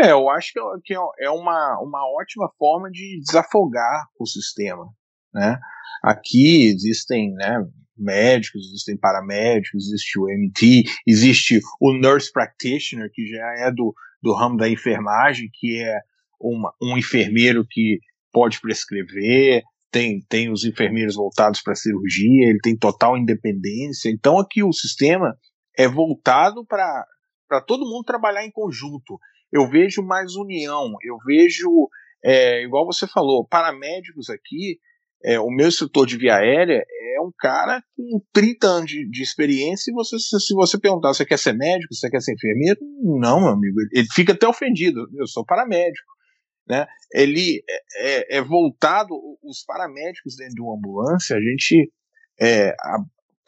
É, 0.03 0.11
eu 0.11 0.29
acho 0.29 0.51
que 0.83 0.93
é 0.93 1.29
uma, 1.29 1.79
uma 1.79 2.05
ótima 2.19 2.49
forma 2.59 2.91
de 2.91 3.21
desafogar 3.25 4.05
o 4.19 4.25
sistema. 4.25 4.85
Né? 5.33 5.57
Aqui 6.03 6.67
existem 6.67 7.31
né, 7.33 7.65
médicos, 7.97 8.67
existem 8.67 8.97
paramédicos, 8.97 9.87
existe 9.87 10.19
o 10.19 10.25
MT, 10.25 10.83
existe 11.07 11.61
o 11.79 11.93
nurse 11.93 12.29
practitioner, 12.33 13.09
que 13.13 13.25
já 13.27 13.65
é 13.65 13.71
do, 13.71 13.93
do 14.21 14.33
ramo 14.33 14.57
da 14.57 14.67
enfermagem, 14.67 15.49
que 15.53 15.81
é 15.81 15.97
uma, 16.37 16.73
um 16.81 16.97
enfermeiro 16.97 17.65
que 17.65 17.99
pode 18.29 18.59
prescrever, 18.59 19.63
tem, 19.89 20.19
tem 20.27 20.51
os 20.51 20.65
enfermeiros 20.65 21.15
voltados 21.15 21.61
para 21.61 21.75
cirurgia, 21.75 22.49
ele 22.49 22.59
tem 22.61 22.75
total 22.75 23.17
independência. 23.17 24.09
Então 24.09 24.37
aqui 24.37 24.63
o 24.63 24.73
sistema 24.73 25.33
é 25.77 25.87
voltado 25.87 26.65
para 26.65 27.05
todo 27.65 27.85
mundo 27.85 28.03
trabalhar 28.03 28.43
em 28.43 28.51
conjunto. 28.51 29.17
Eu 29.53 29.69
vejo 29.69 30.01
mais 30.01 30.35
união, 30.35 30.93
eu 31.03 31.17
vejo, 31.25 31.69
é, 32.23 32.63
igual 32.63 32.85
você 32.85 33.07
falou, 33.07 33.47
paramédicos 33.47 34.29
aqui 34.29 34.79
é, 35.23 35.39
o 35.39 35.49
meu 35.49 35.69
instrutor 35.69 36.05
de 36.05 36.17
via 36.17 36.35
aérea 36.35 36.83
é 37.15 37.21
um 37.21 37.31
cara 37.39 37.81
com 37.95 38.21
30 38.33 38.67
anos 38.67 38.91
de, 38.91 39.09
de 39.09 39.23
experiência 39.23 39.89
e 39.89 39.93
você, 39.93 40.19
se, 40.19 40.37
se, 40.39 40.53
você 40.53 40.77
perguntar, 40.77 41.13
você 41.13 41.25
quer 41.25 41.39
ser 41.39 41.53
médico, 41.53 41.93
você 41.93 42.09
quer 42.09 42.21
ser 42.21 42.33
enfermeiro? 42.33 42.79
Não, 43.01 43.39
meu 43.39 43.49
amigo, 43.49 43.79
ele, 43.79 43.89
ele 43.93 44.07
fica 44.13 44.33
até 44.33 44.45
ofendido, 44.45 45.07
eu 45.17 45.25
sou 45.25 45.45
paramédico. 45.45 46.11
Né? 46.67 46.85
Ele 47.13 47.63
é, 47.69 48.35
é, 48.35 48.37
é 48.37 48.41
voltado, 48.41 49.13
os 49.41 49.63
paramédicos 49.65 50.35
dentro 50.35 50.55
de 50.55 50.61
uma 50.61 50.75
ambulância, 50.75 51.37
a 51.37 51.41
gente 51.41 51.91
é, 52.39 52.69
a, 52.71 52.97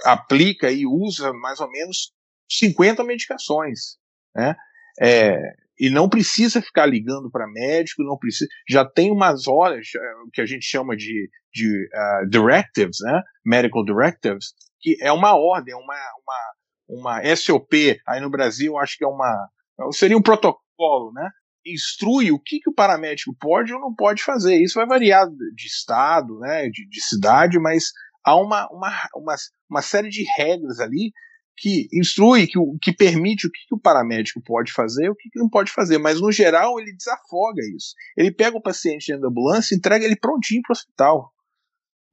aplica 0.06 0.72
e 0.72 0.86
usa 0.86 1.34
mais 1.34 1.60
ou 1.60 1.70
menos 1.70 2.14
50 2.50 3.04
medicações. 3.04 3.98
Né? 4.34 4.56
É, 5.02 5.56
e 5.80 5.90
não 5.90 6.08
precisa 6.08 6.62
ficar 6.62 6.86
ligando 6.86 7.30
para 7.30 7.48
médico, 7.48 8.04
não 8.04 8.18
precisa. 8.18 8.50
Já 8.68 8.86
tem 8.86 9.12
umas 9.12 9.48
horas 9.48 9.88
o 10.26 10.30
que 10.32 10.42
a 10.42 10.46
gente 10.46 10.66
chama 10.66 10.96
de, 10.96 11.30
de 11.54 11.90
uh, 11.94 12.30
directives, 12.30 12.98
né? 13.02 13.22
Medical 13.46 13.84
directives, 13.84 14.54
que 14.80 14.98
é 15.02 15.12
uma 15.12 15.36
ordem, 15.36 15.76
uma, 15.76 15.98
uma, 16.24 17.22
uma 17.22 17.36
SOP. 17.36 18.00
Aí 18.08 18.22
no 18.22 18.30
Brasil, 18.30 18.78
acho 18.78 18.98
que 18.98 19.04
é 19.04 19.08
uma. 19.08 19.50
Seria 19.92 20.18
um 20.18 20.22
protocolo, 20.22 21.12
né? 21.14 21.30
Instrui 21.66 22.32
o 22.32 22.40
que, 22.40 22.60
que 22.60 22.70
o 22.70 22.74
paramédico 22.74 23.36
pode 23.40 23.74
ou 23.74 23.80
não 23.80 23.94
pode 23.94 24.24
fazer. 24.24 24.56
Isso 24.62 24.76
vai 24.76 24.86
variar 24.86 25.28
de 25.28 25.68
estado, 25.68 26.40
né? 26.40 26.70
De, 26.70 26.88
de 26.88 27.02
cidade, 27.02 27.60
mas 27.60 27.86
há 28.24 28.36
uma, 28.36 28.68
uma, 28.72 28.92
uma, 29.16 29.36
uma 29.70 29.82
série 29.82 30.10
de 30.10 30.24
regras 30.38 30.80
ali 30.80 31.12
que 31.58 31.88
instrui, 31.94 32.48
que, 32.48 32.60
que 32.82 32.94
permite 32.94 33.48
o 33.48 33.52
que, 33.52 33.60
que 33.68 33.76
o 33.76 33.80
paramédico 33.80 34.42
pode 34.42 34.72
fazer 34.72 35.10
o 35.10 35.16
que, 35.16 35.30
que 35.30 35.40
não 35.40 35.50
pode 35.50 35.72
fazer, 35.72 35.98
mas 35.98 36.20
no 36.20 36.32
geral 36.32 36.80
ele 36.80 36.96
desafoga 36.96 37.62
isso. 37.76 37.96
Ele 38.18 38.32
pega 38.32 38.58
o 38.58 38.62
paciente 38.62 39.08
dentro 39.08 39.22
da 39.22 39.30
ambulância 39.30 39.74
e 39.74 39.78
entrega 39.78 40.06
ele 40.06 40.18
prontinho 40.18 40.62
para 40.62 40.74
o 40.74 40.78
hospital. 40.78 41.34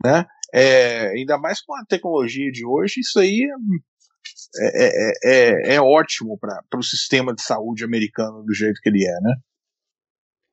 Né? 0.05 0.27
É, 0.55 1.09
ainda 1.09 1.39
mais 1.39 1.61
com 1.61 1.75
a 1.75 1.85
tecnologia 1.85 2.51
de 2.51 2.65
hoje, 2.65 3.01
isso 3.01 3.19
aí 3.19 3.49
é, 4.57 4.85
é, 4.85 5.13
é, 5.25 5.75
é 5.75 5.81
ótimo 5.81 6.39
para 6.39 6.79
o 6.79 6.83
sistema 6.83 7.35
de 7.35 7.43
saúde 7.43 7.85
americano 7.85 8.45
do 8.45 8.55
jeito 8.55 8.81
que 8.81 8.89
ele 8.89 9.05
é. 9.05 9.21
Né? 9.21 9.35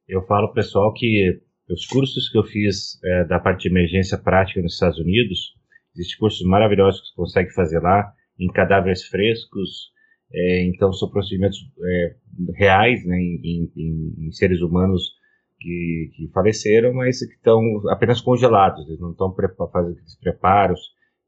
Eu 0.07 0.25
falo 0.25 0.53
pessoal 0.53 0.91
que 0.93 1.39
os 1.69 1.85
cursos 1.85 2.29
que 2.29 2.37
eu 2.37 2.43
fiz 2.43 2.99
é, 3.03 3.25
da 3.25 3.39
parte 3.39 3.63
de 3.63 3.69
emergência 3.69 4.17
prática 4.17 4.61
nos 4.61 4.73
Estados 4.73 4.97
Unidos, 4.97 5.53
existem 5.95 6.17
cursos 6.17 6.41
maravilhosos 6.47 7.01
que 7.01 7.07
você 7.09 7.15
consegue 7.15 7.53
fazer 7.53 7.79
lá 7.79 8.11
em 8.39 8.47
cadáveres 8.47 9.03
frescos, 9.05 9.91
é, 10.33 10.65
então 10.65 10.93
são 10.93 11.09
procedimentos 11.09 11.59
é, 11.83 12.15
reais 12.55 13.05
né, 13.05 13.17
em, 13.17 13.71
em, 13.75 14.13
em, 14.27 14.31
seres 14.31 14.61
humanos 14.61 15.13
que, 15.59 16.11
que, 16.15 16.27
faleceram, 16.29 16.93
mas 16.93 17.19
que 17.19 17.33
estão 17.33 17.61
apenas 17.89 18.21
congelados, 18.21 18.87
eles 18.87 18.99
não 18.99 19.11
estão 19.11 19.35
fazendo 19.71 19.93
aqueles 19.93 20.15
preparos 20.17 20.79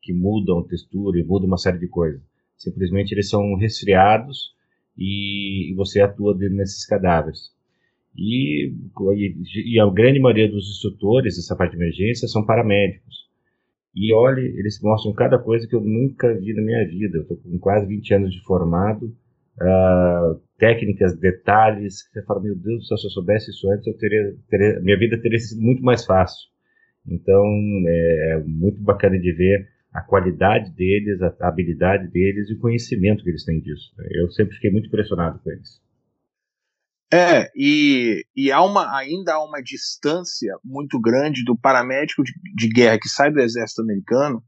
que 0.02 0.14
mudam 0.14 0.64
textura 0.64 1.20
e 1.20 1.24
mudam 1.24 1.48
uma 1.48 1.58
série 1.58 1.80
de 1.80 1.88
coisas. 1.88 2.22
Simplesmente 2.58 3.12
eles 3.12 3.30
são 3.30 3.56
resfriados 3.56 4.54
e, 4.98 5.72
e 5.72 5.76
você 5.76 6.02
atua 6.02 6.36
nesses 6.38 6.86
cadáveres. 6.86 7.52
E, 8.16 8.72
e, 9.16 9.74
e, 9.76 9.80
a 9.80 9.90
grande 9.90 10.20
maioria 10.20 10.50
dos 10.50 10.70
instrutores 10.70 11.38
dessa 11.38 11.56
parte 11.56 11.72
de 11.72 11.78
emergência 11.78 12.28
são 12.28 12.46
paramédicos. 12.46 13.31
E 13.94 14.14
olhe, 14.14 14.42
eles 14.58 14.80
mostram 14.82 15.14
cada 15.14 15.38
coisa 15.38 15.68
que 15.68 15.76
eu 15.76 15.82
nunca 15.82 16.34
vi 16.34 16.54
na 16.54 16.62
minha 16.62 16.88
vida. 16.88 17.18
Eu 17.18 17.22
estou 17.24 17.38
com 17.38 17.60
quase 17.60 17.86
20 17.88 18.14
anos 18.14 18.34
de 18.34 18.42
formado, 18.44 19.06
uh, 19.06 20.42
técnicas, 20.58 21.18
detalhes. 21.20 22.10
Você 22.12 22.24
fala, 22.24 22.42
meu 22.42 22.56
Deus 22.56 22.88
se 22.88 22.94
eu 22.94 23.10
soubesse 23.10 23.52
isso 23.52 23.70
antes, 23.70 23.86
eu 23.88 23.98
teria, 23.98 24.36
teria, 24.50 24.80
minha 24.82 24.98
vida 24.98 25.22
teria 25.22 25.40
sido 25.40 25.62
muito 25.62 25.84
mais 25.84 26.06
fácil. 26.06 26.50
Então, 27.06 27.44
é, 27.88 28.34
é 28.34 28.44
muito 28.46 28.82
bacana 28.82 29.20
de 29.20 29.34
ver 29.34 29.68
a 29.92 30.02
qualidade 30.02 30.72
deles, 30.72 31.22
a 31.22 31.48
habilidade 31.48 32.08
deles 32.08 32.50
e 32.50 32.54
o 32.54 32.60
conhecimento 32.60 33.24
que 33.24 33.30
eles 33.30 33.44
têm 33.44 33.60
disso. 33.60 33.92
Eu 34.12 34.30
sempre 34.32 34.56
fiquei 34.56 34.72
muito 34.72 34.88
impressionado 34.88 35.40
com 35.40 35.52
eles. 35.52 35.81
É, 37.14 37.52
e, 37.54 38.26
e 38.34 38.52
há 38.54 38.62
uma, 38.62 38.98
ainda 38.98 39.34
há 39.34 39.44
uma 39.44 39.62
distância 39.62 40.56
muito 40.64 41.00
grande 41.00 41.44
do 41.44 41.58
paramédico 41.58 42.24
de, 42.24 42.32
de 42.56 42.70
guerra 42.70 42.98
que 42.98 43.10
sai 43.10 43.30
do 43.30 43.42
exército 43.42 43.82
americano 43.82 44.42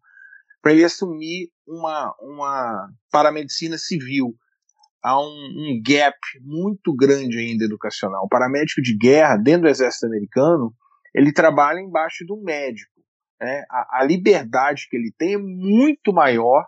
para 0.62 0.72
ele 0.72 0.86
assumir 0.86 1.50
uma, 1.68 2.16
uma 2.22 2.90
paramedicina 3.12 3.78
civil. 3.78 4.34
Há 5.04 5.20
um, 5.20 5.26
um, 5.26 5.82
gap 5.86 6.18
muito 6.40 6.96
grande 6.96 7.38
ainda 7.38 7.66
educacional. 7.66 8.24
O 8.24 8.30
paramédico 8.30 8.82
de 8.82 8.98
guerra, 8.98 9.36
dentro 9.36 9.64
do 9.64 9.68
exército 9.68 10.06
americano, 10.06 10.74
ele 11.14 11.34
trabalha 11.34 11.82
embaixo 11.82 12.26
do 12.26 12.42
médico. 12.42 12.94
Né? 13.42 13.66
A, 13.70 14.00
a 14.00 14.04
liberdade 14.06 14.88
que 14.90 14.96
ele 14.96 15.14
tem 15.18 15.34
é 15.34 15.38
muito 15.38 16.14
maior 16.14 16.66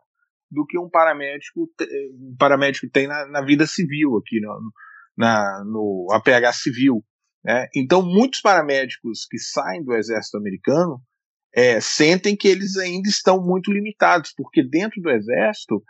do 0.52 0.66
que 0.66 0.78
um 0.78 0.90
paramédico, 0.90 1.70
um 2.14 2.36
paramédico 2.38 2.90
tem 2.90 3.08
na, 3.08 3.26
na 3.28 3.42
vida 3.42 3.66
civil 3.66 4.18
aqui 4.18 4.42
no, 4.42 4.72
na, 5.18 5.64
no 5.66 6.08
APH 6.12 6.54
civil. 6.54 7.04
Né? 7.44 7.68
Então, 7.76 8.02
muitos 8.02 8.42
paramédicos 8.42 9.26
que 9.30 9.38
saem 9.38 9.84
do 9.84 9.94
exército 9.94 10.38
americano 10.38 11.02
é, 11.56 11.80
sentem 11.80 12.36
que 12.36 12.48
eles 12.48 12.76
ainda 12.76 13.08
estão 13.08 13.42
muito 13.42 13.72
limitados, 13.72 14.34
porque 14.36 14.62
dentro 14.62 15.02
do 15.02 15.10
exército 15.10 15.82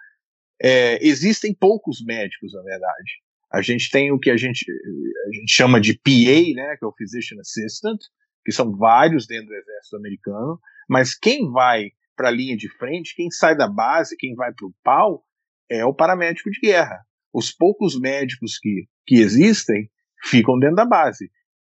é, 0.61 1.05
existem 1.05 1.53
poucos 1.53 2.03
médicos, 2.05 2.53
na 2.53 2.61
verdade. 2.61 3.11
A 3.51 3.61
gente 3.61 3.89
tem 3.89 4.11
o 4.11 4.19
que 4.19 4.29
a 4.29 4.37
gente, 4.37 4.65
a 4.69 5.35
gente 5.35 5.51
chama 5.51 5.79
de 5.79 5.93
PA, 5.93 6.55
né, 6.55 6.75
que 6.77 6.85
é 6.85 6.87
o 6.87 6.93
Physician 6.95 7.39
Assistant, 7.39 7.99
que 8.43 8.51
são 8.51 8.75
vários 8.75 9.25
dentro 9.25 9.47
do 9.47 9.55
exército 9.55 9.97
americano, 9.97 10.59
mas 10.87 11.17
quem 11.17 11.49
vai 11.51 11.89
para 12.15 12.29
a 12.29 12.31
linha 12.31 12.55
de 12.55 12.69
frente, 12.77 13.15
quem 13.15 13.31
sai 13.31 13.55
da 13.55 13.67
base, 13.67 14.15
quem 14.17 14.35
vai 14.35 14.53
para 14.53 14.67
o 14.67 14.73
pau, 14.83 15.23
é 15.69 15.83
o 15.83 15.93
paramédico 15.93 16.49
de 16.51 16.59
guerra. 16.59 16.99
Os 17.35 17.51
poucos 17.51 17.99
médicos 17.99 18.57
que 18.57 18.87
que 19.05 19.15
existem 19.15 19.89
ficam 20.23 20.57
dentro 20.57 20.77
da 20.77 20.85
base. 20.85 21.29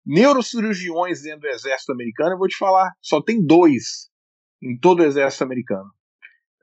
Neurocirurgiões 0.04 1.22
dentro 1.22 1.40
do 1.40 1.48
exército 1.48 1.92
americano, 1.92 2.34
eu 2.34 2.38
vou 2.38 2.46
te 2.46 2.56
falar, 2.56 2.92
só 3.00 3.20
tem 3.20 3.44
dois 3.44 4.08
em 4.62 4.78
todo 4.78 5.00
o 5.00 5.04
exército 5.04 5.44
americano. 5.44 5.90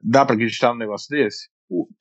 Dá 0.01 0.25
para 0.25 0.35
acreditar 0.35 0.69
num 0.69 0.79
negócio 0.79 1.07
desse? 1.09 1.49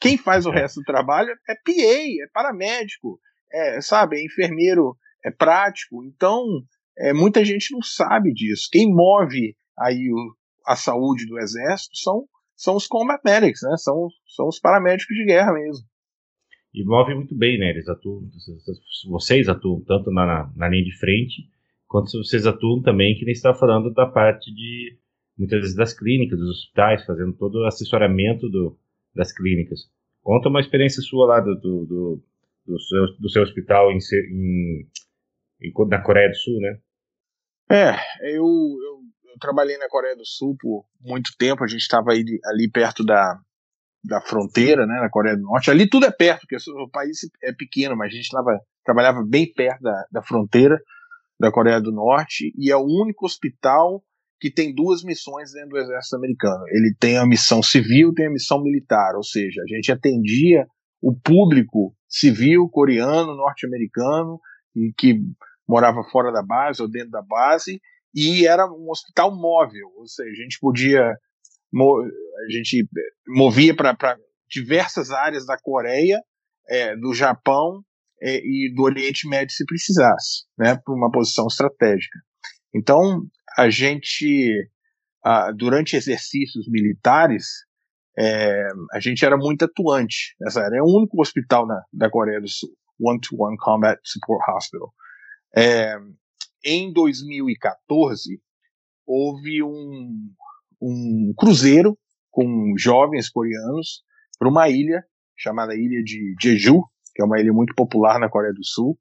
Quem 0.01 0.16
faz 0.16 0.47
o 0.47 0.51
resto 0.51 0.80
do 0.80 0.84
trabalho 0.84 1.32
é 1.49 1.55
PA, 1.55 2.22
é 2.24 2.28
paramédico, 2.32 3.18
é, 3.53 3.80
sabe, 3.80 4.18
é 4.18 4.24
enfermeiro, 4.24 4.97
é 5.24 5.30
prático. 5.30 6.05
Então, 6.05 6.45
é, 6.97 7.12
muita 7.12 7.45
gente 7.45 7.72
não 7.72 7.82
sabe 7.82 8.32
disso. 8.32 8.68
Quem 8.70 8.93
move 8.93 9.57
aí 9.78 10.11
o, 10.12 10.36
a 10.66 10.76
saúde 10.76 11.26
do 11.26 11.38
exército 11.38 11.97
são, 11.97 12.24
são 12.55 12.76
os 12.76 12.86
combat 12.86 13.20
medics, 13.24 13.62
né? 13.62 13.76
São, 13.78 14.09
são 14.36 14.47
os 14.47 14.61
paramédicos 14.61 15.16
de 15.16 15.24
guerra 15.24 15.53
mesmo 15.53 15.91
e 16.74 16.84
move 16.84 17.14
muito 17.14 17.34
bem, 17.34 17.58
né? 17.58 17.70
Eles 17.70 17.88
atuam, 17.88 18.28
vocês 19.08 19.48
atuam 19.48 19.82
tanto 19.82 20.10
na, 20.10 20.50
na 20.56 20.68
linha 20.68 20.84
de 20.84 20.96
frente, 20.98 21.48
quanto 21.86 22.10
vocês 22.12 22.46
atuam 22.46 22.80
também, 22.80 23.14
que 23.14 23.24
nem 23.24 23.32
estava 23.32 23.58
falando 23.58 23.92
da 23.92 24.06
parte 24.06 24.52
de, 24.54 24.96
muitas 25.36 25.60
vezes, 25.60 25.76
das 25.76 25.92
clínicas, 25.92 26.38
dos 26.38 26.48
hospitais, 26.48 27.04
fazendo 27.04 27.34
todo 27.34 27.56
o 27.56 27.66
assessoramento 27.66 28.48
do, 28.48 28.78
das 29.14 29.32
clínicas. 29.32 29.80
Conta 30.22 30.48
uma 30.48 30.60
experiência 30.60 31.02
sua 31.02 31.26
lá 31.26 31.40
do, 31.40 31.54
do, 31.56 31.84
do, 31.84 32.24
do 32.66 32.80
seu, 32.80 33.06
do 33.18 33.28
seu 33.28 33.42
hospital 33.42 33.92
em, 33.92 33.98
em, 34.30 34.88
na 35.88 36.02
Coreia 36.02 36.30
do 36.30 36.36
Sul, 36.36 36.58
né? 36.60 36.78
É, 37.70 37.94
eu, 38.30 38.44
eu, 38.44 39.00
eu, 39.30 39.38
trabalhei 39.40 39.76
na 39.76 39.88
Coreia 39.88 40.16
do 40.16 40.24
Sul 40.24 40.56
por 40.58 40.86
muito 41.00 41.32
tempo, 41.38 41.64
a 41.64 41.66
gente 41.66 41.80
estava 41.80 42.12
ali 42.12 42.70
perto 42.70 43.04
da, 43.04 43.40
da 44.05 44.20
fronteira, 44.20 44.86
né, 44.86 45.00
na 45.00 45.09
Coreia 45.09 45.36
do 45.36 45.42
Norte. 45.42 45.70
Ali 45.70 45.88
tudo 45.88 46.07
é 46.07 46.11
perto, 46.11 46.40
porque 46.40 46.57
o 46.57 46.88
país 46.88 47.18
é 47.42 47.53
pequeno, 47.53 47.96
mas 47.96 48.12
a 48.12 48.16
gente 48.16 48.28
tava, 48.28 48.59
trabalhava 48.84 49.22
bem 49.24 49.53
perto 49.53 49.82
da, 49.82 50.07
da 50.11 50.22
fronteira 50.22 50.78
da 51.38 51.50
Coreia 51.50 51.80
do 51.80 51.92
Norte 51.92 52.53
e 52.57 52.70
é 52.70 52.76
o 52.76 52.84
único 52.84 53.26
hospital 53.26 54.03
que 54.40 54.50
tem 54.50 54.74
duas 54.74 55.05
missões 55.05 55.53
dentro 55.53 55.70
do 55.70 55.78
exército 55.78 56.16
americano. 56.16 56.64
Ele 56.68 56.94
tem 56.98 57.16
a 57.16 57.26
missão 57.26 57.62
civil, 57.62 58.12
tem 58.12 58.26
a 58.26 58.30
missão 58.30 58.61
militar, 58.61 59.14
ou 59.14 59.22
seja, 59.22 59.62
a 59.62 59.74
gente 59.74 59.92
atendia 59.92 60.66
o 61.00 61.14
público 61.14 61.94
civil 62.09 62.68
coreano, 62.68 63.36
norte-americano, 63.36 64.40
que 64.98 65.20
morava 65.68 66.03
fora 66.11 66.32
da 66.32 66.42
base 66.42 66.82
ou 66.82 66.90
dentro 66.90 67.11
da 67.11 67.22
base, 67.22 67.80
e 68.14 68.46
era 68.46 68.66
um 68.66 68.90
hospital 68.90 69.34
móvel, 69.34 69.88
ou 69.96 70.07
seja, 70.07 70.30
a 70.30 70.42
gente 70.42 70.59
podia 70.61 71.16
a 71.74 72.52
gente 72.52 72.86
movia 73.26 73.74
para 73.74 74.18
diversas 74.48 75.10
áreas 75.10 75.46
da 75.46 75.56
Coreia, 75.58 76.20
é, 76.68 76.96
do 76.96 77.14
Japão 77.14 77.82
é, 78.20 78.36
e 78.36 78.72
do 78.74 78.82
Oriente 78.82 79.28
Médio 79.28 79.54
se 79.54 79.64
precisasse, 79.64 80.44
né, 80.58 80.76
para 80.76 80.94
uma 80.94 81.10
posição 81.10 81.46
estratégica. 81.46 82.18
Então, 82.74 83.22
a 83.56 83.68
gente, 83.68 84.68
durante 85.56 85.96
exercícios 85.96 86.66
militares, 86.68 87.46
é, 88.18 88.68
a 88.92 89.00
gente 89.00 89.24
era 89.24 89.36
muito 89.36 89.64
atuante 89.64 90.34
nessa 90.40 90.62
área. 90.62 90.76
É 90.76 90.82
o 90.82 90.98
único 90.98 91.20
hospital 91.20 91.66
na, 91.66 91.82
da 91.92 92.10
Coreia 92.10 92.40
do 92.40 92.48
Sul, 92.48 92.70
One-to-One 93.00 93.56
-one 93.56 93.58
Combat 93.58 94.00
Support 94.04 94.48
Hospital. 94.50 94.94
É, 95.54 95.96
em 96.64 96.92
2014, 96.92 98.40
houve 99.06 99.62
um, 99.62 100.32
um 100.83 101.33
cruzeiro 101.37 101.97
com 102.30 102.74
jovens 102.76 103.30
coreanos 103.30 104.03
para 104.39 104.49
uma 104.49 104.68
ilha 104.68 105.05
chamada 105.37 105.74
Ilha 105.74 106.03
de 106.03 106.35
Jeju, 106.41 106.83
que 107.14 107.22
é 107.22 107.24
uma 107.24 107.41
ilha 107.41 107.53
muito 107.53 107.74
popular 107.74 108.18
na 108.18 108.28
Coreia 108.28 108.53
do 108.53 108.64
Sul. 108.64 108.99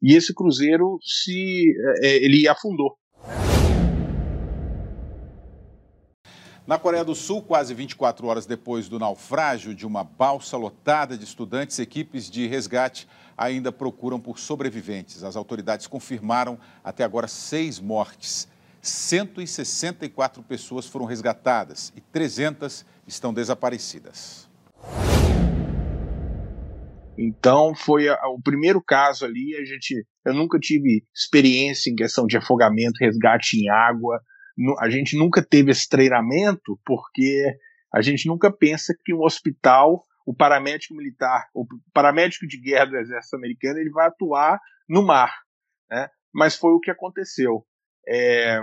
E 0.00 0.14
esse 0.14 0.32
cruzeiro 0.32 0.98
se 1.02 1.74
é, 2.02 2.24
ele 2.24 2.46
afundou. 2.48 2.96
Na 6.66 6.78
Coreia 6.78 7.02
do 7.02 7.14
Sul, 7.14 7.42
quase 7.42 7.72
24 7.72 8.26
horas 8.26 8.44
depois 8.44 8.88
do 8.88 8.98
naufrágio 8.98 9.74
de 9.74 9.86
uma 9.86 10.04
balsa 10.04 10.56
lotada 10.56 11.16
de 11.16 11.24
estudantes, 11.24 11.78
equipes 11.78 12.30
de 12.30 12.46
resgate 12.46 13.08
ainda 13.36 13.72
procuram 13.72 14.20
por 14.20 14.38
sobreviventes. 14.38 15.24
As 15.24 15.34
autoridades 15.34 15.86
confirmaram 15.86 16.58
até 16.84 17.04
agora 17.04 17.26
seis 17.26 17.80
mortes. 17.80 18.46
164 18.80 20.42
pessoas 20.42 20.86
foram 20.86 21.04
resgatadas 21.04 21.92
e 21.96 22.00
300 22.00 22.84
estão 23.06 23.32
desaparecidas. 23.32 24.48
Então 27.18 27.74
foi 27.74 28.08
o 28.08 28.40
primeiro 28.40 28.80
caso 28.80 29.24
ali. 29.24 29.56
A 29.56 29.64
gente, 29.64 30.06
eu 30.24 30.32
nunca 30.32 30.58
tive 30.58 31.02
experiência 31.12 31.90
em 31.90 31.96
questão 31.96 32.26
de 32.26 32.36
afogamento, 32.36 33.00
resgate 33.00 33.56
em 33.56 33.68
água. 33.68 34.20
A 34.78 34.88
gente 34.88 35.18
nunca 35.18 35.44
teve 35.44 35.72
esse 35.72 35.88
treinamento 35.88 36.78
porque 36.84 37.56
a 37.92 38.00
gente 38.00 38.28
nunca 38.28 38.52
pensa 38.52 38.94
que 39.04 39.12
um 39.12 39.22
hospital, 39.22 40.04
o 40.24 40.34
paramédico 40.34 40.94
militar, 40.94 41.48
o 41.52 41.66
paramédico 41.92 42.46
de 42.46 42.60
guerra 42.60 42.86
do 42.86 42.96
exército 42.96 43.36
americano, 43.36 43.78
ele 43.78 43.90
vai 43.90 44.06
atuar 44.06 44.60
no 44.88 45.02
mar, 45.02 45.32
né? 45.90 46.08
Mas 46.32 46.54
foi 46.54 46.72
o 46.72 46.80
que 46.80 46.90
aconteceu. 46.90 47.64
É, 48.08 48.58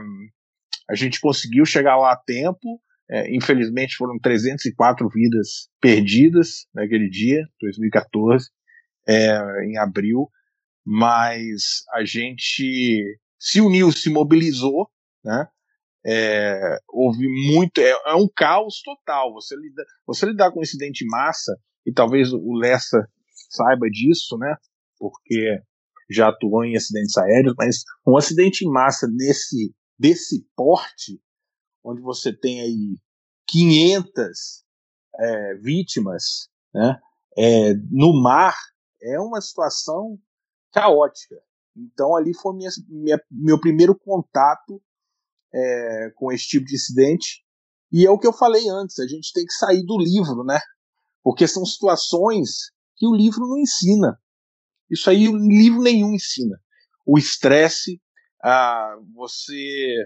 a 0.89 0.95
gente 0.95 1.19
conseguiu 1.19 1.65
chegar 1.65 1.97
lá 1.97 2.13
a 2.13 2.17
tempo. 2.17 2.81
É, 3.07 3.31
infelizmente 3.35 3.95
foram 3.97 4.17
304 4.17 5.07
vidas 5.09 5.69
perdidas 5.79 6.65
naquele 6.73 7.07
dia, 7.07 7.45
2014, 7.61 8.49
é, 9.07 9.37
em 9.63 9.77
abril, 9.77 10.27
mas 10.83 11.83
a 11.93 12.03
gente 12.03 13.03
se 13.39 13.61
uniu, 13.61 13.91
se 13.91 14.09
mobilizou, 14.09 14.89
né? 15.23 15.47
É, 16.07 16.77
houve 16.87 17.27
muito, 17.27 17.79
é, 17.79 17.89
é, 17.89 18.15
um 18.15 18.27
caos 18.27 18.81
total. 18.83 19.33
Você 19.33 19.55
lida, 19.55 19.83
você 20.05 20.25
lidar 20.27 20.51
com 20.51 20.59
um 20.59 20.63
incidente 20.63 21.03
de 21.03 21.09
massa 21.09 21.55
e 21.85 21.91
talvez 21.91 22.31
o 22.31 22.53
Lessa 22.53 23.07
saiba 23.49 23.87
disso, 23.89 24.37
né? 24.37 24.55
Porque 24.99 25.59
já 26.09 26.29
atuou 26.29 26.63
em 26.63 26.75
acidentes 26.75 27.17
aéreos, 27.17 27.55
mas 27.57 27.83
um 28.05 28.17
acidente 28.17 28.65
em 28.65 28.69
massa 28.69 29.07
nesse 29.07 29.73
desse 29.97 30.45
porte, 30.55 31.21
onde 31.83 32.01
você 32.01 32.33
tem 32.33 32.61
aí 32.61 32.97
500 33.47 34.65
é, 35.17 35.55
vítimas 35.55 36.49
né, 36.73 36.99
é, 37.37 37.73
no 37.89 38.21
mar, 38.21 38.55
é 39.01 39.19
uma 39.19 39.39
situação 39.39 40.19
caótica. 40.71 41.35
Então 41.75 42.15
ali 42.15 42.33
foi 42.33 42.55
minha, 42.55 42.69
minha, 42.89 43.21
meu 43.31 43.59
primeiro 43.59 43.97
contato 43.97 44.81
é, 45.53 46.11
com 46.15 46.31
esse 46.31 46.45
tipo 46.45 46.65
de 46.65 46.75
incidente. 46.75 47.43
E 47.91 48.05
é 48.05 48.09
o 48.09 48.19
que 48.19 48.27
eu 48.27 48.33
falei 48.33 48.67
antes, 48.67 48.99
a 48.99 49.07
gente 49.07 49.31
tem 49.33 49.45
que 49.45 49.53
sair 49.53 49.85
do 49.85 49.97
livro, 49.97 50.43
né? 50.43 50.59
Porque 51.23 51.47
são 51.47 51.65
situações 51.65 52.71
que 52.95 53.07
o 53.07 53.15
livro 53.15 53.47
não 53.47 53.57
ensina. 53.57 54.19
Isso 54.89 55.09
aí 55.09 55.27
livro 55.27 55.81
nenhum 55.81 56.13
ensina. 56.13 56.57
O 57.05 57.17
estresse, 57.17 57.99
a 58.43 58.95
você 59.13 60.05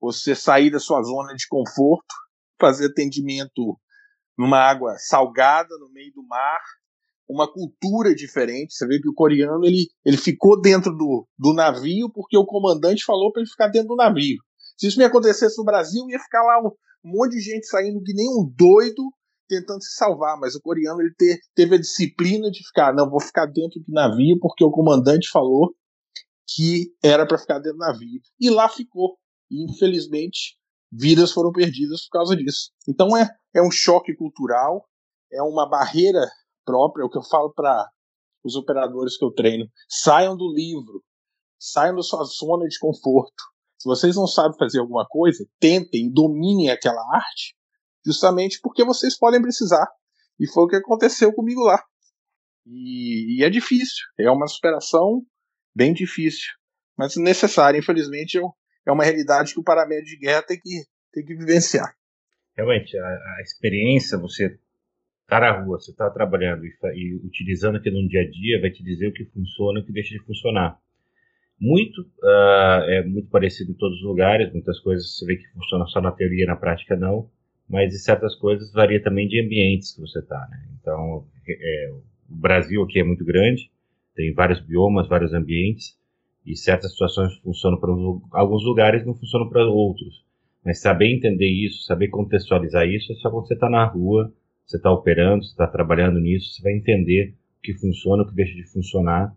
você 0.00 0.34
sair 0.34 0.70
da 0.70 0.78
sua 0.78 1.02
zona 1.02 1.34
de 1.34 1.46
conforto, 1.48 2.14
fazer 2.60 2.86
atendimento 2.86 3.78
numa 4.38 4.58
água 4.58 4.94
salgada 4.96 5.76
no 5.80 5.90
meio 5.92 6.12
do 6.12 6.24
mar, 6.24 6.60
uma 7.28 7.52
cultura 7.52 8.14
diferente. 8.14 8.74
Você 8.74 8.86
vê 8.86 9.00
que 9.00 9.08
o 9.08 9.14
coreano 9.14 9.64
ele, 9.64 9.88
ele 10.04 10.16
ficou 10.16 10.60
dentro 10.60 10.96
do, 10.96 11.26
do 11.36 11.52
navio 11.52 12.10
porque 12.12 12.38
o 12.38 12.46
comandante 12.46 13.04
falou 13.04 13.32
para 13.32 13.42
ele 13.42 13.50
ficar 13.50 13.68
dentro 13.68 13.88
do 13.88 13.96
navio. 13.96 14.38
Se 14.76 14.86
isso 14.86 14.98
me 14.98 15.04
acontecesse 15.04 15.58
no 15.58 15.64
Brasil, 15.64 16.08
ia 16.08 16.20
ficar 16.20 16.42
lá 16.42 16.60
um, 16.60 16.68
um 17.04 17.18
monte 17.18 17.32
de 17.32 17.40
gente 17.40 17.66
saindo 17.66 18.02
que 18.02 18.14
nem 18.14 18.28
um 18.28 18.48
doido 18.56 19.02
tentando 19.48 19.82
se 19.82 19.94
salvar, 19.94 20.38
mas 20.38 20.54
o 20.54 20.60
coreano 20.60 21.00
ele 21.00 21.14
ter, 21.16 21.38
teve 21.54 21.76
a 21.76 21.80
disciplina 21.80 22.50
de 22.50 22.64
ficar, 22.66 22.94
não, 22.94 23.08
vou 23.08 23.20
ficar 23.20 23.46
dentro 23.46 23.80
do 23.80 23.92
navio 23.92 24.38
porque 24.40 24.62
o 24.62 24.70
comandante 24.70 25.28
falou 25.30 25.74
que 26.46 26.92
era 27.02 27.26
para 27.26 27.38
ficar 27.38 27.58
dentro 27.58 27.78
do 27.78 27.84
navio. 27.84 28.20
E 28.40 28.48
lá 28.50 28.68
ficou. 28.68 29.18
E, 29.50 29.64
infelizmente, 29.64 30.56
vidas 30.90 31.32
foram 31.32 31.52
perdidas 31.52 32.04
por 32.04 32.18
causa 32.18 32.36
disso. 32.36 32.70
Então 32.86 33.16
é, 33.16 33.28
é 33.54 33.62
um 33.62 33.70
choque 33.70 34.14
cultural, 34.14 34.86
é 35.32 35.42
uma 35.42 35.68
barreira 35.68 36.20
própria, 36.64 37.02
é 37.02 37.06
o 37.06 37.10
que 37.10 37.18
eu 37.18 37.22
falo 37.22 37.52
para 37.52 37.88
os 38.44 38.54
operadores 38.56 39.16
que 39.16 39.24
eu 39.24 39.32
treino. 39.32 39.66
Saiam 39.88 40.36
do 40.36 40.52
livro, 40.52 41.02
saiam 41.58 41.96
da 41.96 42.02
sua 42.02 42.24
zona 42.24 42.66
de 42.66 42.78
conforto. 42.78 43.42
Se 43.78 43.88
vocês 43.88 44.16
não 44.16 44.26
sabem 44.26 44.58
fazer 44.58 44.80
alguma 44.80 45.06
coisa, 45.06 45.46
tentem, 45.60 46.10
dominem 46.10 46.70
aquela 46.70 47.00
arte, 47.14 47.54
justamente 48.04 48.60
porque 48.62 48.84
vocês 48.84 49.16
podem 49.18 49.40
precisar. 49.40 49.86
E 50.38 50.46
foi 50.46 50.64
o 50.64 50.68
que 50.68 50.76
aconteceu 50.76 51.32
comigo 51.32 51.62
lá. 51.62 51.82
E, 52.66 53.38
e 53.38 53.44
é 53.44 53.50
difícil, 53.50 54.04
é 54.18 54.30
uma 54.30 54.46
superação 54.46 55.22
bem 55.74 55.92
difícil, 55.92 56.48
mas 56.96 57.16
necessário. 57.16 57.78
Infelizmente, 57.78 58.38
é 58.86 58.92
uma 58.92 59.04
realidade 59.04 59.54
que 59.54 59.60
o 59.60 59.64
paramédico 59.64 60.10
de 60.10 60.18
guerra 60.18 60.42
tem 60.42 60.58
que, 60.60 60.84
tem 61.12 61.24
que 61.24 61.34
vivenciar. 61.34 61.92
Realmente, 62.56 62.96
a, 62.98 63.06
a 63.06 63.42
experiência, 63.42 64.18
você 64.18 64.46
estar 64.46 64.60
tá 65.28 65.40
na 65.40 65.62
rua, 65.62 65.78
você 65.78 65.92
está 65.92 66.10
trabalhando 66.10 66.64
e, 66.64 66.70
e, 66.94 67.26
utilizando 67.26 67.76
aquilo 67.76 68.02
no 68.02 68.08
dia 68.08 68.22
a 68.22 68.30
dia, 68.30 68.60
vai 68.60 68.70
te 68.70 68.82
dizer 68.82 69.08
o 69.08 69.12
que 69.12 69.24
funciona 69.26 69.78
e 69.78 69.82
o 69.82 69.86
que 69.86 69.92
deixa 69.92 70.10
de 70.10 70.24
funcionar. 70.24 70.78
Muito 71.60 72.02
uh, 72.02 72.82
é 72.88 73.04
muito 73.04 73.28
parecido 73.30 73.72
em 73.72 73.74
todos 73.74 73.98
os 73.98 74.04
lugares, 74.04 74.52
muitas 74.52 74.78
coisas 74.80 75.16
você 75.16 75.26
vê 75.26 75.36
que 75.36 75.48
funciona 75.52 75.86
só 75.86 76.00
na 76.00 76.12
teoria, 76.12 76.46
na 76.46 76.56
prática 76.56 76.96
não, 76.96 77.30
mas 77.68 77.94
em 77.94 77.98
certas 77.98 78.34
coisas 78.34 78.72
varia 78.72 79.02
também 79.02 79.28
de 79.28 79.40
ambientes 79.40 79.92
que 79.92 80.00
você 80.00 80.20
está. 80.20 80.46
Né? 80.50 80.68
Então, 80.80 81.26
é, 81.48 81.92
o 82.28 82.34
Brasil 82.34 82.82
aqui 82.82 82.98
é 82.98 83.04
muito 83.04 83.24
grande, 83.24 83.70
tem 84.14 84.32
vários 84.32 84.60
biomas, 84.60 85.08
vários 85.08 85.32
ambientes, 85.32 85.96
e 86.44 86.56
certas 86.56 86.92
situações 86.92 87.34
funcionam 87.38 87.78
para 87.78 87.90
alguns 88.40 88.64
lugares 88.64 89.04
não 89.04 89.14
funcionam 89.14 89.48
para 89.48 89.66
outros. 89.66 90.24
Mas 90.64 90.80
saber 90.80 91.12
entender 91.12 91.48
isso, 91.48 91.84
saber 91.84 92.08
contextualizar 92.08 92.86
isso, 92.86 93.12
é 93.12 93.16
só 93.16 93.30
quando 93.30 93.46
você 93.46 93.54
está 93.54 93.68
na 93.68 93.84
rua, 93.84 94.32
você 94.66 94.76
está 94.76 94.90
operando, 94.90 95.44
você 95.44 95.50
está 95.50 95.66
trabalhando 95.66 96.18
nisso, 96.18 96.54
você 96.54 96.62
vai 96.62 96.72
entender 96.72 97.34
o 97.58 97.62
que 97.62 97.74
funciona, 97.74 98.22
o 98.22 98.26
que 98.26 98.34
deixa 98.34 98.54
de 98.54 98.64
funcionar. 98.64 99.34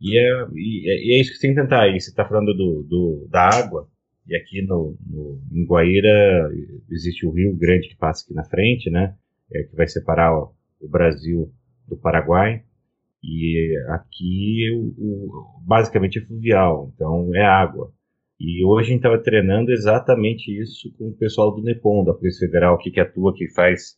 E 0.00 0.16
é, 0.18 0.46
e 0.54 0.90
é, 0.90 1.04
e 1.04 1.16
é 1.16 1.20
isso 1.20 1.30
que 1.32 1.36
você 1.36 1.46
tem 1.46 1.54
que 1.54 1.60
tentar. 1.60 1.88
E 1.88 2.00
você 2.00 2.10
está 2.10 2.24
falando 2.24 2.54
do, 2.54 2.82
do, 2.82 3.28
da 3.28 3.48
água, 3.48 3.88
e 4.28 4.36
aqui 4.36 4.62
no, 4.62 4.96
no, 5.06 5.40
em 5.52 5.64
Guaíra 5.64 6.50
existe 6.90 7.26
o 7.26 7.30
rio 7.30 7.56
grande 7.56 7.88
que 7.88 7.96
passa 7.96 8.24
aqui 8.24 8.34
na 8.34 8.44
frente, 8.44 8.90
né? 8.90 9.14
É, 9.52 9.62
que 9.62 9.76
vai 9.76 9.86
separar 9.86 10.36
o, 10.36 10.54
Brasil 10.88 11.52
do 11.86 11.96
Paraguai. 11.96 12.64
E 13.22 13.76
aqui 13.88 14.70
o, 14.74 14.94
o, 14.98 15.60
basicamente 15.62 16.18
é 16.18 16.22
fluvial, 16.22 16.92
então 16.94 17.34
é 17.34 17.44
água. 17.44 17.92
E 18.38 18.64
hoje 18.64 18.88
a 18.88 18.92
gente 18.92 18.98
estava 18.98 19.22
treinando 19.22 19.72
exatamente 19.72 20.50
isso 20.50 20.92
com 20.98 21.08
o 21.08 21.16
pessoal 21.16 21.54
do 21.54 21.62
NEPOM, 21.62 22.04
da 22.04 22.12
Polícia 22.12 22.46
Federal, 22.46 22.76
que, 22.78 22.90
que 22.90 23.00
atua, 23.00 23.32
que 23.34 23.48
faz 23.54 23.96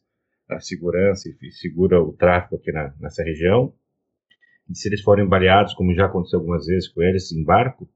a 0.48 0.60
segurança 0.60 1.28
e 1.28 1.50
segura 1.52 2.00
o 2.02 2.12
tráfico 2.12 2.56
aqui 2.56 2.70
na, 2.70 2.94
nessa 3.00 3.22
região. 3.22 3.72
E 4.68 4.76
se 4.76 4.88
eles 4.88 5.02
forem 5.02 5.26
baleados, 5.26 5.74
como 5.74 5.94
já 5.94 6.06
aconteceu 6.06 6.38
algumas 6.38 6.66
vezes 6.66 6.88
com 6.88 7.02
eles 7.02 7.32
em 7.32 7.42
barco, 7.42 7.88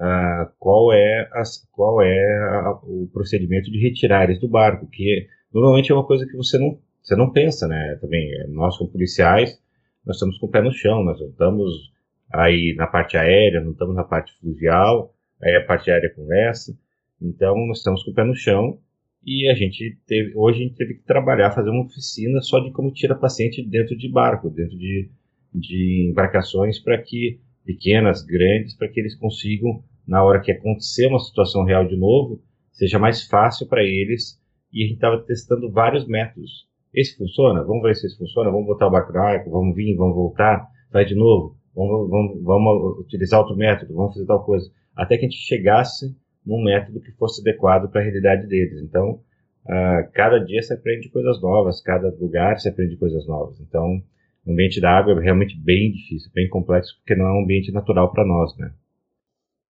uh, 0.00 0.50
qual 0.58 0.92
é, 0.92 1.28
a, 1.32 1.42
qual 1.72 2.02
é 2.02 2.38
a, 2.60 2.78
o 2.82 3.08
procedimento 3.12 3.70
de 3.70 3.78
retirar 3.78 4.24
eles 4.24 4.40
do 4.40 4.48
barco? 4.48 4.86
Que 4.86 5.26
normalmente 5.52 5.90
é 5.90 5.94
uma 5.94 6.06
coisa 6.06 6.26
que 6.26 6.36
você 6.36 6.58
não, 6.58 6.78
você 7.02 7.16
não 7.16 7.30
pensa, 7.30 7.66
né? 7.66 7.96
Também 8.00 8.30
nós 8.48 8.76
como 8.78 8.90
policiais 8.90 9.62
nós 10.04 10.16
estamos 10.16 10.38
com 10.38 10.46
o 10.46 10.50
pé 10.50 10.60
no 10.60 10.72
chão, 10.72 11.02
nós 11.02 11.18
não 11.18 11.28
estamos 11.28 11.92
aí 12.32 12.74
na 12.76 12.86
parte 12.86 13.16
aérea, 13.16 13.60
não 13.60 13.72
estamos 13.72 13.94
na 13.94 14.04
parte 14.04 14.32
fluvial, 14.38 15.14
aí 15.42 15.56
a 15.56 15.64
parte 15.64 15.90
aérea 15.90 16.14
conversa, 16.14 16.76
então 17.20 17.56
nós 17.66 17.78
estamos 17.78 18.02
com 18.02 18.10
o 18.10 18.14
pé 18.14 18.24
no 18.24 18.34
chão 18.34 18.78
e 19.24 19.48
a 19.48 19.54
gente 19.54 19.98
teve, 20.06 20.32
hoje 20.36 20.60
a 20.60 20.62
gente 20.64 20.76
teve 20.76 20.94
que 20.94 21.04
trabalhar, 21.04 21.52
fazer 21.52 21.70
uma 21.70 21.84
oficina 21.84 22.40
só 22.42 22.60
de 22.60 22.70
como 22.72 22.92
tira 22.92 23.14
paciente 23.14 23.62
dentro 23.62 23.96
de 23.96 24.10
barco, 24.10 24.50
dentro 24.50 24.76
de, 24.76 25.10
de 25.54 26.08
embarcações 26.10 26.78
para 26.78 26.98
que 27.00 27.40
pequenas, 27.64 28.22
grandes, 28.22 28.76
para 28.76 28.88
que 28.88 29.00
eles 29.00 29.16
consigam 29.16 29.82
na 30.06 30.22
hora 30.22 30.40
que 30.40 30.52
acontecer 30.52 31.06
uma 31.06 31.18
situação 31.18 31.64
real 31.64 31.86
de 31.86 31.96
novo, 31.96 32.40
seja 32.72 32.98
mais 32.98 33.26
fácil 33.26 33.66
para 33.66 33.82
eles. 33.82 34.40
E 34.72 34.82
a 34.82 34.86
gente 34.86 34.96
estava 34.96 35.22
testando 35.22 35.70
vários 35.70 36.06
métodos. 36.06 36.66
Esse 36.92 37.16
funciona? 37.16 37.62
Vamos 37.62 37.82
ver 37.82 37.94
se 37.94 38.06
esse 38.06 38.16
funciona. 38.16 38.50
Vamos 38.50 38.66
botar 38.66 38.86
o 38.86 38.90
barco 38.90 39.12
no 39.12 39.18
arco, 39.20 39.50
vamos 39.50 39.74
vir, 39.74 39.96
vamos 39.96 40.14
voltar, 40.14 40.68
vai 40.92 41.04
de 41.04 41.14
novo. 41.14 41.56
Vamos, 41.74 42.08
vamos, 42.08 42.42
vamos 42.42 42.98
utilizar 43.00 43.40
outro 43.40 43.56
método, 43.56 43.94
vamos 43.94 44.14
fazer 44.14 44.26
tal 44.26 44.44
coisa. 44.44 44.70
Até 44.94 45.16
que 45.16 45.26
a 45.26 45.28
gente 45.28 45.40
chegasse 45.40 46.14
num 46.46 46.62
método 46.62 47.00
que 47.00 47.10
fosse 47.12 47.40
adequado 47.40 47.90
para 47.90 48.00
a 48.00 48.04
realidade 48.04 48.46
deles. 48.46 48.80
Então, 48.82 49.20
uh, 49.64 50.10
cada 50.12 50.38
dia 50.38 50.62
se 50.62 50.72
aprende 50.72 51.08
coisas 51.08 51.40
novas, 51.40 51.80
cada 51.80 52.10
lugar 52.10 52.58
se 52.60 52.68
aprende 52.68 52.96
coisas 52.96 53.26
novas. 53.26 53.60
Então, 53.60 54.00
o 54.46 54.52
ambiente 54.52 54.80
da 54.80 54.90
água 54.90 55.14
é 55.14 55.22
realmente 55.22 55.56
bem 55.56 55.92
difícil, 55.92 56.30
bem 56.34 56.48
complexo, 56.48 56.94
porque 56.98 57.14
não 57.14 57.26
é 57.26 57.32
um 57.32 57.42
ambiente 57.44 57.72
natural 57.72 58.12
para 58.12 58.26
nós, 58.26 58.56
né? 58.58 58.72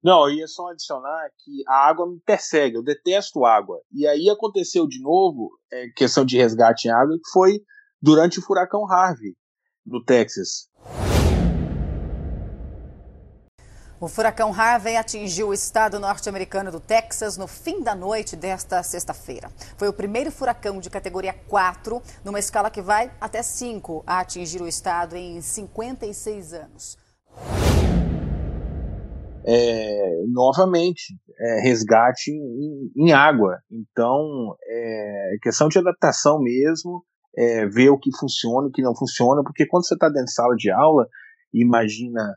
Não, 0.03 0.29
eu 0.29 0.35
ia 0.35 0.47
só 0.47 0.68
adicionar 0.68 1.31
que 1.39 1.62
a 1.66 1.89
água 1.89 2.07
me 2.07 2.20
persegue, 2.20 2.77
eu 2.77 2.83
detesto 2.83 3.47
água. 3.47 3.81
E 3.91 4.07
aí 4.07 4.29
aconteceu 4.29 4.87
de 4.87 5.01
novo, 5.01 5.59
é, 5.72 5.89
questão 5.97 6.27
de 6.27 6.37
resgate 6.37 6.89
em 6.89 6.91
água, 6.91 7.16
que 7.16 7.31
foi 7.33 7.61
durante 8.03 8.39
o 8.39 8.43
furacão 8.43 8.85
Harvey, 8.91 9.35
no 9.87 10.05
Texas. 10.05 10.68
O 14.01 14.09
furacão 14.09 14.53
Harvey 14.53 14.97
atingiu 14.97 15.49
o 15.49 15.55
estado 15.55 16.01
norte-americano 16.01 16.70
do 16.70 16.80
Texas 16.80 17.36
no 17.36 17.47
fim 17.47 17.80
da 17.80 17.95
noite 17.95 18.34
desta 18.34 18.82
sexta-feira. 18.82 19.49
Foi 19.76 19.86
o 19.86 19.92
primeiro 19.92 20.32
furacão 20.32 20.80
de 20.80 20.90
categoria 20.90 21.32
4, 21.32 22.03
numa 22.24 22.40
escala 22.40 22.70
que 22.70 22.82
vai 22.82 23.12
até 23.20 23.40
5, 23.40 24.03
a 24.05 24.18
atingir 24.18 24.61
o 24.61 24.66
estado 24.66 25.14
em 25.16 25.40
56 25.40 26.55
anos. 26.55 26.99
É, 29.47 30.24
novamente, 30.28 31.14
é, 31.38 31.61
resgate 31.61 32.32
em, 32.32 32.90
em, 32.97 33.12
água. 33.12 33.59
Então, 33.70 34.57
é 34.66 35.36
questão 35.40 35.68
de 35.68 35.78
adaptação 35.78 36.40
mesmo, 36.40 37.05
é, 37.36 37.66
ver 37.66 37.90
o 37.90 37.99
que 37.99 38.11
funciona, 38.16 38.66
o 38.66 38.72
que 38.72 38.82
não 38.82 38.95
funciona, 38.97 39.42
porque 39.45 39.66
quando 39.66 39.86
você 39.86 39.95
está 39.95 40.09
dentro 40.09 40.26
de 40.26 40.34
sala 40.34 40.57
de 40.57 40.70
aula, 40.70 41.07
imagina 41.53 42.34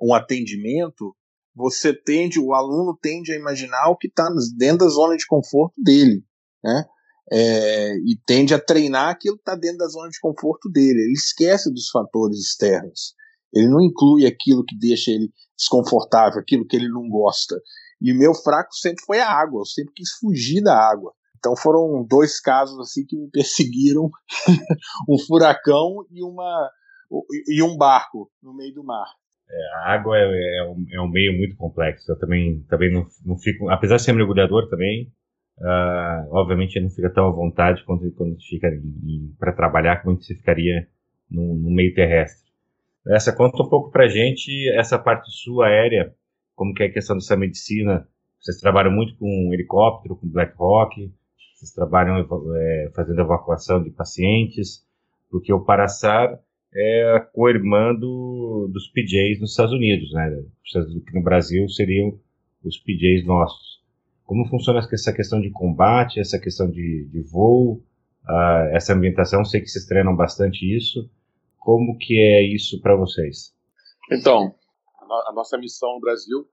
um 0.00 0.14
atendimento, 0.14 1.14
você 1.54 1.92
tende, 1.92 2.38
o 2.38 2.54
aluno 2.54 2.96
tende 3.00 3.32
a 3.32 3.36
imaginar 3.36 3.88
o 3.88 3.96
que 3.96 4.06
está 4.08 4.28
dentro 4.56 4.86
da 4.86 4.88
zona 4.88 5.16
de 5.16 5.26
conforto 5.26 5.74
dele, 5.82 6.24
né? 6.62 6.84
É, 7.30 7.94
e 7.96 8.18
tende 8.24 8.54
a 8.54 8.60
treinar 8.60 9.10
aquilo 9.10 9.36
que 9.36 9.42
está 9.42 9.54
dentro 9.54 9.78
da 9.78 9.88
zona 9.88 10.08
de 10.08 10.18
conforto 10.18 10.70
dele. 10.70 11.00
Ele 11.02 11.12
esquece 11.12 11.70
dos 11.70 11.90
fatores 11.90 12.38
externos. 12.38 13.14
Ele 13.52 13.68
não 13.68 13.82
inclui 13.82 14.24
aquilo 14.24 14.64
que 14.64 14.78
deixa 14.78 15.10
ele 15.10 15.30
desconfortável, 15.56 16.40
aquilo 16.40 16.66
que 16.66 16.76
ele 16.76 16.88
não 16.88 17.06
gosta. 17.08 17.60
E 18.00 18.14
meu 18.14 18.32
fraco 18.32 18.72
sempre 18.74 19.04
foi 19.04 19.18
a 19.18 19.30
água. 19.30 19.60
Eu 19.60 19.66
sempre 19.66 19.92
quis 19.94 20.10
fugir 20.12 20.62
da 20.62 20.74
água. 20.74 21.12
Então 21.38 21.56
foram 21.56 22.04
dois 22.08 22.40
casos 22.40 22.78
assim 22.80 23.04
que 23.04 23.16
me 23.16 23.28
perseguiram, 23.30 24.10
um 25.08 25.18
furacão 25.26 26.06
e 26.10 26.22
uma 26.22 26.70
e 27.48 27.62
um 27.62 27.76
barco 27.76 28.30
no 28.42 28.54
meio 28.54 28.74
do 28.74 28.84
mar. 28.84 29.06
É, 29.50 29.74
a 29.76 29.92
água 29.94 30.16
é, 30.18 30.58
é, 30.58 30.64
um, 30.64 30.86
é, 30.90 31.00
um, 31.00 31.08
meio 31.08 31.36
muito 31.36 31.56
complexo. 31.56 32.10
Eu 32.10 32.18
também, 32.18 32.60
também 32.68 32.92
não, 32.92 33.06
não 33.24 33.38
fico, 33.38 33.68
apesar 33.70 33.96
de 33.96 34.02
ser 34.02 34.12
mergulhador 34.12 34.68
também, 34.68 35.10
uh, 35.58 36.28
obviamente 36.30 36.78
não 36.80 36.90
fica 36.90 37.10
tão 37.10 37.26
à 37.26 37.30
vontade 37.30 37.82
quando, 37.84 38.10
quando 38.12 38.36
fica 38.42 38.68
para 39.38 39.52
trabalhar 39.52 40.02
como 40.02 40.20
você 40.20 40.34
ficaria 40.34 40.86
no, 41.30 41.54
no, 41.54 41.70
meio 41.70 41.94
terrestre. 41.94 42.48
Essa 43.08 43.34
conta 43.34 43.62
um 43.62 43.68
pouco 43.68 43.90
para 43.90 44.06
gente 44.08 44.50
essa 44.76 44.98
parte 44.98 45.30
sua 45.30 45.68
aérea, 45.68 46.14
como 46.54 46.74
que 46.74 46.82
é 46.82 46.86
a 46.86 46.92
questão 46.92 47.16
dessa 47.16 47.36
medicina. 47.36 48.06
Vocês 48.40 48.58
trabalham 48.58 48.92
muito 48.92 49.16
com 49.16 49.50
helicóptero, 49.52 50.16
com 50.16 50.28
Black 50.28 50.52
Hawk, 50.58 51.10
vocês 51.56 51.72
trabalham 51.72 52.18
é, 52.54 52.90
fazendo 52.94 53.22
evacuação 53.22 53.82
de 53.82 53.90
pacientes, 53.90 54.86
porque 55.30 55.52
o 55.52 55.64
Paraçar 55.64 56.38
é 56.74 57.16
a 57.16 57.20
co-irmã 57.20 57.94
do, 57.94 58.68
dos 58.72 58.88
PJs 58.88 59.40
nos 59.40 59.50
Estados 59.50 59.72
Unidos, 59.72 60.12
né? 60.12 60.30
Que 61.06 61.14
no 61.14 61.22
Brasil 61.22 61.68
seriam 61.68 62.18
os 62.64 62.78
PJs 62.78 63.24
nossos. 63.26 63.78
Como 64.24 64.46
funciona 64.48 64.80
essa 64.80 65.12
questão 65.12 65.40
de 65.40 65.50
combate, 65.50 66.20
essa 66.20 66.38
questão 66.38 66.70
de, 66.70 67.06
de 67.06 67.22
voo, 67.22 67.82
uh, 68.28 68.68
essa 68.72 68.92
ambientação? 68.92 69.44
Sei 69.44 69.60
que 69.60 69.68
vocês 69.68 69.86
treinam 69.86 70.14
bastante 70.14 70.64
isso. 70.64 71.10
Como 71.58 71.96
que 71.96 72.18
é 72.18 72.42
isso 72.42 72.80
para 72.82 72.94
vocês? 72.94 73.54
Então, 74.12 74.54
a 75.26 75.32
nossa 75.32 75.56
missão 75.56 75.94
no 75.94 76.00
Brasil, 76.00 76.46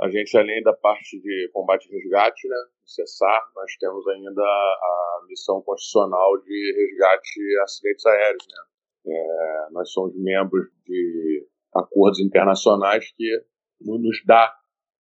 a 0.00 0.08
gente 0.08 0.36
além 0.36 0.62
da 0.62 0.72
parte 0.72 1.20
de 1.20 1.50
combate 1.52 1.86
e 1.90 1.94
resgate, 1.94 2.48
né, 2.48 2.56
cessar, 2.84 3.42
nós 3.54 3.72
temos 3.78 4.06
ainda 4.08 4.42
a 4.42 5.24
missão 5.28 5.60
constitucional 5.62 6.38
de 6.42 6.74
resgate 6.76 7.40
acidentes 7.62 8.06
aéreos, 8.06 8.46
né? 8.50 8.77
É, 9.06 9.68
nós 9.70 9.90
somos 9.92 10.14
membros 10.16 10.66
de 10.84 11.46
acordos 11.74 12.20
internacionais 12.20 13.10
que 13.12 13.44
nos 13.80 14.22
dá 14.24 14.54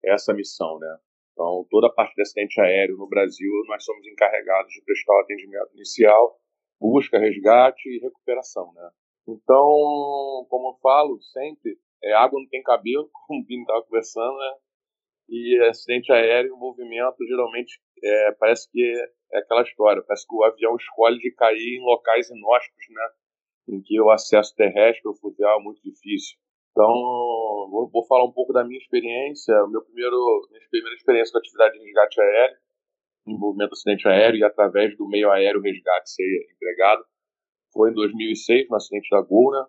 essa 0.03 0.33
missão, 0.33 0.79
né? 0.79 0.97
Então, 1.33 1.67
toda 1.69 1.87
a 1.87 1.91
parte 1.91 2.15
de 2.15 2.21
acidente 2.21 2.59
aéreo 2.61 2.97
no 2.97 3.09
Brasil, 3.09 3.51
nós 3.67 3.83
somos 3.83 4.05
encarregados 4.07 4.71
de 4.71 4.81
prestar 4.85 5.13
o 5.13 5.19
atendimento 5.19 5.73
inicial, 5.73 6.39
busca, 6.79 7.19
resgate 7.19 7.89
e 7.89 7.99
recuperação, 7.99 8.71
né? 8.73 8.89
Então, 9.27 10.45
como 10.49 10.69
eu 10.69 10.79
falo 10.81 11.21
sempre, 11.21 11.77
é, 12.03 12.13
água 12.13 12.39
não 12.39 12.47
tem 12.47 12.63
cabelo, 12.63 13.09
como 13.27 13.41
o 13.41 13.45
Vini 13.45 13.61
estava 13.61 13.83
conversando, 13.83 14.37
né? 14.37 14.53
E 15.27 15.59
acidente 15.67 16.11
aéreo, 16.11 16.55
envolvimento, 16.55 17.17
geralmente, 17.27 17.81
é, 18.03 18.31
parece 18.33 18.71
que 18.71 18.81
é 19.33 19.39
aquela 19.39 19.63
história, 19.63 20.03
parece 20.03 20.27
que 20.27 20.35
o 20.35 20.43
avião 20.43 20.75
escolhe 20.75 21.17
de 21.17 21.31
cair 21.31 21.79
em 21.79 21.83
locais 21.83 22.29
inóspitos, 22.29 22.85
né? 22.91 23.09
Em 23.67 23.81
que 23.81 23.99
o 23.99 24.09
acesso 24.09 24.55
terrestre 24.55 25.07
ou 25.07 25.15
fluvial 25.15 25.59
é 25.59 25.63
muito 25.63 25.81
difícil. 25.81 26.37
Então, 26.71 26.87
vou, 27.71 27.89
vou, 27.91 28.05
falar 28.05 28.25
um 28.25 28.31
pouco 28.31 28.51
da 28.51 28.63
minha 28.63 28.77
experiência. 28.77 29.55
Meu 29.67 29.81
primeiro, 29.81 30.17
minha 30.51 30.69
primeira 30.69 30.95
experiência 30.95 31.31
com 31.31 31.37
atividade 31.37 31.79
de 31.79 31.85
resgate 31.85 32.19
aéreo, 32.19 32.57
envolvimento 33.27 33.69
do 33.69 33.73
acidente 33.73 34.07
aéreo 34.07 34.39
e 34.39 34.43
através 34.43 34.95
do 34.97 35.07
meio 35.07 35.31
aéreo 35.31 35.61
resgate 35.61 36.09
ser 36.09 36.47
empregado, 36.53 37.03
foi 37.71 37.91
em 37.91 37.93
2006, 37.93 38.69
no 38.69 38.75
acidente 38.75 39.09
da 39.09 39.19
né? 39.19 39.65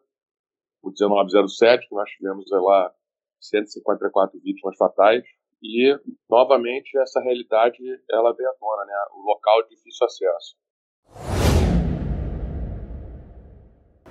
o 0.82 0.90
1907, 0.90 1.88
que 1.88 1.94
nós 1.94 2.10
tivemos 2.10 2.44
lá 2.50 2.92
154 3.40 4.40
vítimas 4.40 4.76
fatais. 4.76 5.24
E, 5.62 5.98
novamente, 6.28 6.96
essa 6.98 7.20
realidade 7.20 7.78
ela 8.10 8.32
veio 8.34 8.48
à 8.48 8.54
tona, 8.54 8.84
né? 8.84 8.94
o 9.12 9.22
local 9.22 9.62
de 9.64 9.76
difícil 9.76 10.06
acesso. 10.06 10.56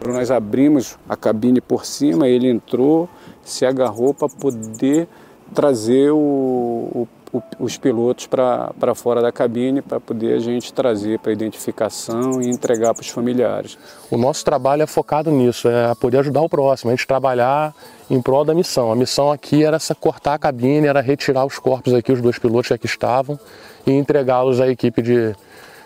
Nós 0.05 0.31
abrimos 0.31 0.97
a 1.07 1.15
cabine 1.15 1.61
por 1.61 1.85
cima, 1.85 2.27
ele 2.27 2.49
entrou, 2.49 3.09
se 3.43 3.65
agarrou 3.65 4.13
para 4.13 4.29
poder 4.29 5.07
trazer 5.53 6.11
o, 6.11 7.07
o, 7.33 7.43
os 7.59 7.77
pilotos 7.77 8.27
para 8.27 8.95
fora 8.95 9.21
da 9.21 9.31
cabine 9.31 9.81
para 9.81 9.99
poder 9.99 10.33
a 10.33 10.39
gente 10.39 10.73
trazer 10.73 11.19
para 11.19 11.31
identificação 11.31 12.41
e 12.41 12.49
entregar 12.49 12.93
para 12.93 13.01
os 13.01 13.09
familiares. 13.09 13.77
O 14.09 14.17
nosso 14.17 14.43
trabalho 14.43 14.83
é 14.83 14.87
focado 14.87 15.29
nisso, 15.31 15.67
é 15.67 15.93
poder 15.95 16.19
ajudar 16.19 16.41
o 16.41 16.49
próximo, 16.49 16.91
a 16.91 16.95
gente 16.95 17.05
trabalhar 17.05 17.73
em 18.09 18.21
prol 18.21 18.45
da 18.45 18.53
missão. 18.53 18.91
A 18.91 18.95
missão 18.95 19.31
aqui 19.31 19.63
era 19.63 19.75
essa 19.75 19.93
cortar 19.93 20.33
a 20.33 20.39
cabine, 20.39 20.87
era 20.87 21.01
retirar 21.01 21.45
os 21.45 21.59
corpos 21.59 21.93
aqui, 21.93 22.11
os 22.11 22.21
dois 22.21 22.39
pilotos 22.39 22.67
que 22.69 22.73
aqui 22.73 22.85
estavam, 22.85 23.39
e 23.85 23.91
entregá-los 23.91 24.61
à 24.61 24.67
equipe 24.67 25.01
de, 25.01 25.35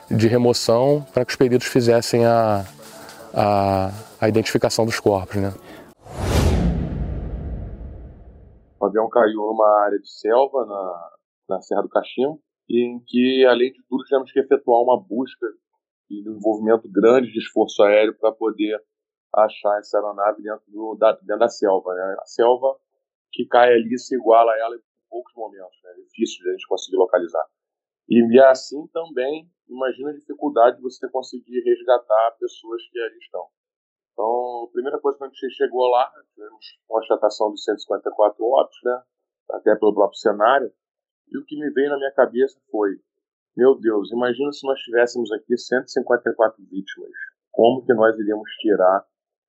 de 0.10 0.28
remoção 0.28 1.06
para 1.14 1.26
que 1.26 1.32
os 1.32 1.38
peritos 1.38 1.68
fizessem 1.68 2.26
a, 2.26 2.66
a, 3.34 3.90
a 4.20 4.30
identificação 4.30 4.86
dos 4.86 5.00
corpos. 5.00 5.36
Né? 5.38 5.54
O 8.80 8.86
avião 8.86 9.10
caiu 9.10 9.38
numa 9.38 9.84
área 9.84 10.00
de 10.00 10.10
selva 10.10 10.66
na, 10.66 11.12
na 11.50 11.62
Serra 11.62 11.82
do 11.82 11.90
Cachimbo, 11.90 12.42
em 12.70 13.00
que, 13.06 13.46
além 13.46 13.72
de 13.72 13.82
tudo, 13.90 14.04
tivemos 14.04 14.32
que 14.32 14.40
efetuar 14.40 14.82
uma 14.82 15.00
busca 15.00 15.48
e 16.10 16.28
um 16.28 16.38
envolvimento 16.38 16.90
grande 16.90 17.32
de 17.32 17.40
esforço 17.40 17.84
aéreo 17.84 18.16
para 18.20 18.32
poder 18.32 18.80
achar 19.34 19.78
essa 19.80 19.98
aeronave 19.98 20.42
dentro, 20.42 20.64
do, 20.68 20.96
da, 20.96 21.12
dentro 21.14 21.40
da 21.40 21.50
selva. 21.50 21.94
Né? 21.94 22.16
A 22.20 22.26
selva 22.26 22.76
que 23.32 23.46
cai 23.46 23.74
ali 23.74 23.98
se 23.98 24.16
iguala 24.16 24.52
a 24.52 24.60
ela 24.60 24.76
em 24.76 24.82
poucos 25.10 25.34
momentos, 25.36 25.78
né? 25.84 25.92
é 25.92 26.02
difícil 26.04 26.44
de 26.44 26.50
a 26.50 26.52
gente 26.54 26.68
conseguir 26.68 26.98
localizar. 26.98 27.46
E 28.10 28.40
assim 28.42 28.88
também, 28.88 29.48
imagina 29.70 30.10
a 30.10 30.14
dificuldade 30.14 30.78
de 30.78 30.84
você 30.84 31.08
conseguir 31.10 31.62
resgatar 31.62 32.38
pessoas 32.40 32.82
que 32.90 33.00
ali 33.00 33.18
estão. 33.20 33.46
Então, 34.14 34.66
a 34.68 34.72
primeira 34.74 35.00
coisa 35.00 35.18
que 35.20 35.24
a 35.26 35.28
gente 35.28 35.56
chegou 35.56 35.88
lá, 35.92 36.12
tivemos 36.34 36.66
constatação 36.88 37.54
de 37.54 37.62
154 37.64 38.44
óbitos, 38.44 38.80
né? 38.84 39.04
Até 39.52 39.76
pelo 39.76 39.94
próprio 39.94 40.18
cenário. 40.18 40.74
E 41.32 41.38
o 41.38 41.46
que 41.46 41.56
me 41.56 41.70
veio 41.72 41.90
na 41.92 41.98
minha 41.98 42.12
cabeça 42.12 42.60
foi: 42.72 42.98
meu 43.56 43.80
Deus, 43.80 44.12
imagina 44.12 44.52
se 44.52 44.66
nós 44.66 44.80
tivéssemos 44.80 45.32
aqui 45.32 45.56
154 45.56 46.64
vítimas. 46.66 47.12
Como 47.52 47.86
que 47.86 47.94
nós 47.94 48.18
iríamos 48.18 48.50
tirar 48.60 49.06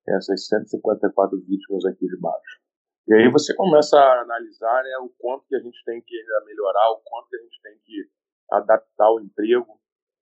essas 0.07 0.47
154 0.47 1.41
vítimas 1.41 1.87
aqui 1.87 2.07
de 2.07 2.21
baixo? 2.21 2.61
E 3.09 3.15
aí 3.15 3.31
você 3.31 3.55
começa 3.57 3.99
a 3.99 4.21
analisar 4.21 4.85
né, 4.85 4.99
o 4.99 5.09
quanto 5.19 5.47
que 5.49 5.57
a 5.57 5.61
gente 5.61 5.83
tem 5.85 6.03
que 6.03 6.17
melhorar, 6.45 6.91
o 6.91 7.01
quanto 7.03 7.29
que 7.29 7.37
a 7.37 7.41
gente 7.41 7.63
tem 7.63 7.79
que 7.85 8.20
adaptar 8.51 9.11
o 9.11 9.21
emprego, 9.21 9.79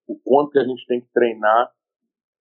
o 0.06 0.18
quanto 0.24 0.50
que 0.52 0.58
a 0.58 0.64
gente 0.64 0.86
tem 0.86 1.00
que 1.00 1.12
treinar 1.12 1.72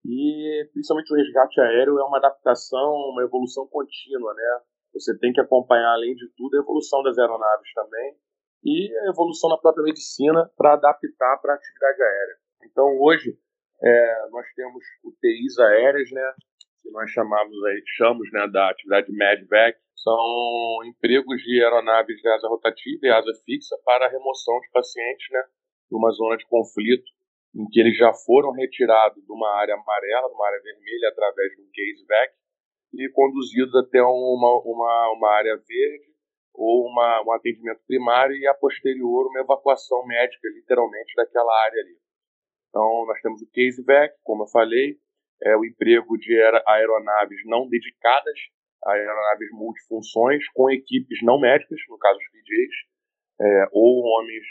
e 0.04 0.68
principalmente 0.72 1.12
o 1.12 1.16
resgate 1.16 1.60
aéreo 1.60 1.98
é 1.98 2.04
uma 2.04 2.18
adaptação, 2.18 2.94
uma 3.12 3.22
evolução 3.22 3.66
contínua, 3.66 4.32
né? 4.34 4.60
Você 4.94 5.16
tem 5.18 5.32
que 5.32 5.40
acompanhar, 5.40 5.92
além 5.92 6.14
de 6.14 6.28
tudo, 6.36 6.56
a 6.56 6.60
evolução 6.60 7.02
das 7.02 7.18
aeronaves 7.18 7.72
também 7.74 8.16
e 8.64 8.90
a 9.06 9.10
evolução 9.10 9.50
na 9.50 9.58
própria 9.58 9.84
medicina 9.84 10.50
para 10.56 10.74
adaptar 10.74 11.38
para 11.40 11.52
a 11.52 11.56
atividade 11.56 12.02
aérea. 12.02 12.36
Então, 12.64 12.98
hoje, 13.00 13.38
é, 13.82 14.28
nós 14.30 14.46
temos 14.54 14.82
UTIs 15.04 15.58
aéreas, 15.58 16.10
né, 16.10 16.34
que 16.82 16.90
nós 16.90 17.10
chamamos 17.10 17.64
aí, 17.64 17.82
chamamos 17.96 18.28
né, 18.32 18.48
da 18.48 18.70
atividade 18.70 19.12
MEDVAC, 19.12 19.78
são 19.94 20.84
empregos 20.86 21.42
de 21.42 21.62
aeronaves 21.62 22.16
de 22.16 22.28
asa 22.28 22.48
rotativa 22.48 23.00
e 23.02 23.10
asa 23.10 23.32
fixa 23.44 23.76
para 23.84 24.06
a 24.06 24.08
remoção 24.08 24.58
de 24.60 24.70
pacientes 24.70 25.26
né, 25.30 25.44
de 25.90 25.96
uma 25.96 26.10
zona 26.10 26.36
de 26.36 26.46
conflito 26.46 27.04
em 27.54 27.66
que 27.70 27.80
eles 27.80 27.96
já 27.96 28.12
foram 28.12 28.52
retirados 28.52 29.22
de 29.24 29.32
uma 29.32 29.48
área 29.56 29.74
amarela, 29.74 30.28
de 30.28 30.34
uma 30.34 30.46
área 30.46 30.60
vermelha, 30.62 31.08
através 31.08 31.50
de 31.52 31.62
um 31.62 31.70
case 31.72 32.04
e 32.94 33.08
conduzidos 33.10 33.74
até 33.74 34.00
uma, 34.02 34.62
uma, 34.64 35.12
uma 35.12 35.30
área 35.30 35.56
verde 35.56 36.08
ou 36.54 36.86
uma, 36.86 37.22
um 37.22 37.32
atendimento 37.32 37.80
primário 37.86 38.36
e, 38.36 38.46
a 38.46 38.54
posterior, 38.54 39.28
uma 39.28 39.40
evacuação 39.40 40.04
médica, 40.06 40.48
literalmente, 40.48 41.14
daquela 41.14 41.64
área 41.64 41.80
ali. 41.80 41.96
Então, 42.68 43.06
nós 43.06 43.20
temos 43.20 43.40
o 43.42 43.50
case 43.50 43.82
como 44.24 44.42
eu 44.42 44.48
falei, 44.48 44.96
é 45.42 45.56
o 45.56 45.64
emprego 45.64 46.18
de 46.18 46.34
aeronaves 46.66 47.40
não 47.46 47.68
dedicadas, 47.68 48.38
aeronaves 48.84 49.48
multifunções, 49.52 50.44
com 50.52 50.70
equipes 50.70 51.22
não 51.22 51.38
médicas, 51.38 51.78
no 51.88 51.98
caso 51.98 52.18
os 52.18 52.30
PJs, 52.30 52.74
é, 53.40 53.68
ou 53.72 54.02
homens 54.04 54.44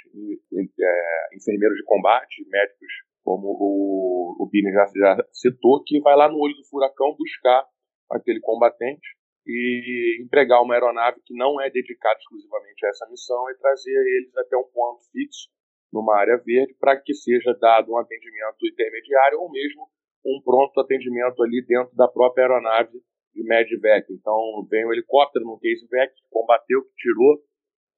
é, 0.53 1.35
enfermeiros 1.35 1.77
de 1.77 1.83
combate, 1.83 2.47
médicos, 2.49 2.93
como 3.23 3.47
o, 3.47 4.43
o 4.43 4.49
Bini 4.49 4.71
já, 4.71 4.85
já 4.95 5.27
citou, 5.33 5.83
que 5.85 5.99
vai 5.99 6.15
lá 6.15 6.29
no 6.29 6.39
olho 6.39 6.55
do 6.55 6.63
furacão 6.69 7.15
buscar 7.17 7.65
aquele 8.09 8.39
combatente 8.39 9.05
e 9.45 10.21
empregar 10.23 10.61
uma 10.61 10.73
aeronave 10.73 11.21
que 11.25 11.33
não 11.33 11.59
é 11.59 11.69
dedicada 11.69 12.19
exclusivamente 12.19 12.85
a 12.85 12.89
essa 12.89 13.07
missão 13.09 13.49
e 13.49 13.57
trazer 13.57 13.91
eles 13.91 14.35
até 14.38 14.57
um 14.57 14.69
ponto 14.73 15.03
fixo 15.11 15.49
numa 15.91 16.17
área 16.17 16.38
verde 16.38 16.75
para 16.79 16.99
que 16.99 17.13
seja 17.13 17.53
dado 17.59 17.91
um 17.91 17.97
atendimento 17.97 18.65
intermediário 18.65 19.39
ou 19.39 19.49
mesmo 19.49 19.88
um 20.25 20.41
pronto 20.43 20.79
atendimento 20.79 21.41
ali 21.41 21.65
dentro 21.65 21.95
da 21.95 22.07
própria 22.07 22.43
aeronave 22.43 22.99
de 23.33 23.43
MEDVEC. 23.43 24.11
Então, 24.13 24.35
vem 24.69 24.85
o 24.85 24.91
helicóptero 24.91 25.45
no 25.45 25.59
case 25.59 25.88
VEC, 25.89 26.11
combateu, 26.29 26.81
tirou, 26.97 27.41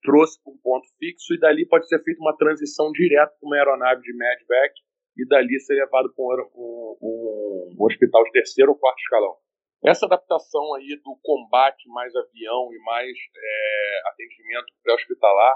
trouxe 0.01 0.41
para 0.43 0.53
um 0.53 0.57
ponto 0.57 0.87
fixo 0.97 1.33
e 1.33 1.39
dali 1.39 1.65
pode 1.65 1.87
ser 1.87 2.01
feita 2.03 2.21
uma 2.21 2.35
transição 2.37 2.91
direta 2.91 3.33
para 3.39 3.47
uma 3.47 3.55
aeronave 3.55 4.01
de 4.01 4.13
MEDVEC 4.13 4.73
e 5.17 5.27
dali 5.27 5.59
ser 5.59 5.75
levado 5.75 6.13
para 6.15 6.43
um, 6.55 6.97
um, 7.01 7.75
um, 7.77 7.83
hospital 7.85 8.23
de 8.23 8.31
terceiro 8.31 8.71
ou 8.71 8.77
quarto 8.77 8.99
escalão. 8.99 9.35
Essa 9.83 10.05
adaptação 10.05 10.73
aí 10.75 10.99
do 11.03 11.17
combate 11.21 11.87
mais 11.89 12.13
avião 12.15 12.69
e 12.73 12.79
mais 12.83 13.11
é, 13.11 14.01
atendimento 14.09 14.73
pré-hospitalar, 14.83 15.55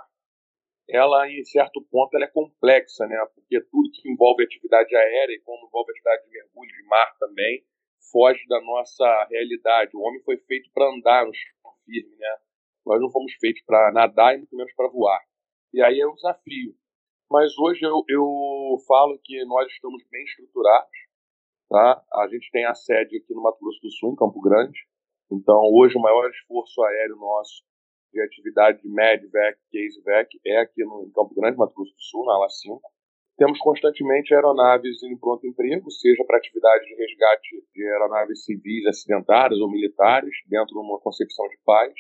ela 0.90 1.30
em 1.30 1.44
certo 1.46 1.82
ponto 1.90 2.16
ela 2.16 2.26
é 2.26 2.32
complexa, 2.32 3.06
né? 3.08 3.18
Porque 3.36 3.60
tudo 3.72 3.92
que 3.92 4.10
envolve 4.10 4.44
atividade 4.44 4.96
aérea 4.96 5.34
e 5.34 5.42
como 5.42 5.68
envolve 5.68 5.92
atividade 5.92 6.24
de 6.24 6.32
mergulho 6.32 6.70
de 6.70 6.88
mar 6.88 7.16
também, 7.20 7.64
foge 8.12 8.46
da 8.48 8.62
nossa 8.62 9.28
realidade. 9.30 9.96
O 9.96 10.02
homem 10.02 10.22
foi 10.24 10.38
feito 10.38 10.70
para 10.74 10.90
andar 10.90 11.26
no 11.26 11.34
chão 11.34 11.72
firme, 11.86 12.16
né? 12.18 12.38
Nós 12.86 13.00
não 13.02 13.10
fomos 13.10 13.34
feitos 13.40 13.64
para 13.66 13.92
nadar 13.92 14.36
e 14.36 14.38
muito 14.40 14.56
menos 14.56 14.74
para 14.76 14.90
voar. 14.90 15.20
E 15.74 15.82
aí 15.82 16.00
é 16.00 16.08
um 16.08 16.16
desafio. 16.16 16.76
Mas 17.30 17.58
hoje 17.58 17.84
eu, 17.84 18.04
eu 18.08 18.78
falo 18.88 19.20
que 19.24 19.44
nós 19.46 19.72
estamos 19.72 20.04
bem 20.12 20.24
estruturados. 20.24 20.92
Tá? 21.70 22.04
A 22.14 22.28
gente 22.28 22.52
tem 22.52 22.66
a 22.66 22.76
sede 22.76 23.18
aqui 23.18 23.34
no 23.34 23.42
Mato 23.42 23.60
Grosso 23.60 23.80
do 23.82 23.90
Sul, 23.90 24.12
em 24.12 24.16
Campo 24.16 24.40
Grande. 24.42 24.80
Então, 25.32 25.60
hoje, 25.74 25.98
o 25.98 26.02
maior 26.02 26.30
esforço 26.30 26.84
aéreo 26.84 27.16
nosso 27.16 27.64
de 28.14 28.22
atividade 28.22 28.80
de 28.82 28.88
MEDVEC, 28.88 29.58
CaseVEC, 29.72 30.40
é 30.46 30.60
aqui 30.60 30.86
no, 30.86 31.08
em 31.08 31.12
Campo 31.12 31.34
Grande, 31.34 31.58
Mato 31.58 31.74
Grosso 31.74 31.96
do 31.96 32.02
Sul, 32.02 32.26
na 32.26 32.34
ALA 32.34 32.50
5. 32.50 32.80
Temos 33.36 33.58
constantemente 33.58 34.34
aeronaves 34.36 35.02
em 35.02 35.18
pronto 35.18 35.48
emprego, 35.48 35.90
seja 35.90 36.24
para 36.26 36.38
atividade 36.38 36.86
de 36.86 36.94
resgate 36.94 37.66
de 37.74 37.84
aeronaves 37.84 38.46
civis 38.46 38.86
acidentadas 38.86 39.58
ou 39.58 39.72
militares, 39.72 40.36
dentro 40.48 40.76
de 40.76 40.80
uma 40.80 41.00
concepção 41.00 41.48
de 41.48 41.58
paz. 41.66 41.94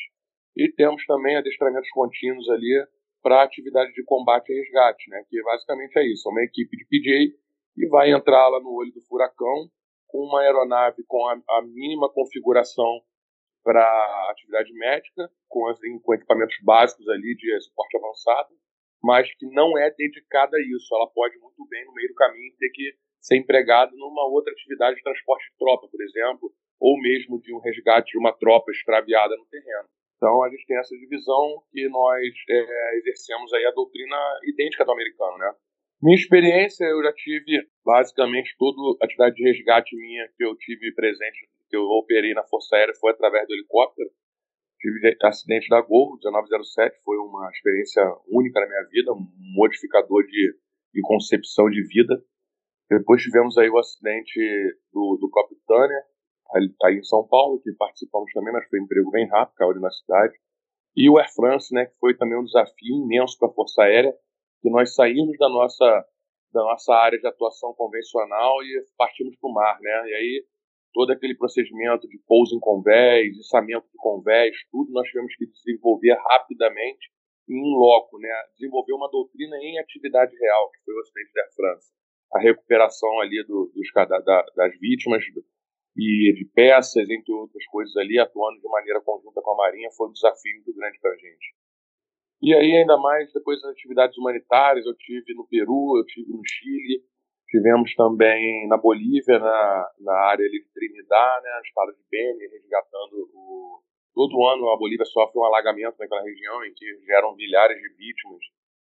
E 0.56 0.72
temos 0.72 1.06
também 1.06 1.36
adestramentos 1.36 1.90
contínuos 1.92 2.50
ali 2.50 2.86
para 3.22 3.44
atividade 3.44 3.94
de 3.94 4.04
combate 4.04 4.52
e 4.52 4.60
resgate, 4.60 5.10
né? 5.10 5.24
que 5.30 5.42
basicamente 5.42 5.98
é 5.98 6.06
isso, 6.06 6.28
é 6.28 6.32
uma 6.32 6.44
equipe 6.44 6.76
de 6.76 6.86
PJ 6.86 7.36
e 7.78 7.88
vai 7.88 8.12
entrar 8.12 8.50
lá 8.50 8.60
no 8.60 8.72
olho 8.72 8.92
do 8.92 9.02
furacão 9.02 9.70
com 10.08 10.20
uma 10.20 10.42
aeronave 10.42 11.04
com 11.08 11.26
a, 11.28 11.34
a 11.58 11.62
mínima 11.64 12.08
configuração 12.12 13.02
para 13.64 14.30
atividade 14.30 14.72
médica, 14.74 15.28
com, 15.48 15.68
assim, 15.70 15.98
com 16.00 16.14
equipamentos 16.14 16.56
básicos 16.64 17.08
ali 17.08 17.34
de 17.36 17.62
suporte 17.62 17.98
avançado, 17.98 18.50
mas 19.02 19.34
que 19.36 19.48
não 19.48 19.78
é 19.78 19.90
dedicada 19.90 20.58
a 20.58 20.62
isso. 20.62 20.94
Ela 20.94 21.10
pode 21.10 21.38
muito 21.40 21.66
bem, 21.68 21.86
no 21.86 21.94
meio 21.94 22.10
do 22.10 22.16
caminho, 22.16 22.54
ter 22.60 22.70
que 22.70 22.94
ser 23.22 23.38
empregada 23.38 23.92
numa 23.96 24.28
outra 24.28 24.52
atividade 24.52 24.98
de 24.98 25.04
transporte 25.04 25.50
de 25.50 25.58
tropa, 25.58 25.88
por 25.88 26.02
exemplo, 26.02 26.52
ou 26.80 27.00
mesmo 27.02 27.42
de 27.42 27.56
um 27.56 27.60
resgate 27.60 28.12
de 28.12 28.18
uma 28.20 28.34
tropa 28.34 28.72
extraviada 28.72 29.36
no 29.38 29.46
terreno. 29.46 29.88
Então 30.24 30.42
a 30.42 30.50
gente 30.50 30.66
tem 30.66 30.78
essa 30.78 30.96
divisão 30.96 31.62
que 31.70 31.90
nós 31.90 32.24
é, 32.50 32.98
exercemos 33.00 33.52
aí 33.52 33.66
a 33.66 33.72
doutrina 33.72 34.16
idêntica 34.46 34.86
do 34.86 34.94
americano, 34.94 35.38
né? 35.38 35.52
Minha 36.02 36.16
experiência, 36.16 36.86
eu 36.86 37.04
já 37.04 37.12
tive 37.12 37.68
basicamente 37.84 38.56
toda 38.58 38.78
a 39.02 39.06
atividade 39.06 39.36
de 39.36 39.44
resgate 39.44 39.94
minha 39.98 40.26
que 40.38 40.46
eu 40.46 40.56
tive 40.56 40.94
presente, 40.94 41.50
que 41.70 41.76
eu 41.76 41.84
operei 41.84 42.34
na 42.34 42.44
Força 42.44 42.74
Aérea, 42.78 42.94
foi 42.96 43.12
através 43.12 43.46
do 43.48 43.54
helicóptero 43.54 44.10
tive 44.80 45.18
acidente 45.24 45.70
da 45.70 45.82
Gol 45.82 46.18
1907, 46.22 47.00
foi 47.04 47.18
uma 47.18 47.50
experiência 47.52 48.04
única 48.28 48.60
na 48.60 48.68
minha 48.68 48.84
vida, 48.92 49.14
um 49.14 49.26
modificador 49.56 50.24
de, 50.24 50.56
de 50.94 51.02
concepção 51.02 51.70
de 51.70 51.82
vida. 51.88 52.22
Depois 52.90 53.22
tivemos 53.22 53.58
aí 53.58 53.70
o 53.70 53.80
acidente 53.80 54.40
do, 54.92 55.18
do 55.22 55.32
Tânia, 55.66 56.04
aí, 56.56 56.70
aí 56.84 57.00
em 57.00 57.04
São 57.04 57.28
Paulo, 57.28 57.60
que 57.62 57.72
participamos 57.74 58.32
também, 58.34 58.54
mas 58.54 58.68
foi 58.70 58.80
um 58.80 58.84
emprego 58.84 59.10
bem 59.12 59.28
rápido, 59.28 59.56
caiu 59.56 59.80
na 59.80 59.92
cidade. 59.92 60.34
E 60.96 61.10
o 61.10 61.18
Air 61.18 61.34
France, 61.34 61.74
né, 61.74 61.86
que 61.86 61.98
foi 61.98 62.16
também 62.16 62.38
um 62.38 62.44
desafio 62.44 62.96
imenso 63.04 63.38
para 63.40 63.50
a 63.50 63.54
Força 63.54 63.84
Aérea, 63.84 64.14
que 64.62 64.70
nós 64.70 64.94
saímos 64.94 65.38
da 65.38 65.50
nossa 65.50 66.06
da 66.54 66.62
nossa 66.62 66.94
área 66.94 67.20
de 67.20 67.28
atuação 67.28 67.74
convencional 67.74 68.62
e 68.62 68.86
partimos 68.96 69.36
para 69.40 69.50
o 69.50 69.54
mar, 69.54 69.76
né? 69.82 70.04
E 70.06 70.14
aí 70.14 70.46
todo 70.94 71.12
aquele 71.12 71.36
procedimento 71.36 72.08
de 72.08 72.20
pouso 72.28 72.56
em 72.56 72.60
convés, 72.60 73.36
içamento 73.36 73.88
de 73.92 73.98
convés, 73.98 74.56
tudo 74.72 74.92
nós 74.92 75.08
tivemos 75.08 75.36
que 75.36 75.48
desenvolver 75.48 76.16
rapidamente 76.30 77.10
em 77.50 77.76
loco, 77.76 78.20
né? 78.20 78.30
Desenvolver 78.54 78.94
uma 78.94 79.10
doutrina 79.10 79.58
em 79.58 79.80
atividade 79.80 80.36
real, 80.38 80.70
que 80.72 80.84
foi 80.86 80.94
o 80.94 81.00
acidente 81.00 81.34
da 81.34 81.48
França. 81.56 81.92
A 82.34 82.40
recuperação 82.40 83.20
ali 83.20 83.44
do, 83.46 83.72
dos, 83.74 83.88
da, 83.94 84.46
das 84.56 84.80
vítimas 84.80 85.24
e 85.96 86.34
de 86.34 86.46
peças, 86.54 87.10
entre 87.10 87.32
outras 87.34 87.66
coisas 87.68 87.96
ali, 87.98 88.20
atuando 88.20 88.60
de 88.60 88.68
maneira 88.68 89.02
conjunta 89.02 89.42
com 89.42 89.52
a 89.52 89.58
Marinha, 89.58 89.90
foi 89.96 90.10
um 90.10 90.14
desafio 90.14 90.56
muito 90.56 90.74
grande 90.74 91.00
para 91.00 91.12
a 91.12 91.18
gente. 91.18 91.56
E 92.42 92.54
aí, 92.54 92.78
ainda 92.78 92.98
mais, 92.98 93.32
depois 93.32 93.62
das 93.62 93.72
atividades 93.72 94.18
humanitárias, 94.18 94.86
eu 94.86 94.96
tive 94.96 95.34
no 95.34 95.48
Peru, 95.48 95.98
eu 95.98 96.06
tive 96.06 96.32
no 96.32 96.42
Chile, 96.46 97.04
Tivemos 97.54 97.94
também 97.94 98.68
na 98.68 98.78
Bolívia, 98.78 99.38
na, 99.38 99.92
na 100.00 100.14
área 100.26 100.44
ali 100.44 100.60
de 100.60 100.74
Trinidad, 100.74 101.44
né, 101.44 101.52
no 101.54 101.62
estado 101.62 101.94
de 101.94 102.02
Beni, 102.10 102.48
resgatando 102.48 103.30
o... 103.32 103.80
Todo 104.12 104.44
ano 104.48 104.72
a 104.72 104.78
Bolívia 104.78 105.06
sofre 105.06 105.40
um 105.40 105.44
alagamento 105.44 105.96
naquela 106.00 106.24
região 106.24 106.66
em 106.66 106.74
que 106.74 106.86
geram 107.06 107.36
milhares 107.36 107.80
de 107.80 107.90
vítimas, 107.90 108.40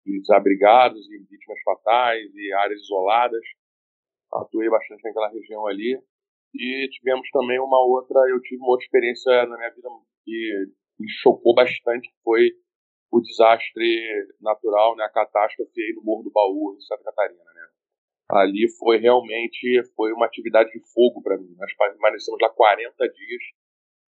de 0.05 0.19
desabrigados 0.19 0.99
e 1.09 1.17
vítimas 1.17 1.59
fatais 1.65 2.31
e 2.35 2.53
áreas 2.53 2.79
isoladas. 2.81 3.41
Atuei 4.31 4.69
bastante 4.69 5.03
naquela 5.03 5.29
região 5.29 5.65
ali. 5.65 5.99
E 6.53 6.87
tivemos 6.89 7.29
também 7.31 7.59
uma 7.59 7.79
outra, 7.79 8.19
eu 8.29 8.41
tive 8.41 8.61
uma 8.61 8.71
outra 8.71 8.85
experiência 8.85 9.45
na 9.45 9.57
minha 9.57 9.69
vida 9.69 9.89
que 10.25 10.65
me 10.99 11.09
chocou 11.09 11.55
bastante, 11.55 12.09
que 12.09 12.21
foi 12.23 12.51
o 13.11 13.21
desastre 13.21 14.27
natural, 14.39 14.95
né, 14.95 15.03
a 15.03 15.09
catástrofe 15.09 15.81
aí 15.81 15.93
no 15.95 16.03
Morro 16.03 16.23
do 16.23 16.31
Baú, 16.31 16.75
em 16.77 16.81
Santa 16.81 17.03
Catarina, 17.03 17.43
né? 17.43 17.61
ali 18.31 18.69
foi 18.79 18.97
realmente 18.97 19.83
foi 19.95 20.13
uma 20.13 20.25
atividade 20.25 20.71
de 20.71 20.79
fogo 20.93 21.21
para 21.21 21.37
mim. 21.37 21.53
Nós 21.57 21.73
permanecemos 21.75 22.39
lá 22.41 22.49
40 22.49 23.09
dias 23.09 23.43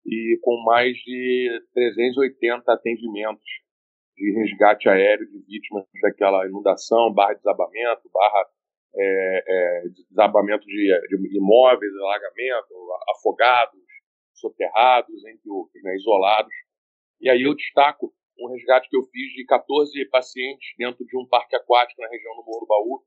e 0.07 0.39
com 0.43 0.63
mais 0.65 0.97
de 0.99 1.63
380 1.73 2.73
atendimentos 2.73 3.45
de 4.17 4.33
resgate 4.33 4.89
aéreo 4.89 5.27
de 5.27 5.39
vítimas 5.47 5.85
daquela 6.03 6.47
inundação, 6.47 7.13
barra 7.13 7.35
desabamento, 7.35 8.11
barra 8.13 8.47
é, 8.97 9.45
é, 9.47 9.83
desabamento 10.09 10.65
de, 10.67 11.01
de, 11.09 11.37
imóveis, 11.37 11.93
alagamento, 11.95 12.75
afogados, 13.17 13.81
soterrados, 14.35 15.25
entre 15.27 15.49
outros, 15.51 15.83
né, 15.83 15.95
isolados. 15.95 16.53
E 17.21 17.29
aí 17.29 17.43
eu 17.43 17.55
destaco 17.55 18.13
um 18.39 18.49
resgate 18.49 18.89
que 18.89 18.97
eu 18.97 19.05
fiz 19.05 19.33
de 19.35 19.45
14 19.45 20.05
pacientes 20.07 20.75
dentro 20.79 21.05
de 21.05 21.17
um 21.17 21.27
parque 21.27 21.55
aquático 21.55 22.01
na 22.01 22.09
região 22.09 22.35
do 22.37 22.45
Morro 22.45 22.61
do 22.61 22.67
Baú, 22.67 23.03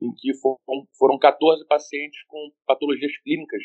em 0.00 0.12
que 0.14 0.34
foram, 0.40 0.86
foram 0.98 1.18
14 1.18 1.66
pacientes 1.66 2.22
com 2.26 2.50
patologias 2.66 3.16
clínicas 3.18 3.62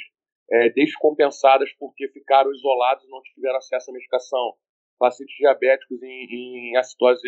é, 0.51 0.69
descompensadas 0.69 1.71
porque 1.79 2.09
ficaram 2.09 2.51
isolados 2.51 3.05
e 3.05 3.09
não 3.09 3.21
tiveram 3.21 3.57
acesso 3.57 3.89
à 3.89 3.93
medicação. 3.93 4.53
Pacientes 4.99 5.35
diabéticos 5.37 6.01
em, 6.03 6.71
em 6.71 6.77
acitose 6.77 7.21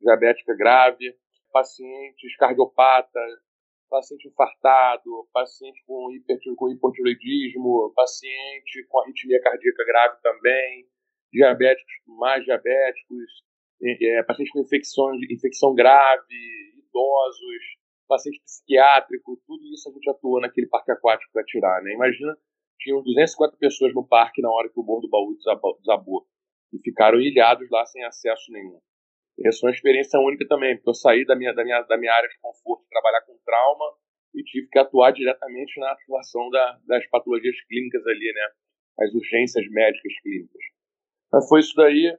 diabética 0.00 0.54
grave, 0.56 1.14
pacientes 1.52 2.36
cardiopatas, 2.36 3.32
paciente 3.88 4.28
infartado, 4.28 5.28
paciente 5.32 5.82
com, 5.86 6.12
hiper, 6.12 6.38
com 6.56 6.70
hipotiroidismo, 6.70 7.92
paciente 7.94 8.84
com 8.88 9.00
arritmia 9.00 9.40
cardíaca 9.40 9.84
grave 9.84 10.16
também, 10.22 10.86
diabéticos 11.32 11.94
mais 12.06 12.44
diabéticos, 12.44 13.44
é, 13.82 14.22
com 14.52 14.60
infecção, 14.60 15.14
infecção 15.30 15.74
grave, 15.74 16.34
idosos, 16.78 17.76
paciente 18.08 18.40
psiquiátrico, 18.44 19.40
tudo 19.46 19.64
isso 19.72 19.88
a 19.88 19.92
gente 19.92 20.08
atua 20.08 20.40
naquele 20.40 20.66
parque 20.68 20.92
aquático 20.92 21.32
para 21.32 21.44
tirar. 21.44 21.82
Né? 21.82 21.92
Imagina, 21.92 22.36
tinham 22.78 23.02
250 23.02 23.56
pessoas 23.58 23.94
no 23.94 24.06
parque 24.06 24.40
na 24.40 24.50
hora 24.50 24.68
que 24.68 24.78
o 24.78 24.82
bordo 24.82 25.06
do 25.06 25.10
baú 25.10 25.36
desabou 25.78 26.26
e 26.72 26.78
ficaram 26.78 27.20
ilhados 27.20 27.68
lá 27.70 27.84
sem 27.86 28.04
acesso 28.04 28.52
nenhum. 28.52 28.80
Essa 29.44 29.66
é 29.66 29.68
uma 29.68 29.74
experiência 29.74 30.18
única 30.18 30.46
também, 30.48 30.76
porque 30.76 30.90
eu 30.90 30.94
saí 30.94 31.24
da 31.26 31.36
minha, 31.36 31.52
da 31.52 31.62
minha, 31.62 31.82
da 31.82 31.98
minha 31.98 32.12
área 32.12 32.28
de 32.28 32.38
conforto, 32.40 32.86
trabalhar 32.88 33.20
com 33.22 33.36
trauma, 33.44 33.84
e 34.34 34.42
tive 34.42 34.68
que 34.68 34.78
atuar 34.78 35.12
diretamente 35.12 35.78
na 35.80 35.92
atuação 35.92 36.48
da, 36.50 36.78
das 36.86 37.06
patologias 37.08 37.56
clínicas 37.66 38.06
ali, 38.06 38.32
né? 38.34 38.48
As 39.00 39.14
urgências 39.14 39.66
médicas 39.70 40.12
clínicas. 40.22 40.62
Mas 41.32 41.48
foi 41.48 41.60
isso 41.60 41.74
daí, 41.76 42.16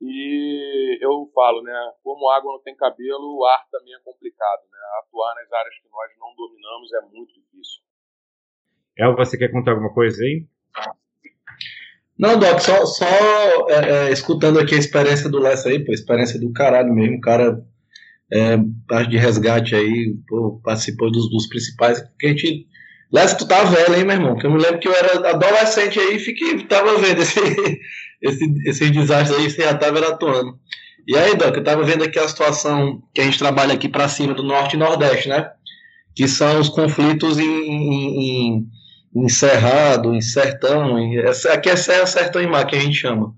e 0.00 0.98
eu 1.00 1.30
falo, 1.34 1.62
né? 1.62 1.92
Como 2.02 2.28
água 2.30 2.52
não 2.52 2.62
tem 2.62 2.74
cabelo, 2.74 3.38
o 3.38 3.44
ar 3.44 3.64
também 3.70 3.94
é 3.94 4.00
complicado, 4.00 4.62
né? 4.70 4.78
Atuar 5.00 5.34
nas 5.36 5.52
áreas 5.52 5.74
que 5.78 5.88
nós 5.88 6.10
não 6.18 6.34
dominamos 6.34 6.92
é 6.92 7.00
muito 7.02 7.32
difícil. 7.34 7.82
El, 8.96 9.14
você 9.14 9.38
quer 9.38 9.50
contar 9.50 9.70
alguma 9.70 9.94
coisa 9.94 10.22
aí? 10.22 10.46
Não, 12.22 12.38
Doc, 12.38 12.60
só, 12.60 12.86
só 12.86 13.04
é, 13.68 14.06
é, 14.06 14.12
escutando 14.12 14.60
aqui 14.60 14.76
a 14.76 14.78
experiência 14.78 15.28
do 15.28 15.40
Lessa 15.40 15.68
aí, 15.68 15.84
pô, 15.84 15.92
experiência 15.92 16.38
do 16.38 16.52
caralho 16.52 16.94
mesmo, 16.94 17.16
o 17.16 17.20
cara 17.20 17.60
é, 18.32 18.56
parte 18.86 19.10
de 19.10 19.16
resgate 19.16 19.74
aí, 19.74 20.14
pô, 20.28 20.60
participou 20.62 21.10
dos, 21.10 21.28
dos 21.28 21.48
principais, 21.48 22.00
que 22.20 22.26
a 22.26 22.28
gente... 22.28 22.68
Lessa, 23.12 23.36
tu 23.36 23.44
tá 23.44 23.64
velho, 23.64 23.96
hein, 23.96 24.04
meu 24.04 24.14
irmão? 24.14 24.36
Que 24.38 24.46
eu 24.46 24.52
me 24.52 24.62
lembro 24.62 24.78
que 24.78 24.86
eu 24.86 24.94
era 24.94 25.30
adolescente 25.30 25.98
aí 25.98 26.14
e 26.14 26.20
fiquei, 26.20 26.62
tava 26.62 26.96
vendo 26.96 27.22
esse, 27.22 27.40
esse, 28.22 28.68
esses 28.68 28.90
desastres 28.92 29.40
aí, 29.40 29.50
você 29.50 29.62
já 29.62 29.74
tava 29.74 29.98
atuando. 29.98 30.56
E 31.08 31.16
aí, 31.16 31.36
Doc, 31.36 31.56
eu 31.56 31.64
tava 31.64 31.82
vendo 31.82 32.04
aqui 32.04 32.20
a 32.20 32.28
situação 32.28 33.02
que 33.12 33.20
a 33.20 33.24
gente 33.24 33.38
trabalha 33.38 33.74
aqui 33.74 33.88
para 33.88 34.08
cima 34.08 34.32
do 34.32 34.44
Norte 34.44 34.76
e 34.76 34.78
Nordeste, 34.78 35.28
né? 35.28 35.50
Que 36.14 36.28
são 36.28 36.60
os 36.60 36.68
conflitos 36.68 37.36
em, 37.40 37.44
em, 37.44 38.58
em 38.58 38.66
em 39.14 39.28
Cerrado, 39.28 40.14
em 40.14 40.20
Sertão, 40.20 40.98
em, 40.98 41.18
aqui 41.50 41.68
é 41.68 41.76
Serra, 41.76 42.06
Sertão 42.06 42.40
e 42.40 42.46
Mar, 42.46 42.66
que 42.66 42.76
a 42.76 42.80
gente 42.80 42.96
chama. 42.96 43.34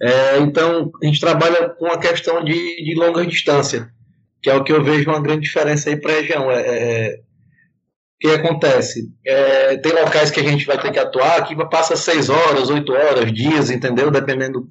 É, 0.00 0.38
então, 0.38 0.90
a 1.02 1.06
gente 1.06 1.20
trabalha 1.20 1.70
com 1.70 1.86
a 1.86 1.98
questão 1.98 2.44
de, 2.44 2.52
de 2.52 2.94
longa 2.94 3.24
distância, 3.24 3.88
que 4.42 4.50
é 4.50 4.54
o 4.54 4.62
que 4.62 4.72
eu 4.72 4.82
vejo 4.82 5.08
uma 5.08 5.22
grande 5.22 5.42
diferença 5.42 5.88
aí 5.88 5.96
para 5.96 6.12
a 6.12 6.16
região. 6.16 6.50
É, 6.50 6.60
é, 6.60 7.20
o 8.16 8.18
que 8.18 8.28
acontece? 8.28 9.08
É, 9.24 9.76
tem 9.76 9.92
locais 9.92 10.30
que 10.30 10.40
a 10.40 10.42
gente 10.42 10.66
vai 10.66 10.80
ter 10.80 10.90
que 10.90 10.98
atuar 10.98 11.46
que 11.46 11.54
passa 11.68 11.96
seis 11.96 12.28
horas, 12.28 12.68
oito 12.68 12.92
horas, 12.92 13.32
dias, 13.32 13.70
entendeu? 13.70 14.10
Dependendo 14.10 14.68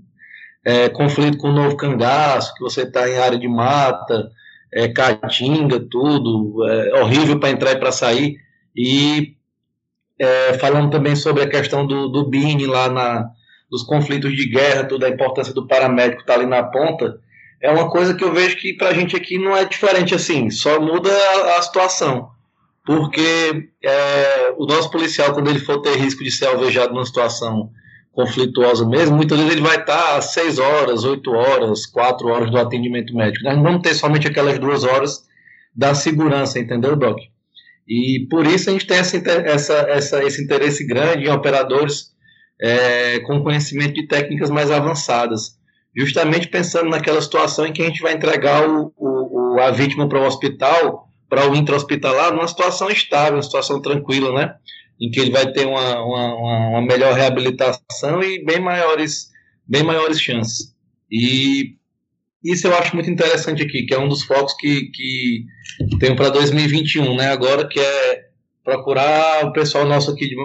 é, 0.65 0.89
conflito 0.89 1.37
com 1.37 1.49
o 1.49 1.53
novo 1.53 1.77
cangaço, 1.77 2.53
que 2.55 2.61
você 2.61 2.81
está 2.81 3.07
em 3.07 3.17
área 3.17 3.37
de 3.37 3.47
mata, 3.47 4.31
é, 4.73 4.87
caatinga, 4.87 5.79
tudo, 5.79 6.67
é 6.67 7.01
horrível 7.01 7.39
para 7.39 7.51
entrar 7.51 7.71
e 7.71 7.79
para 7.79 7.91
sair. 7.91 8.37
E 8.75 9.35
é, 10.19 10.53
falando 10.53 10.91
também 10.91 11.15
sobre 11.15 11.43
a 11.43 11.49
questão 11.49 11.85
do, 11.85 12.07
do 12.07 12.29
BINI 12.29 12.65
lá 12.65 12.89
na, 12.89 13.29
dos 13.69 13.83
conflitos 13.83 14.35
de 14.35 14.47
guerra, 14.47 14.85
toda 14.85 15.07
a 15.07 15.09
importância 15.09 15.53
do 15.53 15.67
paramédico 15.67 16.21
estar 16.21 16.33
tá 16.33 16.39
ali 16.39 16.49
na 16.49 16.63
ponta, 16.63 17.19
é 17.61 17.71
uma 17.71 17.89
coisa 17.89 18.13
que 18.13 18.23
eu 18.23 18.33
vejo 18.33 18.57
que 18.57 18.73
para 18.73 18.89
a 18.89 18.93
gente 18.93 19.15
aqui 19.15 19.37
não 19.37 19.55
é 19.55 19.65
diferente 19.65 20.13
assim, 20.13 20.49
só 20.49 20.79
muda 20.79 21.09
a, 21.11 21.57
a 21.57 21.61
situação. 21.61 22.29
Porque 22.85 23.69
é, 23.83 24.53
o 24.57 24.65
nosso 24.65 24.91
policial, 24.91 25.33
quando 25.33 25.49
ele 25.49 25.59
for 25.59 25.81
ter 25.81 25.97
risco 25.97 26.23
de 26.23 26.29
ser 26.29 26.45
alvejado 26.45 26.93
numa 26.93 27.05
situação 27.05 27.71
conflituosa 28.11 28.87
mesmo, 28.87 29.15
muitas 29.15 29.37
vezes 29.39 29.53
ele 29.53 29.67
vai 29.67 29.77
estar 29.77 30.17
às 30.17 30.33
6 30.33 30.59
horas, 30.59 31.03
8 31.03 31.31
horas, 31.31 31.85
4 31.87 32.27
horas 32.27 32.51
do 32.51 32.57
atendimento 32.57 33.13
médico. 33.15 33.43
Nós 33.43 33.55
não 33.55 33.63
vamos 33.63 33.81
ter 33.81 33.95
somente 33.95 34.27
aquelas 34.27 34.59
duas 34.59 34.83
horas 34.83 35.25
da 35.75 35.95
segurança, 35.95 36.59
entendeu, 36.59 36.95
Doc? 36.95 37.17
E 37.87 38.25
por 38.29 38.47
isso 38.47 38.69
a 38.69 38.73
gente 38.73 38.87
tem 38.87 38.97
essa, 38.97 39.17
essa, 39.17 39.73
essa 39.89 40.23
esse 40.23 40.43
interesse 40.43 40.85
grande 40.85 41.25
em 41.25 41.31
operadores 41.31 42.15
é, 42.59 43.19
com 43.21 43.43
conhecimento 43.43 43.93
de 43.93 44.07
técnicas 44.07 44.49
mais 44.49 44.71
avançadas, 44.71 45.57
justamente 45.95 46.47
pensando 46.47 46.89
naquela 46.89 47.21
situação 47.21 47.65
em 47.65 47.73
que 47.73 47.81
a 47.81 47.85
gente 47.85 48.01
vai 48.01 48.13
entregar 48.13 48.67
o, 48.67 48.93
o, 48.97 49.59
a 49.59 49.71
vítima 49.71 50.09
para 50.09 50.19
o 50.19 50.25
hospital, 50.25 51.07
para 51.29 51.49
o 51.49 51.55
intra-hospitalar, 51.55 52.33
numa 52.33 52.47
situação 52.47 52.89
estável, 52.89 53.35
uma 53.35 53.43
situação 53.43 53.81
tranquila, 53.81 54.33
né? 54.33 54.55
Em 54.99 55.11
que 55.11 55.19
ele 55.19 55.31
vai 55.31 55.51
ter 55.51 55.65
uma, 55.67 56.01
uma, 56.01 56.35
uma 56.69 56.81
melhor 56.81 57.13
reabilitação 57.13 58.23
e 58.23 58.43
bem 58.43 58.59
maiores, 58.59 59.29
bem 59.67 59.83
maiores 59.83 60.19
chances. 60.19 60.73
E 61.11 61.75
isso 62.51 62.67
eu 62.67 62.75
acho 62.77 62.95
muito 62.95 63.09
interessante 63.09 63.63
aqui, 63.63 63.83
que 63.83 63.93
é 63.93 63.99
um 63.99 64.07
dos 64.07 64.23
focos 64.23 64.53
que, 64.53 64.91
que 64.91 65.45
tenho 65.99 66.15
para 66.15 66.29
2021, 66.29 67.15
né? 67.15 67.29
Agora, 67.29 67.67
que 67.67 67.79
é 67.79 68.25
procurar 68.63 69.45
o 69.45 69.51
pessoal 69.51 69.85
nosso 69.85 70.11
aqui, 70.11 70.29
de, 70.29 70.35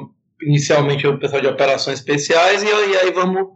inicialmente 0.42 1.06
o 1.06 1.18
pessoal 1.18 1.42
de 1.42 1.48
operações 1.48 1.98
especiais, 1.98 2.62
e, 2.62 2.66
e 2.66 2.96
aí 2.96 3.10
vamos, 3.12 3.48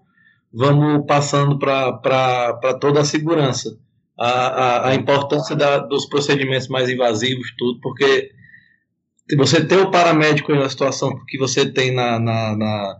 vamos 0.52 1.06
passando 1.06 1.58
para 1.58 2.78
toda 2.80 3.00
a 3.00 3.04
segurança. 3.04 3.78
A, 4.16 4.28
a, 4.28 4.88
a 4.90 4.94
importância 4.94 5.56
da, 5.56 5.78
dos 5.78 6.06
procedimentos 6.06 6.68
mais 6.68 6.88
invasivos, 6.88 7.52
tudo, 7.58 7.80
porque 7.80 8.30
você 9.36 9.64
ter 9.64 9.78
o 9.78 9.90
paramédico 9.90 10.54
na 10.54 10.68
situação 10.68 11.18
que 11.26 11.38
você 11.38 11.64
tem 11.70 11.92
na, 11.92 12.18
na, 12.20 12.56
na 12.56 12.96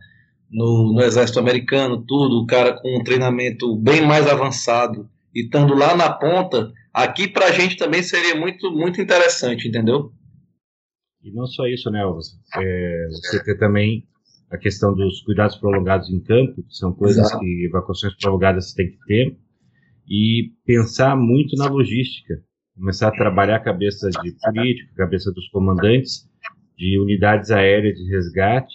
no, 0.51 0.93
no, 0.95 1.03
exército 1.03 1.39
americano, 1.39 2.03
tudo, 2.07 2.41
o 2.41 2.47
cara 2.47 2.73
com 2.73 2.99
um 2.99 3.05
treinamento 3.05 3.77
bem 3.77 4.07
mais 4.07 4.27
avançado, 4.27 5.09
e 5.35 5.45
estando 5.45 5.75
lá 5.75 5.97
na 5.97 6.13
ponta, 6.13 6.73
aqui 6.93 7.27
para 7.29 7.47
a 7.47 7.53
gente 7.53 7.77
também 7.77 8.03
seria 8.03 8.35
muito, 8.37 8.71
muito 8.71 9.01
interessante, 9.01 9.69
entendeu? 9.69 10.13
E 11.23 11.33
não 11.33 11.47
só 11.47 11.67
isso, 11.67 11.91
né, 11.91 12.03
Elvis? 12.03 12.39
É, 12.57 13.07
você 13.11 13.43
tem 13.43 13.57
também 13.57 14.07
a 14.51 14.59
questão 14.59 14.95
dos 14.95 15.23
cuidados 15.23 15.57
prolongados 15.57 16.09
em 16.11 16.21
campo, 16.21 16.63
que 16.63 16.75
são 16.75 16.93
coisas 16.93 17.27
Exato. 17.27 17.41
que 17.41 17.67
evacuações 17.67 18.15
prolongadas 18.17 18.71
você 18.71 18.77
tem 18.77 18.91
que 18.91 18.99
ter, 19.07 19.37
e 20.07 20.53
pensar 20.65 21.17
muito 21.17 21.57
na 21.57 21.67
logística, 21.67 22.35
começar 22.77 23.09
a 23.09 23.13
trabalhar 23.13 23.57
a 23.57 23.65
cabeça 23.65 24.09
de 24.11 24.33
político, 24.33 24.93
a 24.93 24.97
cabeça 24.97 25.33
dos 25.33 25.49
comandantes 25.49 26.29
de 26.77 26.99
unidades 27.01 27.51
aéreas 27.51 27.97
de 27.97 28.09
resgate, 28.11 28.75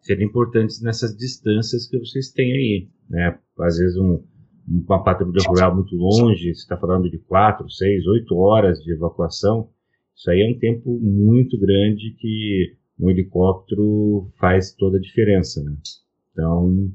serem 0.00 0.26
importantes 0.26 0.80
nessas 0.80 1.16
distâncias 1.16 1.86
que 1.86 1.98
vocês 1.98 2.30
têm 2.30 2.52
aí, 2.52 2.88
né? 3.08 3.38
Às 3.60 3.78
vezes 3.78 3.96
um, 3.96 4.24
uma 4.68 5.02
patrulha 5.02 5.40
rural 5.46 5.74
muito 5.74 5.94
longe, 5.96 6.54
você 6.54 6.62
está 6.62 6.76
falando 6.76 7.10
de 7.10 7.18
quatro, 7.18 7.68
seis, 7.70 8.06
oito 8.06 8.36
horas 8.36 8.82
de 8.82 8.92
evacuação, 8.92 9.68
isso 10.14 10.30
aí 10.30 10.42
é 10.42 10.50
um 10.50 10.58
tempo 10.58 10.98
muito 11.00 11.58
grande 11.58 12.14
que 12.18 12.76
um 12.98 13.10
helicóptero 13.10 14.30
faz 14.38 14.72
toda 14.72 14.98
a 14.98 15.00
diferença. 15.00 15.62
Né? 15.62 15.76
Então, 16.32 16.92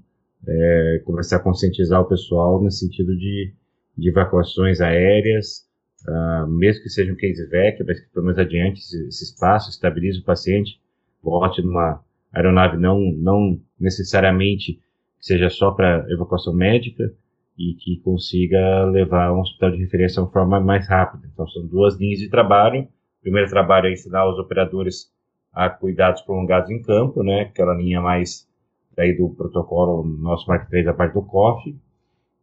é, 0.48 1.02
começar 1.04 1.38
a 1.38 1.44
conscientizar 1.44 2.02
o 2.02 2.08
pessoal 2.08 2.64
no 2.64 2.72
sentido 2.72 3.16
de, 3.18 3.54
de 3.98 4.10
evacuações 4.10 4.80
aéreas, 4.80 5.68
uh, 6.08 6.48
mesmo 6.48 6.84
que 6.84 6.90
seja 6.90 7.12
um 7.12 7.16
case 7.16 7.46
VEC, 7.48 7.84
mas 7.86 8.00
que 8.00 8.10
pelo 8.14 8.26
menos 8.26 8.40
adiante 8.40 8.80
esse, 8.80 9.08
esse 9.08 9.24
espaço, 9.26 9.70
estabilize 9.70 10.20
o 10.20 10.24
paciente, 10.24 10.80
volte 11.22 11.62
numa 11.62 12.02
aeronave 12.32 12.78
não, 12.78 13.00
não 13.00 13.60
necessariamente 13.80 14.80
seja 15.20 15.50
só 15.50 15.72
para 15.72 16.06
evacuação 16.10 16.54
médica, 16.54 17.14
e 17.58 17.74
que 17.74 18.00
consiga 18.02 18.86
levar 18.86 19.34
um 19.34 19.40
hospital 19.40 19.72
de 19.72 19.78
referência 19.78 20.16
de 20.16 20.28
uma 20.28 20.32
forma 20.32 20.60
mais 20.60 20.88
rápida. 20.88 21.28
Então, 21.34 21.48
são 21.48 21.66
duas 21.66 21.98
linhas 21.98 22.20
de 22.20 22.30
trabalho. 22.30 22.84
O 22.84 23.22
primeiro 23.22 23.50
trabalho 23.50 23.88
é 23.88 23.94
ensinar 23.94 24.30
os 24.30 24.38
operadores 24.38 25.12
a 25.52 25.70
cuidados 25.70 26.22
prolongados 26.22 26.70
em 26.70 26.82
campo, 26.82 27.24
né? 27.24 27.42
Aquela 27.42 27.74
linha 27.74 28.00
mais 28.00 28.48
daí 28.96 29.16
do 29.16 29.30
protocolo 29.30 30.04
nosso 30.04 30.48
Mark 30.48 30.70
3, 30.70 30.88
a 30.88 30.94
parte 30.94 31.14
do 31.14 31.24
COF, 31.24 31.76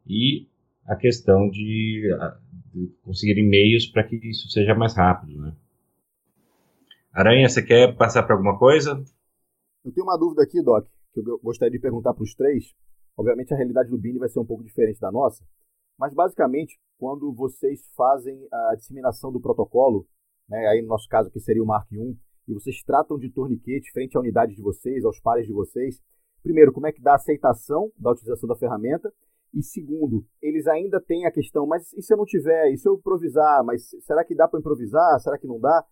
e 0.06 0.46
a 0.86 0.96
questão 0.96 1.48
de, 1.48 2.08
de 2.72 2.92
conseguir 3.04 3.40
meios 3.42 3.86
para 3.86 4.04
que 4.04 4.16
isso 4.16 4.48
seja 4.50 4.74
mais 4.74 4.96
rápido, 4.96 5.40
né? 5.40 5.52
Aranha, 7.12 7.48
você 7.48 7.62
quer 7.62 7.96
passar 7.96 8.24
para 8.24 8.34
alguma 8.34 8.58
coisa? 8.58 9.02
Eu 9.84 9.92
tenho 9.92 10.06
uma 10.06 10.18
dúvida 10.18 10.42
aqui, 10.42 10.60
Doc, 10.60 10.84
que 11.12 11.20
eu 11.20 11.38
gostaria 11.42 11.70
de 11.70 11.78
perguntar 11.78 12.12
para 12.12 12.24
os 12.24 12.34
três. 12.34 12.74
Obviamente 13.16 13.52
a 13.52 13.56
realidade 13.56 13.90
do 13.90 13.98
Bini 13.98 14.18
vai 14.18 14.28
ser 14.28 14.40
um 14.40 14.46
pouco 14.46 14.64
diferente 14.64 15.00
da 15.00 15.10
nossa, 15.10 15.44
mas 15.98 16.12
basicamente 16.12 16.78
quando 16.98 17.32
vocês 17.32 17.80
fazem 17.96 18.46
a 18.52 18.74
disseminação 18.76 19.32
do 19.32 19.40
protocolo, 19.40 20.06
né, 20.48 20.66
aí 20.68 20.82
no 20.82 20.88
nosso 20.88 21.08
caso 21.08 21.30
que 21.30 21.40
seria 21.40 21.62
o 21.62 21.66
Mark 21.66 21.88
1, 21.92 22.16
e 22.48 22.54
vocês 22.54 22.82
tratam 22.82 23.18
de 23.18 23.30
torniquete 23.30 23.90
frente 23.92 24.16
à 24.16 24.20
unidade 24.20 24.54
de 24.54 24.62
vocês, 24.62 25.04
aos 25.04 25.20
pares 25.20 25.46
de 25.46 25.52
vocês, 25.52 26.00
primeiro, 26.42 26.72
como 26.72 26.86
é 26.86 26.92
que 26.92 27.00
dá 27.00 27.12
a 27.12 27.16
aceitação 27.16 27.90
da 27.98 28.10
utilização 28.10 28.48
da 28.48 28.56
ferramenta, 28.56 29.12
E 29.54 29.62
segundo, 29.62 30.26
eles 30.42 30.66
ainda 30.66 31.00
têm 31.00 31.26
a 31.26 31.30
questão, 31.30 31.64
mas 31.64 31.92
e 31.92 32.02
se 32.02 32.12
eu 32.12 32.18
não 32.18 32.24
tiver? 32.24 32.72
E 32.72 32.76
se 32.76 32.88
eu 32.88 32.94
improvisar? 32.94 33.64
Mas 33.64 33.88
será 34.00 34.24
que 34.24 34.34
dá 34.34 34.48
para 34.48 34.58
improvisar? 34.58 35.20
Será 35.20 35.38
que 35.38 35.46
não 35.46 35.60
dá? 35.60 35.84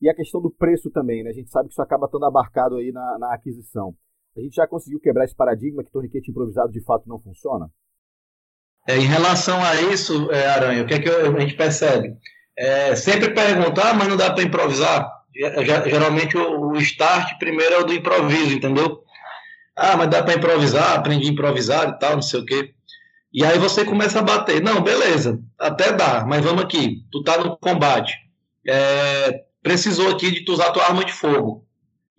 E 0.00 0.08
a 0.08 0.14
questão 0.14 0.40
do 0.40 0.50
preço 0.50 0.90
também, 0.90 1.24
né? 1.24 1.30
A 1.30 1.32
gente 1.32 1.50
sabe 1.50 1.66
que 1.66 1.72
isso 1.72 1.82
acaba 1.82 2.06
estando 2.06 2.24
abarcado 2.24 2.76
aí 2.76 2.92
na, 2.92 3.18
na 3.18 3.34
aquisição. 3.34 3.96
A 4.36 4.40
gente 4.40 4.54
já 4.54 4.66
conseguiu 4.66 5.00
quebrar 5.00 5.24
esse 5.24 5.34
paradigma 5.34 5.82
que 5.82 5.90
torniquete 5.90 6.30
improvisado 6.30 6.72
de 6.72 6.82
fato 6.82 7.08
não 7.08 7.18
funciona? 7.18 7.68
É, 8.88 8.96
em 8.96 9.06
relação 9.06 9.62
a 9.62 9.74
isso, 9.82 10.30
é, 10.30 10.46
Aranha, 10.46 10.82
o 10.82 10.86
que, 10.86 10.94
é 10.94 10.98
que 10.98 11.08
a 11.08 11.40
gente 11.40 11.54
percebe? 11.54 12.16
É, 12.56 12.94
sempre 12.94 13.34
perguntar, 13.34 13.94
mas 13.94 14.08
não 14.08 14.16
dá 14.16 14.32
para 14.32 14.42
improvisar. 14.42 15.08
Geralmente 15.86 16.36
o, 16.36 16.72
o 16.72 16.76
start 16.78 17.38
primeiro 17.38 17.74
é 17.74 17.78
o 17.78 17.84
do 17.84 17.94
improviso, 17.94 18.54
entendeu? 18.54 19.02
Ah, 19.76 19.96
mas 19.96 20.10
dá 20.10 20.22
para 20.22 20.34
improvisar, 20.34 20.96
aprendi 20.96 21.28
a 21.28 21.32
improvisar 21.32 21.88
e 21.88 21.98
tal, 21.98 22.14
não 22.14 22.22
sei 22.22 22.40
o 22.40 22.44
quê. 22.44 22.74
E 23.32 23.44
aí 23.44 23.58
você 23.58 23.84
começa 23.84 24.18
a 24.18 24.22
bater. 24.22 24.60
Não, 24.60 24.82
beleza, 24.82 25.40
até 25.58 25.92
dá, 25.92 26.24
mas 26.26 26.44
vamos 26.44 26.64
aqui. 26.64 27.04
Tu 27.10 27.22
tá 27.22 27.38
no 27.38 27.56
combate. 27.56 28.14
É, 28.66 29.44
precisou 29.62 30.10
aqui 30.10 30.30
de 30.30 30.44
tu 30.44 30.52
usar 30.52 30.72
tua 30.72 30.84
arma 30.84 31.04
de 31.04 31.12
fogo. 31.12 31.64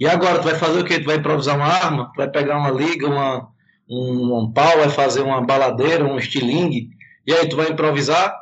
E 0.01 0.07
agora, 0.07 0.39
tu 0.39 0.45
vai 0.45 0.55
fazer 0.55 0.79
o 0.79 0.83
quê? 0.83 0.99
Tu 0.99 1.05
vai 1.05 1.17
improvisar 1.17 1.55
uma 1.55 1.67
arma? 1.67 2.11
Tu 2.11 2.17
vai 2.17 2.27
pegar 2.27 2.57
uma 2.57 2.71
liga, 2.71 3.07
uma, 3.07 3.47
um, 3.87 4.35
um 4.35 4.51
pau, 4.51 4.79
vai 4.79 4.89
fazer 4.89 5.21
uma 5.21 5.39
baladeira, 5.41 6.03
um 6.03 6.17
estilingue, 6.17 6.89
e 7.23 7.31
aí 7.31 7.47
tu 7.47 7.55
vai 7.55 7.69
improvisar, 7.69 8.35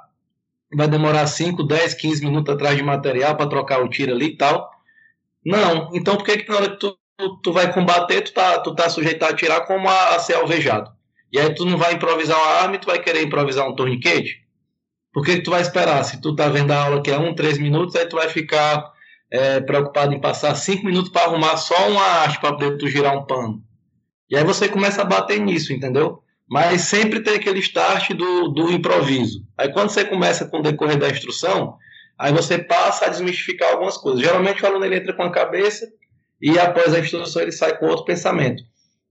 vai 0.73 0.87
demorar 0.87 1.27
5, 1.27 1.61
10, 1.61 1.95
15 1.95 2.23
minutos 2.23 2.55
atrás 2.55 2.77
de 2.77 2.81
material 2.81 3.35
para 3.35 3.49
trocar 3.49 3.83
o 3.83 3.89
tiro 3.89 4.13
ali 4.13 4.27
e 4.27 4.37
tal. 4.37 4.71
Não, 5.45 5.89
então 5.93 6.15
por 6.15 6.23
que 6.23 6.37
que 6.37 6.49
na 6.49 6.55
hora 6.55 6.69
que 6.69 6.77
tu, 6.77 6.97
tu, 7.43 7.51
vai 7.51 7.73
combater, 7.73 8.21
tu 8.21 8.31
tá, 8.31 8.59
tu 8.59 8.73
tá 8.73 8.87
sujeito 8.87 9.21
a 9.23 9.27
atirar 9.27 9.65
como 9.67 9.89
a, 9.89 10.15
a 10.15 10.19
ser 10.19 10.35
alvejado? 10.35 10.89
E 11.29 11.37
aí 11.37 11.53
tu 11.53 11.65
não 11.65 11.77
vai 11.77 11.93
improvisar 11.93 12.37
uma 12.37 12.53
arma 12.53 12.75
e 12.75 12.79
tu 12.79 12.87
vai 12.87 12.99
querer 12.99 13.21
improvisar 13.21 13.67
um 13.67 13.75
torniquete? 13.75 14.47
Por 15.11 15.25
que, 15.25 15.35
que 15.35 15.43
tu 15.43 15.51
vai 15.51 15.59
esperar? 15.59 16.05
Se 16.05 16.21
tu 16.21 16.33
tá 16.33 16.47
vendo 16.47 16.71
a 16.71 16.85
aula 16.85 17.01
que 17.03 17.11
é 17.11 17.19
1, 17.19 17.27
um, 17.27 17.35
3 17.35 17.57
minutos, 17.57 17.97
aí 17.97 18.05
tu 18.05 18.15
vai 18.15 18.29
ficar 18.29 18.97
é, 19.31 19.59
preocupado 19.59 20.13
em 20.13 20.19
passar 20.19 20.55
5 20.55 20.85
minutos 20.85 21.11
para 21.11 21.23
arrumar 21.23 21.57
só 21.57 21.89
uma 21.89 22.23
haste 22.23 22.39
para 22.39 22.53
poder 22.53 22.77
tu 22.77 22.87
girar 22.87 23.15
um 23.17 23.25
pano. 23.25 23.63
E 24.29 24.35
aí 24.35 24.43
você 24.43 24.67
começa 24.67 25.01
a 25.01 25.05
bater 25.05 25.39
nisso, 25.39 25.73
entendeu? 25.73 26.21
Mas 26.47 26.81
sempre 26.81 27.21
tem 27.21 27.35
aquele 27.35 27.59
start 27.59 28.11
do, 28.11 28.49
do 28.49 28.71
improviso. 28.71 29.43
Aí 29.57 29.71
quando 29.71 29.89
você 29.89 30.03
começa 30.03 30.45
com 30.45 30.59
o 30.59 30.61
decorrer 30.61 30.97
da 30.97 31.09
instrução, 31.09 31.77
aí 32.17 32.31
você 32.31 32.57
passa 32.57 33.05
a 33.05 33.09
desmistificar 33.09 33.71
algumas 33.71 33.97
coisas. 33.97 34.21
Geralmente 34.21 34.63
o 34.63 34.65
aluno 34.67 34.85
ele 34.85 34.97
entra 34.97 35.13
com 35.13 35.23
a 35.23 35.31
cabeça 35.31 35.87
e 36.41 36.57
após 36.57 36.93
a 36.93 36.99
instrução 36.99 37.41
ele 37.41 37.51
sai 37.51 37.77
com 37.77 37.85
outro 37.85 38.05
pensamento. 38.05 38.63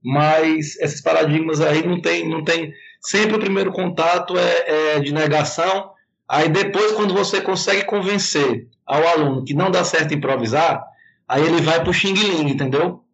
Mas 0.03 0.77
esses 0.81 1.01
paradigmas 1.01 1.61
aí 1.61 1.85
não 1.87 2.01
tem, 2.01 2.29
não 2.29 2.45
tem. 2.45 2.73
Sempre 3.01 3.37
o 3.37 3.41
primeiro 3.41 3.73
contato 3.73 4.37
é, 4.37 4.97
é 4.97 5.01
de 5.01 5.13
negação. 5.13 5.91
Aí 6.29 6.49
depois, 6.49 6.93
quando 6.93 7.15
você 7.15 7.41
consegue 7.41 7.85
convencer 7.85 8.69
ao 8.89 9.07
aluno 9.07 9.45
que 9.45 9.55
não 9.55 9.71
dá 9.71 9.85
certo 9.85 10.15
improvisar, 10.15 10.83
aí 11.29 11.45
ele 11.45 11.61
vai 11.61 11.81
para 11.81 11.91
o 11.91 11.95
Xing 11.95 12.15
Ling, 12.15 12.51
entendeu? 12.51 13.05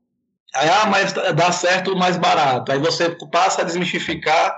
Aí, 0.55 0.69
ah, 0.69 0.87
mas 0.87 1.13
dá 1.13 1.51
certo 1.51 1.97
mais 1.97 2.17
barato. 2.17 2.71
Aí 2.71 2.79
você 2.79 3.11
passa 3.33 3.63
a 3.63 3.65
desmistificar 3.65 4.57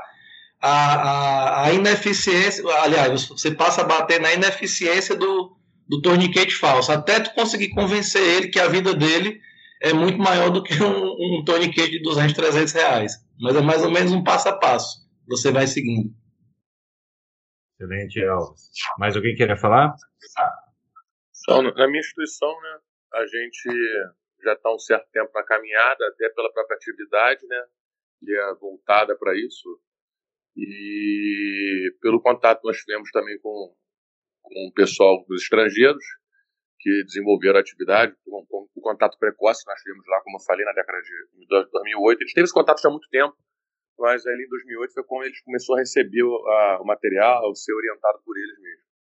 a, 0.60 0.70
a, 0.70 1.64
a, 1.64 1.72
ineficiência, 1.72 2.62
aliás, 2.82 3.26
você 3.26 3.50
passa 3.50 3.80
a 3.80 3.84
bater 3.84 4.20
na 4.20 4.32
ineficiência 4.32 5.16
do, 5.16 5.56
do 5.88 6.02
torniquete 6.02 6.54
falso, 6.54 6.92
até 6.92 7.20
tu 7.20 7.32
conseguir 7.34 7.70
convencer 7.70 8.22
ele 8.22 8.48
que 8.48 8.60
a 8.60 8.68
vida 8.68 8.94
dele 8.94 9.40
é 9.82 9.92
muito 9.92 10.18
maior 10.18 10.50
do 10.50 10.62
que 10.62 10.82
um, 10.82 11.38
um 11.38 11.44
torniquete 11.44 11.92
de 11.92 12.02
200, 12.02 12.34
300 12.34 12.72
reais. 12.74 13.12
Mas 13.40 13.56
é 13.56 13.60
mais 13.60 13.82
ou 13.82 13.90
menos 13.90 14.12
um 14.12 14.22
passo 14.22 14.48
a 14.48 14.52
passo. 14.52 15.06
Você 15.28 15.50
vai 15.50 15.66
seguindo. 15.66 16.12
Excelente, 17.78 18.24
Alves. 18.24 18.70
Mais 18.98 19.14
alguém 19.16 19.34
queria 19.34 19.56
falar? 19.56 19.94
Então, 21.48 21.62
na 21.62 21.86
minha 21.86 22.00
instituição, 22.00 22.60
né, 22.60 22.80
a 23.14 23.24
gente 23.24 23.70
já 24.42 24.52
está 24.54 24.74
um 24.74 24.78
certo 24.78 25.08
tempo 25.12 25.30
na 25.32 25.44
caminhada, 25.44 26.08
até 26.08 26.28
pela 26.30 26.52
própria 26.52 26.76
atividade, 26.76 27.46
né? 27.46 27.64
Que 28.18 28.34
é 28.34 28.54
voltada 28.54 29.16
para 29.16 29.32
isso. 29.36 29.80
E 30.56 31.94
pelo 32.00 32.20
contato 32.20 32.62
nós 32.64 32.78
tivemos 32.78 33.10
também 33.12 33.38
com, 33.38 33.74
com 34.42 34.68
o 34.68 34.72
pessoal 34.72 35.24
dos 35.28 35.42
estrangeiros 35.42 36.04
que 36.80 37.04
desenvolveram 37.04 37.58
a 37.58 37.60
atividade, 37.60 38.16
com 38.24 38.68
o 38.74 38.80
contato 38.80 39.18
precoce 39.18 39.64
nós 39.66 39.80
tivemos 39.82 40.04
lá, 40.06 40.20
como 40.22 40.38
eu 40.38 40.44
falei, 40.44 40.64
na 40.64 40.72
década 40.72 41.00
de 41.00 41.46
2008. 41.46 42.22
Eles 42.22 42.32
teve 42.32 42.44
esse 42.44 42.54
contato 42.54 42.80
já 42.80 42.88
há 42.88 42.92
muito 42.92 43.08
tempo, 43.08 43.36
mas 43.98 44.26
ali 44.26 44.44
em 44.44 44.48
2008 44.48 44.94
foi 44.94 45.04
quando 45.04 45.24
eles 45.24 45.40
começaram 45.42 45.76
a 45.76 45.80
receber 45.80 46.22
o, 46.22 46.48
a, 46.48 46.80
o 46.82 46.84
material, 46.84 47.54
ser 47.54 47.72
orientado 47.72 48.20
por 48.24 48.36
eles 48.36 48.58
mesmos. 48.60 48.95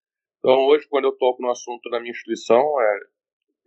Então, 0.45 0.59
hoje, 0.67 0.89
quando 0.89 1.05
eu 1.05 1.13
toco 1.13 1.41
no 1.41 1.51
assunto 1.53 1.89
na 1.89 2.01
minha 2.01 2.11
instituição, 2.11 2.59
é, 2.59 2.99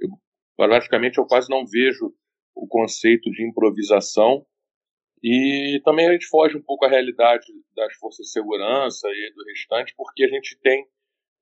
eu 0.02 0.10
praticamente 0.58 1.18
eu 1.18 1.26
quase 1.26 1.50
não 1.50 1.66
vejo 1.66 2.14
o 2.54 2.68
conceito 2.68 3.32
de 3.32 3.48
improvisação 3.48 4.46
e 5.24 5.82
também 5.86 6.08
a 6.08 6.12
gente 6.12 6.28
foge 6.28 6.58
um 6.58 6.62
pouco 6.62 6.86
à 6.86 6.90
realidade 6.90 7.46
das 7.74 7.96
forças 7.96 8.26
de 8.26 8.32
segurança 8.32 9.08
e 9.08 9.34
do 9.34 9.44
restante, 9.46 9.94
porque 9.96 10.26
a 10.26 10.28
gente 10.28 10.60
tem 10.62 10.86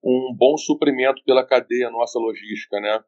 um 0.03 0.35
bom 0.37 0.55
suprimento 0.55 1.23
pela 1.23 1.45
cadeia 1.45 1.89
nossa 1.89 2.19
logística, 2.19 2.79
né? 2.79 3.03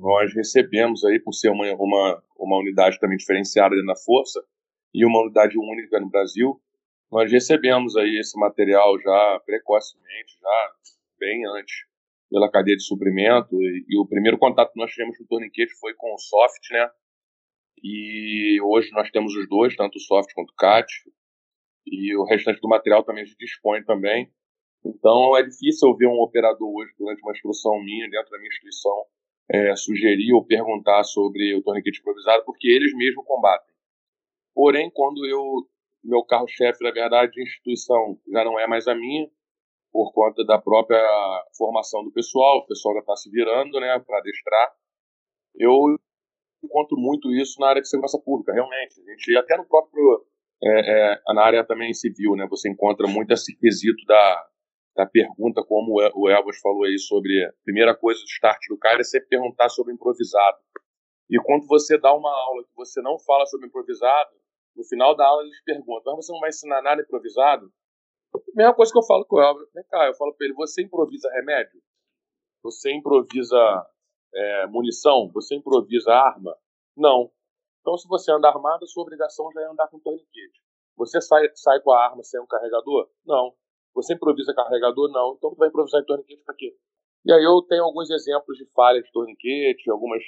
Nós 0.00 0.34
recebemos 0.34 1.04
aí, 1.04 1.20
por 1.20 1.34
ser 1.34 1.50
uma, 1.50 1.70
uma, 1.74 2.24
uma 2.38 2.58
unidade 2.58 2.98
também 2.98 3.18
diferenciada 3.18 3.74
na 3.84 3.94
força 3.94 4.42
e 4.94 5.04
uma 5.04 5.20
unidade 5.20 5.58
única 5.58 6.00
no 6.00 6.08
Brasil, 6.08 6.58
nós 7.10 7.30
recebemos 7.30 7.94
aí 7.94 8.18
esse 8.18 8.38
material 8.38 8.98
já 8.98 9.40
precocemente, 9.44 10.38
já 10.40 10.72
bem 11.22 11.46
antes 11.46 11.86
pela 12.28 12.50
cadeia 12.50 12.76
de 12.76 12.82
suprimento. 12.82 13.54
E, 13.62 13.84
e, 13.88 13.98
o 13.98 14.06
primeiro 14.06 14.38
contato 14.38 14.72
que 14.72 14.80
nós 14.80 14.90
tivemos 14.90 15.16
com 15.16 15.24
o 15.24 15.28
torniquete 15.28 15.72
foi 15.78 15.94
com 15.94 16.12
o 16.12 16.18
soft, 16.18 16.70
né? 16.72 16.90
E 17.82 18.60
hoje 18.62 18.90
nós 18.92 19.10
temos 19.10 19.34
os 19.36 19.48
dois, 19.48 19.76
tanto 19.76 19.96
o 19.96 20.00
soft 20.00 20.32
quanto 20.34 20.50
o 20.50 20.56
CAT. 20.56 20.90
E 21.86 22.16
o 22.16 22.24
restante 22.24 22.60
do 22.60 22.68
material 22.68 23.04
também 23.04 23.22
a 23.22 23.26
gente 23.26 23.38
dispõe 23.38 23.84
também. 23.84 24.32
Então 24.84 25.36
é 25.36 25.42
difícil 25.42 25.88
eu 25.88 25.96
ver 25.96 26.06
um 26.08 26.20
operador 26.20 26.68
hoje, 26.68 26.92
durante 26.98 27.22
uma 27.22 27.32
instrução 27.32 27.80
minha, 27.82 28.08
dentro 28.10 28.30
da 28.30 28.38
minha 28.38 28.48
instituição, 28.48 29.04
é, 29.50 29.76
sugerir 29.76 30.32
ou 30.32 30.44
perguntar 30.44 31.04
sobre 31.04 31.54
o 31.54 31.62
torniquete 31.62 32.00
improvisado, 32.00 32.44
porque 32.44 32.68
eles 32.68 32.94
mesmos 32.94 33.24
combatem. 33.24 33.72
Porém, 34.54 34.90
quando 34.92 35.24
eu, 35.26 35.42
meu 36.02 36.24
carro-chefe, 36.24 36.82
na 36.82 36.90
verdade, 36.90 37.32
de 37.32 37.42
instituição 37.42 38.18
já 38.28 38.44
não 38.44 38.58
é 38.58 38.66
mais 38.66 38.86
a 38.88 38.94
minha, 38.94 39.28
por 39.92 40.12
conta 40.12 40.44
da 40.44 40.58
própria 40.58 41.02
formação 41.56 42.02
do 42.02 42.10
pessoal, 42.10 42.58
o 42.58 42.66
pessoal 42.66 42.94
já 42.94 43.00
está 43.00 43.16
se 43.16 43.30
virando 43.30 43.78
né, 43.78 43.98
para 43.98 44.18
adestrar. 44.18 44.72
Eu 45.54 45.96
encontro 46.64 46.96
muito 46.96 47.30
isso 47.30 47.60
na 47.60 47.68
área 47.68 47.82
de 47.82 47.88
segurança 47.88 48.18
pública, 48.18 48.52
realmente. 48.52 49.00
A 49.00 49.10
gente, 49.10 49.36
até 49.36 49.56
no 49.56 49.66
próprio, 49.66 50.24
é, 50.62 51.12
é, 51.28 51.34
na 51.34 51.42
área 51.42 51.64
também 51.64 51.92
civil, 51.92 52.34
né, 52.36 52.46
você 52.48 52.70
encontra 52.70 53.06
muito 53.06 53.32
esse 53.32 53.54
quesito 53.58 54.02
da, 54.06 54.48
da 54.96 55.06
pergunta, 55.06 55.62
como 55.62 56.00
o 56.14 56.28
Elvas 56.30 56.58
falou 56.60 56.84
aí 56.84 56.98
sobre 56.98 57.44
a 57.44 57.52
primeira 57.64 57.94
coisa 57.94 58.20
do 58.20 58.26
start 58.26 58.60
do 58.68 58.78
cara 58.78 59.00
é 59.00 59.04
sempre 59.04 59.28
perguntar 59.28 59.68
sobre 59.68 59.92
improvisado. 59.92 60.58
E 61.28 61.38
quando 61.42 61.66
você 61.66 61.98
dá 61.98 62.14
uma 62.14 62.30
aula 62.30 62.62
que 62.64 62.74
você 62.74 63.02
não 63.02 63.18
fala 63.18 63.44
sobre 63.46 63.66
improvisado, 63.66 64.30
no 64.74 64.84
final 64.84 65.14
da 65.14 65.26
aula 65.26 65.42
eles 65.42 65.62
perguntam, 65.64 66.16
mas 66.16 66.26
você 66.26 66.32
não 66.32 66.40
vai 66.40 66.48
ensinar 66.48 66.82
nada 66.82 67.02
improvisado? 67.02 67.70
Mesma 68.54 68.74
coisa 68.74 68.92
que 68.92 68.98
eu 68.98 69.02
falo 69.02 69.24
com 69.24 69.36
o 69.36 69.42
Elber. 69.42 69.66
Vem 69.74 69.84
cá, 69.84 70.06
eu 70.06 70.14
falo 70.14 70.34
pra 70.34 70.46
ele: 70.46 70.54
você 70.54 70.82
improvisa 70.82 71.30
remédio? 71.32 71.80
Você 72.62 72.92
improvisa 72.92 73.86
é, 74.34 74.66
munição? 74.66 75.30
Você 75.32 75.54
improvisa 75.56 76.12
arma? 76.12 76.56
Não. 76.96 77.30
Então, 77.80 77.96
se 77.96 78.06
você 78.06 78.30
anda 78.30 78.48
armado, 78.48 78.86
sua 78.86 79.02
obrigação 79.02 79.50
já 79.52 79.62
é 79.62 79.64
andar 79.64 79.88
com 79.88 79.98
torniquete. 79.98 80.60
Você 80.96 81.20
sai, 81.20 81.48
sai 81.54 81.80
com 81.80 81.90
a 81.90 82.04
arma 82.04 82.22
sem 82.22 82.40
um 82.40 82.46
carregador? 82.46 83.08
Não. 83.26 83.54
Você 83.94 84.14
improvisa 84.14 84.54
carregador? 84.54 85.10
Não. 85.10 85.34
Então, 85.36 85.50
você 85.50 85.56
vai 85.56 85.68
improvisar 85.68 86.00
em 86.00 86.06
torniquete 86.06 86.42
para 86.44 86.54
quê? 86.54 86.76
E 87.24 87.32
aí 87.32 87.42
eu 87.42 87.62
tenho 87.62 87.84
alguns 87.84 88.10
exemplos 88.10 88.56
de 88.56 88.66
falha 88.74 89.02
de 89.02 89.10
torniquete, 89.12 89.90
algumas 89.90 90.22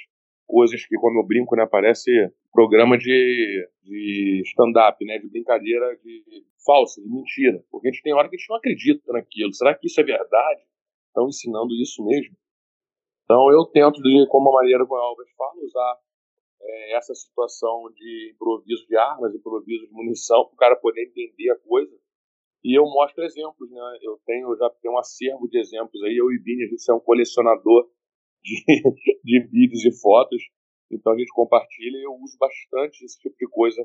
coisas 0.47 0.85
que, 0.85 0.95
como 0.95 1.19
eu 1.19 1.25
brinco, 1.25 1.55
né, 1.55 1.65
parece 1.65 2.11
programa 2.51 2.97
de, 2.97 3.69
de 3.83 4.41
stand-up, 4.45 5.03
né, 5.05 5.19
de 5.19 5.27
brincadeira 5.27 5.97
de 6.03 6.23
falsa, 6.65 7.01
de 7.01 7.09
mentira. 7.09 7.63
Porque 7.69 7.87
a 7.87 7.91
gente 7.91 8.03
tem 8.03 8.13
hora 8.13 8.29
que 8.29 8.35
a 8.35 8.39
gente 8.39 8.49
não 8.49 8.57
acredita 8.57 9.13
naquilo. 9.13 9.53
Será 9.53 9.75
que 9.75 9.87
isso 9.87 9.99
é 9.99 10.03
verdade? 10.03 10.61
Estão 11.07 11.27
ensinando 11.27 11.73
isso 11.75 12.03
mesmo? 12.05 12.35
Então 13.23 13.51
eu 13.51 13.65
tento, 13.65 14.01
de, 14.01 14.27
como 14.29 14.49
a 14.49 14.61
maneira 14.61 14.85
como 14.85 15.01
a 15.01 15.03
Albert 15.03 15.33
fala, 15.37 15.63
usar 15.63 15.97
é, 16.61 16.97
essa 16.97 17.13
situação 17.13 17.91
de 17.95 18.31
improviso 18.33 18.85
de 18.87 18.95
armas, 18.95 19.33
improviso 19.33 19.87
de 19.87 19.93
munição, 19.93 20.45
para 20.45 20.53
o 20.53 20.57
cara 20.57 20.75
poder 20.75 21.03
entender 21.03 21.51
a 21.51 21.59
coisa. 21.59 21.95
E 22.63 22.77
eu 22.77 22.83
mostro 22.83 23.23
exemplos, 23.23 23.69
né? 23.69 23.97
Eu 24.01 24.19
tenho 24.25 24.55
já 24.57 24.69
tenho 24.81 24.95
um 24.95 24.97
acervo 24.97 25.47
de 25.47 25.59
exemplos 25.59 26.01
aí. 26.03 26.17
Eu 26.17 26.31
e 26.31 26.39
Bini, 26.39 26.63
a 26.63 26.67
gente 26.67 26.89
é 26.89 26.93
um 26.93 26.99
colecionador 26.99 27.89
de, 28.45 28.63
de 29.23 29.47
vídeos 29.49 29.83
e 29.85 29.91
fotos. 29.99 30.41
Então 30.91 31.13
a 31.13 31.17
gente 31.17 31.33
compartilha 31.33 31.97
e 31.97 32.05
eu 32.05 32.13
uso 32.13 32.37
bastante 32.39 33.03
esse 33.03 33.17
tipo 33.19 33.35
de 33.37 33.47
coisa 33.49 33.81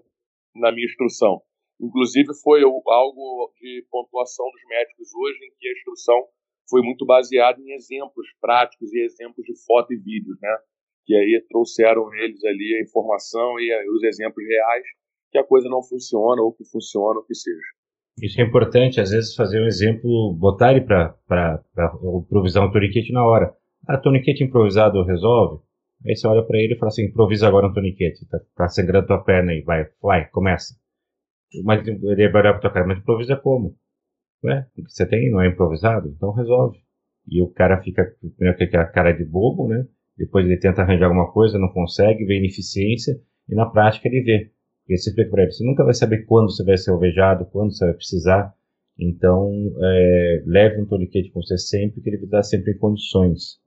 na 0.54 0.70
minha 0.70 0.84
instrução. 0.84 1.40
Inclusive, 1.80 2.28
foi 2.42 2.62
algo 2.62 3.52
de 3.58 3.86
pontuação 3.90 4.44
dos 4.52 4.62
médicos 4.68 5.08
hoje, 5.14 5.38
em 5.46 5.52
que 5.58 5.66
a 5.66 5.72
instrução 5.72 6.28
foi 6.68 6.82
muito 6.82 7.06
baseada 7.06 7.58
em 7.58 7.72
exemplos 7.72 8.26
práticos 8.38 8.92
e 8.92 9.00
exemplos 9.00 9.44
de 9.46 9.54
foto 9.64 9.92
e 9.94 9.96
vídeo, 9.96 10.36
né? 10.42 10.56
Que 11.06 11.14
aí 11.14 11.42
trouxeram 11.48 12.12
eles 12.14 12.44
ali 12.44 12.76
a 12.76 12.82
informação 12.82 13.58
e 13.58 13.72
os 13.96 14.02
exemplos 14.04 14.44
reais 14.46 14.84
que 15.32 15.38
a 15.38 15.44
coisa 15.44 15.68
não 15.68 15.82
funciona 15.82 16.42
ou 16.42 16.52
que 16.52 16.64
funciona, 16.64 17.18
ou 17.18 17.24
que 17.24 17.34
seja. 17.34 17.56
Isso 18.22 18.40
é 18.40 18.44
importante, 18.44 19.00
às 19.00 19.10
vezes, 19.10 19.34
fazer 19.34 19.62
um 19.62 19.66
exemplo, 19.66 20.34
botar 20.34 20.72
ele 20.72 20.82
para 20.82 21.16
improvisar 22.18 22.66
um 22.66 22.70
toniquete 22.70 23.12
na 23.12 23.24
hora. 23.24 23.56
Ah, 23.86 23.98
toniquete 23.98 24.44
improvisado 24.44 25.02
resolve? 25.04 25.62
Aí 26.06 26.16
você 26.16 26.26
olha 26.26 26.42
para 26.42 26.58
ele 26.58 26.74
e 26.74 26.78
fala 26.78 26.88
assim: 26.88 27.04
improvisa 27.04 27.48
agora 27.48 27.66
um 27.66 27.72
toniquete, 27.72 28.26
tá, 28.26 28.40
tá 28.56 28.68
sangrando 28.68 29.06
tua 29.06 29.22
perna 29.22 29.52
aí, 29.52 29.62
vai, 29.62 29.86
vai, 30.02 30.28
começa. 30.28 30.74
Mas 31.64 31.86
ele 31.86 32.28
vai 32.28 32.42
olhar 32.42 32.52
pra 32.52 32.60
tua 32.60 32.70
cara, 32.70 32.86
mas 32.86 32.98
improvisa 32.98 33.36
como? 33.36 33.76
Ué, 34.44 34.66
o 34.78 34.84
que 34.84 34.90
você 34.90 35.06
tem 35.06 35.30
não 35.30 35.40
é 35.40 35.48
improvisado? 35.48 36.08
Então 36.08 36.32
resolve. 36.32 36.78
E 37.28 37.42
o 37.42 37.48
cara 37.48 37.82
fica 37.82 38.04
primeiro 38.36 38.56
com 38.56 38.64
aquela 38.64 38.86
cara 38.86 39.12
de 39.12 39.24
bobo, 39.24 39.68
né? 39.68 39.86
Depois 40.16 40.46
ele 40.46 40.58
tenta 40.58 40.82
arranjar 40.82 41.06
alguma 41.06 41.30
coisa, 41.32 41.58
não 41.58 41.68
consegue, 41.68 42.24
vê 42.24 42.38
ineficiência, 42.38 43.20
e 43.48 43.54
na 43.54 43.66
prática 43.66 44.08
ele 44.08 44.22
vê. 44.22 44.50
E 44.88 44.96
você 44.96 45.10
explica 45.10 45.30
para 45.30 45.42
ele, 45.42 45.52
você 45.52 45.64
nunca 45.64 45.84
vai 45.84 45.94
saber 45.94 46.24
quando 46.24 46.50
você 46.50 46.64
vai 46.64 46.76
ser 46.76 46.90
alvejado, 46.90 47.46
quando 47.46 47.72
você 47.72 47.84
vai 47.84 47.94
precisar. 47.94 48.54
Então, 48.98 49.50
é, 49.82 50.42
leve 50.46 50.80
um 50.80 50.86
toniquete 50.86 51.30
com 51.30 51.40
você 51.40 51.56
sempre, 51.56 52.00
que 52.00 52.08
ele 52.08 52.18
vai 52.18 52.28
dar 52.28 52.42
sempre 52.42 52.72
em 52.72 52.78
condições. 52.78 53.60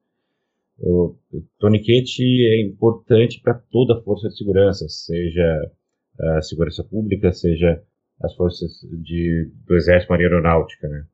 O, 0.80 1.16
o 1.32 1.44
toniquete 1.60 2.24
é 2.24 2.62
importante 2.62 3.40
para 3.42 3.54
toda 3.54 3.98
a 3.98 4.02
força 4.02 4.28
de 4.28 4.38
segurança, 4.38 4.88
seja 4.90 5.72
a 6.20 6.42
segurança 6.42 6.84
pública, 6.84 7.32
seja 7.32 7.82
as 8.22 8.36
forças 8.36 8.72
de, 9.02 9.52
do 9.66 9.76
Exército 9.76 10.12
Marinha 10.12 10.30
Aeronáutica, 10.30 10.88
né? 10.88 11.06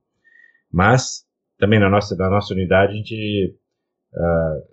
Mas 0.72 1.26
também 1.58 1.80
na 1.80 1.90
nossa, 1.90 2.16
na 2.16 2.30
nossa 2.30 2.54
unidade 2.54 2.94
a 2.94 2.96
gente 2.96 3.58
uh, 4.14 4.64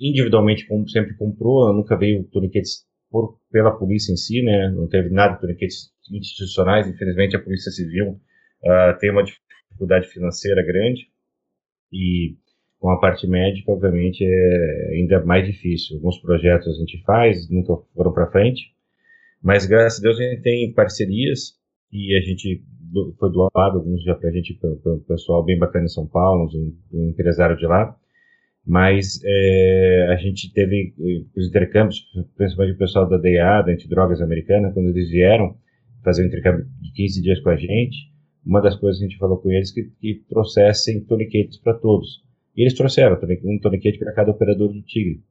individualmente 0.00 0.66
sempre 0.90 1.14
comprou, 1.16 1.72
nunca 1.72 1.96
veio 1.96 2.24
toniquetes 2.24 2.86
por, 3.10 3.38
pela 3.50 3.76
polícia 3.76 4.12
em 4.12 4.16
si, 4.16 4.42
né? 4.42 4.70
Não 4.70 4.88
teve 4.88 5.10
nada 5.10 5.34
de 5.34 5.40
toniquetes 5.40 5.92
institucionais, 6.10 6.88
infelizmente 6.88 7.36
a 7.36 7.42
polícia 7.42 7.70
civil 7.70 8.20
uh, 8.62 8.98
tem 8.98 9.10
uma 9.10 9.24
dificuldade 9.24 10.08
financeira 10.08 10.62
grande 10.64 11.08
e 11.92 12.36
com 12.78 12.90
a 12.90 13.00
parte 13.00 13.26
médica, 13.26 13.72
obviamente, 13.72 14.24
é 14.24 14.90
ainda 14.92 15.24
mais 15.24 15.46
difícil. 15.46 15.96
Alguns 15.96 16.18
projetos 16.18 16.68
a 16.68 16.78
gente 16.78 17.02
faz, 17.04 17.48
nunca 17.48 17.76
foram 17.94 18.12
para 18.12 18.30
frente, 18.30 18.72
mas 19.42 19.66
graças 19.66 19.98
a 20.00 20.02
Deus 20.02 20.18
a 20.18 20.22
gente 20.22 20.42
tem 20.42 20.72
parcerias 20.72 21.54
e 21.92 22.16
a 22.16 22.20
gente 22.20 22.62
foi 23.18 23.32
doado 23.32 23.78
alguns 23.78 24.02
já 24.02 24.14
para 24.14 24.28
a 24.28 24.32
gente, 24.32 24.54
para 24.54 24.70
o 24.70 25.00
pessoal 25.00 25.44
bem 25.44 25.58
bacana 25.58 25.86
em 25.86 25.88
São 25.88 26.06
Paulo, 26.06 26.48
um, 26.54 26.76
um 26.92 27.10
empresário 27.10 27.56
de 27.56 27.66
lá. 27.66 27.96
Mas 28.66 29.20
é, 29.24 30.06
a 30.10 30.16
gente 30.16 30.50
teve 30.52 30.94
eh, 30.98 31.24
os 31.36 31.48
intercâmbios, 31.48 32.02
principalmente 32.34 32.74
o 32.74 32.78
pessoal 32.78 33.06
da 33.06 33.18
DEA, 33.18 33.62
da 33.62 33.72
Antidrogas 33.72 34.22
Americana, 34.22 34.72
quando 34.72 34.88
eles 34.88 35.10
vieram 35.10 35.54
fazer 36.02 36.22
um 36.22 36.26
intercâmbio 36.28 36.66
de 36.80 36.92
15 36.92 37.22
dias 37.22 37.40
com 37.40 37.50
a 37.50 37.56
gente, 37.56 38.10
uma 38.44 38.62
das 38.62 38.76
coisas 38.76 38.98
que 38.98 39.04
a 39.04 39.08
gente 39.08 39.18
falou 39.18 39.38
com 39.38 39.50
eles 39.50 39.70
é 39.70 39.74
que, 39.74 39.90
que 40.00 40.24
trouxessem 40.28 41.04
toniquetes 41.04 41.58
para 41.58 41.74
todos. 41.74 42.22
E 42.56 42.62
eles 42.62 42.74
trouxeram 42.74 43.18
um 43.44 43.58
toniquete 43.58 43.98
para 43.98 44.12
cada 44.12 44.30
operador 44.30 44.72
do 44.72 44.82
Tigre. 44.82 45.22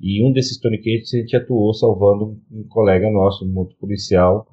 E 0.00 0.24
um 0.24 0.32
desses 0.32 0.58
toniquetes 0.58 1.14
a 1.14 1.18
gente 1.18 1.36
atuou 1.36 1.72
salvando 1.72 2.38
um, 2.50 2.64
colega 2.68 3.10
nosso, 3.10 3.44
um 3.44 3.58
outro 3.58 3.76
policial, 3.76 4.46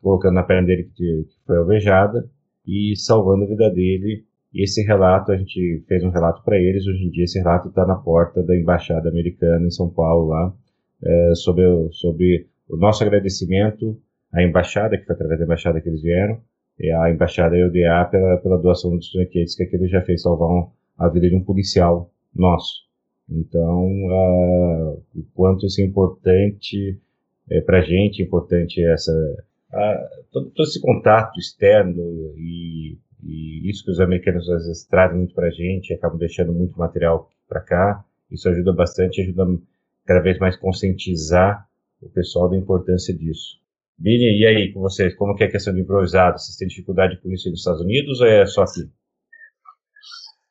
colocando 0.00 0.34
na 0.34 0.42
perna 0.42 0.66
dele 0.66 0.90
que, 0.94 1.26
foi 1.46 1.56
alvejada 1.58 2.28
e 2.66 2.94
salvando 2.96 3.44
a 3.44 3.48
vida 3.48 3.70
dele. 3.70 4.24
Esse 4.54 4.82
relato, 4.82 5.32
a 5.32 5.36
gente 5.36 5.84
fez 5.86 6.02
um 6.02 6.10
relato 6.10 6.42
para 6.42 6.58
eles. 6.58 6.86
Hoje 6.86 7.04
em 7.04 7.10
dia, 7.10 7.24
esse 7.24 7.38
relato 7.38 7.68
está 7.68 7.84
na 7.86 7.96
porta 7.96 8.42
da 8.42 8.56
Embaixada 8.56 9.08
Americana 9.08 9.66
em 9.66 9.70
São 9.70 9.90
Paulo, 9.90 10.28
lá, 10.28 10.54
é, 11.04 11.34
sobre, 11.34 11.64
sobre 11.92 12.46
o 12.68 12.76
nosso 12.76 13.02
agradecimento 13.02 13.98
à 14.32 14.42
Embaixada, 14.42 14.96
que 14.96 15.04
foi 15.04 15.14
através 15.14 15.38
da 15.38 15.44
Embaixada 15.44 15.80
que 15.80 15.88
eles 15.88 16.02
vieram, 16.02 16.40
e 16.78 16.90
à 16.90 17.10
Embaixada 17.10 17.56
EUDA 17.56 18.08
pela, 18.10 18.36
pela 18.38 18.58
doação 18.58 18.96
dos 18.96 19.10
trinquetes 19.10 19.54
que 19.54 19.64
aquele 19.64 19.88
já 19.88 20.00
fez 20.02 20.22
salvar 20.22 20.48
um, 20.48 20.70
a 20.98 21.08
vida 21.08 21.28
de 21.28 21.36
um 21.36 21.44
policial 21.44 22.10
nosso. 22.34 22.86
Então, 23.28 23.86
uh, 24.06 25.02
o 25.14 25.22
quanto 25.34 25.66
isso 25.66 25.80
é 25.80 25.84
importante 25.84 26.98
é, 27.50 27.60
para 27.60 27.78
a 27.78 27.82
gente, 27.82 28.22
importante 28.22 28.82
essa 28.84 29.12
todo, 30.32 30.50
todo, 30.50 30.66
esse 30.66 30.80
contato 30.80 31.38
externo 31.38 32.02
e, 32.36 32.98
e, 33.22 33.68
isso 33.68 33.84
que 33.84 33.90
os 33.90 34.00
americanos 34.00 34.48
às 34.48 34.66
vezes 34.66 34.84
trazem 34.84 35.18
muito 35.18 35.34
para 35.34 35.48
a 35.48 35.50
gente, 35.50 35.92
acabam 35.92 36.18
deixando 36.18 36.52
muito 36.52 36.78
material 36.78 37.30
para 37.48 37.60
cá, 37.60 38.04
isso 38.30 38.48
ajuda 38.48 38.72
bastante, 38.72 39.20
ajuda 39.20 39.44
cada 40.04 40.20
vez 40.20 40.38
mais 40.38 40.56
conscientizar 40.56 41.66
o 42.00 42.08
pessoal 42.08 42.48
da 42.48 42.56
importância 42.56 43.14
disso. 43.14 43.58
Bini, 43.98 44.38
e 44.38 44.46
aí 44.46 44.72
com 44.72 44.80
vocês, 44.80 45.14
como 45.14 45.34
que 45.34 45.44
é 45.44 45.46
a 45.46 45.50
questão 45.50 45.72
do 45.72 45.80
improvisado? 45.80 46.38
Vocês 46.38 46.56
têm 46.56 46.68
dificuldade 46.68 47.18
com 47.20 47.30
isso 47.30 47.48
nos 47.50 47.60
Estados 47.60 47.80
Unidos 47.80 48.20
ou 48.20 48.26
é 48.26 48.44
só 48.46 48.62
aqui? 48.62 48.88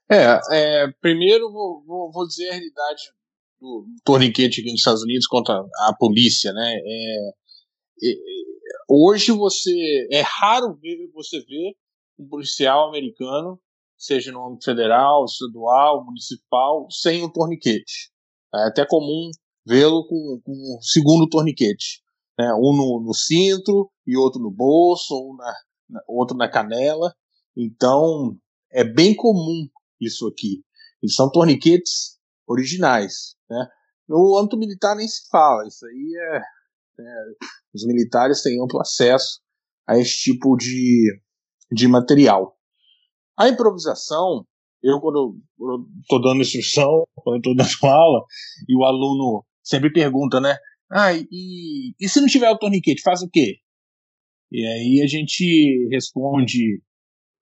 É, 0.10 0.40
é 0.52 0.88
primeiro 1.02 1.52
vou, 1.52 1.84
vou, 1.86 2.12
vou, 2.12 2.28
dizer 2.28 2.50
a 2.50 2.54
realidade 2.54 3.02
do 3.60 3.88
torniquete 4.04 4.62
aqui 4.62 4.70
nos 4.70 4.80
Estados 4.80 5.02
Unidos 5.02 5.26
contra 5.26 5.56
a 5.88 5.96
polícia, 5.98 6.54
né? 6.54 6.76
É, 6.76 7.30
é, 8.04 8.16
hoje 8.88 9.32
você 9.32 10.08
é 10.12 10.22
raro 10.22 10.76
ver 10.76 11.10
você 11.12 11.40
ver 11.40 11.76
um 12.20 12.28
policial 12.28 12.88
americano, 12.88 13.60
seja 13.98 14.32
no 14.32 14.46
âmbito 14.46 14.66
federal, 14.66 15.26
estadual, 15.26 16.06
municipal, 16.06 16.88
sem 16.92 17.24
um 17.24 17.32
torniquete. 17.32 18.12
É 18.54 18.68
até 18.68 18.86
comum 18.86 19.32
vê-lo 19.66 20.08
com, 20.08 20.40
com 20.44 20.52
um 20.52 20.82
segundo 20.82 21.28
torniquete, 21.28 22.04
né? 22.38 22.54
um 22.54 22.76
no, 22.78 23.04
no 23.04 23.14
cinto 23.14 23.92
e 24.06 24.16
outro 24.16 24.40
no 24.40 24.52
bolso, 24.52 25.16
ou 25.16 25.36
na, 25.36 25.54
na, 25.90 26.02
outro 26.08 26.38
na 26.38 26.48
canela. 26.48 27.12
Então 27.58 28.38
é 28.72 28.84
bem 28.84 29.16
comum 29.16 29.68
isso 30.00 30.28
aqui. 30.28 30.64
E 31.04 31.12
são 31.12 31.32
torniquetes 31.32 32.20
originais. 32.48 33.36
Né? 33.50 33.68
No 34.08 34.38
âmbito 34.38 34.58
militar 34.58 34.96
nem 34.96 35.08
se 35.08 35.28
fala, 35.30 35.68
isso 35.68 35.86
aí 35.86 36.14
é 36.34 36.42
né? 36.98 37.14
Os 37.74 37.86
militares 37.86 38.42
têm 38.42 38.62
amplo 38.62 38.80
acesso 38.80 39.42
a 39.88 39.98
esse 39.98 40.16
tipo 40.16 40.56
de, 40.56 41.20
de 41.72 41.88
material. 41.88 42.56
A 43.38 43.50
improvisação, 43.50 44.46
eu 44.82 45.00
quando 45.00 45.38
estou 46.02 46.22
dando 46.22 46.42
instrução, 46.42 47.06
quando 47.16 47.38
estou 47.38 47.56
dando 47.56 47.70
aula, 47.84 48.26
e 48.68 48.76
o 48.76 48.84
aluno 48.84 49.46
sempre 49.64 49.92
pergunta, 49.92 50.40
né? 50.40 50.58
Ah, 50.92 51.14
e, 51.14 51.94
e 52.00 52.10
se 52.10 52.22
não 52.22 52.28
tiver 52.28 52.50
o 52.50 52.58
torniquete, 52.58 53.02
faz 53.02 53.22
o 53.22 53.30
quê? 53.30 53.58
E 54.52 54.66
aí 54.66 55.02
a 55.04 55.08
gente 55.08 55.88
responde 55.92 56.82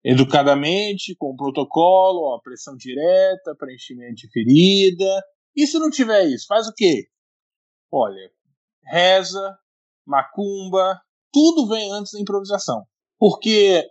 educadamente, 0.05 1.15
com 1.17 1.37
protocolo, 1.37 2.35
ó, 2.35 2.41
pressão 2.41 2.77
direta, 2.77 3.55
preenchimento 3.59 4.15
de 4.15 4.31
ferida. 4.31 5.23
E 5.55 5.67
se 5.67 5.79
não 5.79 5.91
tiver 5.91 6.25
isso, 6.27 6.47
faz 6.47 6.67
o 6.69 6.75
quê? 6.75 7.09
Olha, 7.93 8.31
reza, 8.85 9.59
macumba, 10.07 11.01
tudo 11.33 11.69
vem 11.69 11.93
antes 11.93 12.13
da 12.13 12.21
improvisação. 12.21 12.85
Porque 13.19 13.87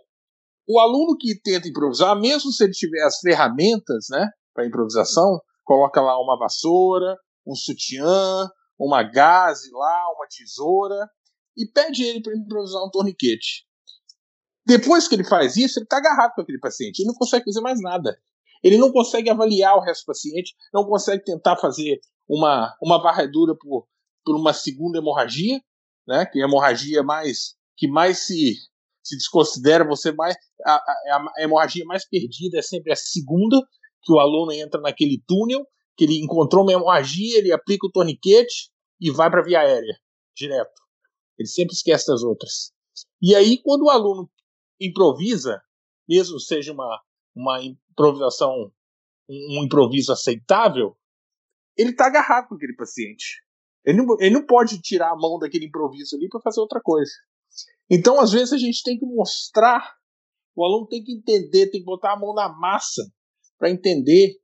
o 0.68 0.78
aluno 0.80 1.16
que 1.18 1.40
tenta 1.40 1.68
improvisar, 1.68 2.18
mesmo 2.18 2.50
se 2.50 2.64
ele 2.64 2.72
tiver 2.72 3.02
as 3.04 3.18
ferramentas 3.18 4.06
né, 4.10 4.28
para 4.54 4.66
improvisação, 4.66 5.40
coloca 5.64 6.00
lá 6.00 6.20
uma 6.20 6.38
vassoura, 6.38 7.16
um 7.46 7.54
sutiã, 7.54 8.48
uma 8.78 9.02
gaze 9.02 9.70
lá, 9.72 10.12
uma 10.14 10.26
tesoura, 10.26 11.08
e 11.56 11.66
pede 11.66 12.04
ele 12.04 12.22
para 12.22 12.36
improvisar 12.36 12.82
um 12.82 12.90
torniquete. 12.90 13.66
Depois 14.70 15.08
que 15.08 15.16
ele 15.16 15.24
faz 15.24 15.56
isso, 15.56 15.78
ele 15.78 15.84
está 15.84 15.96
agarrado 15.96 16.32
com 16.34 16.42
aquele 16.42 16.60
paciente, 16.60 17.00
ele 17.00 17.08
não 17.08 17.14
consegue 17.14 17.44
fazer 17.44 17.60
mais 17.60 17.80
nada. 17.80 18.16
Ele 18.62 18.78
não 18.78 18.92
consegue 18.92 19.28
avaliar 19.28 19.74
o 19.76 19.80
resto 19.80 20.02
do 20.02 20.06
paciente, 20.06 20.54
não 20.72 20.84
consegue 20.84 21.24
tentar 21.24 21.56
fazer 21.56 21.98
uma, 22.28 22.76
uma 22.80 23.02
varredura 23.02 23.54
por 23.58 23.88
por 24.24 24.36
uma 24.36 24.52
segunda 24.52 24.98
hemorragia, 24.98 25.60
né, 26.06 26.26
que 26.26 26.38
é 26.38 26.42
a 26.42 26.46
hemorragia 26.46 27.02
mais 27.02 27.56
que 27.76 27.88
mais 27.88 28.26
se, 28.26 28.54
se 29.02 29.16
desconsidera, 29.16 29.86
você 29.86 30.12
mais 30.12 30.36
a, 30.64 30.74
a, 30.74 31.32
a 31.38 31.42
hemorragia 31.42 31.84
mais 31.86 32.06
perdida 32.06 32.58
é 32.58 32.62
sempre 32.62 32.92
a 32.92 32.96
segunda, 32.96 33.56
que 34.02 34.12
o 34.12 34.18
aluno 34.18 34.52
entra 34.52 34.80
naquele 34.80 35.22
túnel, 35.26 35.66
que 35.96 36.04
ele 36.04 36.22
encontrou 36.22 36.62
uma 36.62 36.72
hemorragia, 36.72 37.38
ele 37.38 37.52
aplica 37.52 37.86
o 37.86 37.90
torniquete 37.90 38.70
e 39.00 39.10
vai 39.10 39.30
para 39.30 39.40
a 39.40 39.44
via 39.44 39.60
aérea, 39.60 39.98
direto. 40.36 40.80
Ele 41.38 41.48
sempre 41.48 41.74
esquece 41.74 42.06
das 42.06 42.22
outras. 42.22 42.72
E 43.22 43.34
aí, 43.34 43.58
quando 43.62 43.84
o 43.84 43.90
aluno 43.90 44.30
improvisa, 44.80 45.60
mesmo 46.08 46.40
seja 46.40 46.72
uma, 46.72 47.00
uma 47.34 47.60
improvisação, 47.62 48.72
um, 49.28 49.62
improviso 49.64 50.12
aceitável, 50.12 50.96
ele 51.76 51.90
está 51.90 52.06
agarrado 52.06 52.48
com 52.48 52.54
aquele 52.54 52.74
paciente. 52.74 53.42
Ele 53.84 53.98
não, 53.98 54.16
ele 54.18 54.34
não 54.34 54.46
pode 54.46 54.80
tirar 54.80 55.10
a 55.10 55.16
mão 55.16 55.38
daquele 55.38 55.66
improviso 55.66 56.16
ali 56.16 56.28
para 56.28 56.40
fazer 56.40 56.60
outra 56.60 56.80
coisa. 56.82 57.12
Então, 57.90 58.20
às 58.20 58.32
vezes, 58.32 58.52
a 58.52 58.58
gente 58.58 58.82
tem 58.82 58.98
que 58.98 59.06
mostrar, 59.06 59.94
o 60.54 60.64
aluno 60.64 60.86
tem 60.86 61.02
que 61.02 61.12
entender, 61.12 61.70
tem 61.70 61.80
que 61.80 61.86
botar 61.86 62.12
a 62.12 62.18
mão 62.18 62.34
na 62.34 62.48
massa 62.48 63.02
para 63.58 63.70
entender 63.70 64.34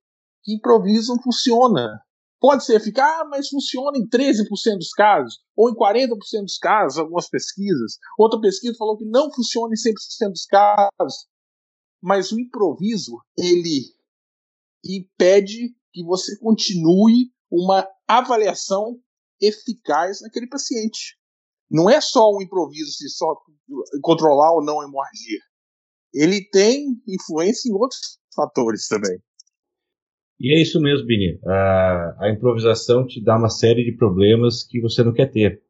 que 0.43 0.55
improviso 0.55 1.15
não 1.15 1.23
funciona. 1.23 2.01
Pode 2.47 2.65
ser 2.65 2.79
ficar, 2.79 3.23
ah, 3.23 3.25
mas 3.29 3.49
funciona 3.49 3.99
em 3.99 4.07
13% 4.07 4.77
dos 4.79 4.91
casos, 4.91 5.41
ou 5.57 5.69
em 5.69 5.75
40% 5.75 6.43
dos 6.43 6.59
casos, 6.59 6.97
algumas 6.97 7.29
pesquisas. 7.29 7.99
Outra 8.17 8.41
pesquisa 8.41 8.73
falou 8.79 8.97
que 8.97 9.05
não 9.05 9.33
funciona 9.35 9.75
em 9.75 9.77
100% 9.77 10.31
dos 10.31 10.47
casos. 10.47 11.27
Mas 12.01 12.31
o 12.31 12.39
improviso, 12.39 13.19
ele 13.37 13.93
impede 14.85 15.75
que 15.93 16.05
você 16.05 16.39
continue 16.39 17.33
uma 17.51 17.85
avaliação 18.07 18.97
eficaz 19.41 20.21
naquele 20.21 20.47
paciente. 20.47 21.19
Não 21.69 21.91
é 21.91 22.01
só 22.01 22.31
o 22.31 22.41
improviso 22.41 22.93
se 22.93 23.09
só 23.09 23.27
controlar 24.03 24.53
ou 24.53 24.65
não 24.65 24.81
a 24.81 24.85
hemorragia. 24.85 25.41
Ele 26.15 26.49
tem 26.49 27.03
influência 27.09 27.69
em 27.69 27.75
outros 27.75 28.21
fatores 28.33 28.87
também. 28.87 29.21
E 30.39 30.55
é 30.55 30.61
isso 30.61 30.81
mesmo, 30.81 31.07
Bini. 31.07 31.39
A, 31.47 32.17
a, 32.21 32.31
improvisação 32.31 33.07
te 33.07 33.23
dá 33.23 33.37
uma 33.37 33.49
série 33.49 33.85
de 33.85 33.93
problemas 33.93 34.65
que 34.65 34.81
você 34.81 35.03
não 35.03 35.13
quer 35.13 35.31
ter. 35.31 35.63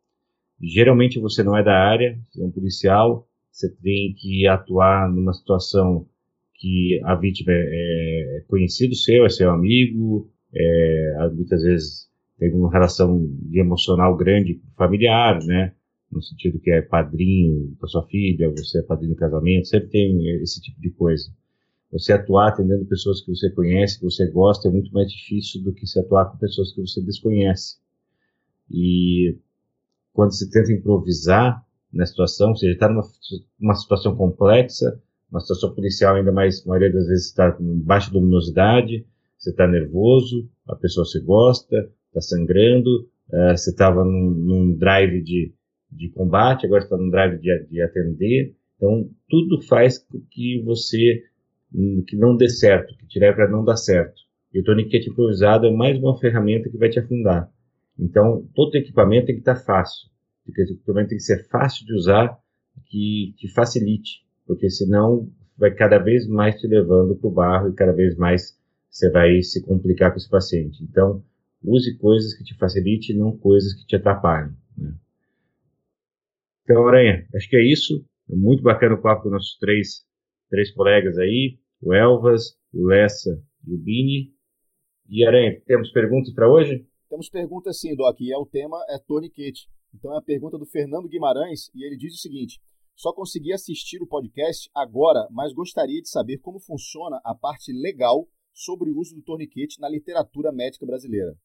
Geralmente 0.61 1.21
você 1.21 1.43
não 1.43 1.57
é 1.57 1.63
da 1.63 1.75
área, 1.75 2.19
você 2.25 2.43
é 2.43 2.45
um 2.45 2.51
policial, 2.51 3.29
você 3.51 3.71
tem 3.83 4.15
que 4.15 4.47
atuar 4.47 5.11
numa 5.11 5.33
situação 5.33 6.07
que 6.55 7.01
a 7.05 7.15
vítima 7.15 7.53
é, 7.53 8.39
é 8.39 8.45
conhecido 8.49 8.95
seu, 8.95 9.25
é 9.25 9.29
seu 9.29 9.51
amigo, 9.51 10.31
é, 10.55 11.29
muitas 11.33 11.63
vezes 11.63 12.07
tem 12.39 12.53
uma 12.53 12.71
relação 12.71 13.27
emocional 13.53 14.17
grande 14.17 14.61
familiar, 14.77 15.39
né? 15.45 15.73
No 16.11 16.23
sentido 16.23 16.59
que 16.61 16.71
é 16.71 16.83
padrinho 16.83 17.77
da 17.81 17.87
sua 17.87 18.07
filha, 18.07 18.51
você 18.51 18.81
é 18.81 18.83
padrinho 18.83 19.15
do 19.15 19.19
casamento, 19.19 19.67
sempre 19.67 19.89
tem 19.89 20.43
esse 20.43 20.61
tipo 20.61 20.81
de 20.81 20.91
coisa. 20.91 21.31
Você 21.99 22.13
atuar 22.13 22.49
atendendo 22.49 22.85
pessoas 22.85 23.23
que 23.23 23.35
você 23.35 23.51
conhece, 23.51 23.99
que 23.99 24.05
você 24.05 24.27
gosta, 24.31 24.69
é 24.69 24.71
muito 24.71 24.93
mais 24.93 25.11
difícil 25.11 25.63
do 25.63 25.73
que 25.73 25.87
se 25.87 25.99
atuar 25.99 26.27
com 26.27 26.37
pessoas 26.37 26.73
que 26.75 26.81
você 26.81 27.01
desconhece. 27.01 27.79
E 28.71 29.39
quando 30.13 30.33
você 30.33 30.49
tenta 30.51 30.73
improvisar 30.73 31.65
na 31.93 32.05
situação, 32.05 32.51
ou 32.51 32.57
seja, 32.57 32.73
está 32.75 32.89
numa 32.89 33.03
uma 33.59 33.75
situação 33.75 34.15
complexa, 34.15 35.01
uma 35.31 35.41
situação 35.41 35.75
policial 35.75 36.17
ainda 36.17 36.33
mais, 36.33 36.63
a 36.65 36.69
maioria 36.69 36.93
das 36.93 37.07
vezes 37.07 37.27
está 37.27 37.53
com 37.53 37.81
baixa 37.81 38.13
luminosidade, 38.13 39.07
você 39.39 39.51
está 39.51 39.67
nervoso, 39.67 40.49
a 40.67 40.77
pessoa 40.77 41.05
se 41.07 41.21
gosta, 41.21 41.91
está 42.09 42.21
sangrando, 42.21 43.09
uh, 43.31 43.57
você 43.57 43.71
estava 43.71 44.05
num, 44.05 44.31
num, 44.31 44.77
drive 44.77 45.23
de, 45.23 45.55
de 45.91 46.09
combate, 46.11 46.67
agora 46.67 46.83
está 46.83 46.97
num 46.97 47.11
drive 47.11 47.39
de, 47.39 47.67
de 47.71 47.81
atender, 47.81 48.55
então 48.77 49.09
tudo 49.29 49.63
faz 49.63 49.99
com 49.99 50.21
que 50.31 50.61
você 50.63 51.23
que 52.07 52.17
não 52.17 52.37
dê 52.37 52.49
certo, 52.49 52.95
que 53.09 53.19
leve 53.19 53.37
para 53.37 53.51
não 53.51 53.65
dar 53.65 53.77
certo. 53.77 54.15
E 54.53 54.61
o 54.61 54.65
tourniquet 54.65 55.09
improvisado 55.09 55.67
é 55.67 55.71
mais 55.71 55.99
uma 55.99 56.19
ferramenta 56.19 56.71
que 56.71 56.79
vai 56.79 56.89
te 56.89 56.99
afundar. 56.99 57.51
Então, 57.99 58.49
todo 58.55 58.77
equipamento 58.77 59.27
tem 59.27 59.35
que 59.35 59.41
estar 59.41 59.57
fácil. 59.57 60.09
O 60.47 60.51
equipamento 60.51 61.09
tem 61.11 61.19
que 61.19 61.25
ser 61.25 61.47
fácil 61.49 61.85
de 61.85 61.95
usar, 61.95 62.39
que 62.87 63.35
te 63.37 63.49
facilite, 63.49 64.25
porque 64.47 64.71
senão 64.71 65.31
vai 65.57 65.75
cada 65.75 65.99
vez 65.99 66.27
mais 66.27 66.61
te 66.61 66.67
levando 66.67 67.17
para 67.17 67.29
o 67.29 67.33
barro 67.33 67.69
e 67.71 67.75
cada 67.75 67.93
vez 67.93 68.17
mais 68.17 68.57
você 68.91 69.11
vai 69.11 69.43
se 69.43 69.63
complicar 69.63 70.11
com 70.11 70.19
esse 70.19 70.29
paciente. 70.29 70.83
Então, 70.83 71.23
use 71.63 71.97
coisas 71.99 72.35
que 72.35 72.45
te 72.45 72.55
facilitem, 72.57 73.17
não 73.17 73.37
coisas 73.37 73.75
que 73.75 73.87
te 73.87 73.97
atrapalhem. 73.97 74.55
Né? 74.77 74.95
Então, 76.65 76.87
Aranha, 76.87 77.27
acho 77.35 77.49
que 77.49 77.57
é 77.57 77.63
isso. 77.63 78.05
Muito 78.29 78.63
bacana 78.63 78.95
o 78.95 79.03
papo 79.03 79.25
com 79.25 79.31
nossos 79.31 79.57
três 79.59 80.05
três 80.49 80.73
colegas 80.73 81.19
aí, 81.19 81.59
o 81.81 81.95
Elvas, 81.95 82.57
o 82.73 82.87
Lessa 82.87 83.43
e 83.67 83.75
o 83.75 83.79
Bini. 83.79 84.35
E 85.09 85.27
Aranha, 85.27 85.61
temos 85.67 85.91
perguntas 85.93 86.33
para 86.35 86.51
hoje? 86.51 86.87
Temos 87.09 87.29
perguntas 87.29 87.79
sim, 87.81 87.95
Doc, 87.95 88.21
e 88.21 88.33
é 88.33 88.37
o 88.37 88.47
tema 88.47 88.79
é 88.89 88.99
Kate. 88.99 89.69
Então 89.95 90.15
é 90.15 90.19
a 90.19 90.23
pergunta 90.23 90.59
do 90.59 90.67
Fernando 90.67 91.09
Guimarães 91.09 91.71
e 91.75 91.85
ele 91.85 91.97
diz 91.97 92.15
o 92.15 92.19
seguinte: 92.19 92.61
só 92.95 93.13
consegui 93.13 93.53
assistir 93.53 94.03
o 94.03 94.07
podcast 94.07 94.71
agora, 94.75 95.29
mas 95.31 95.53
gostaria 95.53 96.01
de 96.01 96.09
saber 96.09 96.39
como 96.39 96.59
funciona 96.59 97.21
a 97.25 97.35
parte 97.35 97.73
legal 97.73 98.29
sobre 98.53 98.91
o 98.91 98.99
uso 98.99 99.15
do 99.15 99.23
torniquete 99.23 99.81
na 99.81 99.89
literatura 99.89 100.51
médica 100.51 100.87
brasileira. 100.87 101.37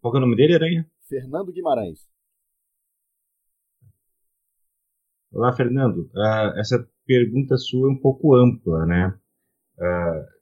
Qual 0.00 0.14
é 0.14 0.18
o 0.18 0.20
nome 0.20 0.36
dele, 0.36 0.54
Aranha? 0.54 0.90
Fernando 1.08 1.52
Guimarães. 1.52 2.06
Olá, 5.32 5.52
Fernando. 5.52 6.10
Uh, 6.14 6.58
essa 6.58 6.88
pergunta 7.06 7.56
sua 7.56 7.88
é 7.88 7.92
um 7.92 7.98
pouco 7.98 8.34
ampla, 8.34 8.84
né? 8.84 9.14
Uh, 9.78 10.36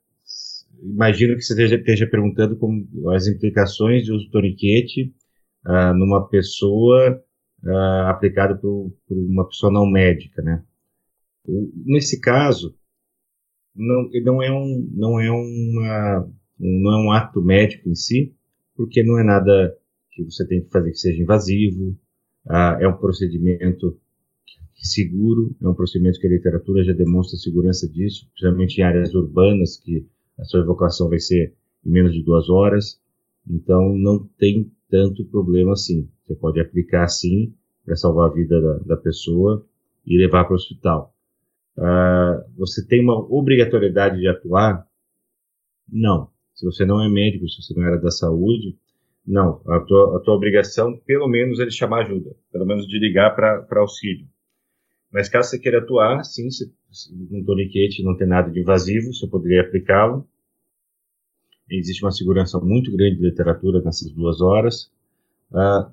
imagino 0.82 1.36
que 1.36 1.42
você 1.42 1.52
esteja, 1.52 1.76
esteja, 1.76 2.06
perguntando 2.06 2.56
como 2.56 2.86
as 3.10 3.26
implicações 3.26 4.04
de 4.04 4.12
uso 4.12 4.26
do 4.26 4.30
torniquete 4.30 5.14
uh, 5.66 5.94
numa 5.94 6.28
pessoa 6.28 7.22
uh, 7.62 8.08
aplicado 8.08 8.58
por, 8.58 8.92
por, 9.06 9.16
uma 9.16 9.46
pessoa 9.46 9.72
não 9.72 9.86
médica, 9.86 10.42
né? 10.42 10.64
Nesse 11.84 12.20
caso, 12.20 12.74
não, 13.74 14.08
não 14.24 14.42
é 14.42 14.50
um 14.50 14.88
não 14.92 15.20
é 15.20 15.30
uma 15.30 16.32
não 16.58 16.92
é 16.92 17.06
um 17.06 17.12
ato 17.12 17.42
médico 17.42 17.88
em 17.88 17.94
si, 17.94 18.34
porque 18.74 19.02
não 19.02 19.18
é 19.18 19.24
nada 19.24 19.76
que 20.12 20.22
você 20.24 20.46
tem 20.46 20.62
que 20.62 20.70
fazer 20.70 20.90
que 20.90 20.98
seja 20.98 21.22
invasivo, 21.22 21.98
é 22.80 22.88
um 22.88 22.96
procedimento 22.96 24.00
seguro, 24.86 25.54
é 25.62 25.68
um 25.68 25.74
procedimento 25.74 26.18
que 26.18 26.26
a 26.26 26.30
literatura 26.30 26.84
já 26.84 26.92
demonstra 26.92 27.38
segurança 27.38 27.88
disso, 27.88 28.28
principalmente 28.32 28.78
em 28.78 28.82
áreas 28.82 29.14
urbanas, 29.14 29.76
que 29.78 30.06
a 30.38 30.44
sua 30.44 30.60
evacuação 30.60 31.08
vai 31.08 31.18
ser 31.18 31.54
em 31.84 31.90
menos 31.90 32.12
de 32.12 32.22
duas 32.22 32.48
horas, 32.48 33.00
então 33.48 33.96
não 33.96 34.28
tem 34.38 34.70
tanto 34.88 35.24
problema 35.26 35.72
assim. 35.72 36.08
Você 36.24 36.34
pode 36.34 36.60
aplicar 36.60 37.06
sim 37.08 37.54
para 37.84 37.96
salvar 37.96 38.30
a 38.30 38.34
vida 38.34 38.60
da, 38.60 38.78
da, 38.78 38.96
pessoa 38.96 39.66
e 40.06 40.16
levar 40.18 40.44
para 40.44 40.52
o 40.52 40.56
hospital. 40.56 41.14
Uh, 41.76 42.44
você 42.56 42.86
tem 42.86 43.02
uma 43.02 43.18
obrigatoriedade 43.18 44.20
de 44.20 44.28
atuar? 44.28 44.86
Não. 45.88 46.30
Se 46.54 46.64
você 46.64 46.86
não 46.86 47.02
é 47.02 47.08
médico, 47.08 47.48
se 47.48 47.62
você 47.62 47.74
não 47.74 47.84
era 47.84 47.98
da 47.98 48.10
saúde, 48.10 48.78
não. 49.26 49.60
A 49.66 49.80
tua, 49.80 50.16
a 50.16 50.20
tua 50.20 50.34
obrigação, 50.34 50.96
pelo 51.04 51.28
menos, 51.28 51.58
é 51.58 51.66
de 51.66 51.74
chamar 51.74 52.02
ajuda, 52.04 52.34
pelo 52.52 52.64
menos 52.64 52.86
de 52.86 52.98
ligar 52.98 53.34
para 53.34 53.80
auxílio. 53.80 54.26
Mas 55.14 55.28
caso 55.28 55.48
você 55.48 55.60
queira 55.60 55.78
atuar, 55.78 56.24
sim, 56.24 56.50
se, 56.50 56.68
um 57.30 57.44
toniquete 57.44 58.02
não 58.02 58.16
tem 58.16 58.26
nada 58.26 58.50
de 58.50 58.58
invasivo, 58.58 59.14
você 59.14 59.28
poderia 59.28 59.60
aplicá-lo. 59.60 60.26
Existe 61.70 62.04
uma 62.04 62.10
segurança 62.10 62.58
muito 62.58 62.90
grande 62.90 63.18
de 63.18 63.22
literatura 63.22 63.80
nessas 63.80 64.10
duas 64.10 64.40
horas. 64.40 64.90
Uh, 65.52 65.88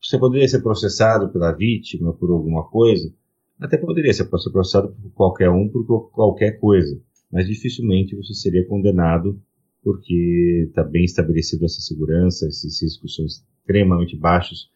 você 0.00 0.18
poderia 0.18 0.48
ser 0.48 0.62
processado 0.62 1.28
pela 1.28 1.52
vítima 1.52 2.14
por 2.14 2.30
alguma 2.30 2.64
coisa? 2.64 3.12
Até 3.60 3.76
poderia 3.76 4.12
ser 4.14 4.24
processado 4.24 4.88
por 4.88 5.10
qualquer 5.12 5.50
um 5.50 5.68
por 5.68 6.10
qualquer 6.10 6.52
coisa, 6.52 6.98
mas 7.30 7.46
dificilmente 7.46 8.16
você 8.16 8.32
seria 8.32 8.66
condenado 8.66 9.38
porque 9.84 10.64
está 10.68 10.82
bem 10.82 11.04
estabelecido 11.04 11.66
essa 11.66 11.80
segurança, 11.82 12.48
esses 12.48 12.80
riscos 12.80 13.16
são 13.16 13.26
extremamente 13.26 14.16
baixos, 14.16 14.70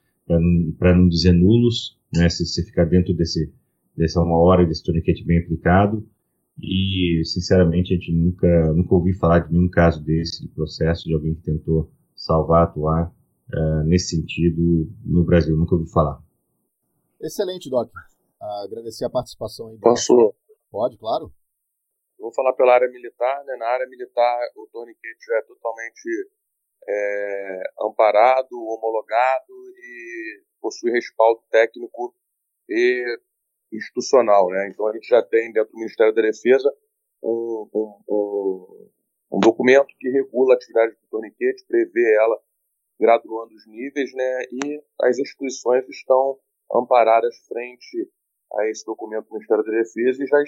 para 0.78 0.94
não 0.94 1.08
dizer 1.08 1.32
nulos, 1.32 1.96
né, 2.12 2.28
se 2.28 2.44
você 2.44 2.62
ficar 2.62 2.84
dentro 2.84 3.14
desse 3.14 3.50
dessa 3.96 4.20
uma 4.20 4.38
hora 4.38 4.66
desse 4.66 4.84
torniquete 4.84 5.24
bem 5.24 5.38
aplicado. 5.38 6.06
E, 6.60 7.22
sinceramente, 7.24 7.92
a 7.92 7.96
gente 7.96 8.12
nunca, 8.12 8.72
nunca 8.72 8.94
ouvi 8.94 9.12
falar 9.12 9.40
de 9.40 9.52
nenhum 9.52 9.68
caso 9.68 10.02
desse, 10.02 10.42
de 10.42 10.48
processo 10.48 11.04
de 11.04 11.14
alguém 11.14 11.34
que 11.34 11.42
tentou 11.42 11.90
salvar, 12.14 12.64
atuar 12.64 13.12
uh, 13.52 13.84
nesse 13.84 14.16
sentido 14.16 14.90
no 15.04 15.24
Brasil. 15.24 15.56
Nunca 15.56 15.74
ouvi 15.74 15.90
falar. 15.90 16.22
Excelente, 17.20 17.68
Doc. 17.68 17.90
Agradecer 18.64 19.04
a 19.04 19.10
participação 19.10 19.68
aí. 19.68 19.78
Posso? 19.78 20.34
Pode, 20.70 20.96
claro. 20.98 21.32
vou 22.18 22.32
falar 22.32 22.52
pela 22.54 22.74
área 22.74 22.88
militar. 22.88 23.44
Né? 23.44 23.56
Na 23.56 23.66
área 23.66 23.86
militar, 23.88 24.38
o 24.56 24.66
torniquete 24.72 25.26
já 25.26 25.36
é 25.36 25.42
totalmente 25.42 26.30
é, 26.88 27.62
amparado, 27.82 28.56
homologado 28.56 29.52
e 29.78 30.42
possui 30.60 30.90
respaldo 30.90 31.42
técnico 31.50 32.14
e 32.68 33.18
institucional. 33.76 34.48
Né? 34.48 34.68
Então, 34.70 34.86
a 34.86 34.92
gente 34.92 35.08
já 35.08 35.22
tem 35.22 35.52
dentro 35.52 35.72
do 35.72 35.78
Ministério 35.78 36.14
da 36.14 36.22
Defesa 36.22 36.72
um, 37.22 37.68
um, 37.74 38.00
um, 38.08 38.88
um 39.32 39.40
documento 39.40 39.88
que 39.98 40.08
regula 40.08 40.54
a 40.54 40.56
atividade 40.56 40.92
do 40.92 41.08
torniquete, 41.10 41.64
prevê 41.66 42.16
ela 42.16 42.38
graduando 42.98 43.54
os 43.54 43.66
níveis, 43.66 44.12
né? 44.14 44.42
e 44.52 44.82
as 45.02 45.18
instituições 45.18 45.86
estão 45.88 46.38
amparadas 46.72 47.36
frente 47.46 48.10
a 48.54 48.68
esse 48.68 48.84
documento 48.84 49.26
do 49.26 49.34
Ministério 49.34 49.64
da 49.64 49.70
Defesa 49.70 50.22
e 50.22 50.26
já 50.26 50.42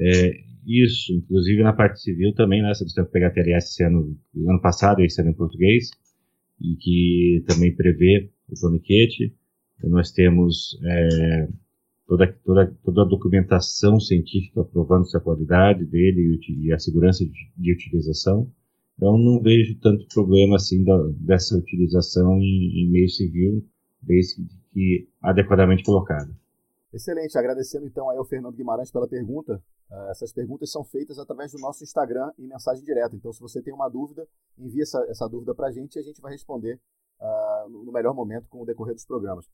é, 0.00 0.30
isso, 0.64 1.12
inclusive 1.12 1.62
na 1.62 1.72
parte 1.72 2.00
civil 2.00 2.32
também, 2.32 2.62
né, 2.62 2.72
você 2.72 3.04
pegar 3.06 3.28
a 3.28 3.30
TLS 3.32 3.66
esse 3.66 3.82
ano, 3.82 4.16
ano 4.36 4.60
passado, 4.60 5.02
esse 5.02 5.20
ano 5.20 5.30
em 5.30 5.34
português, 5.34 5.90
e 6.60 6.76
que 6.76 7.44
também 7.46 7.74
prevê 7.74 8.30
o 8.48 8.54
torniquete, 8.54 9.34
Então, 9.76 9.90
nós 9.90 10.12
temos 10.12 10.78
é, 10.84 11.48
toda, 12.08 12.26
toda, 12.42 12.74
toda 12.82 13.02
a 13.02 13.04
documentação 13.04 14.00
científica 14.00 14.64
provando 14.64 15.04
a 15.14 15.20
qualidade 15.20 15.84
dele 15.84 16.40
e, 16.48 16.72
a 16.72 16.78
segurança 16.78 17.24
de, 17.24 17.52
de, 17.56 17.72
utilização. 17.72 18.50
Então, 18.96 19.16
não 19.16 19.40
vejo 19.40 19.78
tanto 19.78 20.08
problema 20.08 20.56
assim 20.56 20.82
da, 20.82 20.96
dessa 21.20 21.56
utilização 21.56 22.38
em, 22.40 22.82
em 22.82 22.90
meio 22.90 23.08
civil, 23.10 23.64
desde 24.02 24.42
que 24.72 25.08
adequadamente 25.22 25.84
colocada. 25.84 26.34
Excelente, 26.92 27.36
agradecendo 27.36 27.86
então 27.86 28.08
aí 28.08 28.16
ao 28.16 28.24
Fernando 28.24 28.56
Guimarães 28.56 28.90
pela 28.90 29.06
pergunta. 29.06 29.62
Uh, 29.90 30.10
essas 30.10 30.32
perguntas 30.32 30.70
são 30.70 30.82
feitas 30.82 31.18
através 31.18 31.52
do 31.52 31.58
nosso 31.58 31.84
Instagram 31.84 32.32
em 32.38 32.46
mensagem 32.46 32.82
direta. 32.82 33.14
Então, 33.14 33.32
se 33.32 33.40
você 33.40 33.62
tem 33.62 33.72
uma 33.72 33.88
dúvida, 33.88 34.26
envie 34.58 34.82
essa, 34.82 35.04
essa 35.08 35.28
dúvida 35.28 35.54
para 35.54 35.68
a 35.68 35.70
gente 35.70 35.96
e 35.96 35.98
a 35.98 36.02
gente 36.02 36.20
vai 36.20 36.32
responder 36.32 36.80
uh, 37.20 37.68
no 37.68 37.92
melhor 37.92 38.14
momento 38.14 38.48
com 38.48 38.62
o 38.62 38.66
decorrer 38.66 38.94
dos 38.94 39.04
programas. 39.04 39.46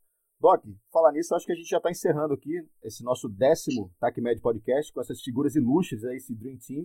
Doc, 0.44 0.62
falar 0.92 1.10
nisso, 1.12 1.34
acho 1.34 1.46
que 1.46 1.52
a 1.52 1.54
gente 1.54 1.70
já 1.70 1.78
está 1.78 1.90
encerrando 1.90 2.34
aqui 2.34 2.52
esse 2.82 3.02
nosso 3.02 3.30
décimo 3.30 3.90
TACMED 3.98 4.42
Podcast 4.42 4.92
com 4.92 5.00
essas 5.00 5.22
figuras 5.22 5.56
ilustres, 5.56 6.04
aí, 6.04 6.16
esse 6.16 6.36
Dream 6.36 6.58
Team. 6.58 6.84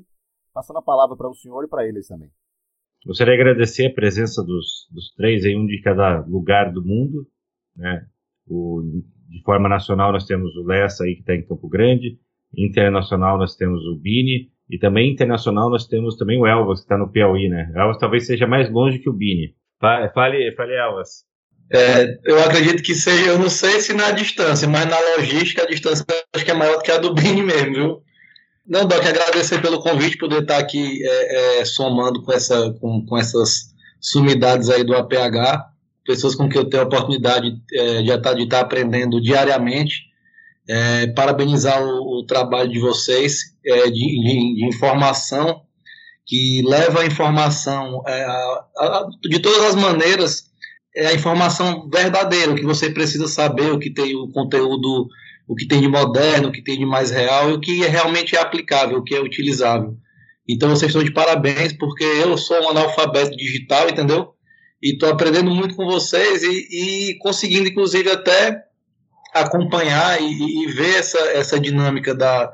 Passando 0.53 0.80
a 0.80 0.81
palavra 0.81 1.18
para 1.18 1.30
o 1.30 1.34
senhor 1.34 1.65
e 1.65 1.68
para 1.68 1.86
eles 1.86 2.07
também. 2.07 2.30
Gostaria 3.06 3.36
de 3.36 3.41
agradecer 3.41 3.88
a 3.88 3.94
presença 3.94 4.41
dos, 4.41 4.88
dos 4.90 5.14
três, 5.14 5.44
em 5.44 5.60
um 5.60 5.65
de 5.65 5.81
cada 5.81 6.22
lugar 6.26 6.72
do 6.72 6.81
mundo. 6.81 7.27
Né? 7.76 8.07
O, 8.48 8.81
de 9.27 9.44
forma 9.44 9.68
nacional, 9.68 10.14
nós 10.14 10.26
temos 10.26 10.56
o 10.56 10.64
Lessa, 10.64 11.03
aí, 11.03 11.15
que 11.15 11.19
está 11.19 11.36
em 11.36 11.45
Campo 11.45 11.68
Grande. 11.68 12.18
Internacional, 12.57 13.38
nós 13.38 13.57
temos 13.57 13.86
o 13.88 13.99
Bini. 13.99 14.53
E 14.69 14.80
também 14.80 15.11
internacional, 15.11 15.69
nós 15.69 15.86
temos 15.86 16.15
também 16.15 16.40
o 16.40 16.48
Elvas, 16.48 16.80
que 16.80 16.86
está 16.86 16.98
no 16.98 17.11
Piauí. 17.11 17.49
Né? 17.49 17.73
Elvas 17.76 17.98
talvez 17.98 18.26
seja 18.26 18.48
mais 18.48 18.72
longe 18.72 18.99
que 18.99 19.10
o 19.10 19.14
Bini. 19.14 19.53
Fale, 19.81 20.10
fale 20.56 20.73
Elvas. 20.76 21.28
É, 21.71 22.17
eu 22.25 22.43
acredito 22.43 22.81
que 22.81 22.95
seja, 22.95 23.25
eu 23.25 23.37
não 23.37 23.49
sei 23.49 23.79
se 23.79 23.93
na 23.93 24.09
distância, 24.11 24.67
mas 24.67 24.87
na 24.87 24.97
logística 25.15 25.63
a 25.63 25.67
distância 25.67 26.03
acho 26.33 26.43
que 26.43 26.51
é 26.51 26.53
maior 26.53 26.77
do 26.77 26.83
que 26.83 26.91
a 26.91 26.97
do 26.97 27.13
Bini 27.15 27.43
mesmo, 27.43 27.73
viu? 27.73 28.03
Não, 28.65 28.87
Doc, 28.87 29.03
agradecer 29.05 29.61
pelo 29.61 29.81
convite, 29.81 30.17
poder 30.17 30.43
estar 30.43 30.57
aqui 30.57 30.99
é, 31.03 31.59
é, 31.59 31.65
somando 31.65 32.21
com, 32.23 32.31
essa, 32.31 32.71
com, 32.79 33.05
com 33.05 33.17
essas 33.17 33.73
sumidades 33.99 34.69
aí 34.69 34.83
do 34.83 34.95
APH, 34.95 35.65
pessoas 36.05 36.35
com 36.35 36.47
quem 36.47 36.61
eu 36.61 36.69
tenho 36.69 36.83
a 36.83 36.85
oportunidade 36.85 37.55
é, 37.73 38.01
de, 38.01 38.11
estar, 38.11 38.33
de 38.33 38.43
estar 38.43 38.59
aprendendo 38.59 39.21
diariamente. 39.21 40.09
É, 40.67 41.07
parabenizar 41.07 41.83
o, 41.83 42.19
o, 42.19 42.25
trabalho 42.27 42.69
de 42.69 42.77
vocês 42.77 43.55
é, 43.65 43.85
de, 43.85 43.91
de, 43.91 44.55
de, 44.55 44.65
informação, 44.65 45.63
que 46.27 46.61
leva 46.63 47.01
a 47.01 47.05
informação 47.07 48.03
é, 48.05 48.23
a, 48.23 48.65
a, 48.77 49.07
de 49.27 49.39
todas 49.39 49.65
as 49.65 49.75
maneiras 49.75 50.48
é 50.95 51.07
a 51.07 51.13
informação 51.13 51.89
verdadeira, 51.89 52.51
o 52.51 52.55
que 52.55 52.63
você 52.63 52.89
precisa 52.89 53.27
saber, 53.27 53.71
o 53.71 53.79
que 53.79 53.91
tem 53.91 54.15
o 54.15 54.27
conteúdo, 54.29 55.07
o 55.47 55.55
que 55.55 55.67
tem 55.67 55.81
de 55.81 55.87
moderno, 55.87 56.49
o 56.49 56.51
que 56.51 56.63
tem 56.63 56.77
de 56.77 56.85
mais 56.85 57.11
real 57.11 57.49
e 57.49 57.53
o 57.53 57.59
que 57.59 57.83
é 57.83 57.87
realmente 57.87 58.35
é 58.35 58.39
aplicável, 58.39 58.97
o 58.99 59.03
que 59.03 59.15
é 59.15 59.21
utilizável. 59.21 59.95
Então 60.47 60.69
vocês 60.69 60.89
estão 60.89 61.03
de 61.03 61.11
parabéns, 61.11 61.73
porque 61.73 62.03
eu 62.03 62.37
sou 62.37 62.59
um 62.63 62.69
analfabeto 62.69 63.37
digital, 63.37 63.87
entendeu? 63.87 64.33
E 64.81 64.93
estou 64.93 65.09
aprendendo 65.09 65.51
muito 65.51 65.75
com 65.75 65.85
vocês 65.85 66.41
e, 66.41 67.11
e, 67.11 67.17
conseguindo, 67.19 67.67
inclusive, 67.67 68.09
até 68.09 68.63
acompanhar 69.33 70.19
e, 70.19 70.63
e, 70.63 70.67
ver 70.71 70.95
essa, 70.95 71.19
essa 71.31 71.59
dinâmica 71.59 72.15
da, 72.15 72.49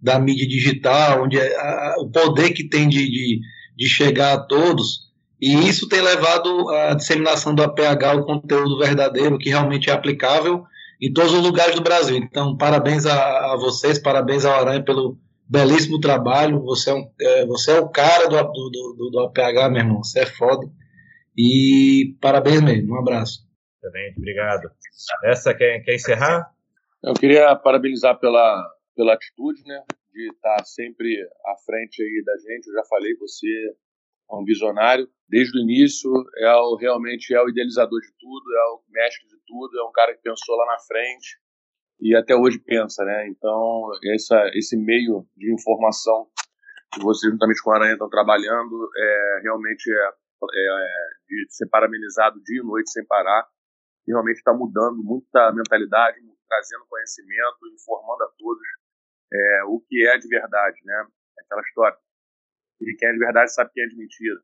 da 0.00 0.18
mídia 0.18 0.48
digital, 0.48 1.24
onde 1.24 1.38
é 1.38 1.54
a, 1.56 1.96
o 1.98 2.08
poder 2.10 2.52
que 2.52 2.66
tem 2.66 2.88
de, 2.88 3.04
de, 3.10 3.40
de 3.76 3.86
chegar 3.88 4.32
a 4.32 4.38
todos 4.40 5.12
e 5.40 5.68
isso 5.68 5.88
tem 5.88 6.00
levado 6.00 6.70
à 6.70 6.94
disseminação 6.94 7.54
do 7.54 7.62
APH, 7.62 8.16
o 8.16 8.24
conteúdo 8.24 8.78
verdadeiro, 8.78 9.38
que 9.38 9.50
realmente 9.50 9.90
é 9.90 9.92
aplicável 9.92 10.64
em 11.00 11.12
todos 11.12 11.32
os 11.32 11.42
lugares 11.42 11.74
do 11.74 11.82
Brasil. 11.82 12.16
Então, 12.16 12.56
parabéns 12.56 13.04
a, 13.04 13.52
a 13.52 13.56
vocês, 13.56 13.98
parabéns 13.98 14.44
ao 14.44 14.54
Aranha 14.54 14.82
pelo 14.82 15.18
belíssimo 15.48 16.00
trabalho. 16.00 16.62
Você 16.62 16.90
é, 16.90 16.94
um, 16.94 17.10
é, 17.20 17.46
você 17.46 17.72
é 17.72 17.80
o 17.80 17.88
cara 17.88 18.26
do, 18.28 18.42
do, 18.42 18.94
do, 18.96 19.10
do, 19.10 19.20
APH, 19.20 19.70
meu 19.70 19.80
irmão. 19.80 20.02
Você 20.02 20.20
é 20.20 20.26
foda. 20.26 20.66
E 21.36 22.16
parabéns 22.20 22.62
mesmo. 22.62 22.94
Um 22.94 23.00
abraço. 23.00 23.40
Excelente, 23.76 24.16
obrigado. 24.16 24.70
Essa 25.24 25.52
quer, 25.52 25.80
quer 25.80 25.94
encerrar? 25.94 26.48
Eu 27.02 27.12
queria 27.12 27.54
parabenizar 27.56 28.18
pela, 28.18 28.66
pela 28.96 29.14
atitude, 29.14 29.62
né? 29.66 29.82
De 30.12 30.28
estar 30.28 30.64
sempre 30.64 31.20
à 31.44 31.54
frente 31.66 32.02
aí 32.02 32.22
da 32.24 32.32
gente. 32.38 32.68
Eu 32.68 32.74
já 32.74 32.84
falei, 32.88 33.14
você 33.16 33.46
é 34.30 34.34
um 34.34 34.44
visionário 34.44 35.08
desde 35.28 35.58
o 35.58 35.62
início, 35.62 36.10
é 36.36 36.52
o, 36.54 36.76
realmente 36.76 37.34
é 37.34 37.42
o 37.42 37.48
idealizador 37.48 38.00
de 38.00 38.12
tudo, 38.18 38.44
é 38.56 38.64
o 38.74 38.82
mestre 38.88 39.26
de 39.28 39.36
tudo, 39.46 39.78
é 39.78 39.84
um 39.84 39.92
cara 39.92 40.14
que 40.14 40.22
pensou 40.22 40.56
lá 40.56 40.66
na 40.66 40.78
frente 40.80 41.38
e 42.00 42.14
até 42.14 42.34
hoje 42.34 42.58
pensa, 42.58 43.04
né? 43.04 43.28
Então, 43.28 43.90
essa, 44.14 44.50
esse 44.54 44.76
meio 44.76 45.26
de 45.36 45.52
informação 45.52 46.28
que 46.92 47.02
vocês, 47.02 47.32
juntamente 47.32 47.62
com 47.62 47.72
a 47.72 47.76
Aranha, 47.76 47.92
estão 47.94 48.08
trabalhando, 48.08 48.90
é, 48.96 49.40
realmente 49.42 49.90
é, 49.90 50.06
é, 50.06 50.86
de 51.28 51.46
ser 51.48 51.66
parabenizado 51.68 52.42
dia 52.42 52.60
e 52.60 52.66
noite 52.66 52.90
sem 52.90 53.04
parar, 53.06 53.46
e 54.06 54.12
realmente 54.12 54.36
está 54.36 54.52
mudando 54.52 55.02
muita 55.02 55.52
mentalidade, 55.52 56.18
trazendo 56.46 56.86
conhecimento, 56.88 57.56
informando 57.74 58.22
a 58.22 58.28
todos 58.38 58.62
é, 59.32 59.64
o 59.64 59.80
que 59.80 60.06
é 60.06 60.18
de 60.18 60.28
verdade, 60.28 60.78
né? 60.84 61.06
Aquela 61.40 61.62
história. 61.62 61.98
E 62.88 62.96
quem 62.96 63.08
é 63.08 63.12
de 63.12 63.18
verdade 63.18 63.52
sabe 63.52 63.70
quem 63.72 63.84
é 63.84 63.86
de 63.86 63.96
mentira. 63.96 64.40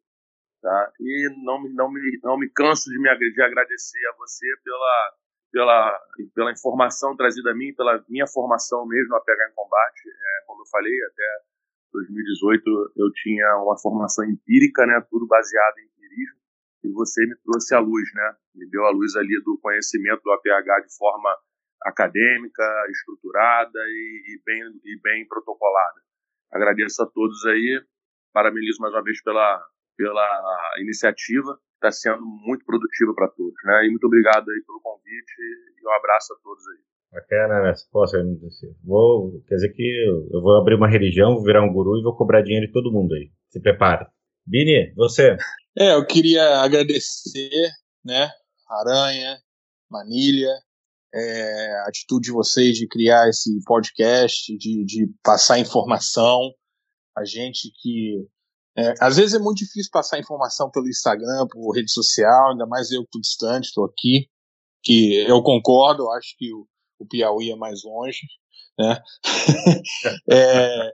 Tá? 0.63 0.93
E 1.01 1.29
não, 1.45 1.63
não, 1.75 1.91
me, 1.91 2.21
não 2.23 2.39
me 2.39 2.49
canso 2.51 2.91
de, 2.91 2.99
me, 2.99 3.09
de 3.17 3.43
agradecer 3.43 4.07
a 4.09 4.17
você 4.17 4.47
pela, 4.63 5.15
pela, 5.53 6.01
pela 6.35 6.53
informação 6.53 7.17
trazida 7.17 7.53
a 7.53 7.55
mim, 7.55 7.75
pela 7.75 8.05
minha 8.09 8.27
formação 8.27 8.87
mesmo 8.87 9.15
a 9.17 9.21
pegar 9.21 9.49
em 9.49 9.55
combate. 9.55 10.09
É, 10.09 10.47
como 10.47 10.63
eu 10.63 10.67
falei, 10.67 10.93
até 11.13 11.51
2018 11.93 12.93
eu 12.97 13.11
tinha 13.13 13.57
uma 13.59 13.79
formação 13.79 14.25
empírica, 14.25 14.87
né, 14.87 15.05
tudo 15.11 15.27
baseado 15.27 15.79
em 15.79 15.85
empirismo, 15.85 16.41
e 16.85 16.93
você 16.93 17.27
me 17.27 17.37
trouxe 17.45 17.75
a 17.75 17.81
luz, 17.81 18.09
né, 18.15 18.37
me 18.55 18.69
deu 18.71 18.85
a 18.85 18.91
luz 18.91 19.17
ali 19.17 19.41
do 19.45 19.59
conhecimento 19.61 20.23
do 20.23 20.33
APH 20.33 20.87
de 20.87 20.97
forma 20.97 21.37
acadêmica, 21.85 22.63
estruturada 22.91 23.79
e, 23.79 24.35
e 24.35 24.43
bem, 24.45 24.63
e 24.85 25.01
bem 25.01 25.27
protocolada. 25.27 26.01
Agradeço 26.53 27.03
a 27.03 27.07
todos 27.07 27.47
aí, 27.47 27.83
parabenizo 28.33 28.81
mais 28.81 28.93
uma 28.95 29.03
vez 29.03 29.23
pela, 29.23 29.61
pela 29.97 30.77
iniciativa, 30.81 31.59
está 31.75 31.91
sendo 31.91 32.25
muito 32.25 32.65
produtiva 32.65 33.13
para 33.15 33.29
todos. 33.29 33.55
Né? 33.65 33.87
E 33.87 33.91
muito 33.91 34.07
obrigado 34.07 34.49
aí 34.49 34.63
pelo 34.67 34.81
convite 34.81 35.33
e 35.39 35.87
um 35.87 35.93
abraço 35.93 36.33
a 36.35 36.37
todos 36.43 36.63
aí. 36.69 36.91
Bacana, 37.13 37.63
né? 37.63 37.75
Poxa, 37.91 38.19
vou, 38.85 39.43
quer 39.49 39.57
dizer 39.57 39.71
que 39.71 40.07
eu 40.33 40.41
vou 40.41 40.61
abrir 40.61 40.77
uma 40.77 40.89
religião, 40.89 41.35
vou 41.35 41.45
virar 41.45 41.65
um 41.65 41.73
guru 41.73 41.99
e 41.99 42.03
vou 42.05 42.17
cobrar 42.17 42.43
dinheiro 42.43 42.67
de 42.67 42.73
todo 42.73 42.93
mundo 42.93 43.15
aí. 43.15 43.31
Se 43.49 43.61
prepare. 43.61 44.07
Bini, 44.47 44.95
você. 44.95 45.37
É, 45.77 45.95
eu 45.95 46.07
queria 46.07 46.61
agradecer, 46.61 47.51
né, 48.05 48.31
Aranha, 48.69 49.39
Manilha, 49.91 50.53
é, 51.13 51.73
a 51.85 51.89
atitude 51.89 52.27
de 52.27 52.33
vocês 52.33 52.77
de 52.77 52.87
criar 52.87 53.29
esse 53.29 53.51
podcast, 53.65 54.57
de, 54.57 54.85
de 54.85 55.09
passar 55.23 55.59
informação. 55.59 56.53
A 57.17 57.25
gente 57.25 57.71
que 57.81 58.27
é, 58.77 58.95
às 59.01 59.17
vezes 59.17 59.35
é 59.35 59.39
muito 59.39 59.59
difícil 59.59 59.91
passar 59.93 60.19
informação 60.19 60.71
pelo 60.71 60.89
Instagram, 60.89 61.47
por 61.51 61.73
rede 61.73 61.91
social, 61.91 62.53
ainda 62.53 62.67
mais 62.67 62.91
eu 62.91 63.03
que 63.03 63.09
estou 63.09 63.21
distante, 63.21 63.65
estou 63.67 63.85
aqui, 63.85 64.29
que 64.83 65.17
eu 65.29 65.43
concordo, 65.43 66.05
eu 66.05 66.11
acho 66.13 66.35
que 66.39 66.53
o, 66.55 66.67
o 66.99 67.07
Piauí 67.07 67.51
é 67.51 67.57
mais 67.57 67.83
longe, 67.85 68.27
né? 68.79 69.03
é, 70.31 70.91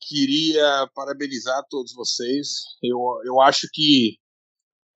queria 0.00 0.88
parabenizar 0.94 1.62
todos 1.70 1.92
vocês. 1.94 2.48
Eu, 2.82 2.98
eu 3.24 3.40
acho 3.40 3.68
que 3.72 4.16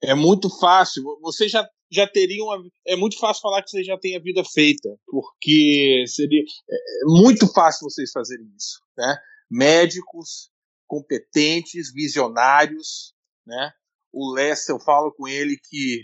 é 0.02 0.14
muito 0.14 0.48
fácil. 0.58 1.02
Vocês 1.20 1.50
já, 1.50 1.68
já 1.90 2.06
teriam. 2.08 2.46
É 2.86 2.96
muito 2.96 3.18
fácil 3.18 3.42
falar 3.42 3.62
que 3.62 3.70
vocês 3.70 3.86
já 3.86 3.98
têm 3.98 4.16
a 4.16 4.20
vida 4.20 4.42
feita, 4.44 4.88
porque 5.06 6.04
seria 6.06 6.42
é, 6.42 6.74
é 6.74 7.04
muito 7.04 7.46
fácil 7.52 7.88
vocês 7.88 8.10
fazerem 8.10 8.46
isso. 8.56 8.80
Né? 8.96 9.16
Médicos, 9.50 10.50
competentes, 10.86 11.92
visionários, 11.92 13.14
né? 13.46 13.70
O 14.12 14.32
Lessa, 14.32 14.72
eu 14.72 14.80
falo 14.80 15.12
com 15.12 15.28
ele 15.28 15.58
que, 15.68 16.02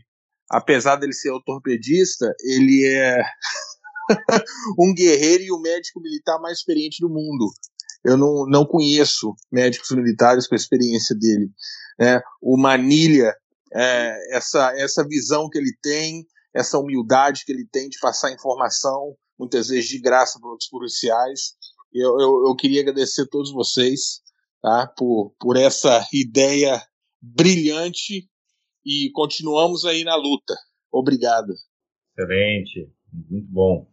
apesar 0.51 0.97
dele 0.97 1.13
ser 1.13 1.31
ortopedista, 1.31 2.33
ele 2.41 2.87
é 2.87 3.23
um 4.79 4.93
guerreiro 4.95 5.43
e 5.45 5.53
o 5.53 5.61
médico 5.61 6.01
militar 6.01 6.39
mais 6.41 6.59
experiente 6.59 6.99
do 7.01 7.09
mundo. 7.09 7.51
Eu 8.05 8.17
não, 8.17 8.45
não 8.47 8.67
conheço 8.67 9.35
médicos 9.51 9.91
militares 9.93 10.47
com 10.47 10.55
a 10.55 10.57
experiência 10.57 11.17
dele. 11.17 11.51
Né? 11.99 12.21
O 12.41 12.59
Manilha, 12.59 13.35
é, 13.73 14.37
essa, 14.37 14.73
essa 14.77 15.07
visão 15.07 15.49
que 15.49 15.59
ele 15.59 15.73
tem, 15.81 16.27
essa 16.55 16.79
humildade 16.79 17.45
que 17.47 17.53
ele 17.53 17.67
tem 17.71 17.89
de 17.89 17.99
passar 18.01 18.33
informação, 18.33 19.17
muitas 19.39 19.69
vezes 19.69 19.89
de 19.89 20.01
graça 20.01 20.39
para 20.41 20.51
outros 20.51 20.69
policiais. 20.69 21.55
Eu, 21.95 22.19
eu, 22.19 22.47
eu 22.49 22.57
queria 22.57 22.81
agradecer 22.81 23.23
a 23.23 23.29
todos 23.29 23.53
vocês 23.53 24.23
tá? 24.63 24.87
por, 24.97 25.35
por 25.39 25.57
essa 25.57 26.07
ideia 26.13 26.81
brilhante 27.21 28.29
e 28.85 29.11
continuamos 29.13 29.85
aí 29.85 30.05
na 30.05 30.17
luta. 30.17 30.55
Obrigado. 30.91 31.53
Excelente. 32.17 32.91
Muito 33.13 33.49
bom. 33.49 33.89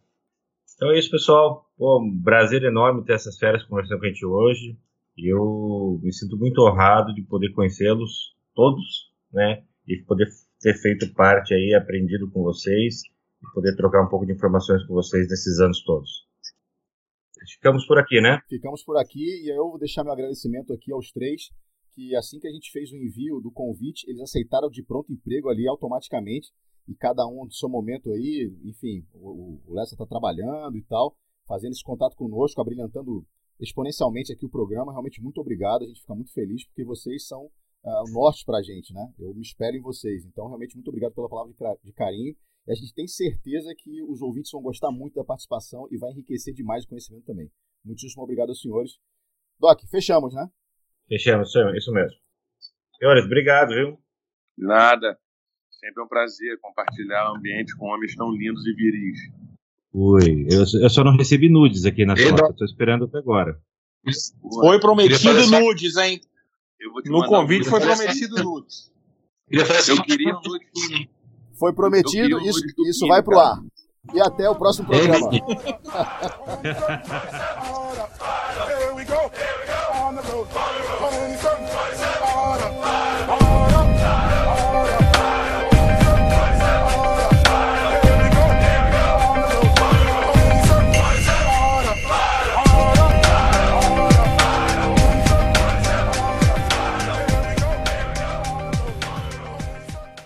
Então 0.74 0.90
é 0.92 0.98
isso, 0.98 1.10
pessoal. 1.10 1.70
Pô, 1.76 2.00
um 2.02 2.22
prazer 2.22 2.62
enorme 2.62 3.04
ter 3.04 3.14
essas 3.14 3.36
férias 3.36 3.64
conversando 3.64 3.98
com 3.98 4.06
a 4.06 4.08
gente 4.08 4.24
hoje. 4.24 4.78
Eu 5.16 6.00
me 6.02 6.12
sinto 6.12 6.36
muito 6.38 6.62
honrado 6.62 7.14
de 7.14 7.22
poder 7.22 7.52
conhecê-los 7.52 8.34
todos, 8.54 9.10
né? 9.32 9.62
E 9.86 10.02
poder 10.04 10.28
ter 10.60 10.74
feito 10.80 11.12
parte 11.14 11.52
aí, 11.52 11.74
aprendido 11.74 12.30
com 12.30 12.42
vocês 12.42 13.02
e 13.42 13.54
poder 13.54 13.76
trocar 13.76 14.04
um 14.04 14.08
pouco 14.08 14.24
de 14.24 14.32
informações 14.32 14.84
com 14.86 14.94
vocês 14.94 15.28
nesses 15.28 15.58
anos 15.60 15.82
todos. 15.84 16.29
Ficamos 17.54 17.86
por 17.86 17.98
aqui, 17.98 18.20
né? 18.20 18.40
Ficamos 18.48 18.84
por 18.84 18.96
aqui 18.96 19.44
e 19.44 19.50
eu 19.50 19.68
vou 19.70 19.78
deixar 19.78 20.04
meu 20.04 20.12
agradecimento 20.12 20.72
aqui 20.72 20.92
aos 20.92 21.10
três, 21.10 21.50
que 21.94 22.14
assim 22.14 22.38
que 22.38 22.48
a 22.48 22.52
gente 22.52 22.70
fez 22.70 22.92
o 22.92 22.96
envio 22.96 23.40
do 23.40 23.50
convite, 23.50 24.08
eles 24.08 24.22
aceitaram 24.22 24.68
de 24.68 24.82
pronto 24.82 25.12
emprego 25.12 25.48
ali 25.48 25.66
automaticamente 25.68 26.52
e 26.88 26.94
cada 26.94 27.26
um 27.26 27.46
do 27.46 27.52
seu 27.52 27.68
momento 27.68 28.10
aí, 28.10 28.52
enfim, 28.64 29.06
o, 29.14 29.60
o 29.66 29.74
Lessa 29.74 29.94
está 29.94 30.06
trabalhando 30.06 30.76
e 30.76 30.82
tal, 30.82 31.16
fazendo 31.46 31.72
esse 31.72 31.82
contato 31.82 32.16
conosco, 32.16 32.60
abrilhantando 32.60 33.24
exponencialmente 33.60 34.32
aqui 34.32 34.46
o 34.46 34.50
programa. 34.50 34.92
Realmente 34.92 35.22
muito 35.22 35.40
obrigado, 35.40 35.82
a 35.82 35.86
gente 35.86 36.00
fica 36.00 36.14
muito 36.14 36.32
feliz 36.32 36.66
porque 36.66 36.84
vocês 36.84 37.26
são 37.26 37.44
uh, 37.44 38.04
o 38.08 38.12
norte 38.12 38.44
para 38.44 38.58
a 38.58 38.62
gente, 38.62 38.92
né? 38.92 39.12
Eu 39.18 39.34
me 39.34 39.42
espero 39.42 39.76
em 39.76 39.80
vocês. 39.80 40.24
Então, 40.24 40.46
realmente 40.46 40.74
muito 40.74 40.88
obrigado 40.88 41.14
pela 41.14 41.28
palavra 41.28 41.52
de, 41.52 41.58
de 41.84 41.92
carinho 41.92 42.34
e 42.66 42.72
a 42.72 42.74
gente 42.74 42.94
tem 42.94 43.06
certeza 43.06 43.74
que 43.76 44.02
os 44.02 44.20
ouvintes 44.20 44.50
vão 44.52 44.62
gostar 44.62 44.90
muito 44.90 45.14
da 45.14 45.24
participação 45.24 45.86
e 45.90 45.98
vai 45.98 46.10
enriquecer 46.10 46.54
demais 46.54 46.84
o 46.84 46.88
conhecimento 46.88 47.24
também. 47.24 47.50
Muitíssimo 47.84 48.22
obrigado 48.22 48.50
aos 48.50 48.60
senhores. 48.60 48.92
Doc, 49.58 49.80
fechamos, 49.90 50.34
né? 50.34 50.46
Fechamos, 51.08 51.52
isso 51.74 51.92
mesmo. 51.92 52.16
Senhores, 52.98 53.24
obrigado, 53.24 53.74
viu? 53.74 53.98
Nada. 54.56 55.18
Sempre 55.70 56.02
é 56.02 56.04
um 56.04 56.08
prazer 56.08 56.58
compartilhar 56.60 57.32
o 57.32 57.36
ambiente 57.36 57.74
com 57.76 57.86
homens 57.86 58.14
tão 58.14 58.30
lindos 58.30 58.66
e 58.66 58.74
viris. 58.74 59.18
Ui, 59.92 60.46
eu, 60.50 60.64
eu 60.82 60.90
só 60.90 61.02
não 61.02 61.16
recebi 61.16 61.48
nudes 61.48 61.84
aqui 61.84 62.04
na 62.04 62.16
foto, 62.16 62.52
estou 62.52 62.66
esperando 62.66 63.06
até 63.06 63.18
agora. 63.18 63.60
Foi 64.60 64.78
prometido 64.78 65.50
nudes, 65.50 65.96
hein? 65.96 66.20
no 67.06 67.26
convite 67.26 67.68
foi 67.68 67.80
prometido 67.80 68.42
nudes. 68.42 68.92
Eu 69.50 70.02
queria 70.04 70.32
nudes. 70.34 71.08
Foi 71.60 71.74
prometido, 71.74 72.40
isso, 72.40 72.60
isso 72.88 73.06
vai 73.06 73.22
pro 73.22 73.38
ar. 73.38 73.58
E 74.14 74.20
até 74.20 74.48
o 74.48 74.54
próximo 74.54 74.88
programa. 74.88 75.30